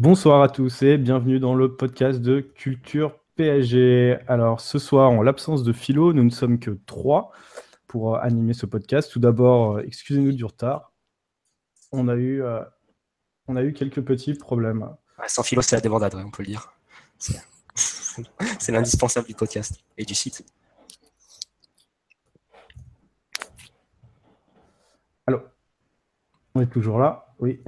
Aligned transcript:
Bonsoir 0.00 0.40
à 0.40 0.48
tous 0.48 0.80
et 0.80 0.96
bienvenue 0.96 1.40
dans 1.40 1.54
le 1.54 1.76
podcast 1.76 2.22
de 2.22 2.40
Culture 2.40 3.18
PSG. 3.36 4.16
Alors 4.28 4.62
ce 4.62 4.78
soir, 4.78 5.10
en 5.10 5.20
l'absence 5.20 5.62
de 5.62 5.74
Philo, 5.74 6.14
nous 6.14 6.24
ne 6.24 6.30
sommes 6.30 6.58
que 6.58 6.70
trois 6.86 7.32
pour 7.86 8.16
euh, 8.16 8.18
animer 8.22 8.54
ce 8.54 8.64
podcast. 8.64 9.12
Tout 9.12 9.20
d'abord, 9.20 9.76
euh, 9.76 9.82
excusez-nous 9.82 10.32
du 10.32 10.42
retard. 10.42 10.94
On 11.92 12.08
a 12.08 12.14
eu, 12.14 12.42
euh, 12.42 12.62
on 13.46 13.56
a 13.56 13.62
eu 13.62 13.74
quelques 13.74 14.00
petits 14.00 14.32
problèmes. 14.32 14.88
Ouais, 15.18 15.28
sans 15.28 15.42
Philo, 15.42 15.60
c'est 15.60 15.76
la 15.76 15.82
débandade, 15.82 16.14
ouais, 16.14 16.22
on 16.24 16.30
peut 16.30 16.44
le 16.44 16.48
dire. 16.48 16.72
C'est 17.18 17.38
c'est 18.58 18.72
l'indispensable 18.72 19.26
du 19.26 19.34
podcast 19.34 19.84
et 19.98 20.06
du 20.06 20.14
site. 20.14 20.46
Allô? 25.26 25.42
On 26.54 26.62
est 26.62 26.72
toujours 26.72 26.98
là? 26.98 27.34
Oui. 27.38 27.60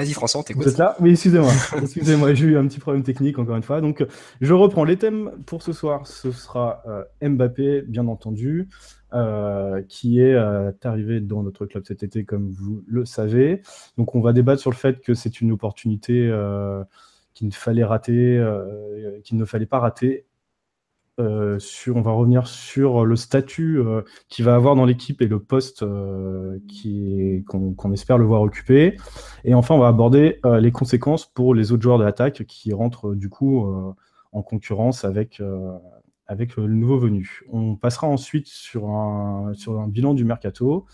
Vas-y 0.00 0.14
François, 0.14 0.40
on 0.40 0.42
t'écoute. 0.42 0.62
Vous 0.62 0.70
êtes 0.70 0.78
là? 0.78 0.96
Oui, 0.98 1.10
excusez-moi. 1.10 1.52
excusez-moi, 1.82 2.32
j'ai 2.32 2.46
eu 2.46 2.56
un 2.56 2.66
petit 2.66 2.78
problème 2.78 3.02
technique 3.02 3.38
encore 3.38 3.56
une 3.56 3.62
fois. 3.62 3.82
Donc, 3.82 4.02
je 4.40 4.54
reprends 4.54 4.84
les 4.84 4.96
thèmes 4.96 5.30
pour 5.44 5.62
ce 5.62 5.74
soir. 5.74 6.06
Ce 6.06 6.32
sera 6.32 6.82
euh, 6.88 7.04
Mbappé, 7.28 7.82
bien 7.82 8.08
entendu, 8.08 8.70
euh, 9.12 9.82
qui 9.90 10.20
est 10.20 10.32
euh, 10.32 10.72
arrivé 10.84 11.20
dans 11.20 11.42
notre 11.42 11.66
club 11.66 11.84
cet 11.86 12.02
été, 12.02 12.24
comme 12.24 12.50
vous 12.50 12.82
le 12.86 13.04
savez. 13.04 13.60
Donc, 13.98 14.14
on 14.14 14.22
va 14.22 14.32
débattre 14.32 14.62
sur 14.62 14.70
le 14.70 14.76
fait 14.76 15.02
que 15.02 15.12
c'est 15.12 15.42
une 15.42 15.52
opportunité 15.52 16.32
qu'il 17.34 17.48
ne 17.48 17.52
fallait 17.52 17.84
rater, 17.84 18.42
qu'il 19.22 19.36
ne 19.36 19.44
fallait 19.44 19.66
pas 19.66 19.80
rater. 19.80 20.24
Euh, 21.20 21.58
on 21.94 22.00
va 22.00 22.12
revenir 22.12 22.46
sur 22.46 23.04
le 23.04 23.14
statut 23.14 23.78
euh, 23.78 24.02
qu'il 24.28 24.44
va 24.44 24.54
avoir 24.54 24.74
dans 24.74 24.86
l'équipe 24.86 25.20
et 25.20 25.26
le 25.26 25.38
poste 25.38 25.82
euh, 25.82 26.58
qu'on 27.46 27.92
espère 27.92 28.16
le 28.16 28.24
voir 28.24 28.40
occuper. 28.42 28.96
Et 29.44 29.54
enfin, 29.54 29.74
on 29.74 29.78
va 29.78 29.88
aborder 29.88 30.40
les 30.44 30.72
conséquences 30.72 31.26
pour 31.26 31.54
les 31.54 31.72
autres 31.72 31.82
joueurs 31.82 31.98
de 31.98 32.04
l'attaque 32.04 32.44
qui 32.46 32.72
rentrent 32.72 33.14
du 33.14 33.28
coup 33.28 33.66
en 34.32 34.42
concurrence 34.42 35.04
avec, 35.04 35.38
le 35.38 36.66
nouveau 36.66 36.98
venu. 36.98 37.40
On 37.50 37.76
passera 37.76 38.06
ensuite 38.06 38.46
sur 38.46 38.88
un, 38.88 39.52
bilan 39.88 40.14
du 40.14 40.24
mercato. 40.24 40.86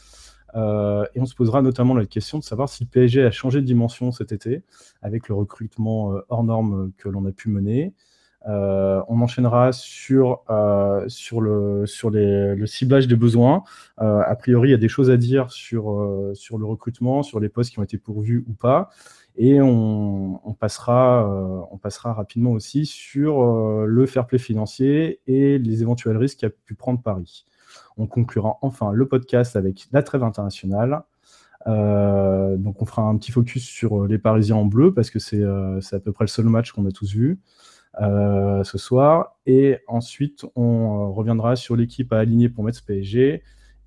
et 0.55 1.21
on 1.21 1.27
se 1.27 1.35
posera 1.35 1.63
notamment 1.63 1.95
la 1.95 2.07
question 2.07 2.39
de 2.39 2.45
savoir 2.45 2.69
si 2.69 2.85
le 2.85 2.89
PSG 2.89 3.25
a 3.25 3.31
changé 3.31 3.61
de 3.61 3.67
dimension 3.67 4.11
cet 4.13 4.33
été 4.33 4.63
avec 5.03 5.29
le 5.29 5.35
recrutement 5.35 6.15
hors 6.29 6.45
norme 6.45 6.93
que 6.97 7.09
l'on 7.09 7.27
a 7.27 7.33
pu 7.33 7.49
mener. 7.49 7.95
Euh, 8.49 9.03
on 9.09 9.21
enchaînera 9.21 9.73
sur, 9.73 10.45
euh, 10.51 11.05
sur, 11.09 11.41
le, 11.41 11.85
sur 11.87 12.11
le 12.11 12.65
ciblage 12.67 13.09
des 13.09 13.17
besoins. 13.17 13.65
Euh, 14.01 14.23
a 14.25 14.37
priori, 14.37 14.69
il 14.69 14.73
y 14.73 14.75
a 14.75 14.79
des 14.79 14.89
choses 14.89 15.11
à 15.11 15.17
dire 15.17 15.51
sur, 15.51 16.33
sur 16.35 16.59
le 16.59 16.65
recrutement, 16.65 17.23
sur 17.23 17.41
les 17.41 17.49
postes 17.49 17.73
qui 17.73 17.79
ont 17.79 17.83
été 17.83 17.99
pourvus 17.99 18.45
ou 18.49 18.53
pas. 18.53 18.91
Et 19.39 19.61
on, 19.61 20.57
passera, 20.59 21.29
on 21.71 21.77
passera 21.77 22.15
rapidement 22.15 22.53
aussi 22.53 22.87
sur 22.87 23.85
le 23.85 24.07
fair 24.07 24.27
play 24.27 24.39
financier 24.39 25.21
et 25.27 25.59
les 25.59 25.83
éventuels 25.83 26.17
risques 26.17 26.39
qu'a 26.39 26.49
pu 26.49 26.75
prendre 26.75 27.03
Paris. 27.03 27.45
On 27.99 28.07
conclura 28.07 28.57
enfin 28.63 28.93
le 28.93 29.07
podcast 29.07 29.55
avec 29.55 29.89
la 29.93 30.03
trêve 30.03 30.23
internationale. 30.23 31.03
Donc 31.67 32.81
on 32.81 32.87
fera 32.87 33.03
un 33.03 33.15
petit 33.19 33.31
focus 33.31 33.63
sur 33.63 34.07
les 34.07 34.17
Parisiens 34.17 34.57
en 34.57 34.65
bleu 34.65 34.95
parce 34.95 35.11
que 35.11 35.19
c'est 35.19 35.45
à 35.45 36.01
peu 36.03 36.13
près 36.13 36.25
le 36.25 36.29
seul 36.29 36.47
match 36.47 36.73
qu'on 36.73 36.87
a 36.87 36.91
tous 36.91 37.13
vu 37.13 37.39
euh, 38.01 38.63
ce 38.65 38.79
soir. 38.79 39.37
Et 39.47 39.79
ensuite, 39.89 40.45
on 40.55 40.63
euh, 40.65 41.07
reviendra 41.09 41.57
sur 41.57 41.77
l'équipe 41.77 42.13
à 42.13 42.19
aligner 42.19 42.49
pour 42.49 42.65
mettre 42.65 42.79
ce 42.79 42.85
PSG. 42.85 43.43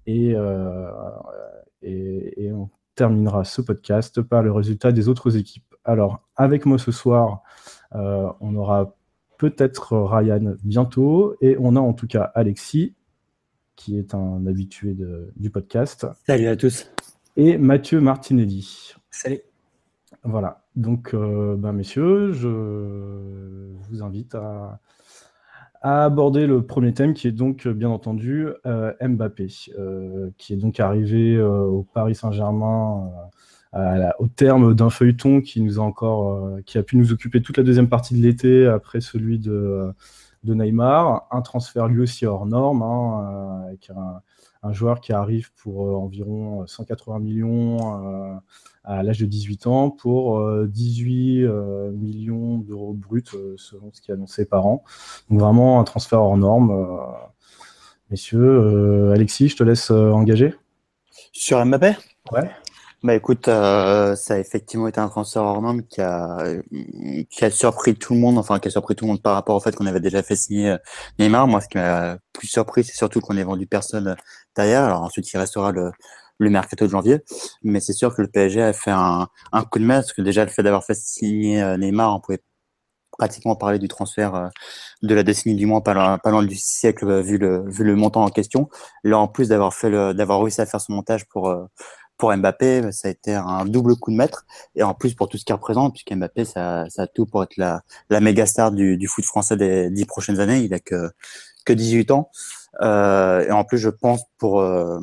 Et, 0.08 0.34
euh, 0.36 0.90
et, 1.82 2.46
et 2.46 2.52
on 2.52 2.70
terminera 2.96 3.44
ce 3.44 3.62
podcast 3.62 4.22
par 4.22 4.42
le 4.44 4.52
résultat 4.52 4.92
des 4.92 5.08
autres 5.10 5.38
équipes. 5.38 5.76
Alors, 5.86 6.28
avec 6.36 6.66
moi 6.66 6.78
ce 6.78 6.92
soir, 6.92 7.42
euh, 7.96 8.28
on 8.42 8.56
aura 8.56 8.96
peut-être 9.38 9.98
Ryan 9.98 10.56
bientôt. 10.64 11.36
Et 11.42 11.56
on 11.60 11.76
a 11.76 11.80
en 11.80 11.94
tout 11.94 12.08
cas 12.08 12.24
Alexis, 12.36 12.96
qui 13.76 13.98
est 13.98 14.14
un 14.14 14.46
habitué 14.48 14.94
de- 14.94 15.32
du 15.38 15.50
podcast, 15.50 16.06
Salut 16.28 16.48
à 16.48 16.58
tous. 16.58 16.92
et 17.38 17.58
Mathieu 17.58 18.02
Martinelli. 18.02 18.94
Salut. 19.10 19.40
Voilà, 20.24 20.66
donc 20.80 21.14
euh, 21.14 21.56
ben, 21.58 21.74
messieurs, 21.74 22.32
je 22.32 22.48
vous 23.90 24.02
invite 24.02 24.34
à, 24.36 24.80
aborder 25.82 26.48
le 26.48 26.66
premier 26.66 26.94
thème 26.94 27.14
qui 27.14 27.28
est 27.28 27.32
donc 27.32 27.68
bien 27.68 27.90
entendu 27.90 28.48
euh, 28.66 28.94
Mbappé, 29.02 29.48
euh, 29.78 30.30
qui 30.38 30.54
est 30.54 30.58
donc 30.58 30.80
arrivé 30.80 31.42
au 31.42 31.86
Paris 31.94 32.16
Saint-Germain 32.16 33.12
au 33.74 34.28
terme 34.28 34.74
d'un 34.74 34.90
feuilleton 34.90 35.42
qui 35.42 35.62
nous 35.62 35.80
a 35.80 35.84
encore, 35.84 36.60
qui 36.66 36.78
a 36.78 36.84
pu 36.84 36.98
nous 36.98 37.14
occuper 37.14 37.42
toute 37.42 37.58
la 37.58 37.64
deuxième 37.64 37.88
partie 37.88 38.16
de 38.16 38.22
l'été 38.22 38.66
après 38.66 39.00
celui 39.00 39.38
de, 39.38 39.94
Neymar, 40.44 41.28
un 41.32 41.42
transfert 41.42 41.88
lui 41.88 42.02
aussi 42.02 42.26
hors 42.26 42.46
norme, 42.46 42.82
hein, 42.82 43.64
avec 43.68 43.90
un, 43.92 44.22
un 44.64 44.74
joueur 44.74 45.02
qui 45.02 45.14
arrive 45.14 45.52
pour 45.62 45.88
euh, 45.88 45.94
environ 45.96 46.66
180 46.68 47.20
millions. 47.20 48.06
euh, 48.06 48.36
à 48.86 49.04
l'âge 49.04 49.20
de 49.20 49.26
18 49.26 49.68
ans 49.68 49.92
pour 49.92 50.40
euh, 50.40 50.66
18 50.68 51.44
euh, 51.44 51.92
millions 51.92 52.58
d'euros 52.58 52.94
bruts 52.94 53.24
euh, 53.36 53.54
selon 53.58 53.92
ce 53.94 54.02
qui 54.02 54.10
est 54.10 54.14
annoncé 54.16 54.46
par 54.46 54.66
an. 54.66 54.84
Donc 55.30 55.40
vraiment 55.40 55.80
un 55.80 55.84
transfert 55.84 56.22
hors 56.22 56.38
norme. 56.38 56.72
euh. 56.72 56.98
Messieurs, 58.10 58.40
euh, 58.42 59.14
Alexis, 59.14 59.50
je 59.50 59.58
te 59.58 59.64
laisse 59.64 59.92
euh, 59.92 60.12
engager. 60.12 60.56
Sur 61.32 61.64
Mbappé? 61.64 61.96
Ouais. 62.32 62.50
Bah 63.02 63.16
écoute, 63.16 63.48
euh, 63.48 64.16
ça 64.16 64.34
a 64.34 64.40
effectivement 64.40 64.88
été 64.88 65.00
un 65.00 65.08
transfert 65.08 65.44
hors 65.44 65.62
norme 65.62 65.84
qui 65.84 66.02
a, 66.02 66.38
qui 67.30 67.46
a 67.46 67.50
surpris 67.52 67.96
tout 67.96 68.14
le 68.14 68.20
monde, 68.20 68.38
enfin 68.38 68.60
qui 68.60 68.68
a 68.68 68.72
surpris 68.72 68.94
tout 68.96 69.06
le 69.06 69.12
monde 69.12 69.22
par 69.22 69.36
rapport 69.36 69.56
au 69.56 69.62
fait 69.62 69.74
qu'on 69.74 69.86
avait 69.86 70.02
déjà 70.02 70.22
fait 70.22 70.36
signer 70.36 70.72
euh, 70.72 70.78
Neymar. 71.18 71.48
Moi, 71.48 71.62
ce 71.62 71.70
qui 71.70 71.78
m'a 71.78 72.18
plus 72.34 72.48
surpris, 72.48 72.84
c'est 72.84 72.96
surtout 72.98 73.22
qu'on 73.22 73.38
ait 73.38 73.44
vendu 73.44 73.68
personne 73.68 74.18
derrière. 74.56 74.84
Alors 74.84 75.04
ensuite, 75.04 75.32
il 75.32 75.38
restera 75.38 75.72
le, 75.72 75.92
le 76.40 76.50
mercato 76.50 76.86
de 76.86 76.92
janvier. 76.92 77.22
Mais 77.64 77.80
c'est 77.80 77.94
sûr 77.94 78.16
que 78.16 78.22
le 78.22 78.30
PSG 78.30 78.62
a 78.64 78.74
fait 78.74 78.92
un, 78.92 79.28
un 79.52 79.64
coup 79.64 79.80
de 79.80 79.86
main, 79.86 80.02
parce 80.02 80.14
que 80.14 80.22
déjà 80.22 80.44
le 80.46 80.52
fait 80.52 80.64
d'avoir 80.64 80.84
fait 80.84 80.96
signer 80.96 81.62
euh, 81.62 81.78
Neymar, 81.78 82.16
on 82.16 82.20
pouvait 82.20 82.42
pratiquement 83.18 83.56
parler 83.56 83.80
du 83.80 83.88
transfert 83.90 84.36
euh, 84.36 84.48
de 85.04 85.14
la 85.16 85.24
décennie 85.24 85.56
du 85.56 85.66
mois, 85.66 85.84
pas 85.84 85.94
loin, 86.26 86.44
du 86.44 86.56
siècle, 86.56 87.08
euh, 87.10 87.22
vu 87.22 87.38
le, 87.38 87.70
vu 87.70 87.84
le 87.84 87.96
montant 87.96 88.24
en 88.24 88.30
question. 88.30 88.70
Là, 89.04 89.20
en 89.20 89.28
plus 89.28 89.50
d'avoir 89.50 89.74
fait 89.74 89.92
d'avoir 90.14 90.42
réussi 90.42 90.62
à 90.62 90.66
faire 90.66 90.82
son 90.82 90.94
montage 90.94 91.26
pour, 91.28 91.54
pour 92.18 92.36
Mbappé, 92.36 92.92
ça 92.92 93.10
a 93.10 93.12
été 93.12 93.34
un 93.34 93.66
double 93.66 93.96
coup 93.98 94.12
de 94.12 94.16
maître. 94.18 94.46
Et 94.76 94.84
en 94.84 94.94
plus, 94.94 95.16
pour 95.16 95.30
tout 95.30 95.38
ce 95.38 95.46
qu'il 95.46 95.56
représente, 95.56 95.94
puisque 95.94 96.14
Mbappé, 96.14 96.46
ça, 96.46 96.86
ça 96.90 97.04
a 97.04 97.08
tout 97.08 97.26
pour 97.26 97.44
être 97.44 97.58
la, 97.58 97.82
la 98.10 98.20
méga 98.22 98.46
star 98.46 98.72
du, 98.72 98.98
du 98.98 99.08
foot 99.08 99.26
français 99.26 99.58
des 99.58 99.90
dix 99.90 100.06
prochaines 100.06 100.40
années. 100.40 100.60
Il 100.60 100.74
a 100.74 100.80
que, 100.80 101.12
que 101.66 101.74
18 101.74 102.12
ans. 102.12 102.30
Euh, 102.82 103.46
et 103.48 103.52
en 103.52 103.64
plus, 103.64 103.78
je 103.78 103.90
pense 103.90 104.22
pour, 104.38 104.62
euh, 104.62 105.00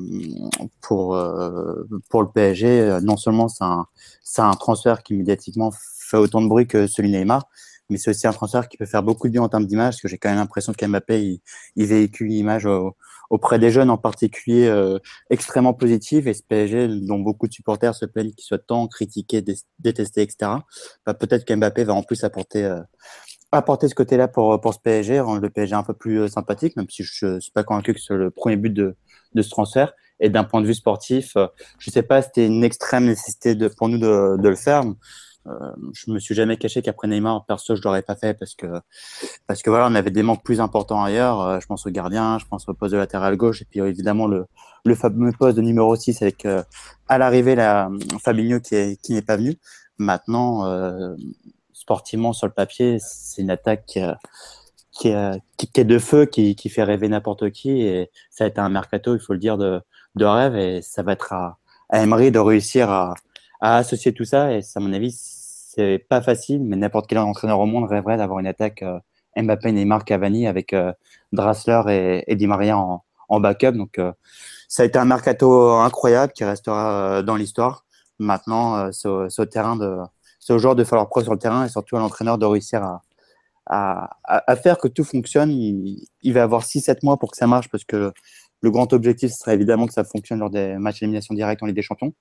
pour, 0.80 1.15
euh, 1.16 1.89
pour 2.10 2.22
le 2.22 2.28
PSG, 2.28 2.66
euh, 2.80 3.01
non 3.01 3.16
seulement 3.16 3.48
c'est 3.48 3.65
un, 3.65 3.86
c'est 4.22 4.42
un 4.42 4.53
transfert 4.53 5.03
qui 5.03 5.15
médiatiquement 5.15 5.72
fait 5.74 6.16
autant 6.16 6.41
de 6.42 6.48
bruit 6.48 6.66
que 6.66 6.86
celui 6.86 7.10
Neymar, 7.10 7.47
mais 7.91 7.98
c'est 7.98 8.10
aussi 8.10 8.27
un 8.27 8.33
transfert 8.33 8.68
qui 8.68 8.77
peut 8.77 8.86
faire 8.86 9.03
beaucoup 9.03 9.27
de 9.28 9.33
bien 9.33 9.42
en 9.42 9.48
termes 9.48 9.66
d'image, 9.66 9.95
parce 9.95 10.03
que 10.03 10.09
j'ai 10.09 10.18
quand 10.18 10.28
même 10.28 10.39
l'impression 10.39 10.72
qu'Mbappé, 10.72 11.22
il, 11.22 11.41
il 11.77 11.86
véhicule 11.86 12.27
une 12.28 12.33
image 12.34 12.66
au- 12.66 12.97
auprès 13.30 13.59
des 13.59 13.71
jeunes 13.72 13.91
en 13.91 13.98
particulier 13.98 14.66
euh, 14.68 14.98
extrêmement 15.30 15.74
positive, 15.74 16.28
et 16.28 16.34
ce 16.34 16.42
PSG, 16.48 16.89
dont 16.89 17.18
beaucoup 17.18 17.48
de 17.48 17.53
supporters 17.53 17.95
se 17.95 18.07
plaignent 18.07 18.30
qu'il 18.33 18.45
soit 18.45 18.59
tant 18.65 18.86
critiqué, 18.86 19.42
dé- 19.42 19.57
détesté, 19.80 20.22
etc., 20.22 20.65
bah, 21.04 21.15
peut-être 21.15 21.45
qu'Mbappé 21.45 21.84
va 21.84 21.95
en 21.95 22.03
plus 22.03 22.22
apporter, 22.24 22.65
euh, 22.65 22.80
apporter 23.56 23.88
ce 23.88 23.94
côté-là 23.94 24.28
pour, 24.28 24.60
pour 24.60 24.74
ce 24.74 24.78
PSG, 24.80 25.20
rendre 25.20 25.41
le 25.41 25.50
PSG 25.50 25.74
un 25.74 25.82
peu 25.82 25.94
plus 25.94 26.20
euh, 26.20 26.28
sympathique, 26.28 26.76
même 26.76 26.88
si 26.88 27.03
je 27.03 27.26
ne 27.26 27.41
suis 27.41 27.53
pas 27.53 27.64
convaincu 27.64 27.94
que 27.94 28.00
c'est 28.00 28.14
le 28.14 28.30
premier 28.30 28.56
but 28.56 28.72
de, 28.72 28.97
ce 29.41 29.48
transfert. 29.50 29.92
Et 30.18 30.30
d'un 30.30 30.44
point 30.44 30.62
de 30.62 30.66
vue 30.66 30.74
sportif, 30.74 31.36
euh, 31.36 31.47
je 31.78 31.91
ne 31.91 31.92
sais 31.92 32.03
pas 32.03 32.22
c'était 32.22 32.47
une 32.47 32.64
extrême 32.64 33.04
nécessité 33.04 33.54
pour 33.76 33.88
nous 33.88 33.98
de, 33.98 34.48
le 34.48 34.56
faire. 34.56 34.84
Euh, 35.47 35.53
je 35.92 36.10
me 36.10 36.18
suis 36.18 36.34
jamais 36.34 36.56
caché 36.56 36.82
qu'après 36.82 37.06
Neymar, 37.06 37.44
perso, 37.44 37.76
je 37.76 37.82
l'aurais 37.82 38.03
pas 38.03 38.16
fait 38.16 38.34
parce 38.34 38.54
que 38.54 38.66
parce 39.47 39.62
que 39.62 39.70
voilà, 39.70 39.86
on 39.88 39.94
avait 39.94 40.10
des 40.10 40.22
manques 40.22 40.42
plus 40.42 40.60
importants 40.60 41.04
ailleurs. 41.04 41.41
Euh, 41.41 41.60
je 41.60 41.66
pense 41.66 41.86
au 41.86 41.91
gardien, 41.91 42.38
je 42.38 42.47
pense 42.47 42.68
au 42.68 42.74
poste 42.74 42.94
de 42.94 42.98
latéral 42.98 43.36
gauche 43.36 43.62
et 43.62 43.66
puis 43.66 43.80
évidemment 43.80 44.26
le 44.26 44.47
le 44.84 44.94
fameux 44.94 45.32
poste 45.38 45.56
de 45.56 45.62
numéro 45.62 45.94
6 45.94 46.22
avec 46.22 46.47
à 47.08 47.18
l'arrivée 47.18 47.54
la 47.54 47.91
Fabinho 48.24 48.60
qui 48.60 48.97
qui 49.03 49.12
n'est 49.12 49.22
pas 49.22 49.36
venu. 49.36 49.56
Maintenant, 49.98 50.64
sportivement 51.86 52.33
sur 52.33 52.47
le 52.47 52.53
papier, 52.53 52.98
c'est 53.00 53.41
une 53.41 53.50
attaque 53.50 53.86
qui, 53.86 54.00
qui, 54.91 55.15
qui, 55.56 55.80
est 55.80 55.84
de 55.84 55.98
feu, 55.98 56.27
qui, 56.27 56.68
fait 56.68 56.83
rêver 56.83 57.09
n'importe 57.09 57.50
qui 57.50 57.83
et 57.83 58.10
ça 58.30 58.44
a 58.44 58.47
été 58.48 58.60
un 58.60 58.68
mercato, 58.68 59.15
il 59.15 59.21
faut 59.21 59.34
le 59.34 59.38
dire 59.38 59.56
de 59.56 59.83
rêve 60.24 60.56
et 60.56 60.83
ça 60.83 61.03
va 61.03 61.12
être 61.12 61.33
à, 61.33 61.59
à 61.91 62.03
Emery 62.03 62.33
de 62.33 62.41
réussir 62.41 62.91
à 62.91 63.15
associer 63.60 64.12
tout 64.12 64.24
ça 64.24 64.53
et 64.53 64.60
à 64.74 64.80
mon 64.80 64.92
avis 64.92 65.12
c'est 65.77 65.98
pas 66.09 66.22
facile, 66.22 66.62
mais 66.65 66.77
n'importe 66.77 67.06
quel 67.06 67.18
entraîneur 67.18 67.60
au 67.60 67.66
monde 67.66 67.89
rêverait 67.89 68.16
d'avoir 68.16 68.39
une 68.39 68.47
attaque 68.47 68.82
euh, 68.82 68.98
Mbappé, 69.36 69.72
Neymar, 69.72 70.04
Cavani 70.04 70.47
avec 70.47 70.72
euh, 70.72 70.92
Drassler 71.32 72.22
et, 72.27 72.36
Di 72.36 72.47
Maria 72.47 72.78
en, 72.78 73.41
backup. 73.41 73.72
Donc, 73.72 73.98
euh, 73.98 74.12
ça 74.68 74.82
a 74.82 74.86
été 74.86 74.98
un 74.98 75.04
mercato 75.04 75.72
incroyable 75.72 76.32
qui 76.32 76.44
restera 76.44 77.22
dans 77.22 77.36
l'histoire. 77.36 77.84
Maintenant, 78.18 78.91
c'est 78.92 79.09
au, 79.09 79.44
terrain 79.44 79.77
de, 79.77 79.98
c'est 80.47 80.53
au 80.53 80.59
joueur 80.59 80.77
de 80.77 80.84
faire 80.84 80.95
leur 80.95 81.09
preuve 81.09 81.25
sur 81.25 81.33
le 81.33 81.41
terrain 81.41 81.65
et 81.65 81.69
surtout 81.69 81.97
à 81.97 81.98
l'entraîneur 81.98 82.39
de 82.39 82.47
réussir 82.47 83.01
à, 83.66 84.57
faire 84.63 84.78
que 84.78 84.87
tout 84.87 85.03
fonctionne. 85.03 85.51
Il, 85.51 86.33
va 86.33 86.45
avoir 86.45 86.63
6-7 86.63 86.98
mois 87.03 87.16
pour 87.16 87.33
que 87.33 87.37
ça 87.37 87.48
marche 87.48 87.69
parce 87.69 87.83
que 87.83 88.13
le 88.60 88.71
grand 88.71 88.93
objectif 88.93 89.33
serait 89.33 89.54
évidemment 89.54 89.89
que 89.89 89.93
ça 89.93 90.04
fonctionne 90.04 90.39
lors 90.39 90.51
des 90.51 90.77
matchs 90.77 91.01
d'élimination 91.01 91.34
directe 91.34 91.65
en 91.65 91.66
Ligue 91.66 91.75
des 91.75 91.83
Champions. 91.83 92.15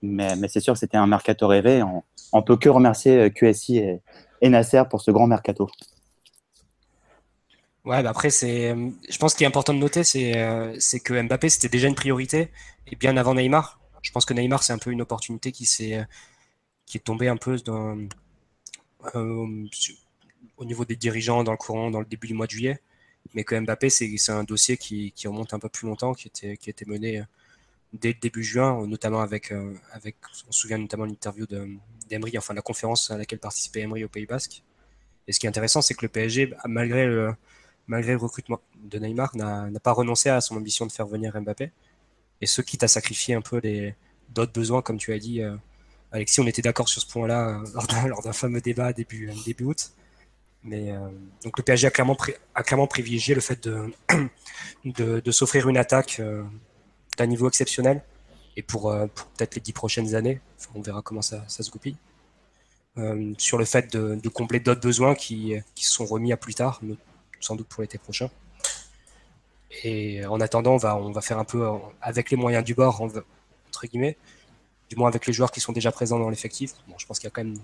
Mais, 0.00 0.48
c'est 0.48 0.60
sûr 0.60 0.72
que 0.72 0.78
c'était 0.78 0.96
un 0.96 1.06
mercato 1.06 1.46
rêvé. 1.46 1.82
On, 1.82 2.04
on 2.32 2.42
peut 2.42 2.56
que 2.56 2.70
remercier 2.70 3.18
euh, 3.18 3.28
QSI 3.28 4.00
et, 4.40 4.48
Nasser 4.48 4.84
pour 4.88 5.02
ce 5.02 5.10
grand 5.10 5.26
mercato. 5.26 5.68
Ouais, 7.84 8.02
bah 8.02 8.10
après, 8.10 8.30
c'est, 8.30 8.74
je 9.10 9.18
pense 9.18 9.34
qu'il 9.34 9.44
est 9.44 9.48
important 9.48 9.74
de 9.74 9.78
noter, 9.78 10.02
euh, 10.16 10.74
c'est 10.78 11.00
que 11.00 11.20
Mbappé, 11.20 11.50
c'était 11.50 11.68
déjà 11.68 11.88
une 11.88 11.94
priorité, 11.94 12.50
et 12.86 12.96
bien 12.96 13.18
avant 13.18 13.34
Neymar. 13.34 13.78
Je 14.00 14.10
pense 14.10 14.24
que 14.24 14.32
Neymar, 14.32 14.62
c'est 14.62 14.72
un 14.72 14.78
peu 14.78 14.90
une 14.90 15.02
opportunité 15.02 15.52
qui, 15.52 15.66
s'est, 15.66 16.06
qui 16.88 16.98
est 16.98 17.00
tombée 17.00 17.28
un 17.28 17.36
peu 17.36 17.56
euh, 19.14 19.66
au 20.56 20.64
niveau 20.64 20.84
des 20.84 20.96
dirigeants 20.96 21.44
dans 21.44 21.52
le 21.52 21.58
courant, 21.58 21.90
dans 21.90 22.00
le 22.00 22.06
début 22.06 22.26
du 22.26 22.34
mois 22.34 22.46
de 22.46 22.52
juillet. 22.52 22.80
Mais 23.34 23.44
que 23.44 23.58
Mbappé, 23.58 23.90
c'est, 23.90 24.30
un 24.30 24.44
dossier 24.44 24.76
qui, 24.76 25.12
remonte 25.26 25.52
un 25.54 25.58
peu 25.58 25.68
plus 25.68 25.86
longtemps, 25.86 26.14
qui 26.14 26.28
était, 26.28 26.56
qui 26.56 26.72
mené 26.86 27.22
dès 27.92 28.08
le 28.08 28.18
début 28.20 28.42
juin, 28.42 28.86
notamment 28.86 29.20
avec, 29.20 29.52
on 29.52 30.52
se 30.52 30.60
souvient 30.60 30.78
notamment 30.78 31.04
de 31.04 31.10
l'interview 31.10 31.46
de, 31.46 31.68
d'Emery, 32.08 32.38
enfin 32.38 32.54
la 32.54 32.62
conférence 32.62 33.10
à 33.10 33.18
laquelle 33.18 33.38
participait 33.38 33.80
Emery 33.80 34.04
au 34.04 34.08
Pays 34.08 34.26
Basque. 34.26 34.62
Et 35.26 35.32
ce 35.32 35.38
qui 35.38 35.46
est 35.46 35.48
intéressant, 35.48 35.82
c'est 35.82 35.94
que 35.94 36.04
le 36.04 36.08
PSG, 36.08 36.54
malgré 36.66 37.06
le, 37.06 37.34
malgré 37.86 38.12
le 38.12 38.18
recrutement 38.18 38.60
de 38.82 38.98
Neymar, 38.98 39.36
n'a 39.36 39.80
pas 39.82 39.92
renoncé 39.92 40.30
à 40.30 40.40
son 40.40 40.56
ambition 40.56 40.86
de 40.86 40.92
faire 40.92 41.06
venir 41.06 41.38
Mbappé. 41.38 41.70
Et 42.40 42.46
ce 42.46 42.62
quitte 42.62 42.82
à 42.82 42.88
sacrifier 42.88 43.34
un 43.34 43.42
peu 43.42 43.60
d'autres 44.30 44.52
besoins, 44.52 44.80
comme 44.80 44.96
tu 44.96 45.12
as 45.12 45.18
dit, 45.18 45.42
euh, 45.42 45.56
Alexis, 46.12 46.40
on 46.40 46.46
était 46.46 46.62
d'accord 46.62 46.88
sur 46.88 47.02
ce 47.02 47.06
point-là 47.06 47.60
euh, 47.60 48.06
lors 48.08 48.22
d'un 48.22 48.32
fameux 48.32 48.60
débat 48.60 48.92
début, 48.92 49.30
début 49.44 49.64
août. 49.64 49.92
Mais 50.64 50.92
euh, 50.92 51.08
donc 51.44 51.56
le 51.56 51.62
PSG 51.62 51.86
a 51.86 51.90
clairement, 51.90 52.86
privilégié 52.86 53.34
le 53.34 53.40
fait 53.40 53.68
de, 53.68 55.30
s'offrir 55.30 55.68
une 55.68 55.76
attaque 55.76 56.20
d'un 57.16 57.26
niveau 57.26 57.48
exceptionnel 57.48 58.02
et 58.56 58.62
pour, 58.62 58.90
euh, 58.90 59.06
peut-être 59.06 59.54
les 59.54 59.60
dix 59.60 59.72
prochaines 59.72 60.14
années. 60.14 60.40
on 60.74 60.82
verra 60.82 61.00
comment 61.00 61.22
ça, 61.22 61.44
se 61.48 61.70
goupille. 61.70 61.96
Euh, 62.96 63.32
sur 63.38 63.56
le 63.56 63.64
fait 63.64 63.92
de, 63.96 64.28
combler 64.28 64.58
d'autres 64.58 64.80
besoins 64.80 65.14
qui, 65.14 65.54
qui 65.76 65.84
sont 65.84 66.04
remis 66.04 66.32
à 66.32 66.36
plus 66.36 66.54
tard, 66.54 66.80
sans 67.38 67.54
doute 67.54 67.68
pour 67.68 67.82
l'été 67.82 67.98
prochain. 67.98 68.28
Et 69.84 70.26
en 70.26 70.40
attendant, 70.40 70.76
on 70.82 71.12
va 71.12 71.20
faire 71.20 71.38
un 71.38 71.44
peu 71.44 71.68
avec 72.00 72.30
les 72.30 72.36
moyens 72.36 72.64
du 72.64 72.74
bord, 72.74 73.00
entre 73.00 73.86
guillemets, 73.86 74.16
du 74.88 74.96
moins 74.96 75.08
avec 75.08 75.26
les 75.26 75.32
joueurs 75.32 75.50
qui 75.50 75.60
sont 75.60 75.72
déjà 75.72 75.92
présents 75.92 76.18
dans 76.18 76.30
l'effectif. 76.30 76.74
Bon, 76.88 76.94
je 76.98 77.06
pense 77.06 77.18
qu'il 77.18 77.26
y 77.26 77.28
a 77.28 77.30
quand 77.30 77.44
même 77.44 77.58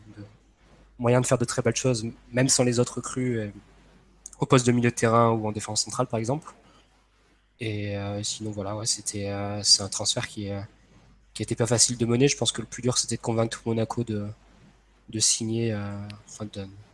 moyen 0.98 1.20
de 1.20 1.26
faire 1.26 1.38
de 1.38 1.44
très 1.44 1.62
belles 1.62 1.76
choses, 1.76 2.06
même 2.32 2.48
sans 2.48 2.64
les 2.64 2.78
autres 2.78 2.96
recrues, 2.96 3.38
euh, 3.38 3.48
au 4.40 4.46
poste 4.46 4.66
de 4.66 4.72
milieu 4.72 4.90
de 4.90 4.94
terrain 4.94 5.30
ou 5.30 5.46
en 5.46 5.52
défense 5.52 5.84
centrale, 5.84 6.06
par 6.06 6.18
exemple. 6.18 6.52
Et 7.60 7.96
euh, 7.96 8.22
sinon, 8.22 8.50
voilà, 8.50 8.76
c'était 8.84 9.28
euh, 9.28 9.62
c'est 9.62 9.82
un 9.82 9.88
transfert 9.88 10.28
qui 10.28 10.46
est 10.48 10.60
qui 11.34 11.42
n'était 11.42 11.56
pas 11.56 11.66
facile 11.66 11.96
de 11.96 12.06
mener. 12.06 12.28
Je 12.28 12.36
pense 12.36 12.52
que 12.52 12.60
le 12.60 12.66
plus 12.66 12.82
dur, 12.82 12.98
c'était 12.98 13.16
de 13.16 13.20
convaincre 13.20 13.60
Monaco 13.66 14.04
de, 14.04 14.28
signer, 15.18 15.72
euh, 15.72 15.78
enfin 16.28 16.46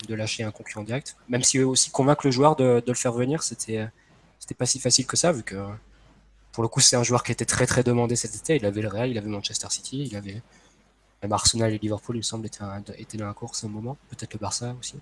de, 0.09 0.15
lâcher 0.15 0.45
un 0.45 0.51
concurrent 0.51 0.85
direct. 0.85 1.17
Même 1.29 1.43
si 1.43 1.61
aussi 1.61 1.91
convaincre 1.91 2.27
le 2.27 2.31
joueur 2.31 2.57
de, 2.57 2.83
de 2.85 2.93
le 2.93 2.95
faire 2.95 3.13
venir, 3.13 3.43
c'était 3.43 3.87
c'était 4.39 4.55
pas 4.55 4.67
si 4.67 4.81
facile 4.81 5.07
que 5.07 5.17
ça, 5.17 5.33
vu 5.33 5.43
que 5.43 5.57
pour 6.53 6.63
le 6.63 6.69
coup, 6.69 6.81
c'est 6.81 6.97
un 6.97 7.03
joueur 7.03 7.23
qui 7.23 7.33
était 7.33 7.45
très 7.45 7.67
très 7.67 7.83
demandé 7.83 8.17
cet 8.17 8.35
été. 8.35 8.57
Il 8.57 8.67
avait 8.67 8.83
le 8.83 8.89
Real, 8.89 9.11
il 9.11 9.19
avait 9.19 9.29
Manchester 9.29 9.69
City, 9.71 10.05
il 10.11 10.17
avait 10.17 10.43
même 11.23 11.33
Arsenal 11.33 11.73
et 11.73 11.79
Liverpool, 11.79 12.17
il 12.17 12.21
me 12.21 12.23
semble, 12.23 12.47
étaient, 12.47 13.19
dans 13.19 13.27
la 13.27 13.35
course 13.35 13.65
à 13.65 13.67
un 13.67 13.71
moment. 13.71 13.97
Peut-être 14.09 14.33
le 14.33 14.39
Barça 14.39 14.75
aussi. 14.79 14.97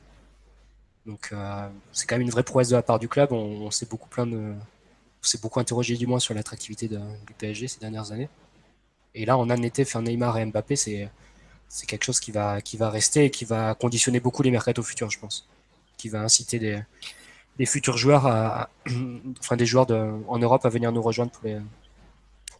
Donc 1.06 1.30
euh, 1.32 1.68
c'est 1.92 2.06
quand 2.06 2.16
même 2.16 2.22
une 2.22 2.30
vraie 2.30 2.42
prouesse 2.42 2.68
de 2.68 2.76
la 2.76 2.82
part 2.82 2.98
du 2.98 3.08
club. 3.08 3.32
On, 3.32 3.70
s'est 3.70 3.86
beaucoup 3.86 4.10
interrogé 5.60 5.96
du 5.96 6.06
moins 6.06 6.18
sur 6.18 6.34
l'attractivité 6.34 6.88
du 6.88 6.98
PSG 7.38 7.68
ces 7.68 7.80
dernières 7.80 8.12
années. 8.12 8.28
Et 9.14 9.24
là, 9.24 9.38
en 9.38 9.48
un 9.48 9.62
été, 9.62 9.84
faire 9.84 10.02
Neymar 10.02 10.36
et 10.38 10.44
Mbappé, 10.44 10.76
c'est 10.76 11.10
quelque 11.86 12.04
chose 12.04 12.20
qui 12.20 12.30
va 12.30 12.60
qui 12.60 12.76
va 12.76 12.90
rester 12.90 13.24
et 13.24 13.30
qui 13.30 13.44
va 13.44 13.74
conditionner 13.74 14.20
beaucoup 14.20 14.42
les 14.42 14.50
mercatos 14.50 14.82
futurs, 14.82 15.10
je 15.10 15.18
pense, 15.18 15.48
qui 15.96 16.08
va 16.08 16.20
inciter 16.20 16.58
des, 16.58 16.82
des 17.58 17.66
futurs 17.66 17.96
joueurs, 17.96 18.26
enfin 19.40 19.56
des 19.56 19.66
joueurs 19.66 19.86
de, 19.86 20.12
en 20.28 20.38
Europe 20.38 20.64
à 20.64 20.68
venir 20.68 20.92
nous 20.92 21.02
rejoindre 21.02 21.32
pour, 21.32 21.50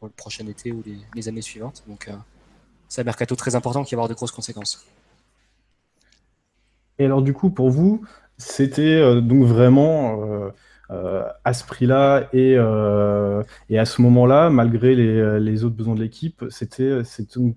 le 0.02 0.10
prochain 0.16 0.46
été 0.46 0.72
ou 0.72 0.82
les, 1.14 1.28
années 1.28 1.42
suivantes. 1.42 1.82
Donc, 1.88 2.08
euh, 2.08 2.12
c'est 2.88 3.00
un 3.00 3.04
mercato 3.04 3.34
très 3.34 3.56
important 3.56 3.84
qui 3.84 3.94
va 3.94 4.00
avoir 4.00 4.08
de 4.08 4.14
grosses 4.14 4.32
conséquences. 4.32 4.86
Et 6.98 7.04
alors, 7.04 7.22
du 7.22 7.32
coup, 7.32 7.50
pour 7.50 7.70
vous, 7.70 8.02
c'était 8.38 8.82
euh, 8.82 9.20
donc 9.20 9.44
vraiment 9.44 10.22
euh, 10.22 10.50
euh, 10.90 11.24
à 11.44 11.52
ce 11.52 11.64
prix-là 11.64 12.28
et, 12.32 12.52
et, 12.52 13.78
à 13.78 13.84
ce 13.84 14.02
moment-là, 14.02 14.50
malgré 14.50 14.94
les, 14.94 15.40
les, 15.40 15.64
autres 15.64 15.76
besoins 15.76 15.94
de 15.94 16.00
l'équipe, 16.00 16.44
c'était 16.48 17.02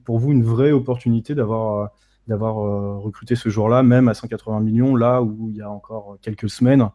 pour 0.03 0.19
vous 0.19 0.31
une 0.31 0.43
vraie 0.43 0.71
opportunité 0.71 1.33
d'avoir 1.33 1.91
d'avoir 2.27 2.55
recruté 3.01 3.35
ce 3.35 3.49
jour-là, 3.49 3.83
même 3.83 4.07
à 4.07 4.13
180 4.13 4.59
millions, 4.59 4.95
là 4.95 5.21
où 5.21 5.49
il 5.49 5.57
y 5.57 5.61
a 5.61 5.69
encore 5.69 6.17
quelques 6.21 6.49
semaines, 6.49 6.87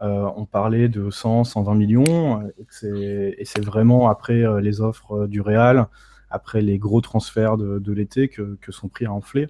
on 0.00 0.46
parlait 0.46 0.88
de 0.88 1.10
100, 1.10 1.44
120 1.44 1.74
millions, 1.74 2.42
et 2.82 3.44
c'est 3.44 3.64
vraiment 3.64 4.08
après 4.08 4.44
les 4.60 4.80
offres 4.80 5.26
du 5.26 5.40
Real, 5.40 5.88
après 6.30 6.60
les 6.60 6.78
gros 6.78 7.00
transferts 7.00 7.56
de, 7.56 7.92
l'été 7.92 8.28
que, 8.28 8.56
son 8.70 8.88
prix 8.88 9.06
a 9.06 9.12
enflé. 9.12 9.48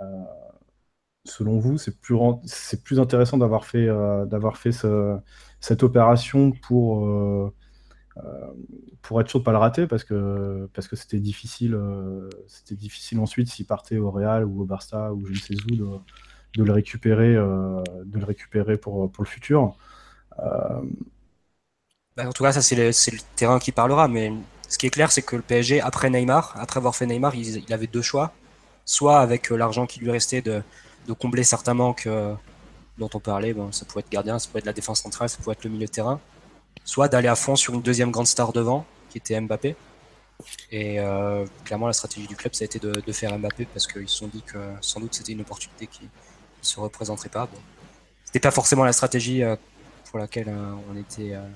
Euh, 0.00 0.04
selon 1.24 1.58
vous, 1.58 1.78
c'est 1.78 2.00
plus, 2.00 3.00
intéressant 3.00 3.38
d'avoir 3.38 3.64
fait, 3.64 3.88
cette 5.60 5.82
opération 5.82 6.52
pour, 6.52 7.06
euh, 7.06 7.52
euh, 8.18 9.20
être 9.20 9.28
sûr 9.28 9.40
de 9.40 9.44
pas 9.44 9.52
le 9.52 9.58
rater 9.58 9.86
parce 9.86 10.04
que 10.04 10.68
c'était 10.92 11.20
difficile, 11.20 11.74
euh, 11.74 12.28
difficile 12.72 13.20
ensuite 13.20 13.48
s'il 13.48 13.66
partait 13.66 13.98
au 13.98 14.10
Real 14.10 14.44
ou 14.44 14.62
au 14.62 14.64
Barça 14.64 15.12
ou 15.12 15.24
je 15.26 15.32
ne 15.32 15.36
sais 15.36 15.54
où 15.70 16.00
de 16.56 16.64
le 16.64 16.72
récupérer, 16.72 17.34
de 17.34 18.18
le 18.18 18.24
récupérer 18.24 18.76
pour, 18.76 19.10
pour 19.10 19.24
le 19.24 19.28
futur. 19.28 19.74
Bah, 20.38 22.28
en 22.28 22.32
tout 22.32 22.42
cas, 22.44 22.52
ça 22.52 22.60
c'est 22.62 22.74
le, 22.76 22.92
terrain 23.36 23.58
qui 23.58 23.72
parlera. 23.72 24.08
Mais 24.08 24.32
ce 24.68 24.78
qui 24.78 24.86
est 24.86 24.90
clair, 24.90 25.10
c'est 25.10 25.22
que 25.22 25.36
le 25.36 25.42
PSG, 25.42 25.80
après 25.80 26.10
Neymar, 26.10 26.54
après 26.58 26.78
avoir 26.78 26.94
fait 26.94 27.06
Neymar, 27.06 27.34
il, 27.34 27.72
avait 27.72 27.86
deux 27.86 28.02
choix. 28.02 28.32
Soit 28.84 29.20
avec 29.20 29.50
l'argent 29.50 29.86
qui 29.86 30.00
lui 30.00 30.10
restait 30.10 30.42
de, 30.42 30.62
de 31.06 31.12
combler 31.12 31.44
certains 31.44 31.74
manques 31.74 32.08
dont 32.98 33.10
on 33.14 33.20
parlait, 33.20 33.54
ça 33.70 33.84
pouvait 33.84 34.00
être 34.00 34.10
gardien, 34.10 34.38
ça 34.38 34.48
pouvait 34.48 34.60
être 34.60 34.66
la 34.66 34.72
défense 34.72 35.02
centrale, 35.02 35.28
ça 35.28 35.38
pouvait 35.38 35.52
être 35.52 35.64
le 35.64 35.70
milieu 35.70 35.86
de 35.86 35.90
terrain. 35.90 36.20
Soit 36.84 37.08
d'aller 37.08 37.28
à 37.28 37.36
fond 37.36 37.56
sur 37.56 37.74
une 37.74 37.82
deuxième 37.82 38.10
grande 38.10 38.26
star 38.26 38.52
devant, 38.52 38.84
qui 39.10 39.18
était 39.18 39.40
Mbappé. 39.40 39.76
Et 40.70 40.98
euh, 40.98 41.46
clairement, 41.64 41.86
la 41.86 41.92
stratégie 41.92 42.26
du 42.26 42.34
club, 42.34 42.54
ça 42.54 42.64
a 42.64 42.66
été 42.66 42.78
de, 42.78 43.12
faire 43.12 43.38
Mbappé 43.38 43.66
parce 43.66 43.86
qu'ils 43.86 44.08
se 44.08 44.16
sont 44.16 44.28
dit 44.28 44.42
que 44.42 44.58
sans 44.80 45.00
doute 45.00 45.14
c'était 45.14 45.32
une 45.32 45.42
opportunité 45.42 45.86
qui 45.86 46.08
se 46.62 46.80
représenterait 46.80 47.28
pas. 47.28 47.46
Bon. 47.46 47.58
C'était 48.24 48.40
pas 48.40 48.50
forcément 48.50 48.84
la 48.84 48.94
stratégie 48.94 49.42
euh, 49.42 49.56
euh, 50.14 50.26
euh, 50.38 51.48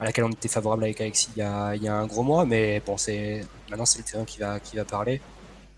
à 0.00 0.04
laquelle 0.04 0.24
on 0.24 0.30
était 0.30 0.48
favorable 0.48 0.84
avec 0.84 1.00
Alexis 1.00 1.28
il 1.36 1.42
y 1.42 1.42
a, 1.42 1.94
un 1.94 2.06
gros 2.06 2.22
mois, 2.22 2.46
mais 2.46 2.80
bon, 2.80 2.96
c'est 2.96 3.44
maintenant 3.68 3.84
c'est 3.84 3.98
le 3.98 4.04
terrain 4.04 4.24
qui 4.24 4.38
va, 4.38 4.58
qui 4.58 4.76
va 4.76 4.86
parler. 4.86 5.20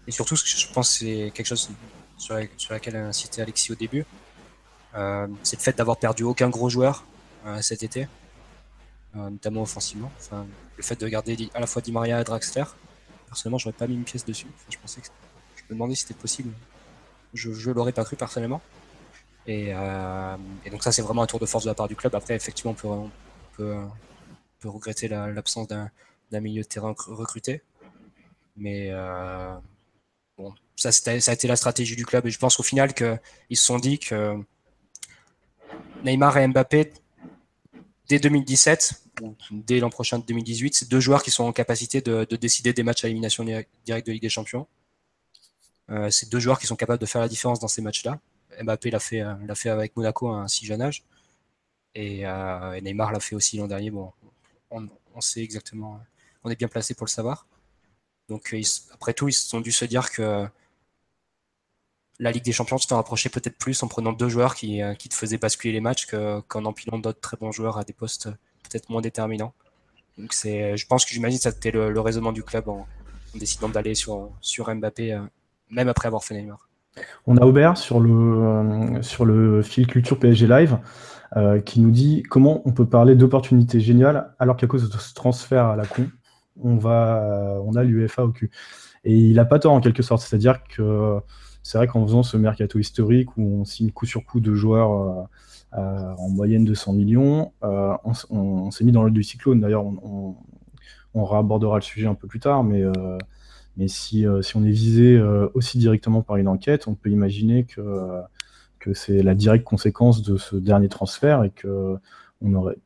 Et 0.07 0.13
surtout, 0.13 0.37
je 0.37 0.67
pense 0.73 0.93
que 0.93 0.99
c'est 0.99 1.33
quelque 1.35 1.47
chose 1.47 1.71
sur, 2.19 2.35
la, 2.35 2.43
laquelle 2.71 2.97
a 2.97 3.07
incité 3.07 3.43
Alexis 3.43 3.73
au 3.73 3.75
début, 3.75 4.07
c'est 5.43 5.57
le 5.57 5.63
fait 5.63 5.77
d'avoir 5.77 5.97
perdu 5.97 6.23
aucun 6.23 6.49
gros 6.51 6.69
joueur 6.69 7.05
cet 7.61 7.83
été, 7.83 8.07
notamment 9.15 9.63
offensivement. 9.63 10.13
Le 10.77 10.83
fait 10.83 11.01
de 11.01 11.09
garder 11.09 11.51
à 11.55 11.61
la 11.61 11.67
fois 11.67 11.83
Di 11.83 11.91
Maria 11.91 12.21
et 12.21 12.25
Draxler. 12.25 12.65
Personnellement, 13.27 13.59
j'aurais 13.59 13.75
pas 13.77 13.89
mis 13.89 13.95
une 13.95 14.05
pièce 14.05 14.25
dessus. 14.25 14.47
je 14.71 14.77
me 15.69 15.71
demandais 15.71 15.97
si 15.97 16.03
c'était 16.03 16.15
possible. 16.15 16.51
Je 17.35 17.51
ne 17.51 17.75
l'aurais 17.75 17.93
pas 17.93 18.05
cru 18.05 18.17
personnellement. 18.17 18.63
Et, 19.47 19.73
donc 20.71 20.83
ça, 20.83 20.93
c'est 20.93 21.03
vraiment 21.03 21.23
un 21.23 21.27
tour 21.27 21.41
de 21.41 21.47
force 21.47 21.65
de 21.65 21.71
la 21.71 21.75
part 21.75 21.89
du 21.89 21.97
club. 21.97 22.15
Après, 22.15 22.35
effectivement, 22.35 22.75
on 22.85 23.11
peut, 23.57 23.77
regretter 24.65 25.09
l'absence 25.09 25.69
d'un 25.69 26.41
milieu 26.41 26.63
de 26.63 26.69
terrain 26.69 26.95
recruté. 26.97 27.63
Mais 28.57 28.91
bon, 30.39 30.55
ça, 30.77 30.93
ça 30.93 31.11
a 31.13 31.35
été 31.35 31.47
la 31.49 31.57
stratégie 31.57 31.97
du 31.97 32.07
club. 32.07 32.27
Et 32.27 32.31
je 32.31 32.39
pense 32.39 32.59
au 32.61 32.63
final 32.63 32.95
qu'ils 32.95 33.19
se 33.57 33.65
sont 33.65 33.79
dit 33.79 33.99
que 33.99 34.39
Neymar 36.05 36.39
et 36.39 36.49
Mbappé, 36.49 36.93
dès 38.09 38.19
2017, 38.19 39.03
ou 39.23 39.35
dès 39.51 39.79
l'an 39.81 39.91
prochain 39.91 40.19
2018, 40.19 40.75
c'est 40.75 40.89
deux 40.89 41.01
joueurs 41.01 41.23
qui 41.23 41.31
sont 41.31 41.45
en 41.45 41.53
capacité 41.53 42.01
de, 42.01 42.25
décider 42.37 42.73
des 42.73 42.83
matchs 42.83 43.05
à 43.05 43.09
élimination 43.09 43.45
directe 43.45 44.07
de 44.07 44.13
Ligue 44.13 44.23
des 44.23 44.29
Champions. 44.29 44.67
Euh, 45.91 46.11
c'est 46.11 46.31
deux 46.31 46.41
joueurs 46.41 46.59
qui 46.59 46.67
sont 46.67 46.77
capables 46.77 47.01
de 47.01 47.07
faire 47.07 47.21
la 47.21 47.29
différence 47.29 47.61
dans 47.61 47.69
ces 47.69 47.83
matchs-là. 47.83 48.21
Mbappé 48.63 48.91
l'a 48.91 49.01
fait, 49.01 49.21
euh, 49.21 49.35
l'a 49.47 49.55
fait 49.55 49.69
avec 49.69 49.97
Monaco 49.97 50.29
à 50.29 50.37
un 50.37 50.49
si 50.49 50.67
jeune 50.67 50.83
âge. 50.83 51.05
Et, 51.95 52.27
euh, 52.27 52.81
Neymar 52.81 53.13
l'a 53.13 53.21
fait 53.21 53.35
aussi 53.35 53.59
l'an 53.59 53.69
dernier. 53.69 53.91
Bon, 53.91 54.13
on, 54.71 55.21
sait 55.21 55.43
exactement, 55.43 56.01
on 56.43 56.51
est 56.51 56.57
bien 56.57 56.69
placé 56.69 56.95
pour 56.95 57.07
le 57.07 57.11
savoir. 57.11 57.47
Donc 58.29 58.55
après 58.93 59.15
tout, 59.15 59.29
ils 59.29 59.33
sont 59.33 59.61
dû 59.61 59.71
se 59.73 59.85
dire 59.85 60.11
que 60.11 60.49
la 62.19 62.33
Ligue 62.33 62.45
des 62.45 62.53
Champions, 62.53 62.79
tu 62.79 62.87
t'en 62.87 62.97
rapprochais 62.97 63.29
peut-être 63.29 63.59
plus 63.59 63.83
en 63.83 63.89
prenant 63.89 64.13
deux 64.13 64.29
joueurs 64.29 64.55
qui, 64.55 64.81
qui 64.99 65.09
te 65.09 65.15
faisaient 65.15 65.39
basculer 65.39 65.73
les 65.73 65.81
matchs 65.81 66.07
qu'en 66.49 66.65
empilant 66.65 66.99
d'autres 66.99 67.21
très 67.21 67.37
bons 67.37 67.53
joueurs 67.53 67.79
à 67.79 67.85
des 67.85 67.93
postes 67.93 68.29
peut-être 68.63 68.89
moins 68.91 69.03
déterminant. 69.03 69.53
Donc 70.19 70.33
c'est, 70.33 70.77
je 70.77 70.87
pense 70.87 71.05
que 71.05 71.13
j'imagine 71.13 71.39
que 71.39 71.43
c'était 71.43 71.71
le, 71.71 71.93
le, 71.93 72.01
raisonnement 72.01 72.33
du 72.33 72.43
club 72.43 72.69
en, 72.69 72.87
décidant 73.35 73.69
d'aller 73.69 73.95
sur, 73.95 74.31
sur 74.41 74.73
Mbappé, 74.75 75.21
même 75.71 75.89
après 75.89 76.09
avoir 76.09 76.25
fait 76.25 76.35
Neymar. 76.35 76.69
On 77.27 77.37
a 77.37 77.45
Aubert 77.45 77.77
sur 77.77 78.01
le, 78.01 78.11
euh, 78.11 79.03
sur 79.03 79.25
le 79.25 79.63
fil 79.63 79.87
culture 79.87 80.19
PSG 80.19 80.47
Live 80.47 80.79
euh, 81.37 81.61
qui 81.61 81.81
nous 81.81 81.91
dit 81.91 82.23
comment 82.23 82.63
on 82.65 82.73
peut 82.73 82.87
parler 82.87 83.17
d'opportunités 83.17 83.81
géniales 83.81 84.33
alors 84.39 84.57
qu'à 84.57 84.69
cause 84.69 84.89
de 84.89 84.97
ce 84.97 85.15
transfert 85.15 85.67
à 85.67 85.77
la 85.77 85.87
con, 85.87 86.09
on, 86.63 86.77
va, 86.77 87.59
on 87.65 87.75
a 87.75 87.83
l'UEFA 87.83 88.25
au 88.25 88.31
cul. 88.31 88.51
Et 89.05 89.17
il 89.17 89.35
n'a 89.35 89.45
pas 89.45 89.59
tort 89.59 89.73
en 89.73 89.81
quelque 89.81 90.03
sorte, 90.03 90.23
c'est-à-dire 90.23 90.63
que 90.65 91.19
c'est 91.63 91.79
vrai 91.79 91.89
qu'en 91.89 92.07
faisant 92.07 92.23
ce 92.23 92.37
mercato 92.37 92.79
historique 92.79 93.37
où 93.37 93.61
on 93.61 93.65
signe 93.65 93.91
coup 93.91 94.07
sur 94.07 94.25
coup 94.25 94.41
de 94.41 94.55
joueurs 94.55 95.27
euh, 95.77 96.15
en 96.19 96.29
moyenne 96.29 96.65
de 96.65 96.73
100 96.73 96.93
millions. 96.93 97.53
Euh, 97.65 97.97
on, 98.31 98.71
s'est 98.71 98.85
mis 98.85 98.93
dans 98.93 99.03
le 99.03 99.11
du 99.11 99.25
cyclone. 99.25 99.61
D'ailleurs, 99.61 99.85
on, 99.85 100.37
on, 101.15 101.25
réabordera 101.25 101.77
le 101.77 101.83
sujet 101.83 102.07
un 102.07 102.15
peu 102.15 102.29
plus 102.29 102.39
tard, 102.39 102.63
mais, 102.63 102.83
euh, 102.83 103.19
mais 103.77 103.89
si, 103.89 104.25
si, 104.43 104.57
on 104.57 104.65
est 104.65 104.71
visé 104.71 105.21
aussi 105.55 105.79
directement 105.79 106.23
par 106.23 106.37
une 106.37 106.49
enquête, 106.49 106.87
on 106.87 106.95
peut 106.95 107.11
imaginer 107.11 107.65
que, 107.65 108.21
que 108.79 108.95
c'est 108.95 109.23
la 109.23 109.35
directe 109.35 109.65
conséquence 109.65 110.23
de 110.23 110.37
ce 110.37 110.57
dernier 110.57 110.89
transfert 110.89 111.43
et 111.45 111.51
que 111.51 111.97
on 112.41 112.55
aurait 112.55 112.77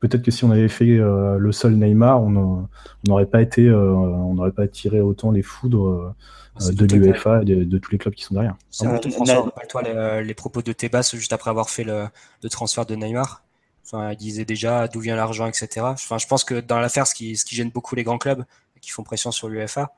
peut-être 0.00 0.22
que 0.22 0.30
si 0.30 0.44
on 0.44 0.50
avait 0.50 0.68
fait 0.68 0.98
le 0.98 1.52
seul 1.52 1.76
Neymar, 1.76 2.22
on 2.22 2.68
n'aurait 3.08 3.26
pas 3.26 3.40
été, 3.40 3.70
on 3.70 4.34
n'aurait 4.34 4.52
pas 4.52 4.68
tiré 4.68 5.00
autant 5.00 5.30
les 5.30 5.42
foudres 5.42 6.14
euh, 6.62 6.72
de 6.72 6.86
l'UEFA 6.86 7.42
et 7.42 7.44
de, 7.44 7.78
tous 7.78 7.90
les 7.90 7.98
clubs 7.98 8.14
qui 8.14 8.22
sont 8.22 8.34
derrière. 8.34 8.54
C'est 8.70 8.86
euh, 8.86 9.10
François, 9.10 9.52
toi 9.68 9.82
les, 10.22 10.34
propos 10.34 10.62
de 10.62 10.72
Tebas 10.72 11.10
juste 11.14 11.32
après 11.32 11.50
avoir 11.50 11.68
fait 11.68 11.82
le, 11.82 12.08
transfert 12.48 12.86
de 12.86 12.94
Neymar. 12.94 13.42
Enfin, 13.84 14.12
il 14.12 14.16
disait 14.16 14.44
déjà 14.44 14.86
d'où 14.86 15.00
vient 15.00 15.16
l'argent, 15.16 15.46
etc. 15.46 15.68
Enfin, 15.80 16.18
je 16.18 16.26
pense 16.26 16.44
que 16.44 16.60
dans 16.60 16.78
l'affaire, 16.78 17.06
ce 17.06 17.14
qui, 17.14 17.36
ce 17.36 17.44
qui 17.44 17.56
gêne 17.56 17.70
beaucoup 17.70 17.96
les 17.96 18.04
grands 18.04 18.18
clubs 18.18 18.44
qui 18.80 18.90
font 18.90 19.02
pression 19.02 19.32
sur 19.32 19.48
l'UEFA, 19.48 19.92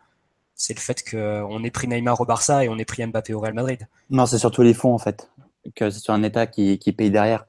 c'est 0.56 0.74
le 0.74 0.80
fait 0.80 1.08
qu'on 1.08 1.62
ait 1.62 1.70
pris 1.70 1.86
Neymar 1.86 2.20
au 2.20 2.24
Barça 2.24 2.64
et 2.64 2.68
on 2.68 2.76
ait 2.78 2.84
pris 2.84 3.06
Mbappé 3.06 3.34
au 3.34 3.40
Real 3.40 3.54
Madrid. 3.54 3.86
Non, 4.10 4.26
c'est 4.26 4.38
surtout 4.38 4.62
les 4.62 4.74
fonds 4.74 4.94
en 4.94 4.98
fait, 4.98 5.30
que 5.76 5.90
c'est 5.90 6.00
sur 6.00 6.14
un 6.14 6.22
État 6.24 6.48
qui, 6.48 6.78
qui 6.78 6.92
paye 6.92 7.10
derrière 7.10 7.46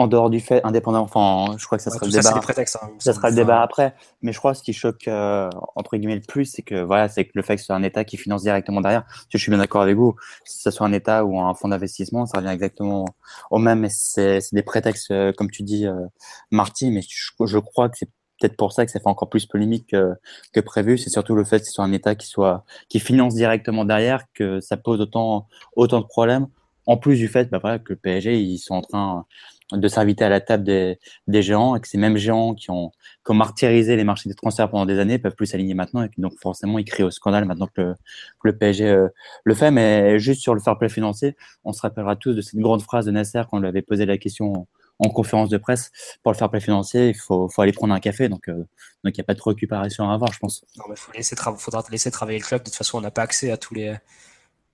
en 0.00 0.06
dehors 0.06 0.30
du 0.30 0.40
fait 0.40 0.64
indépendant, 0.64 1.00
enfin, 1.00 1.56
je 1.58 1.66
crois 1.66 1.76
que 1.76 1.84
ça 1.84 1.90
sera 1.90 2.06
le 2.06 2.12
débat. 2.12 2.30
Hein, 2.34 2.90
ça, 2.98 3.12
sera 3.12 3.28
le 3.28 3.36
débat 3.36 3.60
après. 3.60 3.94
Mais 4.22 4.32
je 4.32 4.38
crois 4.38 4.52
que 4.52 4.58
ce 4.58 4.62
qui 4.62 4.72
choque 4.72 5.08
euh, 5.08 5.50
entre 5.74 5.96
guillemets 5.96 6.14
le 6.14 6.22
plus, 6.22 6.46
c'est 6.46 6.62
que 6.62 6.80
voilà, 6.80 7.08
c'est 7.08 7.24
que 7.24 7.32
le 7.34 7.42
fait 7.42 7.56
que 7.56 7.60
ce 7.60 7.66
soit 7.66 7.76
un 7.76 7.82
État 7.82 8.04
qui 8.04 8.16
finance 8.16 8.42
directement 8.42 8.80
derrière. 8.80 9.04
Je 9.28 9.36
suis 9.36 9.50
bien 9.50 9.58
d'accord 9.58 9.82
avec 9.82 9.96
vous. 9.96 10.14
Si 10.44 10.62
ce 10.62 10.70
soit 10.70 10.86
un 10.86 10.92
État 10.92 11.24
ou 11.24 11.38
un 11.38 11.54
fonds 11.54 11.68
d'investissement, 11.68 12.24
ça 12.24 12.38
revient 12.38 12.50
exactement 12.50 13.04
au 13.50 13.58
même. 13.58 13.80
Mais 13.80 13.90
c'est 13.90 14.40
des 14.52 14.62
prétextes, 14.62 15.10
euh, 15.10 15.32
comme 15.36 15.50
tu 15.50 15.62
dis, 15.62 15.86
euh, 15.86 16.06
Marty. 16.50 16.90
Mais 16.90 17.02
je, 17.02 17.58
crois 17.58 17.88
que 17.88 17.98
c'est 17.98 18.10
peut-être 18.40 18.56
pour 18.56 18.72
ça 18.72 18.84
que 18.86 18.90
ça 18.90 19.00
fait 19.00 19.08
encore 19.08 19.28
plus 19.28 19.46
polémique 19.46 19.88
que, 19.88 20.14
que 20.52 20.60
prévu. 20.60 20.98
C'est 20.98 21.10
surtout 21.10 21.34
le 21.34 21.44
fait 21.44 21.60
que 21.60 21.66
ce 21.66 21.72
soit 21.72 21.84
un 21.84 21.92
État 21.92 22.14
qui 22.14 22.26
soit 22.26 22.64
qui 22.88 23.00
finance 23.00 23.34
directement 23.34 23.84
derrière 23.84 24.24
que 24.34 24.60
ça 24.60 24.76
pose 24.76 25.00
autant 25.00 25.46
autant 25.76 26.00
de 26.00 26.06
problèmes. 26.06 26.48
En 26.86 26.96
plus 26.96 27.16
du 27.16 27.28
fait 27.28 27.50
bah, 27.50 27.58
voilà, 27.60 27.78
que 27.78 27.92
le 27.92 27.96
PSG, 27.96 28.40
ils 28.40 28.58
sont 28.58 28.74
en 28.74 28.82
train 28.82 29.26
de 29.72 29.88
s'inviter 29.88 30.24
à 30.24 30.28
la 30.28 30.40
table 30.40 30.64
des, 30.64 30.98
des, 31.28 31.42
géants 31.42 31.76
et 31.76 31.80
que 31.80 31.86
ces 31.86 31.98
mêmes 31.98 32.16
géants 32.16 32.54
qui 32.54 32.70
ont, 32.72 32.90
qui 33.24 33.30
ont 33.30 33.34
martyrisé 33.34 33.94
les 33.94 34.02
marchés 34.02 34.28
des 34.28 34.34
transferts 34.34 34.68
pendant 34.68 34.86
des 34.86 34.98
années 34.98 35.18
peuvent 35.18 35.36
plus 35.36 35.46
s'aligner 35.46 35.74
maintenant 35.74 36.02
et 36.02 36.10
donc 36.18 36.32
forcément 36.40 36.78
ils 36.80 36.84
crient 36.84 37.04
au 37.04 37.10
scandale 37.12 37.44
maintenant 37.44 37.68
que 37.68 37.80
le, 37.80 37.94
le 38.42 38.56
PSG 38.56 38.88
euh, 38.88 39.08
le 39.44 39.54
fait. 39.54 39.70
Mais 39.70 40.18
juste 40.18 40.42
sur 40.42 40.54
le 40.54 40.60
fair 40.60 40.76
play 40.78 40.88
financier, 40.88 41.36
on 41.64 41.72
se 41.72 41.82
rappellera 41.82 42.16
tous 42.16 42.34
de 42.34 42.40
cette 42.40 42.58
grande 42.58 42.82
phrase 42.82 43.06
de 43.06 43.12
Nasser 43.12 43.42
quand 43.48 43.58
on 43.58 43.60
lui 43.60 43.68
avait 43.68 43.82
posé 43.82 44.06
la 44.06 44.18
question 44.18 44.66
en, 45.00 45.08
conférence 45.10 45.48
de 45.48 45.58
presse 45.58 45.90
pour 46.22 46.32
le 46.32 46.38
fair 46.38 46.50
play 46.50 46.60
financier, 46.60 47.08
il 47.08 47.14
faut, 47.14 47.48
faut 47.48 47.62
aller 47.62 47.72
prendre 47.72 47.94
un 47.94 48.00
café. 48.00 48.28
Donc 48.28 48.48
euh, 48.48 48.64
il 49.04 49.12
n'y 49.12 49.20
a 49.20 49.24
pas 49.24 49.34
de 49.34 49.42
récupération 49.42 50.10
à 50.10 50.14
avoir, 50.14 50.32
je 50.32 50.38
pense. 50.38 50.64
Il 50.74 50.96
faut 50.96 51.12
laisser 51.12 51.36
faudra 51.36 51.84
laisser 51.90 52.10
travailler 52.10 52.38
le 52.38 52.44
club. 52.44 52.60
De 52.60 52.64
toute 52.64 52.74
façon, 52.74 52.98
on 52.98 53.00
n'a 53.00 53.10
pas 53.10 53.22
accès 53.22 53.50
à 53.50 53.56
tous 53.56 53.74
les 53.74 53.96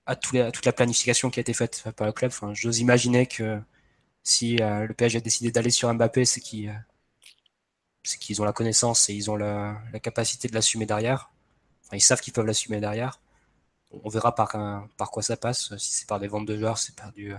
à, 0.07 0.15
tous 0.15 0.33
les, 0.33 0.41
à 0.41 0.51
toute 0.51 0.65
la 0.65 0.73
planification 0.73 1.29
qui 1.29 1.39
a 1.39 1.41
été 1.41 1.53
faite 1.53 1.83
par 1.95 2.07
le 2.07 2.13
club. 2.13 2.31
Enfin, 2.31 2.53
j'ose 2.53 2.79
imaginer 2.79 3.25
que 3.27 3.59
si 4.23 4.57
euh, 4.61 4.85
le 4.87 4.93
PSG 4.93 5.19
a 5.19 5.21
décidé 5.21 5.51
d'aller 5.51 5.69
sur 5.69 5.93
Mbappé, 5.93 6.25
c'est 6.25 6.41
qu'ils 6.41 6.71
ont 8.41 8.45
la 8.45 8.53
connaissance 8.53 9.09
et 9.09 9.13
ils 9.13 9.29
ont 9.29 9.35
la, 9.35 9.81
capacité 10.01 10.47
de 10.47 10.53
l'assumer 10.53 10.85
derrière. 10.85 11.31
ils 11.91 12.01
savent 12.01 12.21
qu'ils 12.21 12.33
peuvent 12.33 12.45
l'assumer 12.45 12.79
derrière. 12.79 13.21
On 14.03 14.09
verra 14.09 14.35
par, 14.35 14.51
par 14.97 15.11
quoi 15.11 15.23
ça 15.23 15.37
passe. 15.37 15.75
Si 15.77 15.93
c'est 15.93 16.07
par 16.07 16.19
des 16.19 16.27
ventes 16.27 16.45
de 16.45 16.57
joueurs, 16.57 16.77
c'est 16.77 16.95
par, 16.95 17.11
du, 17.13 17.33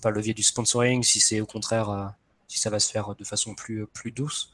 par 0.00 0.12
le 0.12 0.18
levier 0.18 0.34
du 0.34 0.42
sponsoring. 0.42 1.02
Si 1.02 1.20
c'est 1.20 1.40
au 1.40 1.46
contraire, 1.46 1.90
euh, 1.90 2.06
si 2.48 2.58
ça 2.58 2.70
va 2.70 2.80
se 2.80 2.90
faire 2.90 3.14
de 3.14 3.24
façon 3.24 3.54
plus, 3.54 3.86
plus 3.86 4.12
douce. 4.12 4.52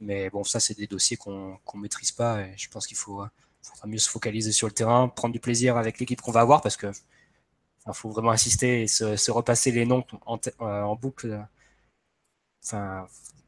Mais 0.00 0.30
bon, 0.30 0.44
ça, 0.44 0.60
c'est 0.60 0.76
des 0.76 0.86
dossiers 0.86 1.16
qu'on 1.16 1.58
ne 1.74 1.80
maîtrise 1.80 2.12
pas. 2.12 2.42
Et 2.42 2.54
je 2.56 2.68
pense 2.70 2.86
qu'il 2.86 2.96
faut, 2.96 3.22
faudra 3.62 3.86
mieux 3.86 3.98
se 3.98 4.08
focaliser 4.10 4.52
sur 4.52 4.66
le 4.66 4.72
terrain, 4.72 5.08
prendre 5.08 5.32
du 5.32 5.40
plaisir 5.40 5.76
avec 5.76 5.98
l'équipe 6.00 6.20
qu'on 6.20 6.32
va 6.32 6.40
avoir 6.40 6.62
parce 6.62 6.76
que 6.76 6.90
il 7.86 7.94
faut 7.94 8.10
vraiment 8.10 8.30
insister 8.30 8.82
et 8.82 8.86
se, 8.88 9.30
repasser 9.30 9.70
les 9.72 9.86
noms 9.86 10.04
en, 10.26 10.38
euh, 10.60 10.94
boucle. 10.96 11.46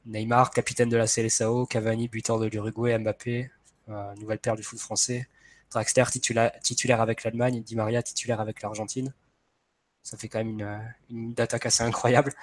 Neymar, 0.05 0.51
capitaine 0.51 0.89
de 0.89 0.97
la 0.97 1.07
CLSAO, 1.07 1.67
Cavani, 1.67 2.09
buteur 2.09 2.39
de 2.41 2.47
l'Uruguay, 2.47 2.99
Mbappé, 2.99 3.51
euh, 3.89 4.15
nouvelle 4.17 4.39
paire 4.39 4.57
du 4.57 4.63
foot 4.63 4.79
français, 4.81 5.29
Draxler 5.71 6.05
titulaire, 6.11 7.01
avec 7.01 7.23
l'Allemagne, 7.25 7.63
Di 7.63 7.77
Maria 7.77 8.03
titulaire 8.03 8.41
avec 8.41 8.63
l'Argentine. 8.63 9.13
Ça 10.03 10.17
fait 10.17 10.29
quand 10.29 10.39
même 10.39 10.49
une, 10.49 10.95
une 11.11 11.35
d'attaque 11.35 11.67
assez 11.67 11.85
incroyable 11.85 12.35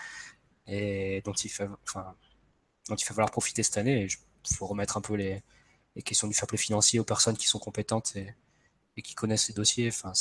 et 0.69 1.21
dont 1.25 1.33
il, 1.33 1.51
enfin, 1.83 2.15
va 2.89 2.95
falloir 2.97 3.31
profiter 3.31 3.63
cette 3.63 3.77
année. 3.77 4.07
Il 4.49 4.55
faut 4.55 4.67
remettre 4.67 4.97
un 4.97 5.01
peu 5.01 5.15
les, 5.15 5.41
questions 6.03 6.27
du 6.27 6.33
fair 6.33 6.47
financier 6.55 6.99
aux 6.99 7.03
personnes 7.03 7.35
qui 7.35 7.47
sont 7.47 7.59
compétentes 7.59 8.15
et, 8.15 8.33
qui 9.01 9.15
connaissent 9.15 9.47
les 9.49 9.53
dossiers. 9.53 9.89
Enfin, 9.89 10.13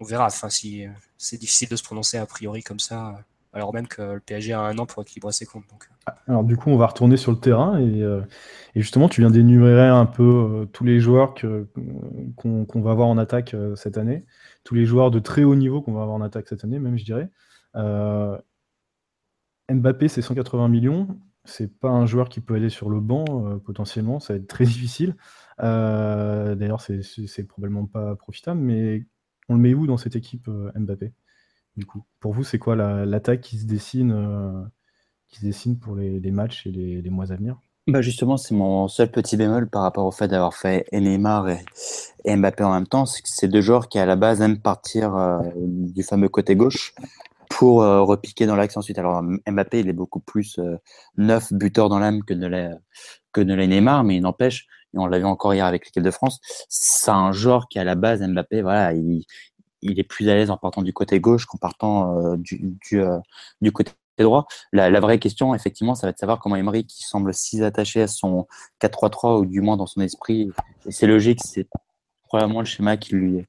on 0.00 0.04
verra. 0.04 0.26
Enfin, 0.26 0.50
si 0.50 0.84
c'est 1.18 1.38
difficile 1.38 1.68
de 1.68 1.76
se 1.76 1.82
prononcer 1.82 2.18
a 2.18 2.26
priori 2.26 2.62
comme 2.62 2.80
ça, 2.80 3.24
alors 3.52 3.74
même 3.74 3.86
que 3.86 4.14
le 4.14 4.20
PSG 4.20 4.52
a 4.52 4.60
un 4.60 4.78
an 4.78 4.86
pour 4.86 5.02
équilibrer 5.02 5.32
ses 5.32 5.46
comptes. 5.46 5.64
Donc. 5.70 5.88
Euh. 6.08 6.12
Alors 6.26 6.44
du 6.44 6.56
coup, 6.56 6.70
on 6.70 6.76
va 6.76 6.86
retourner 6.86 7.16
sur 7.16 7.32
le 7.32 7.38
terrain 7.38 7.78
et, 7.78 8.02
euh, 8.02 8.22
justement, 8.74 9.08
tu 9.08 9.20
viens 9.20 9.30
d'énumérer 9.30 9.88
un 9.88 10.06
peu 10.06 10.22
euh, 10.22 10.64
tous 10.66 10.84
les 10.84 11.00
joueurs 11.00 11.34
qu'on 11.34 12.66
va 12.74 12.90
avoir 12.90 13.08
en 13.08 13.18
attaque 13.18 13.54
cette 13.76 13.98
année, 13.98 14.24
tous 14.64 14.74
les 14.74 14.86
joueurs 14.86 15.10
de 15.10 15.18
très 15.18 15.44
haut 15.44 15.54
niveau 15.54 15.82
qu'on 15.82 15.92
va 15.92 16.02
avoir 16.02 16.16
en 16.16 16.22
attaque 16.22 16.48
cette 16.48 16.64
année, 16.64 16.78
même 16.78 16.96
je 16.96 17.04
dirais. 17.04 17.30
Mbappé, 19.72 20.08
c'est 20.08 20.22
180 20.22 20.68
millions. 20.68 21.08
C'est 21.44 21.78
pas 21.78 21.90
un 21.90 22.06
joueur 22.06 22.28
qui 22.28 22.40
peut 22.40 22.54
aller 22.54 22.68
sur 22.68 22.88
le 22.88 23.00
banc 23.00 23.24
potentiellement, 23.64 24.20
ça 24.20 24.34
va 24.34 24.38
être 24.38 24.48
très 24.48 24.64
difficile. 24.66 25.16
D'ailleurs, 25.58 26.80
c'est 26.80 27.44
probablement 27.44 27.86
pas 27.86 28.14
profitable, 28.16 28.60
mais 28.60 29.06
on 29.48 29.54
le 29.54 29.60
met 29.60 29.74
où 29.74 29.86
dans 29.86 29.96
cette 29.96 30.16
équipe 30.16 30.48
euh, 30.48 30.70
Mbappé? 30.74 31.12
Du 31.76 31.86
coup, 31.86 32.04
pour 32.20 32.32
vous, 32.32 32.44
c'est 32.44 32.58
quoi 32.58 32.76
l'attaque 32.76 33.40
qui 33.40 33.58
se 33.58 33.64
dessine, 33.64 34.12
euh, 34.12 34.62
qui 35.28 35.40
se 35.40 35.46
dessine 35.46 35.78
pour 35.78 35.96
les, 35.96 36.30
matchs 36.30 36.66
et 36.66 36.70
les, 36.70 37.10
mois 37.10 37.32
à 37.32 37.36
venir? 37.36 37.58
Bah 37.88 38.02
justement, 38.02 38.36
c'est 38.36 38.54
mon 38.54 38.88
seul 38.88 39.10
petit 39.10 39.36
bémol 39.36 39.68
par 39.68 39.82
rapport 39.82 40.04
au 40.04 40.10
fait 40.10 40.28
d'avoir 40.28 40.54
fait 40.54 40.86
Neymar 40.92 41.48
et, 41.48 42.36
Mbappé 42.36 42.62
en 42.62 42.72
même 42.72 42.86
temps, 42.86 43.06
c'est 43.06 43.22
c'est 43.24 43.48
deux 43.48 43.62
joueurs 43.62 43.88
qui 43.88 43.98
à 43.98 44.06
la 44.06 44.16
base 44.16 44.40
aiment 44.42 44.60
partir 44.60 45.16
euh, 45.16 45.40
du 45.56 46.02
fameux 46.02 46.28
côté 46.28 46.54
gauche 46.54 46.94
pour 47.52 47.78
repiquer 47.78 48.46
dans 48.46 48.56
l'axe 48.56 48.76
ensuite. 48.76 48.98
Alors 48.98 49.22
Mbappé, 49.22 49.80
il 49.80 49.88
est 49.88 49.92
beaucoup 49.92 50.20
plus 50.20 50.58
neuf 51.16 51.52
buteur 51.52 51.88
dans 51.88 51.98
l'âme 51.98 52.22
que 52.24 52.34
ne 52.34 52.46
l'est 52.46 52.70
que 53.32 53.40
ne 53.40 53.54
l'est 53.54 53.66
Neymar, 53.66 54.04
mais 54.04 54.16
il 54.16 54.22
n'empêche, 54.22 54.66
et 54.94 54.98
on 54.98 55.06
l'a 55.06 55.18
vu 55.18 55.24
encore 55.24 55.54
hier 55.54 55.66
avec 55.66 55.86
l'équipe 55.86 56.02
de 56.02 56.10
France, 56.10 56.40
c'est 56.68 57.10
un 57.10 57.32
joueur 57.32 57.68
qui 57.68 57.78
à 57.78 57.84
la 57.84 57.94
base 57.94 58.20
Mbappé, 58.20 58.62
voilà, 58.62 58.92
il, 58.92 59.24
il 59.82 59.98
est 59.98 60.04
plus 60.04 60.28
à 60.28 60.34
l'aise 60.34 60.50
en 60.50 60.56
partant 60.56 60.82
du 60.82 60.92
côté 60.92 61.20
gauche 61.20 61.46
qu'en 61.46 61.58
partant 61.58 62.36
du, 62.36 62.76
du, 63.60 63.72
côté 63.72 63.92
droit. 64.18 64.46
La, 64.72 64.90
la, 64.90 65.00
vraie 65.00 65.18
question, 65.18 65.54
effectivement, 65.54 65.94
ça 65.94 66.06
va 66.06 66.10
être 66.10 66.16
de 66.16 66.20
savoir 66.20 66.38
comment 66.38 66.56
Emery, 66.56 66.86
qui 66.86 67.02
semble 67.02 67.34
si 67.34 67.62
attaché 67.62 68.02
à 68.02 68.06
son 68.06 68.46
4-3-3, 68.80 69.40
ou 69.40 69.46
du 69.46 69.60
moins 69.60 69.76
dans 69.76 69.86
son 69.86 70.00
esprit, 70.00 70.50
et 70.86 70.92
c'est 70.92 71.06
logique, 71.06 71.40
c'est 71.44 71.68
probablement 72.32 72.60
le 72.60 72.66
schéma 72.66 72.96
qui 72.96 73.14
lui, 73.14 73.44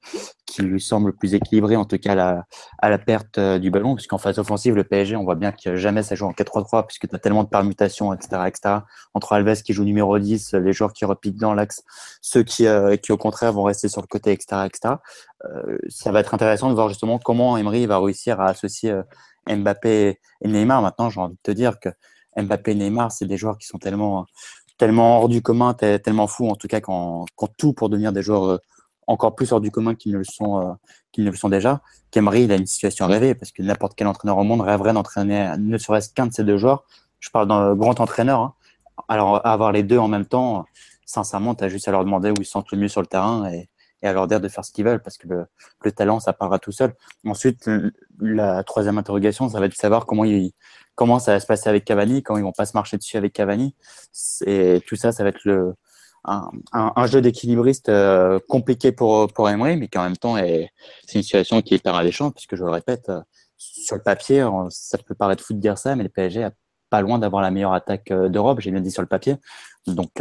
qui 0.46 0.62
lui 0.62 0.82
semble 0.82 1.08
le 1.08 1.16
plus 1.16 1.36
équilibré, 1.36 1.78
en 1.78 1.86
tout 1.86 1.98
cas 1.98 2.16
la, 2.16 2.44
à 2.80 2.90
la 2.90 2.98
perte 2.98 3.38
euh, 3.38 3.58
du 3.58 3.72
ballon, 3.72 3.96
puisqu'en 3.96 4.18
phase 4.18 4.40
offensive, 4.40 4.76
le 4.76 4.84
PSG, 4.84 5.16
on 5.16 5.24
voit 5.24 5.36
bien 5.36 5.54
que 5.54 5.78
jamais 5.78 6.04
ça 6.04 6.16
joue 6.16 6.26
en 6.26 6.34
4-3-3, 6.34 6.86
puisque 6.86 7.08
tu 7.08 7.16
as 7.16 7.20
tellement 7.20 7.46
de 7.46 7.50
permutations, 7.50 8.14
etc., 8.14 8.42
etc., 8.46 8.76
entre 9.14 9.32
Alves 9.32 9.62
qui 9.62 9.72
joue 9.72 9.86
numéro 9.86 10.20
10, 10.20 10.56
les 10.56 10.74
joueurs 10.74 10.92
qui 10.92 11.06
repiquent 11.06 11.38
dans 11.38 11.54
l'axe, 11.54 11.82
ceux 12.22 12.44
qui, 12.44 12.68
euh, 12.68 12.98
qui 12.98 13.14
au 13.14 13.18
contraire 13.18 13.54
vont 13.54 13.64
rester 13.64 13.88
sur 13.88 14.02
le 14.02 14.08
côté, 14.08 14.34
etc., 14.34 14.64
etc. 14.66 14.96
Euh, 15.46 15.78
ça 15.88 16.12
va 16.12 16.20
être 16.20 16.34
intéressant 16.34 16.68
de 16.68 16.76
voir 16.76 16.90
justement 16.90 17.20
comment 17.20 17.56
Emery 17.58 17.86
va 17.86 18.00
réussir 18.00 18.42
à 18.42 18.48
associer 18.48 18.94
Mbappé 19.48 20.20
et 20.42 20.48
Neymar. 20.48 20.82
Maintenant, 20.82 21.10
j'ai 21.10 21.22
envie 21.22 21.36
de 21.36 21.40
te 21.42 21.52
dire 21.52 21.80
que 21.80 21.88
Mbappé 22.36 22.72
et 22.72 22.76
Neymar, 22.76 23.14
c'est 23.14 23.28
des 23.28 23.38
joueurs 23.38 23.58
qui 23.58 23.66
sont 23.66 23.78
tellement 23.78 24.26
tellement 24.78 25.20
hors 25.20 25.30
du 25.30 25.42
commun, 25.42 25.74
tellement 25.74 26.28
fous, 26.28 26.50
en 26.50 26.56
tout 26.56 26.68
cas, 26.68 26.82
quand, 26.82 27.26
quand 27.36 27.48
tout 27.58 27.72
pour 27.72 27.90
devenir 27.90 28.12
des 28.12 28.22
joueurs 28.22 28.60
encore 29.08 29.36
plus 29.36 29.52
hors 29.52 29.62
du 29.62 29.72
commun 29.72 29.96
qu'ils 29.96 30.14
ne 30.14 30.18
le 30.18 30.24
sont, 30.24 30.60
euh, 30.60 30.74
qu'ils 31.12 31.26
ne 31.26 31.32
le 31.32 31.36
sont 31.36 31.50
déjà. 31.50 31.82
Kemry, 32.12 32.44
il 32.44 32.52
a 32.52 32.56
une 32.56 32.66
situation 32.66 33.08
rêvée 33.08 33.36
parce 33.36 33.52
que 33.52 33.62
n'importe 33.62 33.94
quel 33.96 34.08
entraîneur 34.08 34.38
au 34.38 34.44
monde 34.44 34.62
rêverait 34.62 34.94
d'entraîner 34.94 35.54
ne 35.58 35.78
serait-ce 35.78 36.10
qu'un 36.14 36.28
de 36.28 36.34
ces 36.34 36.44
deux 36.44 36.58
joueurs. 36.58 36.86
Je 37.20 37.30
parle 37.30 37.48
d'un 37.48 37.76
grand 37.76 38.00
entraîneur. 38.00 38.40
Hein. 38.40 38.54
Alors, 39.08 39.46
avoir 39.46 39.72
les 39.72 39.84
deux 39.84 39.98
en 39.98 40.08
même 40.08 40.26
temps, 40.26 40.66
sincèrement, 41.06 41.56
tu 41.56 41.64
as 41.64 41.70
juste 41.70 41.88
à 41.88 41.92
leur 41.92 42.04
demander 42.04 42.32
où 42.32 42.36
ils 42.40 42.46
sont 42.46 42.64
le 42.72 42.78
mieux 42.78 42.88
sur 42.88 43.02
le 43.02 43.08
terrain 43.08 43.50
et, 43.52 43.70
à 44.02 44.12
leur 44.12 44.28
dire 44.28 44.42
de 44.42 44.50
faire 44.50 44.66
ce 44.66 44.72
qu'ils 44.74 44.84
veulent 44.84 45.02
parce 45.02 45.18
que 45.18 45.30
le, 45.30 45.46
le, 45.82 45.92
talent, 45.94 46.20
ça 46.20 46.34
parlera 46.34 46.60
tout 46.60 46.74
seul. 46.74 46.94
Ensuite, 47.26 47.70
la 48.20 48.62
troisième 48.66 48.98
interrogation, 48.98 49.48
ça 49.48 49.62
va 49.62 49.68
être 49.68 49.72
de 49.72 49.78
savoir 49.78 50.06
comment, 50.06 50.26
comment 50.96 51.20
ça 51.20 51.32
va 51.32 51.40
se 51.40 51.46
passer 51.46 51.70
avec 51.70 51.86
Cavani, 51.86 52.22
comment 52.22 52.38
ils 52.38 52.44
vont 52.44 52.52
pas 52.52 52.66
se 52.66 52.76
marcher 52.76 52.98
dessus 52.98 53.16
avec 53.16 53.32
Cavani. 53.32 53.76
Et 54.46 54.82
tout 54.86 54.98
ça, 54.98 55.14
ça 55.14 55.24
va 55.24 55.30
être 55.30 55.46
le, 55.46 55.74
un, 56.26 56.52
un, 56.72 57.08
jeu 57.08 57.22
d'équilibriste 57.22 57.90
euh, 57.90 58.40
compliqué 58.48 58.92
pour, 58.92 59.28
pour 59.34 59.50
Emery, 59.50 59.76
mais 59.76 59.88
qui 59.88 59.98
en 59.98 60.04
même 60.04 60.18
temps 60.18 60.38
est 60.38 60.72
c'est 61.06 61.16
une 61.20 61.24
situation 61.24 61.62
qui 61.62 61.74
est 61.74 61.78
hyper 61.78 61.96
alléchante, 61.96 62.36
puisque 62.36 62.56
je 62.56 62.64
le 62.64 62.70
répète, 62.70 63.10
euh, 63.10 63.22
sur 63.58 63.96
le 63.96 64.02
papier, 64.02 64.46
ça 64.70 64.98
peut 64.98 65.16
paraître 65.16 65.44
fou 65.44 65.54
de 65.54 65.60
dire 65.60 65.78
ça, 65.78 65.96
mais 65.96 66.04
le 66.04 66.10
PSG 66.10 66.46
a 66.46 66.52
pas 66.90 67.02
loin 67.02 67.20
d'avoir 67.20 67.42
la 67.42 67.52
meilleure 67.52 67.74
attaque 67.74 68.12
euh, 68.12 68.30
d'Europe, 68.30 68.60
j'ai 68.62 68.72
bien 68.72 68.82
dit 68.82 68.92
sur 68.92 69.02
le 69.02 69.08
papier. 69.08 69.36
Donc, 69.88 70.12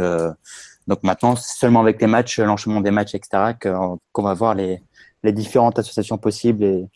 donc 0.88 1.02
maintenant, 1.04 1.36
seulement 1.36 1.80
avec 1.80 2.00
les 2.00 2.08
matchs, 2.08 2.40
l'enchaînement 2.40 2.80
des 2.80 2.90
matchs, 2.90 3.14
etc., 3.14 3.54
qu'on 3.60 4.22
va 4.22 4.34
voir 4.34 4.56
les, 4.56 4.82
les 5.22 5.32
différentes 5.32 5.78
associations 5.78 6.18
possibles 6.18 6.64
et, 6.64 6.88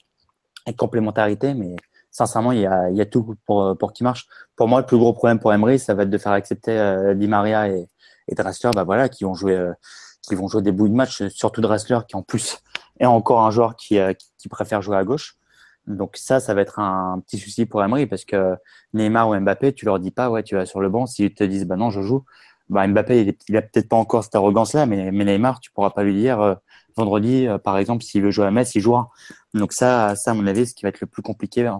et 0.67 0.75
complémentarités, 0.75 1.55
mais 1.55 1.77
sincèrement, 2.11 2.51
il 2.51 2.61
y 2.61 2.67
a, 2.67 2.91
il 2.91 2.97
y 2.97 3.01
a 3.01 3.07
tout 3.07 3.37
pour, 3.47 3.79
pour 3.79 3.93
qu'il 3.93 4.03
marche. 4.03 4.27
Pour 4.57 4.67
moi, 4.67 4.81
le 4.81 4.87
plus 4.87 4.99
gros 4.99 5.13
problème 5.13 5.39
pour 5.39 5.53
Emery, 5.53 5.79
ça 5.79 5.95
va 5.95 6.03
être 6.03 6.11
de 6.11 6.19
faire 6.19 6.33
accepter 6.33 7.13
Di 7.15 7.29
Maria 7.29 7.69
et, 7.69 7.87
et 8.29 8.35
Dressler, 8.35 8.71
bah 8.75 8.85
voilà, 8.85 9.09
qui 9.09 9.25
vont 9.25 9.35
jouer, 9.35 9.57
euh, 9.57 9.73
qui 10.23 10.35
vont 10.35 10.49
jouer 10.49 10.63
des 10.63 10.73
bouts 10.73 10.89
de 10.89 10.95
match, 10.95 11.27
surtout 11.29 11.61
Dressler 11.61 12.01
qui 12.09 12.17
en 12.17 12.23
plus 12.23 12.59
est 13.01 13.07
encore 13.07 13.43
un 13.43 13.51
joueur 13.51 13.77
qui, 13.77 13.99
euh, 13.99 14.13
qui, 14.39 14.49
préfère 14.49 14.83
jouer 14.83 14.97
à 14.97 15.05
gauche. 15.05 15.37
Donc 15.87 16.17
ça, 16.17 16.41
ça 16.41 16.55
va 16.55 16.63
être 16.63 16.79
un 16.79 17.21
petit 17.21 17.39
souci 17.39 17.67
pour 17.67 17.83
Emery 17.83 18.07
parce 18.07 18.25
que 18.25 18.57
Neymar 18.93 19.29
ou 19.29 19.39
Mbappé, 19.39 19.73
tu 19.73 19.85
leur 19.85 20.01
dis 20.01 20.11
pas, 20.11 20.31
ouais, 20.31 20.43
tu 20.43 20.57
vas 20.57 20.67
sur 20.67 20.81
le 20.81 20.89
banc. 20.89 21.07
S'ils 21.07 21.35
te 21.35 21.45
disent, 21.45 21.67
bah 21.67 21.77
non, 21.77 21.91
je 21.91 22.01
joue, 22.01 22.25
bah 22.69 22.87
Mbappé, 22.87 23.23
il, 23.23 23.37
il 23.49 23.57
a 23.57 23.63
peut-être 23.63 23.89
pas 23.89 23.97
encore 23.97 24.25
cette 24.25 24.35
arrogance-là, 24.35 24.87
mais, 24.87 25.11
Neymar, 25.13 25.61
tu 25.61 25.71
pourras 25.71 25.91
pas 25.91 26.03
lui 26.03 26.15
dire 26.15 26.41
euh, 26.41 26.55
vendredi, 26.97 27.47
par 27.63 27.79
exemple, 27.79 28.03
s'il 28.03 28.23
veut 28.23 28.31
jouer 28.31 28.47
à 28.47 28.51
Metz, 28.51 28.75
il 28.75 28.81
jouera. 28.81 29.11
Donc 29.55 29.73
ça, 29.73 30.17
ça, 30.17 30.31
à 30.33 30.35
mon 30.35 30.47
avis, 30.47 30.67
ce 30.67 30.75
qui 30.75 30.83
va 30.83 30.89
être 30.89 31.01
le 31.01 31.07
plus 31.07 31.23
compliqué, 31.23 31.71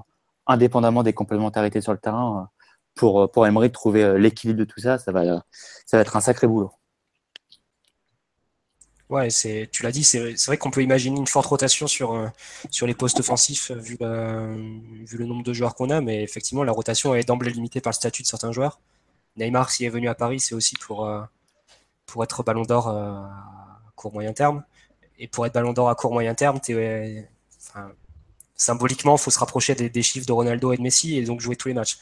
indépendamment 0.47 1.03
des 1.03 1.13
complémentarités 1.13 1.81
sur 1.81 1.93
le 1.93 1.99
terrain, 1.99 2.49
pour, 2.97 3.23
euh, 3.23 3.29
pour 3.29 3.47
Emery 3.47 3.69
de 3.69 3.73
trouver 3.73 4.03
euh, 4.03 4.19
l'équilibre 4.19 4.59
de 4.59 4.65
tout 4.65 4.81
ça, 4.81 4.99
ça 4.99 5.13
va, 5.13 5.45
être 5.93 6.17
un 6.17 6.21
sacré 6.21 6.49
boulot. 6.49 6.73
Ouais, 9.09 9.29
tu 9.29 9.85
l'as 9.85 9.93
dit, 9.93 10.03
c'est, 10.03 10.35
vrai 10.47 10.57
qu'on 10.57 10.73
peut 10.73 10.83
imaginer 10.83 11.17
une 11.17 11.29
forte 11.29 11.47
rotation 11.47 11.87
sur, 11.87 12.15
euh, 12.15 12.29
les 12.83 12.95
postes 12.95 13.21
offensifs 13.21 13.71
vu, 13.71 13.97
le 14.01 15.25
nombre 15.25 15.45
de 15.45 15.53
joueurs 15.53 15.77
qu'on 15.77 15.91
a, 15.91 16.01
mais 16.01 16.25
effectivement, 16.25 16.65
la 16.65 16.73
rotation 16.73 17.15
est 17.15 17.23
d'emblée 17.23 17.53
limitée 17.53 17.81
par 17.81 17.93
le 17.93 17.95
statut 17.95 18.23
de 18.23 18.27
certains 18.27 18.51
joueurs. 18.51 18.81
Neymar, 19.37 19.71
s'il 19.71 19.87
est 19.87 19.91
venu 19.91 20.09
à 20.09 20.17
Paris, 20.17 20.41
c'est 20.41 20.57
aussi 20.57 20.75
pour, 20.77 21.09
être 22.21 22.43
ballon 22.43 22.63
d'or 22.63 22.89
à 22.89 23.81
court 23.95 24.13
moyen 24.13 24.33
terme. 24.33 24.65
Et 25.21 25.29
pour 25.29 25.47
être 25.47 25.55
ballon 25.55 25.73
d'or 25.73 25.89
à 25.89 25.95
court 25.95 26.13
moyen 26.13 26.35
terme, 26.35 26.59
symboliquement, 28.57 29.15
il 29.15 29.21
faut 29.21 29.31
se 29.31 29.39
rapprocher 29.39 29.77
des, 29.77 30.03
chiffres 30.03 30.27
de 30.27 30.33
Ronaldo 30.33 30.73
et 30.73 30.79
de 30.79 30.83
Messi 30.83 31.17
et 31.17 31.23
donc 31.23 31.41
jouer 31.41 31.55
tous 31.55 31.69
les 31.69 31.75
matchs. 31.75 31.99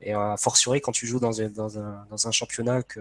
Et 0.00 0.12
a 0.12 0.36
fortiori, 0.36 0.80
quand 0.80 0.92
tu 0.92 1.06
joues 1.06 1.20
dans 1.20 1.40
un, 1.40 1.48
dans 1.48 1.78
un, 1.78 2.06
dans 2.10 2.28
un 2.28 2.30
championnat 2.30 2.82
que 2.82 3.00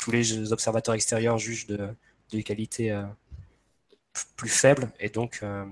tous 0.00 0.10
les 0.10 0.52
observateurs 0.52 0.94
extérieurs 0.94 1.38
jugent 1.38 1.66
de, 1.66 1.88
de 2.32 2.40
qualité 2.40 2.90
euh, 2.90 3.04
plus 4.36 4.48
faible, 4.48 4.90
et 5.00 5.08
donc 5.08 5.40
euh, 5.42 5.64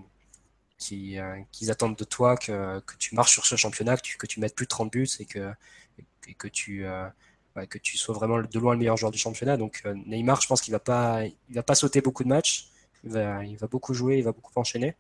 qui, 0.79 1.19
euh, 1.19 1.37
qu'ils 1.53 1.71
attendent 1.71 1.97
de 1.97 2.05
toi 2.05 2.37
que, 2.37 2.81
que, 2.81 2.97
tu 2.99 3.15
marches 3.15 3.33
sur 3.33 3.45
ce 3.45 3.57
championnat, 3.57 3.97
que 3.97 4.03
tu, 4.03 4.17
que 4.17 4.41
mettes 4.41 4.55
plus 4.55 4.67
de 4.67 4.71
30 4.71 4.93
buts 4.93 5.09
et 5.19 5.27
que, 5.27 5.53
que, 6.39 6.49
tu, 6.49 6.87
que 7.69 7.79
tu 7.79 7.99
sois 7.99 8.15
vraiment 8.15 8.41
de 8.41 8.59
loin 8.59 8.73
le 8.73 8.79
meilleur 8.79 8.97
joueur 8.97 9.13
du 9.13 9.19
championnat. 9.19 9.57
Donc 9.57 9.83
Neymar, 10.07 10.41
je 10.41 10.47
pense 10.47 10.63
qu'il 10.63 10.73
va 10.73 10.81
va 11.51 11.63
pas 11.63 11.75
sauter 11.75 12.01
beaucoup 12.01 12.25
de 12.25 12.29
matchs, 12.29 12.71
il 13.05 13.11
va, 13.11 13.45
il 13.45 13.57
va 13.57 13.67
beaucoup 13.67 13.95
jouer, 13.95 14.19
il 14.19 14.25
va 14.25 14.33
beaucoup 14.33 14.53
enchaîner. 14.57 14.95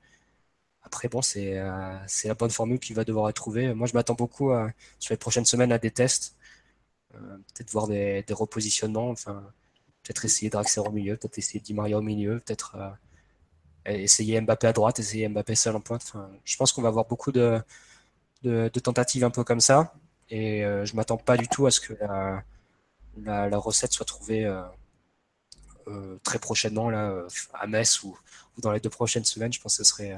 Après, 0.82 1.08
bon, 1.08 1.22
c'est 1.22 1.58
euh, 1.58 1.96
la 2.24 2.34
bonne 2.34 2.50
formule 2.50 2.78
qui 2.78 2.94
va 2.94 3.04
devoir 3.04 3.32
trouvée. 3.34 3.74
Moi, 3.74 3.86
je 3.86 3.94
m'attends 3.94 4.14
beaucoup 4.14 4.50
sur 4.98 5.12
les 5.12 5.18
prochaines 5.18 5.44
semaines 5.44 5.72
à 5.72 5.78
des 5.78 5.90
tests, 5.90 6.36
euh, 7.14 7.18
peut-être 7.54 7.70
voir 7.70 7.88
des, 7.88 8.24
repositionnements, 8.30 9.10
enfin, 9.10 9.42
peut-être 10.02 10.24
essayer 10.24 10.50
Draxler 10.50 10.82
au 10.86 10.92
milieu, 10.92 11.16
peut-être 11.16 11.38
essayer 11.38 11.60
Di 11.60 11.74
Maria 11.74 11.98
au 11.98 12.02
milieu, 12.02 12.40
peut-être 12.40 12.76
euh, 12.76 12.90
essayer 13.86 14.40
Mbappé 14.40 14.68
à 14.68 14.72
droite, 14.72 14.98
essayer 15.00 15.28
Mbappé 15.28 15.54
seul 15.54 15.76
en 15.76 15.80
pointe. 15.80 16.02
Enfin, 16.08 16.30
je 16.44 16.56
pense 16.56 16.72
qu'on 16.72 16.82
va 16.82 16.88
avoir 16.88 17.06
beaucoup 17.06 17.32
de, 17.32 17.60
de, 18.42 18.68
tentatives 18.68 19.24
un 19.24 19.30
peu 19.30 19.44
comme 19.44 19.60
ça, 19.60 19.94
et 20.30 20.62
je 20.62 20.96
m'attends 20.96 21.18
pas 21.18 21.36
du 21.36 21.48
tout 21.48 21.66
à 21.66 21.70
ce 21.70 21.80
que 21.80 21.94
la, 21.94 22.42
la, 23.18 23.48
la 23.48 23.58
recette 23.58 23.92
soit 23.92 24.06
trouvée. 24.06 24.46
très 26.22 26.38
prochainement 26.38 26.88
là 26.90 27.26
à 27.52 27.66
Metz 27.66 28.02
ou, 28.04 28.16
ou, 28.56 28.60
dans 28.60 28.72
les 28.72 28.80
deux 28.80 28.90
prochaines 28.90 29.24
semaines 29.24 29.52
je 29.52 29.60
pense 29.60 29.76
que 29.76 29.84
ce 29.84 29.90
serait 29.90 30.16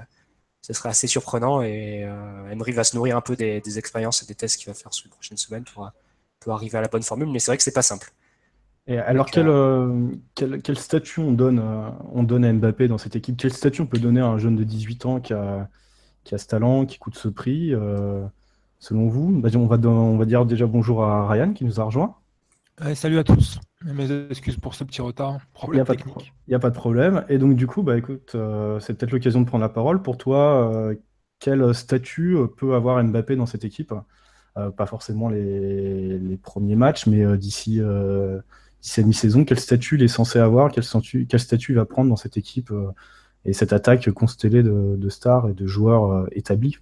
ce 0.63 0.73
serait 0.73 0.89
assez 0.89 1.09
surprenant 1.09 1.61
et 1.61 2.05
euh, 2.05 2.73
va 2.73 2.85
se 2.85 2.97
nourrir 2.97 3.17
un 3.17 3.21
peu 3.21 3.35
des, 3.37 3.79
expériences 3.79 4.23
et 4.23 4.27
des 4.27 4.35
tests 4.35 4.57
qu'il 4.57 4.69
va 4.69 4.75
faire 4.75 4.95
sur 4.95 5.07
les 5.07 5.11
prochaines 5.11 5.37
semaines 5.37 5.65
pour, 5.65 5.91
pour 6.39 6.53
arriver 6.53 6.79
à 6.79 6.81
la 6.81 6.89
bonne 6.89 7.03
formule, 7.03 7.29
mais 7.29 7.41
c'est 7.41 7.51
vrai 7.51 7.57
que 7.57 7.65
c'est 7.65 7.75
pas 7.75 7.83
simple. 7.83 8.13
Et 8.87 8.99
alors, 8.99 9.27
quel, 9.27 9.49
euh, 9.49 9.87
euh, 9.87 10.09
quel, 10.35 10.63
quel, 10.63 10.79
statut 10.79 11.21
on 11.21 11.33
donne, 11.33 11.63
on 12.13 12.23
donne 12.23 12.45
à 12.45 12.53
Mbappé 12.53 12.89
dans 12.89 12.99
cette 12.99 13.15
équipe? 13.15 13.37
Quel 13.37 13.53
statut 13.53 13.83
on 13.83 13.87
peut 13.87 13.99
donner 13.99 14.21
à 14.21 14.27
un 14.27 14.39
jeune 14.39 14.57
de 14.57 14.65
18 14.65 15.07
ans 15.07 15.21
qui 15.21 15.33
a, 15.35 15.69
qui 16.25 16.35
a 16.35 16.39
ce 16.39 16.47
talent, 16.47 16.87
qui 16.87 16.99
coûte 16.99 17.17
ce 17.17 17.29
prix 17.29 17.73
Selon 18.79 19.07
vous? 19.07 19.31
Bah, 19.41 19.51
on, 19.55 19.67
va, 19.67 19.77
on 19.89 20.17
va 20.17 20.25
dire 20.25 20.45
déjà 20.47 20.67
bonjour 20.67 21.05
à 21.05 21.29
Ryan 21.29 21.53
qui 21.53 21.65
nous 21.65 21.81
a 21.81 21.85
rejoint. 21.85 22.17
Salut 22.95 23.19
à 23.19 23.25
tous. 23.25 23.59
Mes 23.85 24.11
excuses 24.31 24.57
pour 24.57 24.75
ce 24.75 24.85
petit 24.85 25.03
retard, 25.03 25.39
problème 25.55 25.85
technique. 25.85 26.33
Il 26.47 26.51
n'y 26.51 26.55
a 26.55 26.59
pas 26.59 26.71
de 26.71 26.75
problème. 26.75 27.25
Et 27.29 27.39
donc, 27.39 27.57
du 27.57 27.67
coup, 27.67 27.83
bah, 27.83 27.97
écoute, 27.97 28.33
euh, 28.35 28.79
c'est 28.81 28.95
peut-être 28.95 29.13
l'occasion 29.13 29.41
de 29.41 29.47
prendre 29.47 29.63
la 29.63 29.69
parole. 29.69 30.03
Pour 30.03 30.19
toi, 30.19 30.73
euh, 30.73 30.95
quel 31.39 31.75
statut 31.75 32.37
euh, 32.37 32.47
peut 32.47 32.75
avoir 32.75 33.03
Mbappé 33.03 33.37
dans 33.37 33.47
cette 33.47 33.65
équipe? 33.65 33.93
Pas 34.77 34.85
forcément 34.85 35.31
les, 35.31 36.39
premiers 36.43 36.77
matchs, 36.77 37.07
mais 37.07 37.39
d'ici 37.39 37.81
la 37.81 39.03
mi-saison, 39.03 39.47
quel 39.47 39.59
statut 39.59 39.95
il 39.95 40.03
est 40.03 40.09
censé 40.09 40.39
avoir? 40.39 40.71
Quel 40.71 40.85
statut, 40.85 41.27
quel 41.27 41.41
statut 41.41 41.73
il 41.73 41.77
va 41.77 41.87
prendre 41.87 42.11
dans 42.11 42.17
cette 42.17 42.37
équipe 42.37 42.71
et 43.47 43.55
cette 43.55 43.73
attaque 43.73 44.11
constellée 44.11 44.63
de 44.63 45.09
stars 45.09 45.49
et 45.49 45.55
de 45.55 45.67
joueurs 45.67 46.27
établis? 46.33 46.77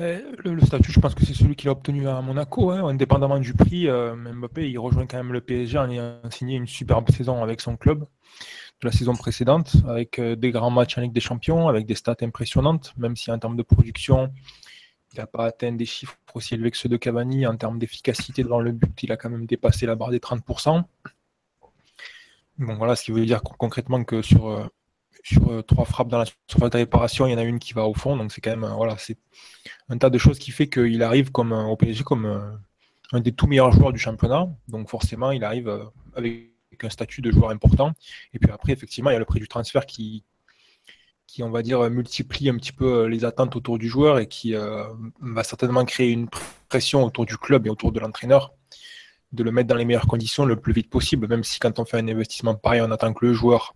Le, 0.00 0.60
statut, 0.60 0.92
je 0.92 1.00
pense 1.00 1.14
que 1.14 1.24
c'est 1.24 1.34
celui 1.34 1.56
qu'il 1.56 1.68
a 1.68 1.72
obtenu 1.72 2.08
à 2.08 2.20
Monaco, 2.20 2.70
hein, 2.70 2.88
indépendamment 2.88 3.38
du 3.38 3.54
prix. 3.54 3.88
Euh, 3.88 4.14
Mbappé, 4.14 4.70
il 4.70 4.78
rejoint 4.78 5.06
quand 5.06 5.16
même 5.16 5.32
le 5.32 5.40
PSG 5.40 5.78
en 5.78 5.90
ayant 5.90 6.20
signé 6.30 6.56
une 6.56 6.66
superbe 6.66 7.10
saison 7.10 7.42
avec 7.42 7.60
son 7.60 7.76
club 7.76 8.00
de 8.00 8.88
la 8.88 8.92
saison 8.92 9.14
précédente, 9.14 9.76
avec 9.86 10.18
euh, 10.18 10.36
des 10.36 10.50
grands 10.50 10.70
matchs 10.70 10.96
en 10.96 11.02
Ligue 11.02 11.12
des 11.12 11.20
Champions, 11.20 11.68
avec 11.68 11.86
des 11.86 11.94
stats 11.94 12.16
impressionnantes, 12.22 12.94
même 12.96 13.14
si 13.14 13.30
en 13.30 13.38
termes 13.38 13.56
de 13.56 13.62
production, 13.62 14.32
il 15.12 15.18
n'a 15.18 15.26
pas 15.26 15.46
atteint 15.46 15.72
des 15.72 15.86
chiffres 15.86 16.16
aussi 16.34 16.54
élevés 16.54 16.70
que 16.70 16.76
ceux 16.76 16.88
de 16.88 16.96
Cavani. 16.96 17.46
En 17.46 17.56
termes 17.56 17.78
d'efficacité 17.78 18.42
devant 18.42 18.60
le 18.60 18.72
but, 18.72 19.02
il 19.02 19.12
a 19.12 19.16
quand 19.16 19.28
même 19.28 19.46
dépassé 19.46 19.86
la 19.86 19.96
barre 19.96 20.10
des 20.10 20.18
30%. 20.18 20.82
Bon, 22.58 22.74
voilà, 22.76 22.94
ce 22.94 23.04
qui 23.04 23.10
veut 23.10 23.24
dire 23.26 23.42
concrètement 23.42 24.04
que 24.04 24.22
sur 24.22 24.48
euh, 24.48 24.66
sur 25.22 25.50
euh, 25.50 25.62
trois 25.62 25.84
frappes 25.84 26.08
dans 26.08 26.18
la 26.18 26.24
surface 26.48 26.70
de 26.70 26.78
réparation, 26.78 27.26
il 27.26 27.32
y 27.32 27.34
en 27.34 27.38
a 27.38 27.44
une 27.44 27.58
qui 27.58 27.72
va 27.72 27.86
au 27.86 27.94
fond. 27.94 28.16
Donc 28.16 28.32
c'est 28.32 28.40
quand 28.40 28.50
même 28.50 28.64
euh, 28.64 28.74
voilà, 28.74 28.96
c'est 28.98 29.18
un 29.88 29.98
tas 29.98 30.10
de 30.10 30.18
choses 30.18 30.38
qui 30.38 30.50
fait 30.50 30.68
qu'il 30.68 31.02
arrive 31.02 31.30
comme 31.30 31.52
euh, 31.52 31.64
au 31.64 31.76
PSG 31.76 32.04
comme 32.04 32.60
un 33.12 33.20
des 33.20 33.32
tout 33.32 33.46
meilleurs 33.46 33.72
joueurs 33.72 33.92
du 33.92 33.98
championnat. 33.98 34.48
Donc 34.68 34.88
forcément, 34.88 35.30
il 35.32 35.44
arrive 35.44 35.90
avec 36.14 36.52
un 36.82 36.90
statut 36.90 37.20
de 37.20 37.30
joueur 37.30 37.50
important. 37.50 37.92
Et 38.32 38.38
puis 38.38 38.50
après, 38.50 38.72
effectivement, 38.72 39.10
il 39.10 39.14
y 39.14 39.16
a 39.16 39.18
le 39.18 39.24
prix 39.24 39.40
du 39.40 39.48
transfert 39.48 39.84
qui, 39.84 40.24
qui, 41.26 41.42
on 41.42 41.50
va 41.50 41.62
dire, 41.62 41.90
multiplie 41.90 42.48
un 42.48 42.56
petit 42.56 42.72
peu 42.72 43.06
les 43.06 43.24
attentes 43.24 43.56
autour 43.56 43.78
du 43.78 43.88
joueur 43.88 44.18
et 44.18 44.28
qui 44.28 44.54
va 44.54 45.44
certainement 45.44 45.84
créer 45.84 46.10
une 46.10 46.28
pression 46.68 47.04
autour 47.04 47.26
du 47.26 47.36
club 47.36 47.66
et 47.66 47.70
autour 47.70 47.90
de 47.90 47.98
l'entraîneur 47.98 48.54
de 49.32 49.44
le 49.44 49.52
mettre 49.52 49.68
dans 49.68 49.76
les 49.76 49.84
meilleures 49.84 50.06
conditions 50.06 50.44
le 50.44 50.56
plus 50.56 50.72
vite 50.72 50.90
possible, 50.90 51.28
même 51.28 51.44
si 51.44 51.60
quand 51.60 51.78
on 51.78 51.84
fait 51.84 51.98
un 51.98 52.08
investissement 52.08 52.54
pareil, 52.54 52.80
on 52.80 52.90
attend 52.90 53.12
que 53.12 53.24
le 53.24 53.32
joueur, 53.32 53.74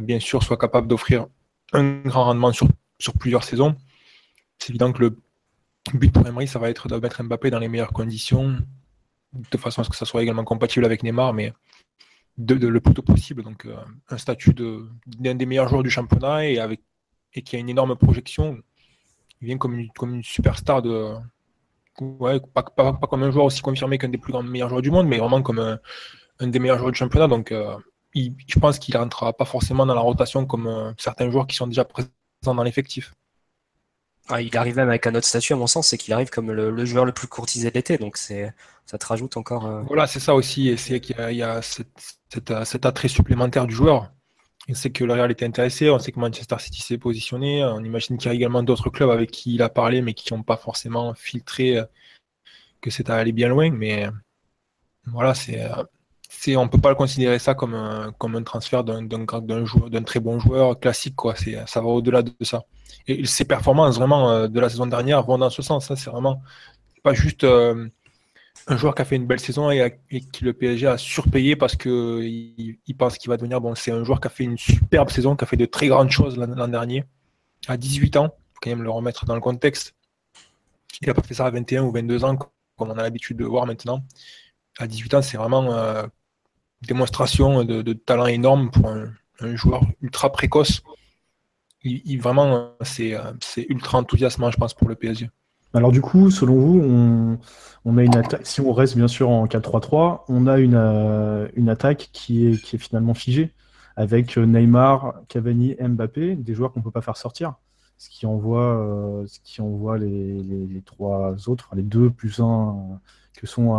bien 0.00 0.20
sûr, 0.20 0.42
soit 0.42 0.56
capable 0.56 0.88
d'offrir 0.88 1.26
un 1.72 2.00
grand 2.02 2.24
rendement 2.24 2.52
sur, 2.52 2.68
sur 2.98 3.14
plusieurs 3.14 3.44
saisons. 3.44 3.76
C'est 4.58 4.70
évident 4.70 4.92
que 4.92 5.02
le 5.02 5.18
but 5.94 6.12
pour 6.12 6.26
Emery, 6.26 6.48
ça 6.48 6.58
va 6.58 6.70
être 6.70 6.88
de 6.88 6.96
mettre 6.96 7.22
Mbappé 7.22 7.50
dans 7.50 7.58
les 7.58 7.68
meilleures 7.68 7.92
conditions, 7.92 8.58
de 9.32 9.58
façon 9.58 9.82
à 9.82 9.84
ce 9.84 9.90
que 9.90 9.96
ça 9.96 10.04
soit 10.04 10.22
également 10.22 10.44
compatible 10.44 10.84
avec 10.84 11.02
Neymar, 11.02 11.32
mais 11.32 11.52
de, 12.38 12.54
le 12.66 12.80
plus 12.80 12.94
tôt 12.94 13.02
possible. 13.02 13.42
Donc 13.42 13.66
euh, 13.66 13.76
un 14.08 14.18
statut 14.18 14.54
d'un 15.06 15.34
des 15.34 15.46
meilleurs 15.46 15.68
joueurs 15.68 15.82
du 15.82 15.90
championnat 15.90 16.46
et, 16.46 16.58
avec, 16.58 16.80
et 17.34 17.42
qui 17.42 17.56
a 17.56 17.58
une 17.58 17.68
énorme 17.68 17.96
projection. 17.96 18.58
Il 19.40 19.46
vient 19.46 19.58
comme 19.58 19.78
une, 19.78 19.90
comme 19.90 20.14
une 20.14 20.24
superstar 20.24 20.82
de. 20.82 21.14
Ouais, 21.98 22.40
pas, 22.52 22.62
comme 22.62 23.22
un 23.22 23.30
joueur 23.30 23.46
aussi 23.46 23.62
confirmé 23.62 23.96
qu'un 23.96 24.10
des 24.10 24.18
plus 24.18 24.32
grands 24.32 24.42
meilleurs 24.42 24.68
joueurs 24.68 24.82
du 24.82 24.90
monde, 24.90 25.06
mais 25.06 25.18
vraiment 25.18 25.40
comme 25.42 25.58
un, 25.58 26.46
des 26.46 26.58
meilleurs 26.58 26.78
joueurs 26.78 26.92
du 26.92 26.98
championnat. 26.98 27.28
Donc 27.28 27.52
euh, 27.52 27.76
je 28.16 28.58
pense 28.58 28.78
qu'il 28.78 28.94
ne 28.94 29.00
rentrera 29.00 29.32
pas 29.32 29.44
forcément 29.44 29.86
dans 29.86 29.94
la 29.94 30.00
rotation 30.00 30.46
comme 30.46 30.66
euh, 30.66 30.92
certains 30.98 31.30
joueurs 31.30 31.46
qui 31.46 31.56
sont 31.56 31.66
déjà 31.66 31.84
présents 31.84 32.08
dans 32.42 32.62
l'effectif. 32.62 33.12
Ah, 34.28 34.40
il 34.42 34.56
arrive 34.56 34.76
même 34.76 34.88
avec 34.88 35.06
un 35.06 35.14
autre 35.14 35.26
statut, 35.26 35.52
à 35.52 35.56
mon 35.56 35.68
sens, 35.68 35.88
c'est 35.88 35.98
qu'il 35.98 36.12
arrive 36.12 36.30
comme 36.30 36.50
le, 36.50 36.84
joueur 36.84 37.04
le 37.04 37.12
plus 37.12 37.28
courtisé 37.28 37.70
de 37.70 37.74
l'été. 37.74 37.96
Donc 37.96 38.16
ça 38.16 38.98
te 38.98 39.06
rajoute 39.06 39.36
encore. 39.36 39.66
Euh, 39.66 39.82
voilà, 39.82 40.06
c'est 40.06 40.18
ça 40.18 40.34
aussi. 40.34 40.68
Et 40.68 40.76
c'est 40.76 41.00
qu'il 41.00 41.16
y 41.16 41.42
a, 41.42 41.56
euh, 41.56 41.62
cet, 41.62 42.86
attrait 42.86 43.08
supplémentaire 43.08 43.66
du 43.66 43.74
joueur. 43.74 44.10
On 44.68 44.74
sait 44.74 44.90
que 44.90 45.04
le 45.04 45.12
Real 45.12 45.30
était 45.30 45.46
intéressé, 45.46 45.90
on 45.90 46.00
sait 46.00 46.10
que 46.10 46.18
Manchester 46.18 46.56
City 46.58 46.80
s'est 46.80 46.98
positionné. 46.98 47.64
On 47.64 47.84
imagine 47.84 48.18
qu'il 48.18 48.28
y 48.28 48.32
a 48.32 48.34
également 48.34 48.64
d'autres 48.64 48.90
clubs 48.90 49.10
avec 49.10 49.30
qui 49.30 49.54
il 49.54 49.62
a 49.62 49.68
parlé, 49.68 50.02
mais 50.02 50.12
qui 50.12 50.34
n'ont 50.34 50.42
pas 50.42 50.56
forcément 50.56 51.14
filtré 51.14 51.80
que 52.80 52.90
c'est 52.90 53.08
allé 53.10 53.30
bien 53.30 53.48
loin. 53.48 53.70
Mais 53.70 54.08
voilà, 55.04 55.34
c'est. 55.34 55.62
On 56.56 56.68
peut 56.68 56.78
pas 56.78 56.90
le 56.90 56.94
considérer 56.94 57.38
ça 57.38 57.54
comme 57.54 57.74
un, 57.74 58.42
transfert 58.44 58.84
d'un, 58.84 59.02
d'un, 59.02 60.02
très 60.04 60.20
bon 60.20 60.38
joueur 60.38 60.78
classique. 60.78 61.16
Quoi. 61.16 61.34
Ça 61.66 61.80
va 61.80 61.86
au-delà 61.88 62.22
de 62.22 62.32
ça. 62.42 62.64
Et 63.08 63.24
ses 63.26 63.44
performances 63.44 63.96
vraiment 63.96 64.30
euh, 64.30 64.48
de 64.48 64.60
la 64.60 64.68
saison 64.68 64.86
dernière 64.86 65.22
vont 65.22 65.38
dans 65.38 65.50
ce 65.50 65.62
sens. 65.62 65.90
Hein. 65.90 65.96
C'est 65.96 66.10
vraiment 66.10 66.42
pas 67.02 67.14
juste 67.14 67.44
euh, 67.44 67.88
un 68.66 68.76
joueur 68.76 68.94
qui 68.94 69.02
a 69.02 69.04
fait 69.04 69.16
une 69.16 69.26
belle 69.26 69.40
saison 69.40 69.70
et, 69.70 69.98
qui 70.10 70.44
le 70.44 70.52
PSG 70.52 70.86
a 70.86 70.98
surpayé 70.98 71.56
parce 71.56 71.76
qu'il 71.76 72.78
il 72.86 72.96
pense 72.96 73.18
qu'il 73.18 73.28
va 73.30 73.36
devenir 73.36 73.60
bon. 73.60 73.74
C'est 73.74 73.92
un 73.92 74.02
joueur 74.04 74.20
qui 74.20 74.26
a 74.26 74.30
fait 74.30 74.44
une 74.44 74.58
superbe 74.58 75.10
saison, 75.10 75.36
qui 75.36 75.44
a 75.44 75.46
fait 75.46 75.56
de 75.56 75.66
très 75.66 75.86
grandes 75.88 76.10
choses 76.10 76.36
l'an 76.36 76.68
dernier, 76.68 77.04
à 77.68 77.76
18 77.76 78.16
ans. 78.16 78.34
Faut 78.54 78.60
quand 78.62 78.70
même 78.70 78.82
le 78.82 78.90
remettre 78.90 79.24
dans 79.24 79.34
le 79.34 79.40
contexte. 79.40 79.94
Il 81.00 81.08
n'a 81.08 81.14
pas 81.14 81.22
fait 81.22 81.34
ça 81.34 81.46
à 81.46 81.50
21 81.50 81.84
ou 81.84 81.92
22 81.92 82.24
ans, 82.24 82.36
comme 82.36 82.90
on 82.90 82.98
a 82.98 83.02
l'habitude 83.02 83.36
de 83.36 83.44
voir 83.44 83.66
maintenant. 83.66 84.02
À 84.78 84.86
18 84.86 85.14
ans, 85.14 85.22
c'est 85.22 85.36
vraiment 85.36 85.72
euh, 85.72 86.06
démonstration 86.82 87.64
de, 87.64 87.92
talent 87.92 88.26
énorme 88.26 88.70
pour 88.70 88.88
un 88.88 89.56
joueur 89.56 89.82
ultra 90.02 90.30
précoce 90.32 90.82
il, 91.86 92.20
vraiment, 92.20 92.72
c'est 92.82 93.16
ultra 93.68 93.98
enthousiasmant, 93.98 94.50
je 94.50 94.56
pense, 94.56 94.74
pour 94.74 94.88
le 94.88 94.94
PSG. 94.94 95.30
Alors 95.74 95.92
du 95.92 96.00
coup, 96.00 96.30
selon 96.30 96.54
vous, 96.54 97.38
on, 97.84 97.98
a 97.98 98.02
une 98.02 98.16
attaque, 98.16 98.46
si 98.46 98.60
on 98.60 98.72
reste 98.72 98.96
bien 98.96 99.08
sûr 99.08 99.28
en 99.28 99.46
4-3-3, 99.46 100.22
on 100.28 100.46
a 100.46 100.58
une, 100.58 100.74
euh, 100.74 101.48
une 101.54 101.68
attaque 101.68 102.08
qui 102.12 102.46
est, 102.46 102.62
qui 102.62 102.76
est 102.76 102.78
finalement 102.78 103.14
figée, 103.14 103.52
avec 103.94 104.38
euh, 104.38 104.46
Neymar, 104.46 105.14
Cavani, 105.28 105.76
Mbappé, 105.78 106.36
des 106.36 106.54
joueurs 106.54 106.72
qu'on 106.72 106.80
ne 106.80 106.84
peut 106.84 106.90
pas 106.90 107.02
faire 107.02 107.16
sortir, 107.16 107.54
ce 107.98 108.08
qui 108.08 108.26
envoie, 108.26 108.78
euh, 108.78 109.26
ce 109.26 109.38
qui 109.44 109.60
envoie 109.60 109.98
les, 109.98 110.42
les, 110.42 110.82
trois 110.82 111.34
autres, 111.48 111.70
les 111.74 111.82
deux 111.82 112.10
plus 112.10 112.40
un, 112.40 113.00
que, 113.36 113.46
sont, 113.46 113.78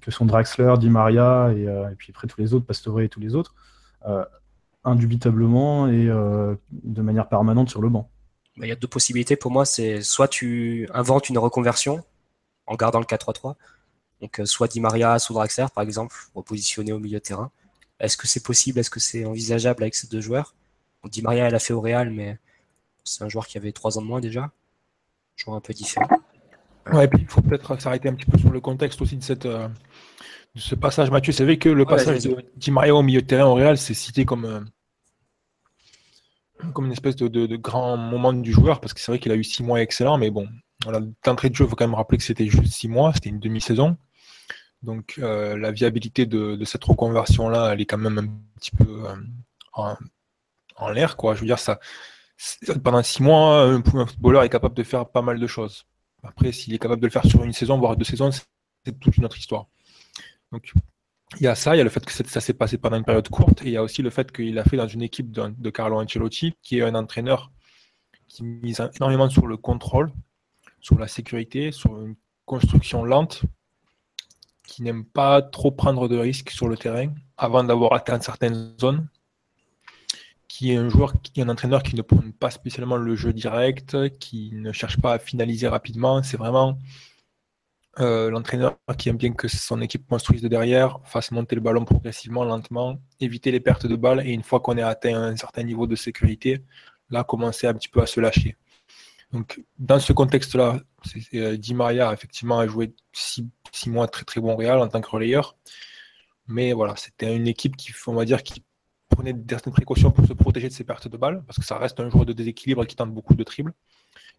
que 0.00 0.10
sont 0.10 0.26
Draxler, 0.26 0.74
Di 0.78 0.90
Maria, 0.90 1.52
et, 1.54 1.62
et, 1.62 1.94
puis 1.96 2.12
après 2.14 2.26
tous 2.26 2.40
les 2.40 2.54
autres, 2.54 2.66
Pastore 2.66 3.00
et 3.00 3.08
tous 3.08 3.20
les 3.20 3.34
autres, 3.34 3.54
indubitablement 4.84 5.88
et 5.88 6.08
euh, 6.08 6.54
de 6.70 7.02
manière 7.02 7.28
permanente 7.28 7.70
sur 7.70 7.80
le 7.80 7.88
banc. 7.88 8.10
Bah, 8.56 8.66
il 8.66 8.68
y 8.68 8.72
a 8.72 8.76
deux 8.76 8.88
possibilités 8.88 9.36
pour 9.36 9.50
moi. 9.50 9.64
C'est 9.64 10.02
soit 10.02 10.28
tu 10.28 10.88
inventes 10.92 11.28
une 11.28 11.38
reconversion 11.38 12.04
en 12.66 12.76
gardant 12.76 12.98
le 12.98 13.06
4-3-3, 13.06 13.54
donc 14.20 14.40
euh, 14.40 14.44
soit 14.44 14.68
Di 14.68 14.80
Maria, 14.80 15.18
soit 15.18 15.34
Draxler 15.34 15.66
par 15.74 15.84
exemple, 15.84 16.14
repositionné 16.34 16.92
au 16.92 16.98
milieu 16.98 17.18
de 17.18 17.24
terrain. 17.24 17.50
Est-ce 18.00 18.16
que 18.16 18.26
c'est 18.26 18.42
possible? 18.42 18.78
Est-ce 18.78 18.90
que 18.90 19.00
c'est 19.00 19.24
envisageable 19.24 19.82
avec 19.82 19.94
ces 19.94 20.06
deux 20.06 20.20
joueurs? 20.20 20.54
Di 21.04 21.22
Maria, 21.22 21.46
elle 21.46 21.54
a 21.54 21.58
fait 21.58 21.72
au 21.72 21.80
Real, 21.80 22.10
mais 22.10 22.38
c'est 23.04 23.24
un 23.24 23.28
joueur 23.28 23.46
qui 23.46 23.56
avait 23.56 23.72
trois 23.72 23.98
ans 23.98 24.02
de 24.02 24.06
moins 24.06 24.20
déjà. 24.20 24.50
Joueur 25.36 25.56
un 25.56 25.60
peu 25.60 25.72
différent. 25.72 26.08
Ouais, 26.92 27.04
et 27.04 27.08
puis 27.08 27.22
il 27.22 27.28
faut 27.28 27.42
peut-être 27.42 27.80
s'arrêter 27.80 28.08
un 28.08 28.14
petit 28.14 28.30
peu 28.30 28.38
sur 28.38 28.50
le 28.50 28.60
contexte 28.60 29.00
aussi 29.02 29.16
de 29.16 29.22
cette, 29.22 29.46
euh, 29.46 29.68
ce 30.56 30.74
passage, 30.74 31.10
Mathieu. 31.10 31.32
C'est 31.32 31.44
vrai 31.44 31.58
que 31.58 31.68
le 31.68 31.84
passage 31.84 32.24
de 32.24 32.36
Di 32.56 32.70
Maria 32.70 32.94
au 32.94 33.02
milieu 33.02 33.22
de 33.22 33.26
terrain 33.26 33.46
au 33.46 33.54
Real, 33.54 33.78
c'est 33.78 33.94
cité 33.94 34.24
comme, 34.24 34.44
euh, 34.44 34.60
comme 36.72 36.86
une 36.86 36.92
espèce 36.92 37.16
de, 37.16 37.56
grand 37.56 37.96
moment 37.96 38.32
du 38.32 38.52
joueur, 38.52 38.80
parce 38.80 38.92
que 38.92 39.00
c'est 39.00 39.12
vrai 39.12 39.18
qu'il 39.18 39.32
a 39.32 39.36
eu 39.36 39.44
six 39.44 39.62
mois 39.62 39.80
excellents, 39.80 40.18
mais 40.18 40.30
bon, 40.30 40.48
voilà, 40.84 41.00
d'entrée 41.24 41.50
de 41.50 41.54
jeu, 41.54 41.64
il 41.64 41.70
faut 41.70 41.76
quand 41.76 41.86
même 41.86 41.94
rappeler 41.94 42.18
que 42.18 42.24
c'était 42.24 42.46
juste 42.46 42.72
six 42.72 42.88
mois, 42.88 43.12
c'était 43.14 43.30
une 43.30 43.40
demi-saison. 43.40 43.96
Donc 44.82 45.16
euh, 45.18 45.56
la 45.56 45.72
viabilité 45.72 46.24
de, 46.26 46.62
cette 46.64 46.84
reconversion-là, 46.84 47.72
elle 47.72 47.80
est 47.80 47.86
quand 47.86 47.98
même 47.98 48.18
un 48.18 48.58
petit 48.58 48.70
peu 48.70 49.06
euh, 49.06 49.94
en, 50.76 50.88
l'air. 50.90 51.16
quoi. 51.16 51.34
Je 51.34 51.40
veux 51.40 51.46
dire, 51.46 51.58
ça, 51.58 51.80
pendant 52.82 53.02
six 53.02 53.22
mois, 53.22 53.62
un, 53.62 53.78
un 53.78 54.06
footballeur 54.06 54.44
est 54.44 54.48
capable 54.48 54.74
de 54.74 54.82
faire 54.84 55.08
pas 55.08 55.22
mal 55.22 55.40
de 55.40 55.46
choses. 55.46 55.84
Après, 56.22 56.52
s'il 56.52 56.74
est 56.74 56.78
capable 56.78 57.00
de 57.00 57.06
le 57.06 57.12
faire 57.12 57.24
sur 57.24 57.44
une 57.44 57.52
saison, 57.52 57.78
voire 57.78 57.96
deux 57.96 58.04
saisons, 58.04 58.30
c'est 58.32 58.98
toute 58.98 59.16
une 59.16 59.24
autre 59.24 59.38
histoire. 59.38 59.66
Donc, 60.52 60.72
il 61.36 61.42
y 61.42 61.46
a 61.46 61.54
ça, 61.54 61.74
il 61.74 61.78
y 61.78 61.80
a 61.80 61.84
le 61.84 61.90
fait 61.90 62.04
que 62.04 62.12
ça 62.12 62.40
s'est 62.40 62.54
passé 62.54 62.78
pendant 62.78 62.96
une 62.96 63.04
période 63.04 63.28
courte, 63.28 63.62
et 63.62 63.66
il 63.66 63.72
y 63.72 63.76
a 63.76 63.82
aussi 63.82 64.02
le 64.02 64.10
fait 64.10 64.32
qu'il 64.32 64.58
a 64.58 64.64
fait 64.64 64.76
dans 64.76 64.88
une 64.88 65.02
équipe 65.02 65.30
de, 65.30 65.70
Carlo 65.70 66.00
Ancelotti, 66.00 66.54
qui 66.62 66.78
est 66.78 66.82
un 66.82 66.94
entraîneur 66.94 67.52
qui 68.26 68.44
mise 68.44 68.82
énormément 68.96 69.28
sur 69.28 69.46
le 69.46 69.56
contrôle, 69.56 70.12
sur 70.80 70.98
la 70.98 71.08
sécurité, 71.08 71.72
sur 71.72 72.00
une 72.00 72.16
construction 72.44 73.04
lente, 73.04 73.42
qui 74.64 74.82
n'aime 74.82 75.04
pas 75.04 75.40
trop 75.42 75.70
prendre 75.70 76.08
de 76.08 76.16
risques 76.16 76.50
sur 76.50 76.68
le 76.68 76.76
terrain 76.76 77.14
avant 77.36 77.64
d'avoir 77.64 77.94
atteint 77.94 78.20
certaines 78.20 78.74
zones, 78.78 79.08
qui 80.48 80.72
est 80.72 80.76
un 80.76 80.88
joueur, 80.88 81.12
un 81.36 81.48
entraîneur 81.48 81.82
qui 81.82 81.94
ne 81.94 82.02
prône 82.02 82.32
pas 82.32 82.50
spécialement 82.50 82.96
le 82.96 83.14
jeu 83.14 83.32
direct, 83.32 84.18
qui 84.18 84.50
ne 84.54 84.72
cherche 84.72 85.00
pas 85.00 85.12
à 85.12 85.18
finaliser 85.18 85.68
rapidement. 85.68 86.22
C'est 86.22 86.38
vraiment 86.38 86.78
euh, 88.00 88.30
l'entraîneur 88.30 88.78
qui 88.96 89.08
aime 89.08 89.16
bien 89.16 89.32
que 89.32 89.48
son 89.48 89.80
équipe 89.80 90.06
construise 90.06 90.40
de 90.40 90.48
derrière, 90.48 91.00
fasse 91.04 91.32
monter 91.32 91.56
le 91.56 91.60
ballon 91.60 91.84
progressivement, 91.84 92.44
lentement, 92.44 92.98
éviter 93.20 93.50
les 93.50 93.60
pertes 93.60 93.86
de 93.86 93.96
balles 93.96 94.26
et 94.26 94.30
une 94.30 94.44
fois 94.44 94.60
qu'on 94.60 94.76
est 94.78 94.82
atteint 94.82 95.20
un 95.20 95.36
certain 95.36 95.64
niveau 95.64 95.86
de 95.86 95.96
sécurité, 95.96 96.62
là 97.10 97.24
commencer 97.24 97.66
un 97.66 97.74
petit 97.74 97.88
peu 97.88 98.00
à 98.00 98.06
se 98.06 98.20
lâcher. 98.20 98.56
Donc 99.32 99.62
dans 99.78 99.98
ce 99.98 100.12
contexte-là, 100.12 100.80
euh, 101.34 101.56
Di 101.56 101.74
Maria 101.74 102.12
effectivement 102.12 102.60
a 102.60 102.68
joué 102.68 102.94
six, 103.12 103.44
mois 103.86 104.06
très 104.08 104.24
très 104.24 104.40
bon 104.40 104.56
Real 104.56 104.78
en 104.80 104.88
tant 104.88 105.00
que 105.00 105.10
relayeur, 105.10 105.56
mais 106.46 106.72
voilà 106.72 106.94
c'était 106.96 107.34
une 107.36 107.48
équipe 107.48 107.76
qui 107.76 107.92
on 108.06 108.14
va 108.14 108.24
dire 108.24 108.42
qui 108.42 108.62
prenait 109.18 109.34
certaines 109.50 109.72
précautions 109.72 110.12
pour 110.12 110.24
se 110.26 110.32
protéger 110.32 110.68
de 110.68 110.72
ses 110.72 110.84
pertes 110.84 111.08
de 111.08 111.16
balles 111.16 111.42
parce 111.44 111.58
que 111.58 111.64
ça 111.64 111.76
reste 111.76 111.98
un 111.98 112.08
joueur 112.08 112.24
de 112.24 112.32
déséquilibre 112.32 112.86
qui 112.86 112.94
tente 112.94 113.12
beaucoup 113.12 113.34
de 113.34 113.42
triples 113.42 113.72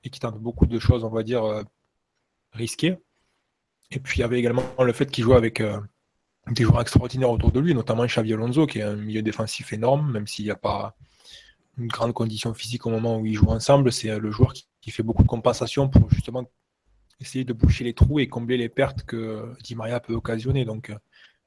et 0.06 0.10
qui 0.10 0.22
tente 0.22 0.40
beaucoup 0.40 0.66
de 0.66 0.80
choses 0.80 1.04
on 1.04 1.10
va 1.10 1.22
dire 1.22 1.44
euh, 1.44 1.64
risquées. 2.54 2.98
Et 3.92 4.00
puis 4.00 4.20
il 4.20 4.22
y 4.22 4.24
avait 4.24 4.40
également 4.40 4.64
le 4.82 4.94
fait 4.94 5.12
qu'il 5.12 5.26
jouait 5.26 5.36
avec 5.36 5.60
euh, 5.60 5.82
des 6.52 6.64
joueurs 6.64 6.80
extraordinaires 6.80 7.30
autour 7.30 7.52
de 7.52 7.60
lui, 7.60 7.74
notamment 7.74 8.06
Xavi 8.06 8.34
Alonso, 8.34 8.68
qui 8.68 8.80
est 8.80 8.84
un 8.84 8.96
milieu 8.96 9.22
défensif 9.22 9.74
énorme, 9.74 10.14
même 10.14 10.28
s'il 10.28 10.46
n'y 10.46 10.52
a 10.52 10.56
pas 10.56 10.96
une 11.78 11.88
grande 11.88 12.14
condition 12.14 12.54
physique 12.54 12.86
au 12.86 12.90
moment 12.90 13.18
où 13.18 13.26
ils 13.26 13.34
jouent 13.34 13.50
ensemble. 13.50 13.92
C'est 13.92 14.12
euh, 14.12 14.20
le 14.20 14.32
joueur 14.32 14.54
qui, 14.54 14.92
fait 14.92 15.04
beaucoup 15.04 15.24
de 15.24 15.28
compensation 15.28 15.90
pour 15.90 16.10
justement 16.10 16.50
essayer 17.20 17.44
de 17.44 17.54
boucher 17.54 17.84
les 17.84 17.94
trous 17.94 18.20
et 18.20 18.28
combler 18.28 18.56
les 18.58 18.70
pertes 18.70 19.04
que 19.04 19.54
Di 19.62 19.76
Maria 19.76 20.00
peut 20.00 20.14
occasionner. 20.14 20.64
Donc, 20.64 20.92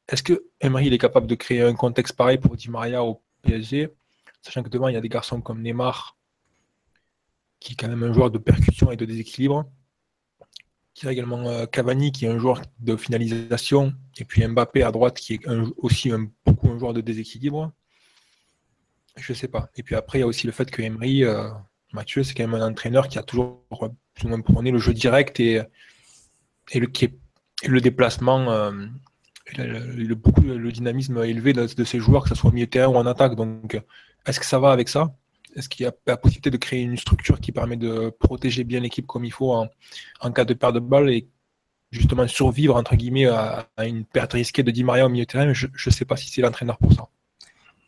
est-ce 0.09 0.23
que 0.23 0.45
Emery 0.61 0.93
est 0.93 0.99
capable 0.99 1.27
de 1.27 1.35
créer 1.35 1.63
un 1.63 1.75
contexte 1.75 2.17
pareil 2.17 2.39
pour 2.39 2.57
Di 2.57 2.71
Maria 2.71 3.05
au 3.05 3.23
PSG, 3.43 3.91
sachant 4.43 4.63
que 4.63 4.69
devant 4.69 4.89
il 4.89 4.95
y 4.95 4.97
a 4.97 5.01
des 5.01 5.09
garçons 5.09 5.41
comme 5.41 5.63
Neymar, 5.63 6.17
qui 7.61 7.73
est 7.73 7.77
quand 7.77 7.89
même 7.89 8.03
un 8.03 8.13
joueur 8.13 8.31
de 8.31 8.39
percussion 8.39 8.91
et 8.91 8.97
de 8.97 9.05
déséquilibre, 9.05 9.71
qui 10.95 11.07
a 11.07 11.13
également 11.13 11.49
euh, 11.49 11.67
Cavani, 11.67 12.13
qui 12.13 12.27
est 12.27 12.29
un 12.29 12.39
joueur 12.39 12.61
de 12.81 12.97
finalisation, 12.97 13.95
et 14.19 14.25
puis 14.25 14.47
Mbappé 14.47 14.83
à 14.83 14.91
droite, 14.91 15.17
qui 15.17 15.35
est 15.35 15.41
aussi 15.77 16.11
beaucoup 16.45 16.69
un 16.71 16.79
joueur 16.79 16.93
de 16.93 17.01
déséquilibre. 17.01 17.73
Je 19.17 19.33
sais 19.33 19.49
pas. 19.49 19.69
Et 19.77 19.83
puis 19.83 19.95
après, 19.95 20.19
il 20.19 20.21
y 20.23 20.25
a 20.25 20.27
aussi 20.27 20.47
le 20.47 20.53
fait 20.53 20.71
que 20.71 20.83
Emery, 20.83 21.25
euh, 21.25 21.51
Mathieu, 21.93 22.23
c'est 22.23 22.35
quand 22.35 22.47
même 22.47 22.61
un 22.61 22.67
entraîneur 22.67 23.09
qui 23.09 23.19
a 23.19 23.23
toujours 23.23 23.65
plus 24.15 24.25
ou 24.25 24.29
moins 24.29 24.41
prôné 24.41 24.71
le 24.71 24.79
jeu 24.79 24.95
direct 24.95 25.39
et, 25.41 25.63
le, 26.75 27.81
déplacement, 27.81 28.51
euh, 28.51 28.73
le, 29.59 30.15
beaucoup, 30.15 30.43
le 30.43 30.73
dynamisme 30.73 31.23
élevé 31.25 31.53
de, 31.53 31.67
de, 31.67 31.85
ces 31.85 31.99
joueurs, 31.99 32.25
que 32.25 32.29
ce 32.29 32.35
soit 32.35 32.51
au 32.51 32.53
milieu 32.53 32.67
terrain 32.67 32.89
ou 32.89 32.97
en 32.97 33.07
attaque. 33.07 33.35
Donc, 33.35 33.81
est-ce 34.27 34.41
que 34.41 34.47
ça 34.47 34.59
va 34.59 34.73
avec 34.73 34.89
ça? 34.89 35.15
Est-ce 35.57 35.69
qu'il 35.69 35.85
y 35.85 35.87
a 35.87 35.93
la 36.07 36.17
possibilité 36.17 36.51
de 36.51 36.57
créer 36.57 36.83
une 36.83 36.97
structure 36.97 37.41
qui 37.41 37.53
permet 37.53 37.77
de 37.77 38.11
protéger 38.11 38.65
bien 38.65 38.81
l'équipe 38.81 39.07
comme 39.07 39.25
il 39.25 39.33
faut 39.33 39.53
en, 39.53 40.33
cas 40.33 40.45
de 40.45 40.55
perte 40.55 40.75
de 40.75 40.81
balle 40.81 41.11
et 41.11 41.29
justement 41.91 42.27
survivre 42.27 42.77
entre 42.77 42.97
guillemets 42.97 43.27
à, 43.27 43.69
une 43.85 44.05
perte 44.05 44.33
risquée 44.33 44.63
de 44.63 44.71
Di 44.71 44.85
Maria 44.85 45.07
au 45.07 45.09
milieu 45.09 45.27
terrain? 45.27 45.53
Je 45.53 45.67
ne 45.67 45.91
sais 45.91 46.05
pas 46.05 46.17
si 46.17 46.31
c'est 46.31 46.41
l'entraîneur 46.41 46.79
pour 46.79 46.93
ça. 46.93 47.09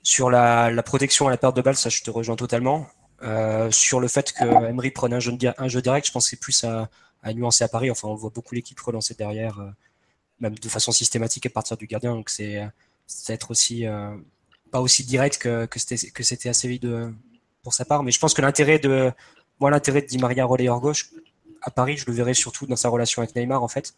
Sur 0.02 0.30
la, 0.30 0.82
protection 0.82 1.28
à 1.28 1.30
la 1.30 1.38
perte 1.38 1.56
de 1.56 1.62
balle, 1.62 1.76
ça 1.76 1.88
je 1.88 2.02
te 2.02 2.10
rejoins 2.10 2.36
totalement. 2.36 2.86
Euh, 3.22 3.70
sur 3.70 4.00
le 4.00 4.08
fait 4.08 4.32
que 4.32 4.44
Emery 4.44 4.90
prenne 4.90 5.14
un 5.14 5.20
jeu, 5.20 5.32
un 5.56 5.68
jeu 5.68 5.80
direct, 5.80 6.06
je 6.06 6.12
pense 6.12 6.24
que 6.24 6.30
c'est 6.30 6.40
plus 6.40 6.64
à, 6.64 6.90
nuancer 7.32 7.64
à 7.64 7.68
Paris. 7.68 7.90
Enfin, 7.90 8.08
on 8.08 8.14
voit 8.14 8.30
beaucoup 8.30 8.54
l'équipe 8.54 8.78
relancer 8.78 9.14
derrière, 9.14 9.60
euh, 9.60 9.70
même 10.40 10.54
de 10.58 10.68
façon 10.68 10.92
systématique 10.92 11.46
à 11.46 11.50
partir 11.50 11.76
du 11.76 11.86
gardien. 11.86 12.14
Donc 12.14 12.30
c'est 12.30 12.60
être 13.28 13.50
aussi 13.50 13.86
euh, 13.86 14.16
pas 14.70 14.80
aussi 14.80 15.04
direct 15.04 15.38
que, 15.38 15.66
que 15.66 16.22
c'était 16.22 16.48
assez 16.48 16.68
vite 16.68 16.82
de, 16.82 17.12
pour 17.62 17.74
sa 17.74 17.84
part. 17.84 18.02
Mais 18.02 18.10
je 18.10 18.18
pense 18.18 18.34
que 18.34 18.42
l'intérêt 18.42 18.78
de 18.78 19.12
moi 19.60 19.70
l'intérêt 19.70 20.02
de 20.02 20.06
Di 20.06 20.18
Maria 20.18 20.44
relayeur 20.44 20.80
gauche 20.80 21.10
à 21.62 21.70
Paris, 21.70 21.96
je 21.96 22.06
le 22.06 22.12
verrai 22.12 22.34
surtout 22.34 22.66
dans 22.66 22.76
sa 22.76 22.88
relation 22.88 23.22
avec 23.22 23.34
Neymar 23.34 23.62
en 23.62 23.68
fait, 23.68 23.94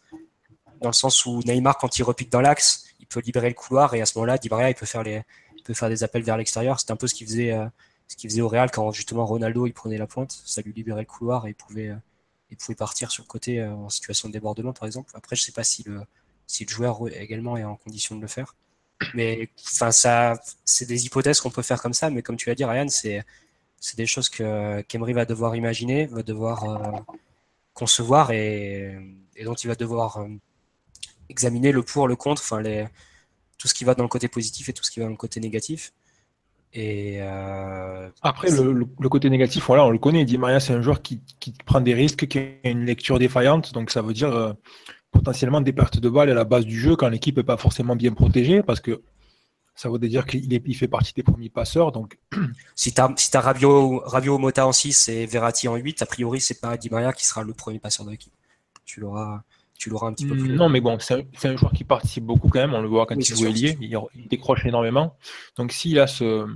dans 0.81 0.89
le 0.89 0.93
sens 0.93 1.25
où 1.25 1.41
Neymar 1.45 1.77
quand 1.77 1.97
il 1.97 2.03
repique 2.03 2.31
dans 2.31 2.41
l'axe, 2.41 2.85
il 2.99 3.07
peut 3.07 3.19
libérer 3.19 3.49
le 3.49 3.55
couloir 3.55 3.93
et 3.93 4.01
à 4.01 4.05
ce 4.05 4.17
moment-là, 4.17 4.37
Di 4.37 4.49
Maria 4.49 4.69
il 4.69 4.75
peut 4.75 4.85
faire 4.85 5.03
les 5.03 5.23
peut 5.63 5.73
faire 5.73 5.89
des 5.89 6.03
appels 6.03 6.23
vers 6.23 6.37
l'extérieur. 6.37 6.79
C'est 6.79 6.91
un 6.91 6.95
peu 6.95 7.07
ce 7.07 7.13
qu'il 7.13 7.27
faisait, 7.27 7.51
euh, 7.51 7.65
ce 8.07 8.15
qu'il 8.15 8.29
faisait 8.29 8.41
au 8.41 8.47
Real 8.47 8.71
quand 8.71 8.91
justement 8.91 9.25
Ronaldo 9.25 9.67
il 9.67 9.73
prenait 9.73 9.97
la 9.97 10.07
pointe, 10.07 10.41
ça 10.45 10.61
lui 10.61 10.71
libérait 10.71 11.01
le 11.01 11.07
couloir 11.07 11.45
et 11.45 11.49
il 11.49 11.55
pouvait, 11.55 11.89
euh, 11.89 11.95
il 12.49 12.55
pouvait 12.55 12.75
partir 12.75 13.11
sur 13.11 13.23
le 13.23 13.27
côté 13.27 13.61
en 13.61 13.89
situation 13.89 14.29
de 14.29 14.33
débordement 14.33 14.71
par 14.71 14.85
exemple. 14.87 15.11
Après, 15.13 15.35
je 15.35 15.41
sais 15.41 15.51
pas 15.51 15.65
si 15.65 15.83
le, 15.83 16.01
si 16.47 16.65
le 16.65 16.69
joueur 16.69 16.99
également 17.13 17.57
est 17.57 17.63
en 17.63 17.75
condition 17.75 18.15
de 18.15 18.21
le 18.21 18.27
faire. 18.27 18.55
Mais 19.13 19.49
enfin, 19.73 19.91
ça, 19.91 20.41
c'est 20.65 20.87
des 20.87 21.05
hypothèses 21.05 21.39
qu'on 21.39 21.51
peut 21.51 21.61
faire 21.61 21.81
comme 21.81 21.93
ça, 21.93 22.09
mais 22.09 22.23
comme 22.23 22.35
tu 22.35 22.49
l'as 22.49 22.55
dit, 22.55 22.65
Ryan, 22.65 22.87
c'est 22.89 23.23
c'est 23.79 23.97
des 23.97 24.07
choses 24.07 24.27
que 24.27 24.81
qu'Emery 24.81 25.13
va 25.13 25.25
devoir 25.25 25.55
imaginer, 25.55 26.07
va 26.07 26.23
devoir 26.23 27.05
concevoir 27.73 28.31
et, 28.31 28.97
dont 29.45 29.53
il 29.53 29.67
va 29.67 29.75
devoir 29.75 30.25
examiner 31.29 31.71
le 31.71 31.83
pour, 31.83 32.07
le 32.07 32.15
contre, 32.15 32.41
enfin 32.41 32.63
tout 33.57 33.67
ce 33.67 33.73
qui 33.73 33.83
va 33.83 33.93
dans 33.93 34.03
le 34.03 34.09
côté 34.09 34.27
positif 34.27 34.69
et 34.69 34.73
tout 34.73 34.83
ce 34.83 34.91
qui 34.91 34.99
va 34.99 35.05
dans 35.05 35.11
le 35.11 35.17
côté 35.17 35.39
négatif. 35.39 35.93
Et 36.73 37.17
euh, 37.21 38.09
Après, 38.21 38.49
le, 38.51 39.09
côté 39.09 39.29
négatif, 39.29 39.65
voilà, 39.65 39.85
on 39.85 39.89
le 39.89 39.97
connaît. 39.97 40.25
Di 40.25 40.37
Maria, 40.37 40.59
c'est 40.59 40.73
un 40.73 40.81
joueur 40.81 41.01
qui, 41.01 41.21
qui, 41.39 41.53
prend 41.65 41.81
des 41.81 41.93
risques, 41.93 42.27
qui 42.27 42.39
a 42.39 42.69
une 42.69 42.85
lecture 42.85 43.17
défaillante. 43.19 43.73
Donc, 43.73 43.89
ça 43.89 44.01
veut 44.01 44.13
dire 44.13 44.31
euh, 44.31 44.53
potentiellement 45.17 45.61
des 45.61 45.73
pertes 45.73 45.99
de 45.99 46.09
balles 46.09 46.29
à 46.29 46.33
la 46.33 46.43
base 46.43 46.65
du 46.65 46.79
jeu 46.79 46.95
quand 46.95 47.09
l'équipe 47.09 47.37
n'est 47.37 47.43
pas 47.43 47.57
forcément 47.57 47.95
bien 47.95 48.13
protégée. 48.13 48.61
Parce 48.61 48.79
que 48.79 49.01
ça 49.75 49.89
veut 49.89 49.99
dire 49.99 50.25
qu'il 50.25 50.51
il 50.51 50.75
fait 50.75 50.87
partie 50.87 51.13
des 51.13 51.23
premiers 51.23 51.49
passeurs. 51.49 51.91
Donc... 51.91 52.17
Si 52.75 52.93
tu 52.93 53.01
as, 53.01 53.11
si 53.17 53.35
as 53.35 53.41
Rabiot, 53.41 54.37
Mota 54.37 54.67
en 54.67 54.71
6 54.71 55.09
et 55.09 55.25
Verratti 55.25 55.67
en 55.67 55.75
8, 55.75 56.03
a 56.03 56.05
priori, 56.05 56.39
c'est 56.39 56.61
pas 56.61 56.77
Di 56.77 56.91
Maria 56.91 57.11
qui 57.11 57.25
sera 57.25 57.41
le 57.41 57.53
premier 57.53 57.79
passeur 57.79 58.05
de 58.05 58.11
l'équipe. 58.11 58.33
Tu 58.85 58.99
l'auras 58.99 59.43
tu 59.77 59.89
l'auras 59.89 60.07
un 60.07 60.13
petit 60.13 60.25
peu 60.25 60.35
plus. 60.35 60.55
Non, 60.55 60.69
mais 60.69 60.81
bon, 60.81 60.97
c'est 60.99 61.25
un, 61.43 61.55
joueur 61.55 61.71
qui 61.71 61.83
participe 61.83 62.23
beaucoup 62.23 62.49
quand 62.49 62.59
même. 62.59 62.73
On 62.73 62.81
le 62.81 62.87
voit 62.87 63.05
quand 63.05 63.15
il 63.15 63.23
joue 63.23 63.45
ailier, 63.45 63.77
il, 63.79 64.27
décroche 64.27 64.65
énormément. 64.65 65.15
Donc 65.55 65.71
s'il 65.71 65.99
a 65.99 66.07
ce, 66.07 66.47